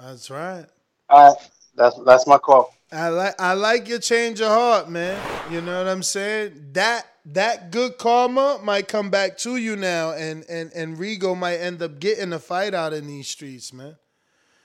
[0.00, 0.66] That's right.
[1.08, 2.74] All right, that's that's my call.
[2.90, 5.20] I like I like your change of heart, man.
[5.52, 6.70] You know what I'm saying?
[6.72, 11.56] That that good karma might come back to you now, and and and Rigo might
[11.56, 13.96] end up getting a fight out in these streets, man.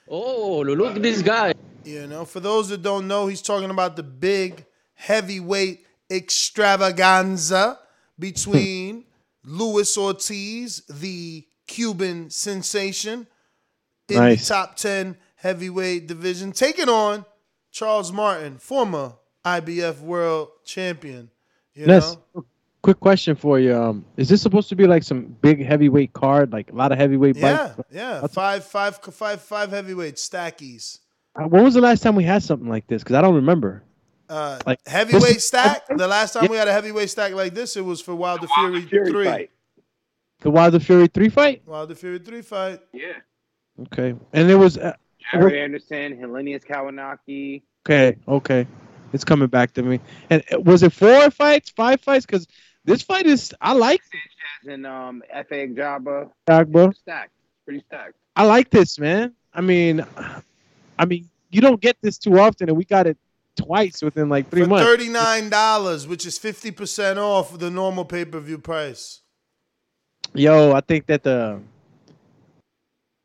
[0.08, 1.52] Oh, look at this guy.
[1.84, 7.78] You know, for those that don't know, he's talking about the big heavyweight extravaganza
[8.18, 9.04] between
[9.44, 13.26] Luis Ortiz, the Cuban sensation,
[14.08, 14.48] in Nice.
[14.48, 17.24] the top 10 heavyweight division, taking on
[17.74, 21.28] Charles Martin, former IBF world champion.
[21.74, 22.44] You Ness, know?
[22.82, 23.74] quick question for you.
[23.76, 26.98] Um, is this supposed to be like some big heavyweight card, like a lot of
[26.98, 27.88] heavyweight Yeah, fights?
[27.90, 28.26] yeah.
[28.28, 31.00] Five, five, five, five heavyweight stackies.
[31.34, 33.02] Uh, When was the last time we had something like this?
[33.02, 33.82] Because I don't remember.
[34.28, 35.82] Uh, Like, heavyweight this stack.
[35.88, 36.50] The last time Yeah.
[36.50, 39.24] we had a heavyweight stack like this, it was for Wilder Fury, Fury three.
[39.24, 39.50] fight.
[40.42, 41.62] The Wilder Fury three fight.
[41.66, 42.80] Wilder Fury three fight.
[42.92, 43.14] Yeah.
[43.86, 44.94] Okay, and it was uh,
[45.32, 47.62] Jared Anderson, Helenius Kownacki.
[47.86, 48.16] okay.
[48.28, 48.66] Okay,
[49.12, 50.00] it's coming back to me.
[50.30, 52.26] And uh, was it four fights, five fights?
[52.26, 52.46] Because
[52.84, 56.30] this fight is I like Sanchez and um Efe Ajagba.
[56.42, 56.90] Stacked, bro.
[56.92, 57.32] Stacked.
[57.64, 58.14] Pretty stacked.
[58.36, 59.32] I like this, man.
[59.52, 60.04] I mean,
[60.98, 63.16] I mean, you don't get this too often, and we got it
[63.56, 64.84] twice within like three for months.
[64.84, 69.20] thirty nine dollars, which is fifty percent off the normal pay per view price.
[70.34, 71.60] Yo, I think that the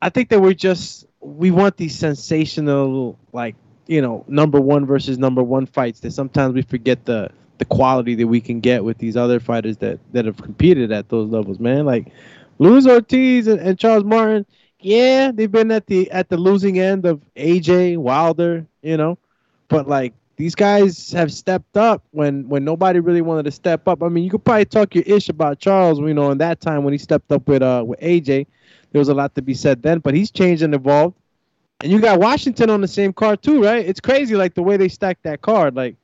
[0.00, 5.18] I think that we're just we want these sensational like, you know, number 1 versus
[5.18, 8.96] number 1 fights that sometimes we forget the the quality that we can get with
[8.96, 11.84] these other fighters that that have competed at those levels, man.
[11.84, 12.12] Like
[12.58, 14.46] Luis Ortiz and, and Charles Martin,
[14.80, 19.18] yeah, they've been at the at the losing end of AJ Wilder, you know.
[19.68, 24.02] But like these guys have stepped up when when nobody really wanted to step up.
[24.02, 26.82] I mean, you could probably talk your ish about Charles, you know, in that time
[26.82, 28.46] when he stepped up with uh with AJ.
[28.92, 31.16] There was a lot to be said then, but he's changed and evolved.
[31.82, 33.84] And you got Washington on the same card too, right?
[33.84, 35.74] It's crazy, like the way they stacked that card.
[35.74, 35.96] Like,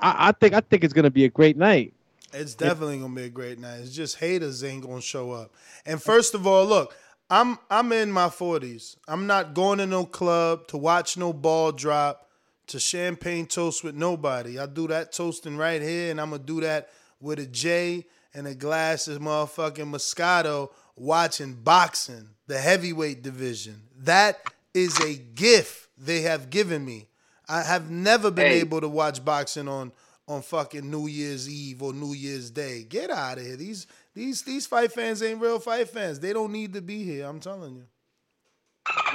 [0.00, 1.94] I, I think I think it's gonna be a great night.
[2.32, 3.80] It's definitely gonna be a great night.
[3.80, 5.52] It's just haters ain't gonna show up.
[5.86, 6.94] And first of all, look,
[7.30, 8.96] I'm I'm in my forties.
[9.08, 12.28] I'm not going to no club to watch no ball drop,
[12.68, 14.58] to champagne toast with nobody.
[14.58, 18.46] I do that toasting right here, and I'm gonna do that with a J and
[18.46, 23.82] a glass of motherfucking Moscato watching boxing, the heavyweight division.
[23.98, 24.40] That
[24.74, 27.08] is a gift they have given me.
[27.48, 28.60] I have never been Hey.
[28.60, 29.92] able to watch boxing on
[30.26, 32.82] on fucking New Year's Eve or New Year's Day.
[32.88, 33.56] Get out of here.
[33.56, 36.20] These these these fight fans ain't real fight fans.
[36.20, 37.26] They don't need to be here.
[37.26, 37.84] I'm telling you.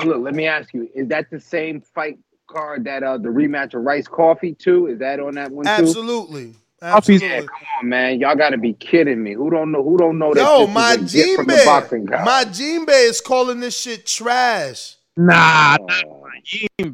[0.06, 3.74] Look, let me ask you: Is that the same fight card that uh the rematch
[3.74, 4.88] of Rice Coffee too?
[4.88, 5.72] Is that on that one too?
[5.72, 6.54] Absolutely.
[6.82, 7.50] Yeah, come
[7.82, 8.20] on, man.
[8.20, 9.34] Y'all got to be kidding me.
[9.34, 9.84] Who don't know?
[9.84, 10.42] Who don't know that?
[10.42, 14.96] Yo, my is a gift from the Jimbe, my Jimbe is calling this shit trash.
[15.18, 15.88] Nah, oh.
[15.90, 16.30] oh,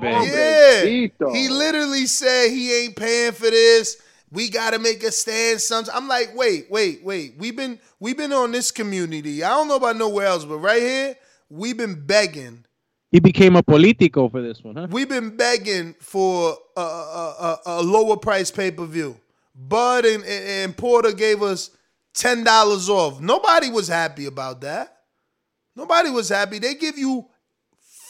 [0.02, 4.02] Yeah, he literally said he ain't paying for this.
[4.32, 5.62] We gotta make a stand.
[5.62, 7.36] Some, I'm like, wait, wait, wait.
[7.38, 9.44] We've been we've been on this community.
[9.44, 11.16] I don't know about nowhere else, but right here,
[11.50, 12.66] we've been begging.
[13.12, 14.88] He became a politico for this one, huh?
[14.90, 19.18] We've been begging for a, a, a, a lower price pay per view.
[19.56, 21.70] Bud and, and, Porter gave us
[22.14, 23.22] ten dollars off.
[23.22, 24.98] Nobody was happy about that.
[25.76, 26.60] Nobody was happy.
[26.60, 27.26] They give you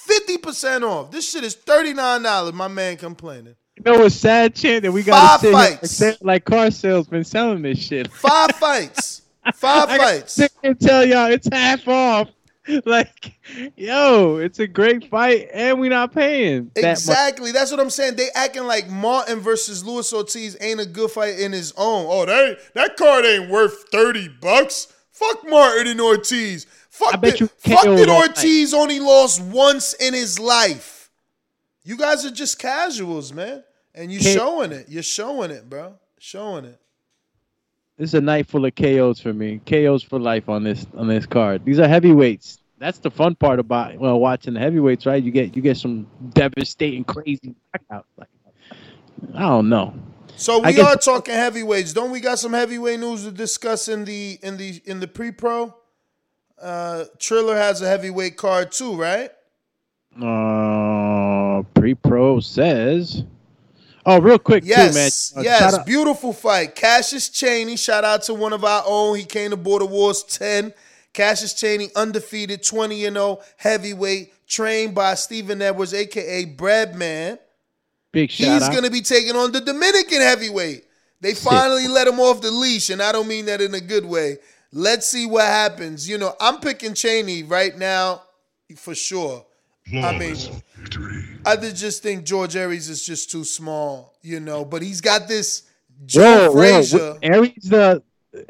[0.05, 1.11] fifty percent off.
[1.11, 2.53] This shit is thirty nine dollars.
[2.53, 3.55] My man complaining.
[3.77, 4.83] You know what's sad, Chan?
[4.83, 6.01] That we got Five to sit here fights.
[6.01, 8.11] like, like car salesmen selling this shit.
[8.11, 9.21] Five fights.
[9.53, 10.37] Five I fights.
[10.37, 12.29] here and tell y'all it's half off.
[12.85, 13.33] like,
[13.75, 16.91] yo, it's a great fight, and we're not paying that much.
[16.91, 17.51] Exactly.
[17.51, 18.15] That's what I'm saying.
[18.15, 22.05] They acting like Martin versus Luis Ortiz ain't a good fight in his own.
[22.09, 24.91] Oh, that that card ain't worth 30 bucks.
[25.11, 26.65] Fuck Martin and Ortiz.
[26.89, 27.39] Fuck bet it.
[27.41, 28.09] you Fuck KO'd it.
[28.09, 28.29] all night.
[28.29, 31.09] Ortiz only lost once in his life.
[31.83, 33.63] You guys are just casuals, man.
[33.93, 34.87] And you K- showing it.
[34.89, 35.93] You're showing it, bro.
[36.19, 36.79] Showing it.
[37.97, 39.61] This is a night full of KOs for me.
[39.65, 41.63] KOs for life on this on this card.
[41.63, 42.59] These are heavyweights.
[42.77, 45.23] That's the fun part about well watching the heavyweights, right?
[45.23, 48.03] You get you get some devastating, crazy knockouts.
[48.17, 48.27] Like,
[49.33, 49.93] I don't know.
[50.35, 51.93] So we are talking heavyweights.
[51.93, 55.73] Don't we got some heavyweight news to discuss in the in the in the pre-pro?
[56.61, 59.31] Uh Triller has a heavyweight card too, right?
[60.21, 63.23] Uh, pre-pro says.
[64.05, 65.45] Oh, real quick Yes, too, man.
[65.45, 66.75] Uh, yes, beautiful fight.
[66.75, 69.17] Cassius Chaney, shout out to one of our own.
[69.17, 70.73] He came to Border Wars 10.
[71.13, 77.39] Cassius Chaney, undefeated, 20 and 0, heavyweight, trained by Stephen Edwards, aka Breadman.
[78.11, 80.83] Big shout He's going to be taking on the Dominican heavyweight.
[81.21, 84.05] They finally let him off the leash, and I don't mean that in a good
[84.05, 84.37] way.
[84.71, 86.07] Let's see what happens.
[86.07, 88.21] You know, I'm picking Chaney right now
[88.75, 89.45] for sure.
[89.93, 90.35] I mean,
[91.45, 95.27] I did just think George Arias is just too small, you know, but he's got
[95.27, 95.63] this
[96.05, 96.97] Joe Whoa, whoa, Frazier.
[97.13, 98.03] what- Arias the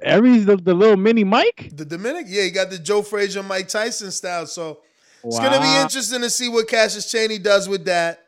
[0.06, 1.72] Arias the, the little mini Mike.
[1.74, 4.48] The Dominic, yeah, he got the Joe Frazier, Mike Tyson style.
[4.48, 4.80] So
[5.24, 8.24] it's gonna be interesting to see what Cassius Chaney does with that.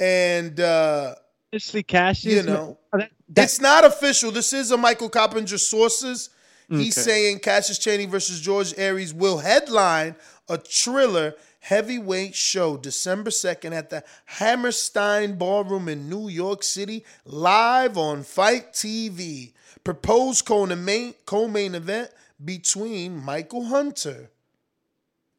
[0.00, 1.14] And uh
[1.52, 4.30] Especially Cassius, you know, That- it's not official.
[4.30, 6.30] This is a Michael Coppinger sources.
[6.68, 7.04] He's Okay.
[7.10, 10.14] saying Cassius Chaney versus George Arias will headline
[10.48, 17.96] a Triller heavyweight show December 2nd at the Hammerstein Ballroom in New York City, live
[17.96, 19.52] on FITE TV.
[19.84, 22.10] Proposed co-main, co-main event
[22.44, 24.30] between Michael Hunter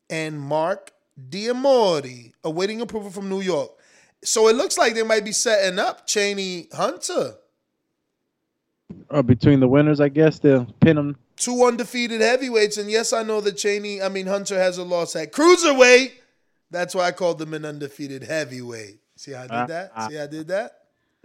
[0.10, 0.92] and Mark
[1.30, 3.72] Diamorti, awaiting approval from New York.
[4.24, 7.36] So it looks like they might be setting up Chaney Hunter.
[9.10, 11.16] uh, between the winners, I guess they'll pin them.
[11.42, 12.78] Two undefeated heavyweights.
[12.78, 16.12] And yes, I know that Chaney, I mean, Hunter has a loss at cruiserweight.
[16.70, 19.00] That's why I called them an undefeated heavyweight.
[19.16, 19.92] See how I did Ah, that?
[19.96, 20.08] ah.
[20.08, 20.72] See how I did that?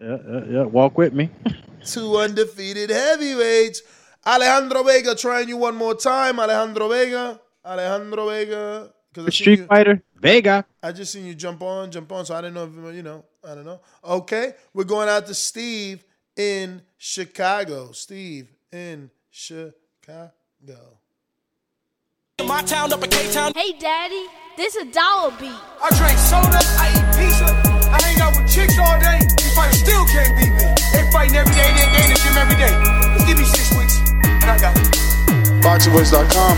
[0.01, 0.62] Yeah, yeah, yeah.
[0.62, 1.28] Walk with me.
[1.85, 3.83] Two undefeated heavyweights.
[4.27, 6.41] Alejandro Vega trying you one more time.
[6.41, 7.39] Alejandro Vega.
[7.65, 8.93] Alejandro Vega.
[9.12, 10.65] The Street you- Fighter Vega.
[10.83, 12.25] I just seen you jump on, jump on.
[12.25, 13.23] So I didn't know if you know.
[13.47, 13.81] I don't know.
[14.03, 16.05] Okay, we're going out to Steve
[16.36, 17.93] in Chicago.
[17.93, 19.75] Steve in Chicago.
[22.47, 23.52] My town up in K-Town.
[23.57, 24.26] Hey, Daddy,
[24.57, 25.51] this a dollar beat.
[25.83, 27.47] I drink soda, I eat pizza,
[27.91, 29.18] I hang out with chicks all day.
[29.18, 30.62] These fighters still can't beat me.
[30.93, 32.70] They fighting every day, they, they in the gym every day.
[33.15, 34.85] Just give me six weeks, and I got it.
[35.65, 36.57] BoxingWiz.com.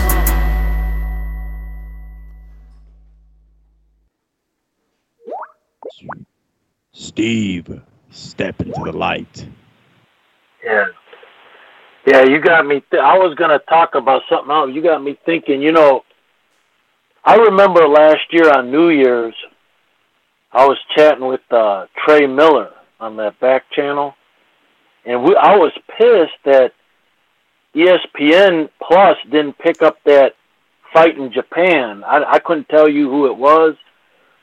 [6.91, 9.47] Steve, step into the light.
[10.63, 10.85] Yeah.
[12.09, 12.81] Yeah, you got me.
[12.89, 14.71] Th- I was going to talk about something else.
[14.73, 16.01] You got me thinking, you know,
[17.23, 19.35] I remember last year on New Year's,
[20.51, 24.15] I was chatting with uh, Trey Miller on that back channel,
[25.05, 26.71] and we, I was pissed that
[27.75, 30.33] ESPN Plus didn't pick up that
[30.91, 32.03] fight in Japan.
[32.03, 33.75] I, I couldn't tell you who it was,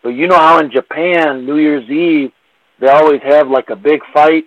[0.05, 2.31] but you know how in Japan, New Year's Eve,
[2.79, 4.45] they always have like a big fight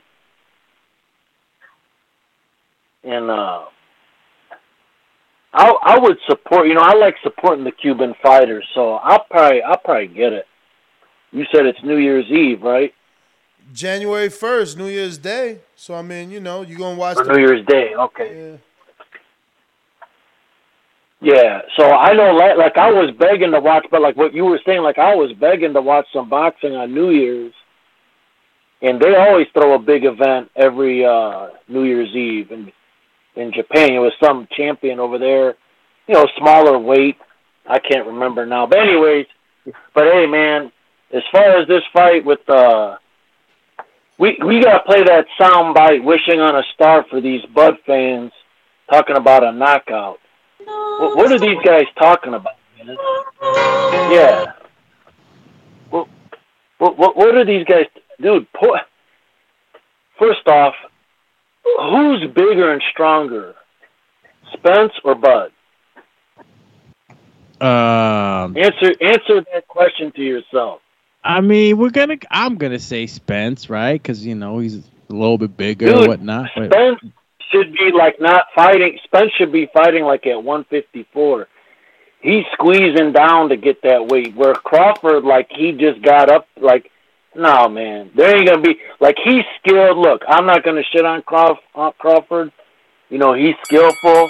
[3.04, 3.66] and uh
[5.54, 9.62] I I would support you know I like supporting the Cuban fighters so I'll probably
[9.62, 10.46] I'll probably get it.
[11.32, 12.94] You said it's New Year's Eve, right?
[13.72, 15.60] January first, New Year's Day.
[15.76, 18.52] So I mean, you know, you gonna watch the New Year's Day, okay.
[18.52, 18.58] Yeah.
[21.22, 24.46] Yeah, so I know like, like I was begging to watch but like what you
[24.46, 27.54] were saying like I was begging to watch some boxing on New Year's.
[28.82, 32.72] And they always throw a big event every uh New Year's Eve in
[33.36, 33.94] in Japan.
[33.94, 35.56] It was some champion over there,
[36.08, 37.18] you know, smaller weight.
[37.68, 38.66] I can't remember now.
[38.66, 39.28] But anyways,
[39.94, 40.72] but hey man,
[41.14, 42.98] as far as this fight with uh
[44.18, 48.32] we we gotta play that sound bite wishing on a star for these Bud fans
[48.90, 50.20] talking about a knockout.
[50.66, 52.54] What, what are these guys talking about?
[52.86, 52.98] Man?
[54.12, 54.46] Yeah.
[55.92, 56.08] What,
[56.98, 57.86] what what are these guys
[58.22, 58.78] dude, po-
[60.18, 60.74] first off,
[61.78, 63.56] who's bigger and stronger?
[64.54, 65.52] Spence or Bud?
[67.62, 70.82] Um, Answer answer that question to yourself.
[71.24, 72.18] I mean, we're gonna.
[72.32, 74.02] I'm gonna say Spence, right?
[74.02, 76.50] Because you know he's a little bit bigger Dude, or whatnot.
[76.56, 77.00] But Spence
[77.52, 78.98] should be like not fighting.
[79.04, 81.48] Spence should be fighting like at 154.
[82.22, 84.36] he's squeezing down to get that weight.
[84.36, 86.90] Where Crawford, like he just got up, like
[87.36, 89.98] no man, there ain't gonna be like he's skilled.
[89.98, 92.52] Look, I'm not gonna shit on Crawf- on Crawford.
[93.10, 94.30] You know he's skillful,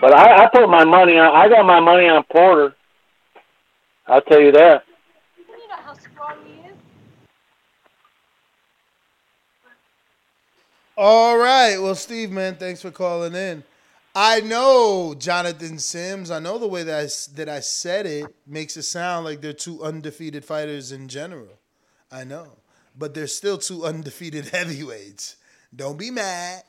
[0.00, 1.34] but I, I put my money on.
[1.34, 2.74] I got my money on Porter.
[4.06, 4.84] I'll tell you that.
[10.96, 11.78] All right.
[11.78, 13.64] Well, Steve, man, thanks for calling in.
[14.14, 16.30] I know Jonathan Sims.
[16.30, 19.40] I know the way that I, s- that I said it makes it sound like
[19.40, 21.59] they're two undefeated fighters in general.
[22.10, 22.48] I know.
[22.98, 25.36] But they're still two undefeated heavyweights.
[25.74, 26.62] Don't be mad.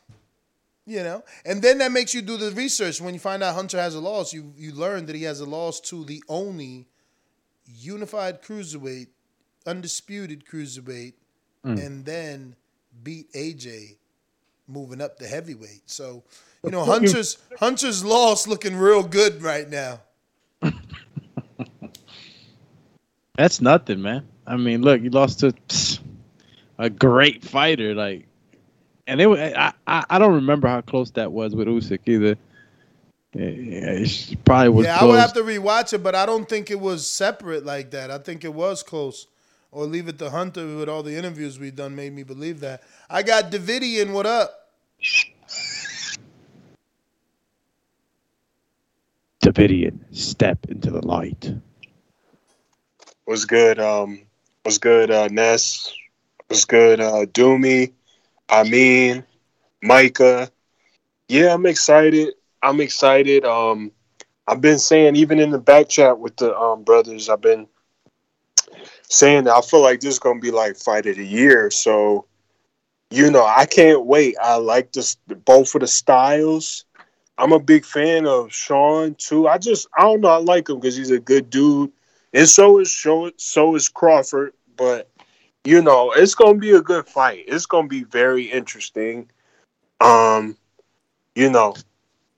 [0.86, 1.24] You know?
[1.46, 3.00] And then that makes you do the research.
[3.02, 5.46] When you find out Hunter has a loss, you, you learn that he has a
[5.46, 6.88] loss to the only
[7.66, 9.08] unified cruiserweight,
[9.66, 11.14] undisputed cruiserweight,
[11.64, 11.86] Mm.
[11.86, 12.56] and then
[13.04, 13.98] beat AJ
[14.68, 15.84] moving up the heavyweight.
[15.86, 16.24] So,
[16.64, 20.02] you know, Hunter's Hunter's loss looking real good right now.
[23.38, 24.28] That's nothing, man.
[24.52, 26.02] I mean, look, you lost to psst,
[26.78, 28.28] a great fighter, like,
[29.08, 29.28] and it.
[29.28, 32.36] wa- I, I I don't remember how close that was with Usyk either.
[33.34, 36.70] Yeah, it probably was yeah, I would have to rewatch it, but I don't think
[36.70, 38.12] it was separate like that.
[38.12, 39.28] I think it was close.
[39.72, 42.84] Or leave it to Hunter with all the interviews we've done made me believe that.
[43.10, 44.68] I got Davidian, what up?
[49.42, 51.54] Davidian, step into the light.
[53.26, 53.80] Was good.
[53.80, 54.24] Um,
[54.66, 55.12] was good.
[55.12, 55.94] Uh, Ness.
[56.50, 57.00] Was good.
[57.00, 57.94] Uh, Doomy.
[58.50, 59.24] I mean,
[59.82, 60.52] Micah.
[61.28, 62.34] Yeah, I'm excited.
[62.62, 63.46] I'm excited.
[63.46, 63.92] Um,
[64.48, 67.68] I've been saying even in the back chat with the um brothers, I've been
[69.08, 71.72] saying that I feel like this is gonna be like fight of the year.
[71.72, 72.26] So,
[73.10, 74.36] you know, I can't wait.
[74.42, 75.16] I like this
[75.46, 76.86] both of the styles.
[77.38, 79.48] I'm a big fan of Shawn too.
[79.48, 80.30] I just I don't know.
[80.30, 81.92] I like him because he's a good dude,
[82.34, 82.94] and so is
[83.38, 84.54] so is Crawford.
[84.76, 85.10] But
[85.64, 87.46] you know, it's gonna be a good fight.
[87.48, 89.30] It's gonna be very interesting.
[90.00, 90.58] Um,
[91.36, 91.76] you know,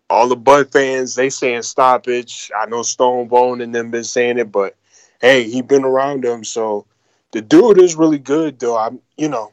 [0.10, 2.52] all the Bud fans they saying stoppage.
[2.56, 4.76] I know Stonebone and them been saying it, but
[5.22, 6.86] hey, he been around them, so
[7.32, 8.60] the dude is really good.
[8.60, 9.52] Though I'm, you know,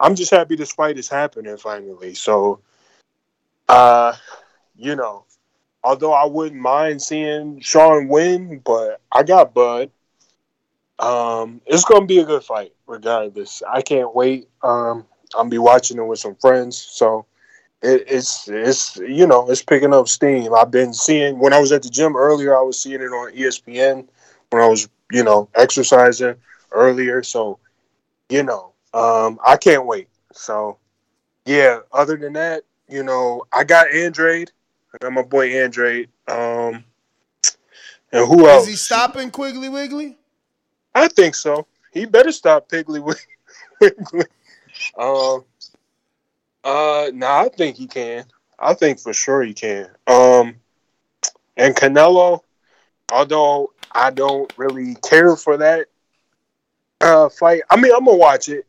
[0.00, 2.14] I'm just happy this fight is happening finally.
[2.14, 2.60] So,
[3.68, 4.14] uh,
[4.76, 5.24] you know,
[5.82, 9.90] although I wouldn't mind seeing Shawn win, but I got Bud.
[10.98, 13.62] Um, it's gonna be a good fight, regardless.
[13.68, 14.48] I can't wait.
[14.62, 17.26] Um, I'll be watching it with some friends, so
[17.82, 20.52] it, it's it's you know it's picking up steam.
[20.54, 23.32] I've been seeing when I was at the gym earlier, I was seeing it on
[23.32, 24.08] ESPN
[24.50, 26.34] when I was you know exercising
[26.72, 27.22] earlier.
[27.22, 27.60] So
[28.28, 30.08] you know, um, I can't wait.
[30.32, 30.78] So
[31.48, 31.80] yeah.
[31.92, 34.52] Other than that, you know, I got Andrade.
[34.94, 36.08] I got my boy Andrade.
[36.26, 36.84] Um,
[38.12, 38.62] and who else?
[38.62, 40.16] Is he stopping Quiggly Wiggly?
[40.94, 41.66] I think so.
[41.92, 43.22] He better stop Piggly Wiggly.
[44.98, 45.44] um,
[46.64, 48.24] uh, nah, I think he can.
[48.58, 49.88] I think for sure he can.
[50.06, 50.56] Um,
[51.56, 52.40] and Canelo,
[53.12, 55.86] although I don't really care for that
[57.00, 57.62] uh fight.
[57.70, 58.66] I mean, I'm gonna watch it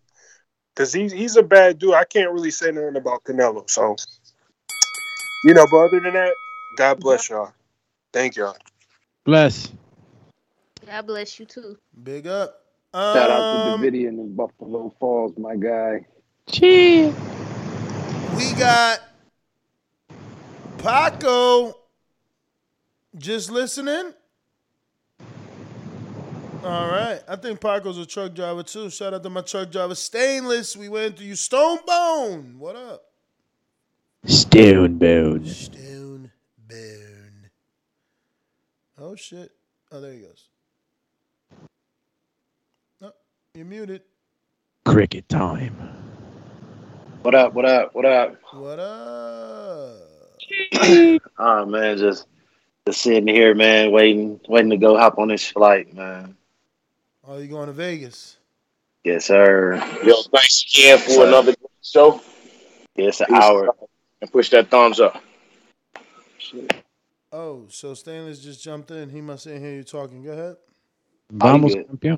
[0.73, 1.93] because he's he's a bad dude.
[1.93, 3.69] I can't really say nothing about Canelo.
[3.69, 3.95] So,
[5.43, 6.35] you know, but other than that,
[6.75, 7.51] God bless y'all.
[8.11, 8.55] Thank y'all.
[9.23, 9.71] Bless.
[10.85, 11.77] God bless you too.
[12.03, 12.63] Big up.
[12.93, 16.05] Shout out Um, to Davidian in Buffalo Falls, my guy.
[16.47, 17.13] Cheers.
[18.35, 18.99] We got
[20.79, 21.75] Paco.
[23.17, 24.13] Just listening.
[26.63, 27.21] All right.
[27.27, 28.89] I think Paco's a truck driver too.
[28.89, 30.75] Shout out to my truck driver, Stainless.
[30.75, 32.55] We went to you, Stonebone.
[32.57, 33.03] What up?
[34.25, 35.47] Stonebone.
[35.47, 36.31] Stone
[36.67, 37.49] Bone.
[38.99, 39.51] Oh shit.
[39.91, 40.49] Oh, there he goes.
[43.01, 43.11] Oh,
[43.55, 44.01] you're muted.
[44.85, 45.75] Cricket time.
[47.21, 47.53] What up?
[47.53, 47.95] What up?
[47.95, 48.35] What up?
[48.51, 49.97] What up?
[51.39, 52.27] oh man, just
[52.85, 56.35] just sitting here, man, waiting, waiting to go hop on this flight, man.
[57.27, 58.37] Oh, you going to Vegas?
[59.03, 59.75] Yes, sir.
[60.03, 61.27] Yo, thanks again for Sir.
[61.27, 62.21] another great show.
[62.95, 63.69] Yes, an hour.
[64.21, 65.21] And push that thumbs up.
[67.31, 69.09] Oh, so Stainless just jumped in.
[69.09, 70.23] He must ain't hear you talking.
[70.23, 70.57] Go ahead.
[71.31, 71.87] Vamos, good.
[71.87, 72.17] campeón.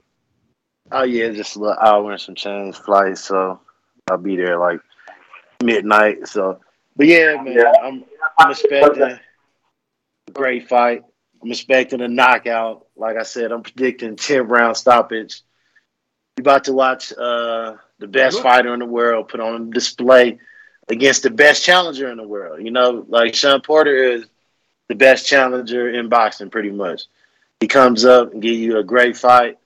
[0.91, 3.59] Oh yeah, just a little hour and some change flight, so
[4.09, 4.80] I'll be there like
[5.63, 6.27] midnight.
[6.27, 6.59] So,
[6.95, 8.05] but yeah, man, I'm
[8.39, 9.19] I'm expecting a
[10.31, 11.03] great fight.
[11.41, 12.88] I'm expecting a knockout.
[12.95, 15.41] Like I said, I'm predicting ten round stoppage.
[16.38, 20.39] You about to watch uh, the best fighter in the world put on display
[20.92, 22.64] against the best challenger in the world.
[22.64, 24.26] You know, like Shawn Porter is
[24.90, 27.03] the best challenger in boxing, pretty much.
[27.61, 29.58] He comes up and give you a great fight.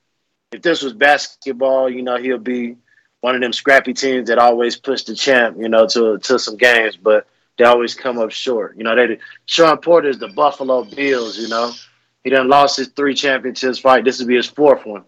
[0.52, 2.78] If this was basketball, you know, he'll be
[3.22, 6.58] one of them scrappy teams that always push the champ, you know, to to some
[6.58, 7.26] games, but
[7.58, 8.78] they always come up short.
[8.78, 11.74] You know, they Shawn Porter is the Buffalo Bills, you know.
[12.24, 14.06] He done lost his three championships fight.
[14.06, 15.04] This will be his fourth one.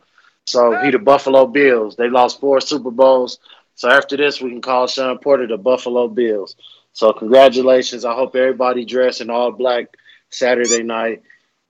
[0.46, 1.96] So he the Buffalo Bills.
[1.96, 3.38] They lost four Super Bowls.
[3.78, 6.56] So after this, we can call Shawn Porter the Buffalo Bills.
[6.94, 8.06] So congratulations.
[8.06, 9.96] I hope everybody dressed in all black
[10.32, 11.22] Saturday night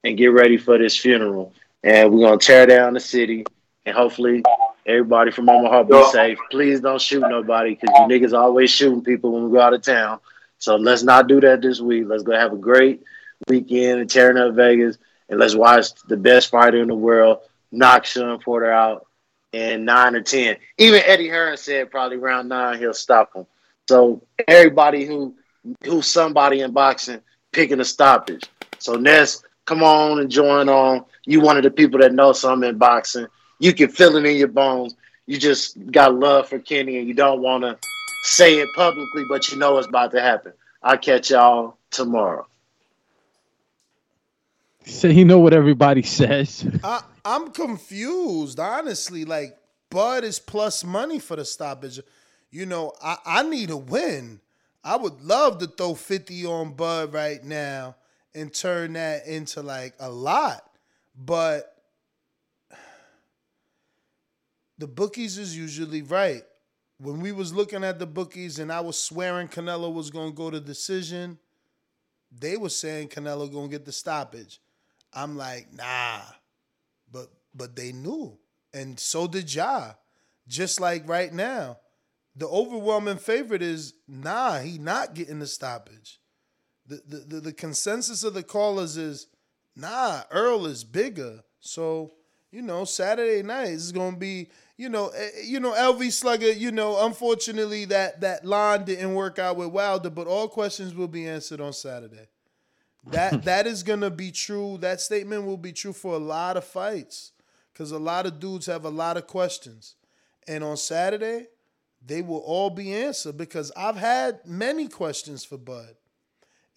[0.05, 1.53] and get ready for this funeral.
[1.83, 3.45] And we're gonna tear down the city
[3.85, 4.41] and hopefully
[4.85, 6.39] everybody from Omaha be safe.
[6.49, 9.81] Please don't shoot nobody because you niggas always shooting people when we go out of
[9.81, 10.19] town.
[10.59, 12.05] So let's not do that this week.
[12.07, 13.03] Let's go have a great
[13.49, 18.05] weekend and tearing up Vegas and let's watch the best fighter in the world knock
[18.05, 19.06] Shawn Porter out
[19.51, 20.57] in nine or ten.
[20.77, 23.45] Even Eddie Hearn said probably round nine he'll stop him.
[23.87, 25.35] So everybody who
[25.83, 28.43] who's somebody in boxing picking a stoppage.
[28.79, 31.05] So Ness, come on and join on.
[31.25, 33.27] You one of the people that know something in boxing.
[33.59, 34.95] You can feel it in your bones.
[35.25, 37.77] You just got love for Kenny and you don't want to
[38.21, 40.53] say it publicly, but you know it's about to happen.
[40.83, 42.47] I'll catch y'all tomorrow.
[44.85, 46.65] So you know what everybody says.
[46.83, 49.25] I, I'm confused, honestly.
[49.25, 49.57] Like
[49.89, 51.99] Bud is plus money for the stoppage.
[52.51, 54.39] You know, I, I need a win.
[54.81, 57.95] I would love to throw 50 on Bud right now
[58.33, 60.69] and turn that into like a lot.
[61.17, 61.75] But
[64.77, 66.43] the bookies is usually right.
[66.97, 70.49] When we was looking at the bookies and I was swearing Canelo was gonna go
[70.49, 71.37] to decision,
[72.31, 74.61] they were saying Canelo gonna get the stoppage.
[75.13, 76.21] I'm like, nah.
[77.53, 78.37] But they knew.
[78.73, 79.93] And so did Ja.
[80.47, 81.77] Just like right now.
[82.35, 86.19] The overwhelming favorite is nah, he not getting the stoppage.
[86.85, 89.27] The the, the, the consensus of the callers is
[89.75, 91.43] nah, Earl is bigger.
[91.59, 92.13] So,
[92.51, 96.71] you know, Saturday night is gonna be, you know, eh, you know, LV Slugger, you
[96.71, 101.27] know, unfortunately that that line didn't work out with Wilder, but all questions will be
[101.27, 102.27] answered on Saturday.
[103.07, 104.77] That that is gonna be true.
[104.79, 107.31] That statement will be true for a lot of fights,
[107.77, 109.95] because a lot of dudes have a lot of questions,
[110.47, 111.45] and on Saturday,
[112.03, 113.37] they will all be answered.
[113.37, 115.95] Because I've had many questions for Bud,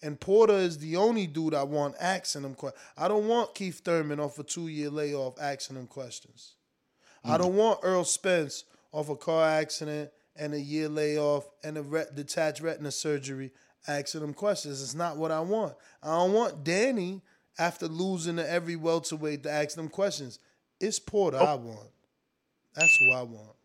[0.03, 2.83] and Porter is the only dude I want asking him questions.
[2.95, 6.53] I don't want Keith Thurman off a two year layoff asking him questions.
[7.23, 11.83] I don't want Errol Spence off a car accident and a year layoff and a
[11.83, 13.51] ret- detached retina surgery
[13.87, 14.83] asking him questions.
[14.83, 15.73] It's not what I want.
[16.03, 17.21] I don't want Danny
[17.57, 20.39] after losing to every welterweight to ask them questions.
[20.81, 21.89] It's Porter I want.
[22.75, 23.55] That's who I want.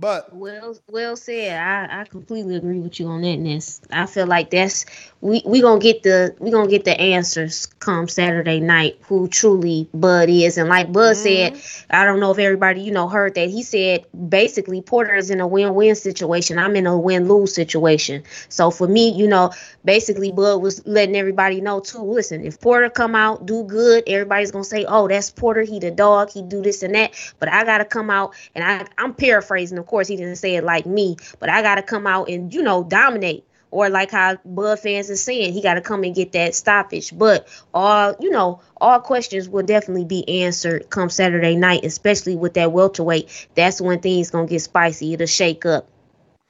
[0.00, 1.58] But well, well said.
[1.58, 3.36] I, I completely agree with you on that.
[3.36, 3.80] Ness.
[3.90, 4.86] I feel like that's
[5.20, 8.98] we we gonna get the we gonna get the answers come Saturday night.
[9.08, 11.16] Who truly Bud is, and like Bud Mm-hmm.
[11.16, 11.56] said,
[11.90, 15.40] I don't know if everybody you know heard that he said basically Porter is in
[15.40, 16.58] a win win situation.
[16.58, 18.22] I'm in a win lose situation.
[18.48, 19.50] So for me, you know,
[19.84, 22.02] basically Bud was letting everybody know too.
[22.02, 25.62] Listen, if Porter come out do good, everybody's gonna say, oh, that's Porter.
[25.62, 26.30] He the dog.
[26.30, 27.12] He do this and that.
[27.38, 29.78] But I gotta come out and I I'm paraphrasing.
[29.78, 32.62] Of course, he didn't say it like me, but I gotta come out and you
[32.62, 33.44] know dominate.
[33.70, 37.16] Or like how Bud fans are saying, he got to come and get that stoppage.
[37.16, 42.54] But all you know, all questions will definitely be answered come Saturday night, especially with
[42.54, 43.48] that welterweight.
[43.56, 45.12] That's when things gonna get spicy.
[45.12, 45.86] It'll shake up,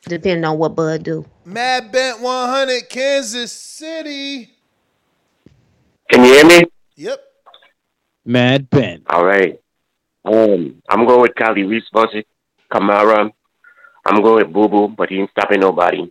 [0.03, 1.25] depending on what Bud do.
[1.45, 4.51] Mad Bent 100, Kansas City.
[6.11, 6.65] Can you hear me?
[6.97, 7.21] Yep.
[8.25, 9.03] Mad Ben.
[9.09, 9.59] All right.
[10.25, 12.25] Um, I'm going with Kali Reis versus
[12.73, 13.31] Camara.
[14.07, 16.11] I'm going with Boo Boo, but he ain't stopping nobody.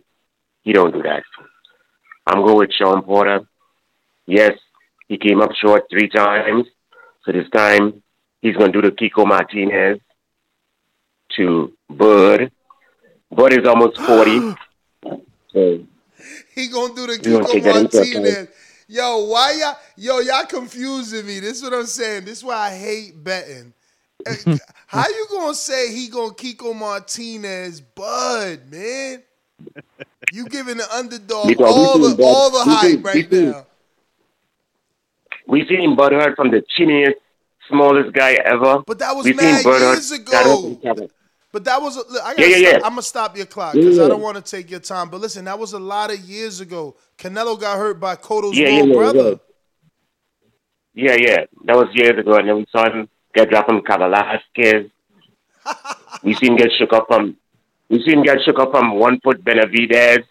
[0.62, 1.22] He don't do that.
[2.26, 3.40] I'm going with Shawn Porter.
[4.26, 4.52] Yes,
[5.08, 6.66] he came up short three times.
[7.24, 8.02] So this time
[8.42, 9.98] he's going to do the Kiko Martinez
[11.36, 12.50] to Bud.
[13.30, 14.40] Bud is almost 40.
[15.52, 15.86] so
[16.54, 18.14] He gonna do the Kiko take that into account.
[18.14, 18.48] Martinez.
[18.90, 19.76] Yo, why y'all?
[19.96, 21.40] Yo, y'all confusing me.
[21.40, 22.24] This is what I'm saying.
[22.24, 23.74] This is why I hate betting.
[24.86, 29.22] How you gonna say he gonna Kiko Martinez, Bud, man?
[30.32, 33.30] You giving the underdog Because we all seen the Bud- all the hype seen- right
[33.30, 33.66] seen- now.
[35.46, 37.14] we seen Bud Hurt from the chiniest,
[37.68, 38.82] smallest guy ever.
[38.86, 40.78] But that was we mad Bud years ago.
[40.82, 41.10] That
[41.50, 42.76] but that was a, look, I gotta yeah, yeah, yeah.
[42.76, 45.08] I'm gonna stop your clock Yeah, because I don't want to take your time.
[45.08, 46.94] But listen, that was a lot of years ago.
[47.16, 49.28] Canelo got hurt by Cotto's Yeah, little yeah, yeah, brother.
[49.30, 49.34] yeah.
[50.94, 51.44] Yeah, yeah.
[51.64, 54.90] That was years ago, and then we saw him get dropped from Velasquez.
[56.22, 57.36] we seen get shook up from.
[57.88, 60.24] We seen get shook up from one foot Benavidez.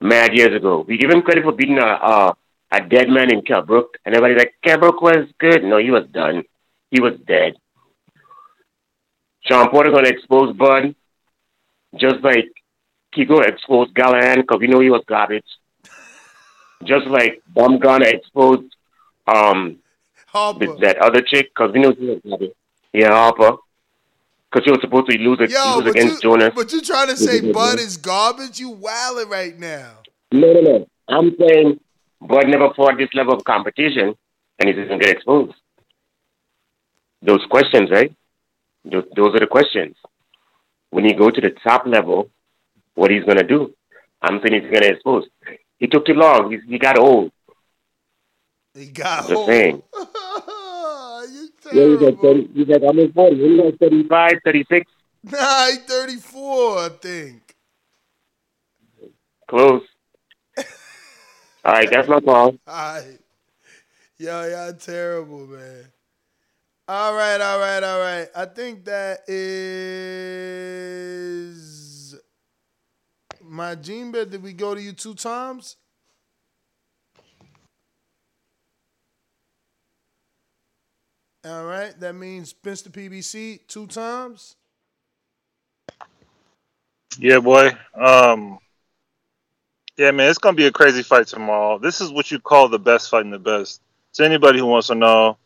[0.00, 0.84] mad years ago.
[0.86, 2.36] We give him credit for beating a a,
[2.72, 5.64] a dead man in Kell Brook, and everybody's like, Kell Brook was good.
[5.64, 6.44] No, he was done.
[6.90, 7.54] He was dead.
[9.44, 10.94] Shawn Porter gonna expose Bud,
[11.96, 12.48] just like
[13.14, 15.44] Kiko exposed Galahad because we know he was garbage.
[16.84, 18.64] Just like Bum gonna expose
[19.26, 19.78] um
[20.36, 20.76] Harper.
[20.80, 22.52] that other chick because we know she was garbage.
[22.92, 23.56] Yeah, Harper.
[24.50, 26.52] Because she was supposed to lose, Yo, lose against you, Jonas.
[26.54, 28.60] but you trying to say Bud is garbage?
[28.60, 29.92] You wilding right now.
[30.32, 30.86] No, no, no.
[31.08, 31.80] I'm saying
[32.20, 34.14] Bud never fought this level of competition
[34.58, 35.54] and he doesn't get exposed.
[37.22, 38.14] Those questions, right?
[38.84, 39.96] Those, those are the questions.
[40.90, 42.30] When you go to the top level,
[42.94, 43.74] what he's going to do?
[44.22, 45.24] I'm saying he's going to expose.
[45.78, 46.50] He took too long.
[46.50, 47.32] He, he got old.
[48.76, 49.48] He got Just old.
[49.48, 49.82] saying.
[51.72, 53.36] Yeah, he's like, 30, he's like almost 40.
[53.36, 54.92] He's like 35, 36.
[55.24, 57.56] Nah, he 34, I think.
[59.48, 59.82] Close.
[61.64, 62.56] All right, that's my call.
[62.68, 63.18] Alright.
[64.18, 65.86] Yo, y'all terrible, man.
[66.88, 68.28] All right, all right, all right.
[68.36, 70.56] I think that is
[73.42, 74.30] my gene bet.
[74.30, 75.76] Did we go to you two times?
[81.46, 82.88] All right, that means Mr.
[82.88, 84.56] PBC two times.
[87.20, 87.70] Yeah, boy.
[87.94, 88.58] Um,
[89.96, 91.78] yeah, man, it's gonna be a crazy fight tomorrow.
[91.78, 93.80] This is what you call the best fighting the best.
[94.14, 95.36] To anybody who wants to know,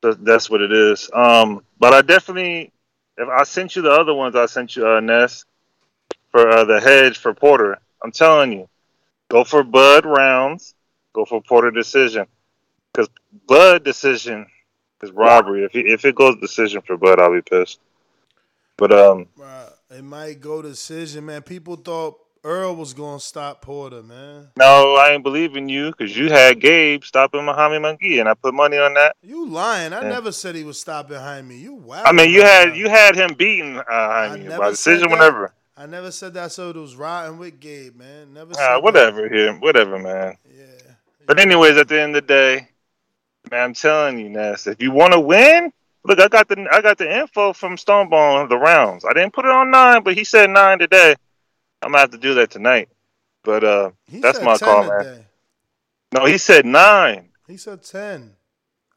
[0.00, 1.10] that's what it is.
[1.12, 2.70] Um, but I definitely,
[3.18, 5.44] if I sent you the other ones, I sent you uh, Ness
[6.30, 7.78] for uh, the hedge for Porter.
[8.04, 8.68] I'm telling you,
[9.28, 10.74] go for Bud rounds,
[11.12, 12.26] go for Porter decision,
[12.92, 13.08] because
[13.48, 14.46] Bud decision
[15.02, 15.64] is robbery.
[15.64, 17.80] If he, if it goes decision for Bud, I'll be pissed.
[18.76, 19.26] But um,
[19.90, 21.42] It might go decision, man.
[21.42, 24.48] People thought Errol was gonna stop Porter, man.
[24.56, 28.54] No, I ain't believing you because you had Gabe stopping Muhammad Monkey, and I put
[28.54, 29.16] money on that.
[29.22, 29.92] You lying?
[29.92, 31.56] I never said he would stop behind me.
[31.56, 32.02] You wow.
[32.04, 35.10] I mean, you had you had him beaten uh, behind you by decision, that.
[35.10, 35.52] whatever.
[35.76, 36.52] I never said that.
[36.52, 38.32] So it was riding with Gabe, man.
[38.32, 38.82] Never said Ah, that.
[38.82, 40.36] whatever here, whatever, man.
[40.48, 40.64] Yeah.
[41.26, 42.68] But anyways, at the end of the day,
[43.50, 45.72] man, I'm telling you, Ness, if you want to win,
[46.04, 49.04] look, I got the I got the info from Stonebone the rounds.
[49.04, 51.14] I didn't put it on nine, but he said nine today.
[51.82, 52.88] I'm gonna have to do that tonight.
[53.44, 55.04] But uh, He that's my call, man.
[55.04, 55.26] today.
[56.12, 57.30] No, he said nine.
[57.46, 58.32] He said ten.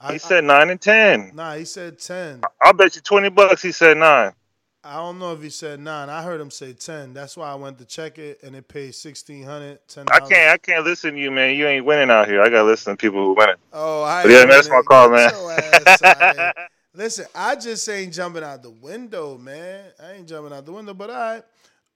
[0.09, 1.31] He said nine and ten.
[1.33, 2.41] Nah, he said ten.
[2.61, 3.61] I'll bet you twenty bucks.
[3.61, 4.33] He said nine.
[4.83, 6.09] I don't know if he said nine.
[6.09, 7.13] I heard him say ten.
[7.13, 9.79] That's why I went to check it, and it paid sixteen hundred.
[9.89, 10.05] Ten.
[10.09, 10.53] I can't.
[10.53, 11.55] I can't listen to you, man.
[11.55, 12.41] You ain't winning out here.
[12.41, 13.55] I gotta listen to people who winning.
[13.73, 15.31] Oh, I But yeah, man, that's my call, man.
[15.31, 16.53] Ass.
[16.93, 19.85] Listen, I just ain't jumping out the window, man.
[20.01, 21.43] I ain't jumping out the window, but all right.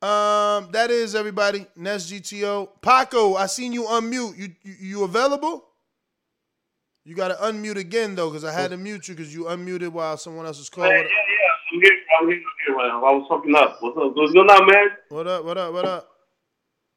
[0.04, 1.66] Um, that is everybody.
[1.76, 2.70] Nest GTO.
[2.82, 4.38] Paco, I seen you unmute.
[4.38, 5.66] You you, you available?
[7.06, 9.90] You got to unmute again though, because I had to mute you because you unmuted
[9.90, 10.92] while someone else was calling.
[10.92, 11.33] Yeah, yeah,
[11.84, 11.90] yeah.
[12.20, 12.38] I'm here.
[12.38, 12.42] I'm here.
[12.68, 12.92] here man.
[12.92, 13.78] I was fucking up.
[13.82, 14.16] What's up?
[14.16, 14.88] What's going on, man?
[15.10, 15.46] What up?
[15.46, 15.74] What up?
[15.74, 16.10] What up?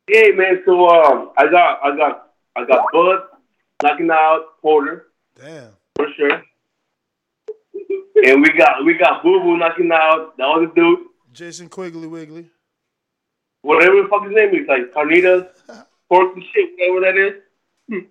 [0.08, 0.62] Hey, man.
[0.64, 3.20] So, um, I got, I got, I got Bud
[3.82, 5.06] knocking out Porter
[5.38, 5.70] Damn.
[5.96, 6.42] for sure,
[8.24, 11.00] and we got, we got Boo Boo knocking out the other dude,
[11.32, 12.48] Jason Quigley Wiggly.
[13.62, 15.48] whatever the fuck his name is, like carnitas,
[16.08, 17.42] pork and shit, whatever that is.
[17.90, 18.06] Hmm.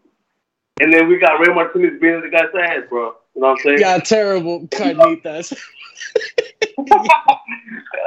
[0.81, 3.15] And then we got Ray Martinez beating the guy's ass, bro.
[3.33, 3.79] You know what I'm saying?
[3.79, 5.57] Yeah, terrible carnitas.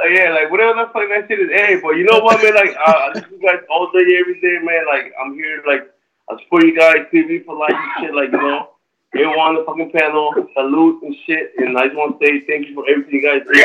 [0.09, 1.49] Yeah, like whatever the fuck that shit is.
[1.51, 2.55] Hey, but you know what, man?
[2.55, 4.85] Like, uh, I listen to you guys all day, every day, man.
[4.87, 5.91] Like, I'm here, like,
[6.29, 8.15] I support you guys, TV for life and shit.
[8.15, 8.69] Like, you know,
[9.13, 11.53] everyone on the fucking panel, salute and shit.
[11.57, 13.59] And I just want to say thank you for everything you guys do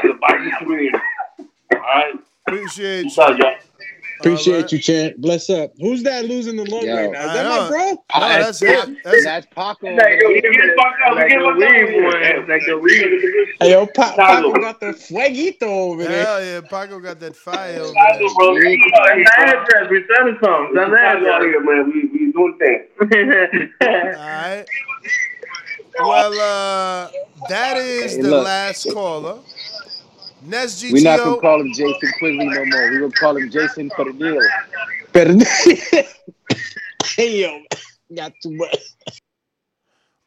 [0.00, 0.98] for the Biden community.
[1.72, 2.14] All right,
[2.46, 3.69] appreciate you.
[4.20, 4.34] Out, y'all.
[4.34, 5.20] Appreciate you, Chant.
[5.20, 5.72] Bless up.
[5.78, 6.94] Who's that losing the lug Yo.
[6.94, 7.20] right now?
[7.24, 7.62] Is I that know.
[7.62, 8.04] my bro?
[8.20, 8.96] No, that's him.
[9.02, 9.86] That's, Paco.
[9.96, 11.72] Like, yo, we get fucked up, we Like get the fucked up.
[11.72, 12.18] weed boy.
[12.20, 13.54] Yeah, Like the weed.
[13.60, 16.24] Hey, yo, pa- Paco got the fueguito over there.
[16.24, 18.34] Hell yeah, Paco got that fire over Chicago, there.
[18.34, 18.56] bro.
[18.56, 19.90] It's the address.
[19.90, 20.70] We send it some.
[20.74, 21.26] Send address.
[21.26, 21.90] out here, man.
[21.90, 23.70] We, we doing things.
[23.82, 24.66] Alright.
[25.98, 27.10] Well, uh,
[27.50, 29.40] that is Hey, the last caller.
[30.42, 30.92] Nest GTO.
[30.92, 32.90] We're not gonna call him Jason Quigley no more.
[32.90, 34.40] We're gonna call him Jason Pernil.
[37.16, 37.62] hey, yo,
[38.14, 38.76] got too much.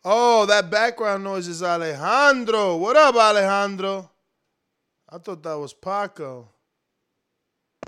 [0.05, 2.75] Oh, that background noise is Alejandro.
[2.77, 4.09] What up, Alejandro?
[5.09, 6.49] I thought that was Paco.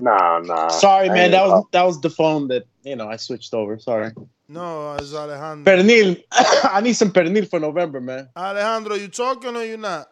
[0.00, 0.68] Nah, nah.
[0.68, 1.30] Sorry, man.
[1.30, 3.78] That was uh, that was the phone that you know I switched over.
[3.78, 4.12] Sorry.
[4.48, 5.72] No, it's Alejandro.
[5.72, 6.22] Pernil.
[6.32, 8.28] I need some pernil for November, man.
[8.36, 10.08] Alejandro, you talking or you not?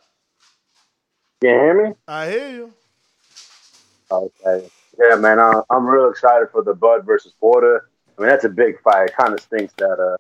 [1.44, 1.94] Can you hear me?
[2.08, 2.72] I hear you.
[4.10, 4.66] Okay.
[4.98, 7.90] Yeah, man, I, I'm real excited for the Bud versus Porter.
[8.16, 9.10] I mean, that's a big fight.
[9.10, 10.16] It kind of stinks that uh,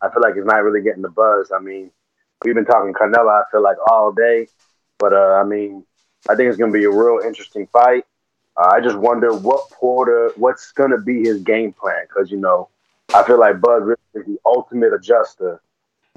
[0.00, 1.50] I feel like it's not really getting the buzz.
[1.52, 1.90] I mean,
[2.44, 4.46] we've been talking Canelo, I feel like, all day.
[5.00, 5.84] But, uh, I mean,
[6.28, 8.04] I think it's going to be a real interesting fight.
[8.56, 12.04] Uh, I just wonder what Porter, what's going to be his game plan.
[12.08, 12.68] Because, you know,
[13.12, 15.60] I feel like Bud really is the ultimate adjuster.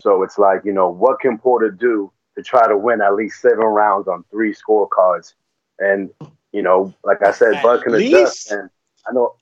[0.04, 3.42] So it's like, you know, what can Porter do to try to win at least
[3.42, 5.34] seven rounds on three scorecards?
[5.80, 6.10] And,
[6.52, 8.52] you know, like I said, Bud can adjust.
[8.52, 8.70] And
[9.08, 9.36] I know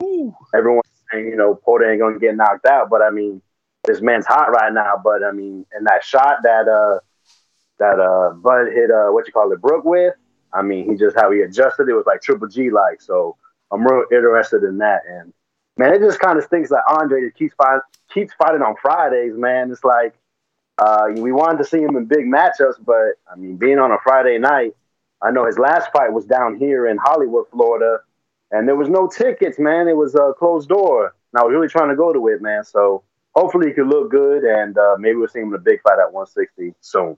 [0.53, 2.89] everyone's saying, you know, Porter ain't going to get knocked out.
[2.89, 3.41] But, I mean,
[3.83, 4.95] this man's hot right now.
[5.03, 6.99] But, I mean, and that shot that, uh,
[7.79, 10.13] that uh Bud hit uh what you call it Brook with.
[10.53, 13.01] I mean, he just how he adjusted it was like Triple G like.
[13.01, 13.37] So
[13.71, 15.03] I'm real interested in that.
[15.09, 15.33] And
[15.77, 17.79] man, it just kind of stinks that Andre just keeps fight,
[18.13, 19.35] keeps fighting on Fridays.
[19.35, 20.13] Man, it's like
[20.79, 23.97] uh we wanted to see him in big matchups, but I mean, being on a
[24.03, 24.75] Friday night,
[25.21, 27.99] I know his last fight was down here in Hollywood, Florida,
[28.51, 29.59] and there was no tickets.
[29.59, 31.13] Man, it was a closed door.
[31.33, 32.63] And I was really trying to go to it, man.
[32.63, 33.03] So
[33.35, 35.99] hopefully he could look good, and uh, maybe we'll see him in a big fight
[35.99, 37.17] at 160 soon.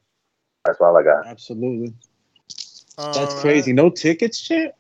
[0.66, 1.26] That's all I got.
[1.26, 1.94] Absolutely.
[2.98, 3.74] That's crazy.
[3.74, 4.76] No tickets, shit.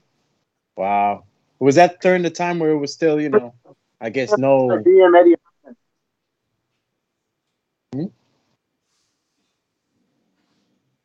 [0.75, 1.23] Wow.
[1.59, 3.53] Was that during the time where it was still, you know,
[3.99, 4.67] I guess no.
[4.85, 5.35] DM Eddie
[7.93, 8.05] Hmm?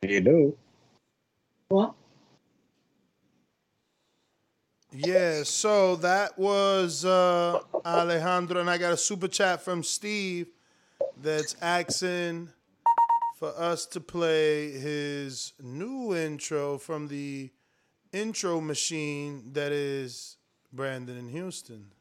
[0.07, 0.57] You know.
[1.67, 1.93] What?
[4.93, 10.47] Yeah, so that was uh, Alejandro, and I got a super chat from Steve
[11.21, 12.53] that's asking
[13.37, 17.51] for us to play his new intro from the
[18.13, 20.37] intro machine that is
[20.71, 21.91] Brandon in Houston.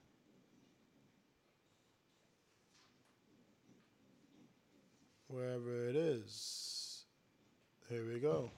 [5.27, 6.66] Wherever it is.
[7.89, 8.51] Here we go.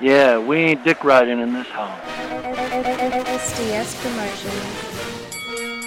[0.00, 2.00] Yeah, we ain't dick riding in this house.
[3.50, 4.52] SDS promotion.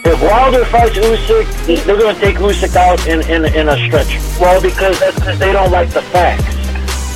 [0.06, 4.18] If Wilder fights Usyk, they're going to take Usyk out in, in, in a stretch.
[4.38, 6.44] Well, because that's because they don't like the facts.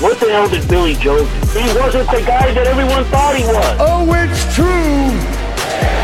[0.01, 1.59] What the hell did Billy Joe do?
[1.59, 3.77] He wasn't the guy that everyone thought he was.
[3.77, 5.11] Oh, it's true.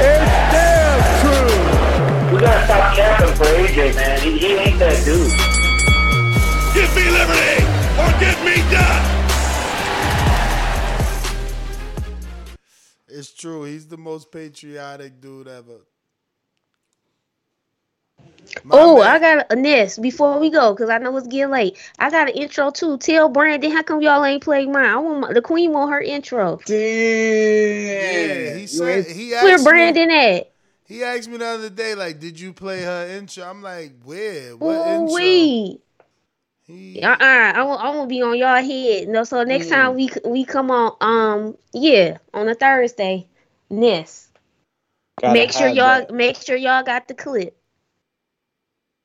[0.04, 0.39] It's true.
[2.40, 4.22] We gotta stop capping for AJ, man.
[4.22, 5.30] He, he ain't that dude.
[6.74, 7.66] Give me liberty
[8.00, 9.04] or give me death.
[13.10, 13.66] It's true.
[13.66, 15.82] He's the most patriotic dude ever.
[18.72, 21.78] Oh, I got a Ness before we go because I know it's getting late.
[22.00, 22.98] I got an intro too.
[23.00, 24.86] Tell Brandon how come y'all ain't played mine.
[24.86, 26.62] I want my, the Queen want her intro.
[26.68, 30.52] Yeah, he said he asked Where me- Brandon at?
[30.90, 33.44] He asked me the other day, like, did you play her intro?
[33.46, 34.58] I'm like, where?
[34.58, 35.16] What Ooh intro?
[35.16, 35.82] wee.
[37.04, 39.08] Uh uh I want I want to be on y'all head.
[39.08, 39.70] No, so next Mm.
[39.70, 43.28] time we we come on um yeah on a Thursday,
[43.70, 44.30] Ness.
[45.22, 46.14] Gotta make sure y'all that.
[46.14, 47.56] make sure y'all got the clip.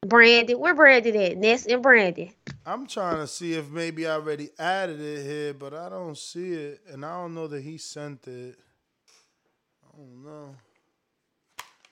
[0.06, 1.36] Brandon, where Brandon at?
[1.38, 2.30] Ness and Brandon.
[2.66, 6.52] I'm trying to see if maybe I already added it here, but I don't see
[6.52, 8.56] it, and I don't know that he sent it.
[9.84, 10.56] I don't know.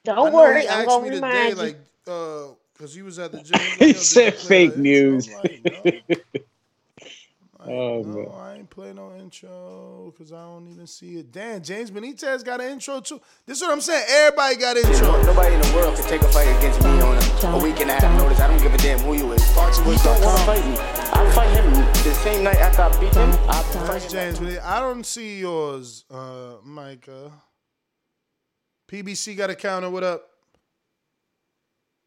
[0.04, 1.62] Don't I worry, he I'm asked gonna me today, remind you.
[1.62, 2.46] like, uh,
[2.78, 3.60] cause he was at the gym.
[3.78, 5.28] He was like, He "Yo, did you said fake news.
[5.28, 6.26] I'm like.
[7.64, 8.26] Oh, no, man.
[8.34, 11.30] I ain't play no intro because I don't even see it.
[11.30, 13.20] Damn, James Benitez got an intro too.
[13.46, 14.04] This is what I'm saying.
[14.08, 15.22] Everybody got intro.
[15.22, 17.88] Nobody in the world can take a fight against me on a, a week and
[17.88, 18.40] a half notice.
[18.40, 19.42] I don't give a damn who you is.
[19.48, 20.76] He don't want to fight me.
[21.12, 23.30] I'll fight him the same night after I beat him.
[23.48, 24.10] I'll fight That's him.
[24.10, 24.38] James.
[24.40, 24.62] Benitez.
[24.64, 27.30] I don't see yours, uh, Micah.
[28.92, 29.88] PBC got a counter.
[29.88, 30.28] What up?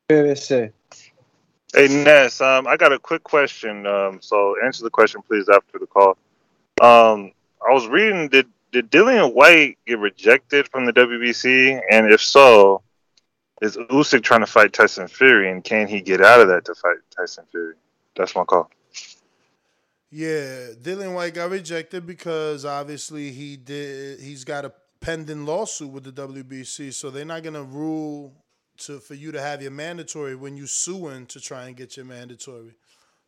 [0.08, 0.72] What did it say?
[1.74, 3.88] Hey Ness, um, I got a quick question.
[3.88, 6.16] Um, so answer the question, please, after the call.
[6.80, 7.32] Um,
[7.68, 12.84] I was reading did did Dillian Whyte get rejected from the WBC, and if so,
[13.64, 16.76] is Usyk trying to fight Tyson Fury, and can he get out of that to
[16.76, 17.74] fight Tyson Fury?
[18.16, 18.70] That's my call.
[20.12, 24.20] Yeah, Dillian Whyte got rejected because obviously he did.
[24.20, 24.72] He's got a
[25.06, 28.34] pending lawsuit with the WBC, so they're not gonna rule
[28.80, 32.06] to for you to have your mandatory when you suing to try and get your
[32.08, 32.74] mandatory.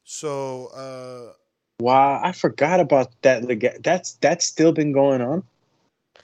[0.03, 1.33] So uh,
[1.79, 3.43] Wow, I forgot about that.
[3.43, 5.43] lega- That's that's still been going on.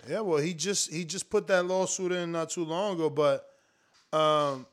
[0.09, 3.45] yeah, well, he just he just put that lawsuit in not too long ago, but
[4.11, 4.65] um,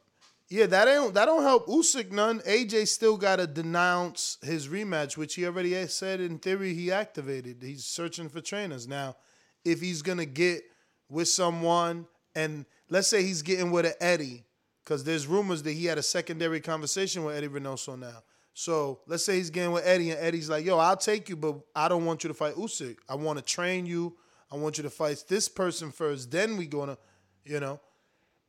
[0.49, 2.41] yeah, that ain't that don't help Usyk none.
[2.41, 7.59] AJ still got to denounce his rematch, which he already said in theory he activated.
[7.62, 9.17] He's searching for trainers now.
[9.62, 10.62] If he's gonna get
[11.11, 14.45] with someone, and let's say he's getting with an Eddie,
[14.85, 18.23] because there's rumors that he had a secondary conversation with Eddie Reynoso now.
[18.55, 21.61] So let's say he's getting with Eddie, and Eddie's like, "Yo, I'll take you, but
[21.75, 22.97] I don't want you to fight Usyk.
[23.09, 24.17] I want to train you.
[24.51, 26.31] I want you to fight this person first.
[26.31, 26.99] Then we gonna,
[27.45, 27.81] you know."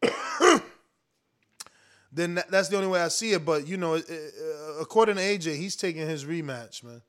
[2.12, 3.46] then that's the only way I see it.
[3.46, 4.02] But you know, uh,
[4.80, 7.02] according to AJ, he's taking his rematch, man.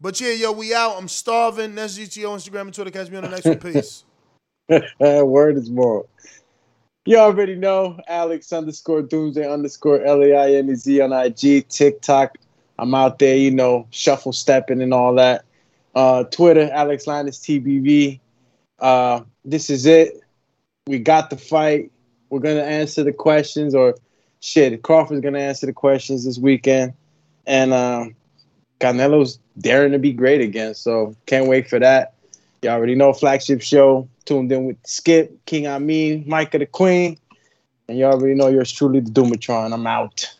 [0.00, 0.96] But yeah, yo, we out.
[0.98, 1.74] I'm starving.
[1.74, 2.90] That's GTO, Instagram, and Twitter.
[2.90, 3.58] Catch me on the next one.
[3.72, 4.03] Peace.
[5.00, 6.06] Word is more.
[7.06, 11.68] You already know Alex underscore Doomsday underscore L A I N E Z on IG,
[11.68, 12.38] TikTok.
[12.78, 15.44] I'm out there, you know, shuffle stepping and all that.
[15.94, 18.20] Uh, Twitter, Alex Lainez TBV.
[18.78, 20.20] Uh, this is it.
[20.86, 21.92] We got the fight.
[22.30, 23.94] We're gonna answer the questions, or
[24.40, 26.94] shit, Crawford's gonna answer the questions this weekend,
[27.46, 28.16] and um,
[28.80, 30.74] Canelo's daring to be great again.
[30.74, 32.13] So can't wait for that.
[32.64, 34.08] You already know flagship show.
[34.24, 37.18] Tuned in with Skip, King Amin, Micah the Queen,
[37.88, 39.74] and you already know yours truly, the Doomatron.
[39.74, 40.34] I'm out.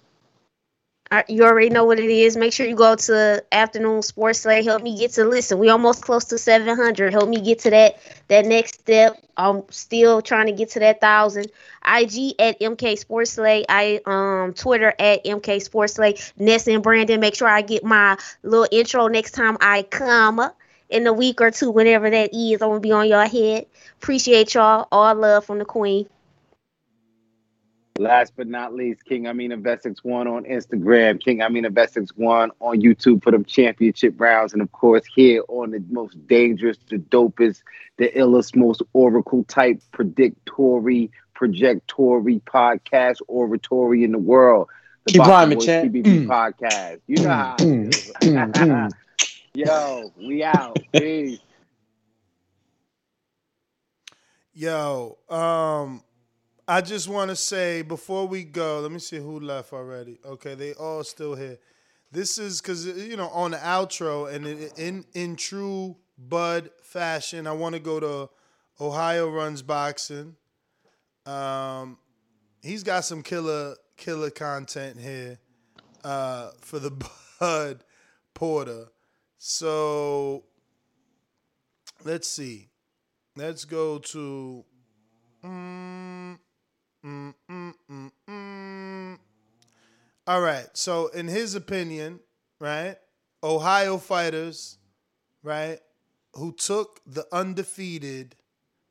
[1.29, 2.35] You already know what it is.
[2.35, 4.65] Make sure you go to Afternoon Sports Slay.
[4.65, 5.59] Help me get to listen.
[5.59, 7.13] We almost close to 700.
[7.13, 9.23] Help me get to that that next step.
[9.37, 11.53] I'm still trying to get to that thousand.
[11.85, 13.67] IG at MK Sports Slay.
[13.69, 16.17] I um Twitter at MK Sports Slay.
[16.39, 17.21] Ness and Brandon.
[17.21, 20.41] Make sure I get my little intro next time I come
[20.89, 22.63] in a week or two, whenever that is.
[22.63, 23.67] I'm gonna be on your head.
[24.01, 24.89] Appreciate y'all.
[24.93, 26.09] All love from the Queen.
[27.99, 32.81] Last but not least, King Amin Investix One on Instagram, King Amin Investix One on
[32.81, 37.63] YouTube for them championship rounds, and of course here on the most dangerous, the dopest,
[37.99, 44.69] the illest, most oracle type predictory, projectory podcast oratory in the world.
[45.07, 45.93] The Keep Boxing rhyming, Boys champ.
[45.93, 46.27] Mm.
[46.27, 47.01] Podcast.
[47.07, 48.89] You know how.
[49.55, 50.77] Yo, we out.
[50.93, 51.39] Peace.
[54.53, 56.03] Yo, um,
[56.67, 60.19] I just want to say before we go, let me see who left already.
[60.25, 61.59] Okay, they all still here.
[62.11, 67.47] This is because you know on the outro and in in, in true Bud fashion,
[67.47, 68.31] I want to go to
[68.81, 70.35] Ohio runs boxing.
[71.27, 71.99] Um,
[72.61, 75.39] he's got some killer killer content here
[76.03, 76.91] uh, for the
[77.41, 77.85] Bud
[78.35, 78.89] Porter.
[79.47, 80.43] So
[82.03, 82.71] let's see.
[83.37, 84.65] Let's go to.
[85.45, 86.39] Mm,
[87.05, 89.19] mm, mm, mm, mm.
[90.27, 90.67] All right.
[90.73, 92.21] So, in his opinion,
[92.59, 92.97] right,
[93.43, 94.79] Ohio fighters,
[95.43, 95.79] right,
[96.33, 98.37] who took the undefeated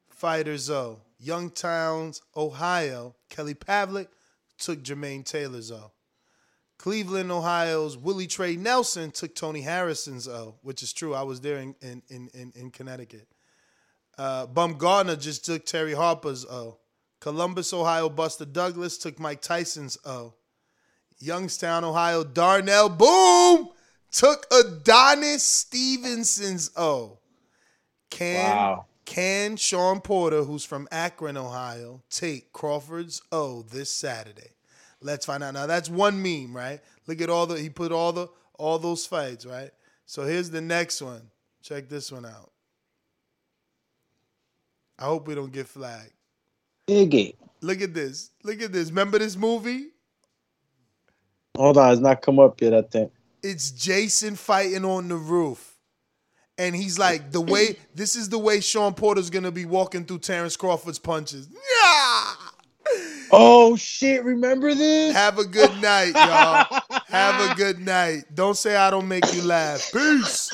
[0.08, 4.08] Fighters O, Youngstown, Ohio, Kelly Pavlik
[4.60, 5.94] took Jermaine Taylor's O.
[6.84, 11.14] Cleveland, Ohio's Willie Trey Nelson took Tony Harrison's O, which is true.
[11.14, 13.26] I was there in, in, in, in, Connecticut.
[14.18, 16.80] Uh, Baumgardner just took Terri Harper's O.
[17.22, 20.34] Columbus, Ohio, Buster Douglas took Mike Tyson's O.
[21.20, 23.70] Youngstown, Ohio, Darnell Boone
[24.12, 27.20] took Adonis Stevenson's O.
[28.10, 28.86] Can Wow.
[29.06, 34.53] can Shawn Porter, who's from Akron, Ohio, take Crawford's O this Saturday?
[35.04, 35.54] Let's find out.
[35.54, 36.80] Now that's one meme, right?
[37.08, 39.72] Look at all the he put all the all those fights, right?
[40.06, 41.30] So here's the next one.
[41.62, 42.52] Check this one out.
[44.98, 46.14] I hope we don't get flagged.
[46.88, 47.36] Iggy.
[47.62, 48.32] Look at this.
[48.44, 48.90] Look at this.
[48.90, 49.88] Remember this movie?
[51.56, 53.12] Hold on, it's not come up yet, I think.
[53.42, 55.78] It's Jason fighting on the roof.
[56.58, 60.20] And he's like, the way this is the way Shawn Porter's gonna be walking through
[60.20, 61.48] Terence Crawford's punches.
[63.36, 65.16] Oh shit, remember this?
[65.16, 67.00] Have a good night, y'all.
[67.08, 68.26] Have a good night.
[68.36, 69.92] Don't say I don't make you laugh.
[69.92, 70.52] Peace.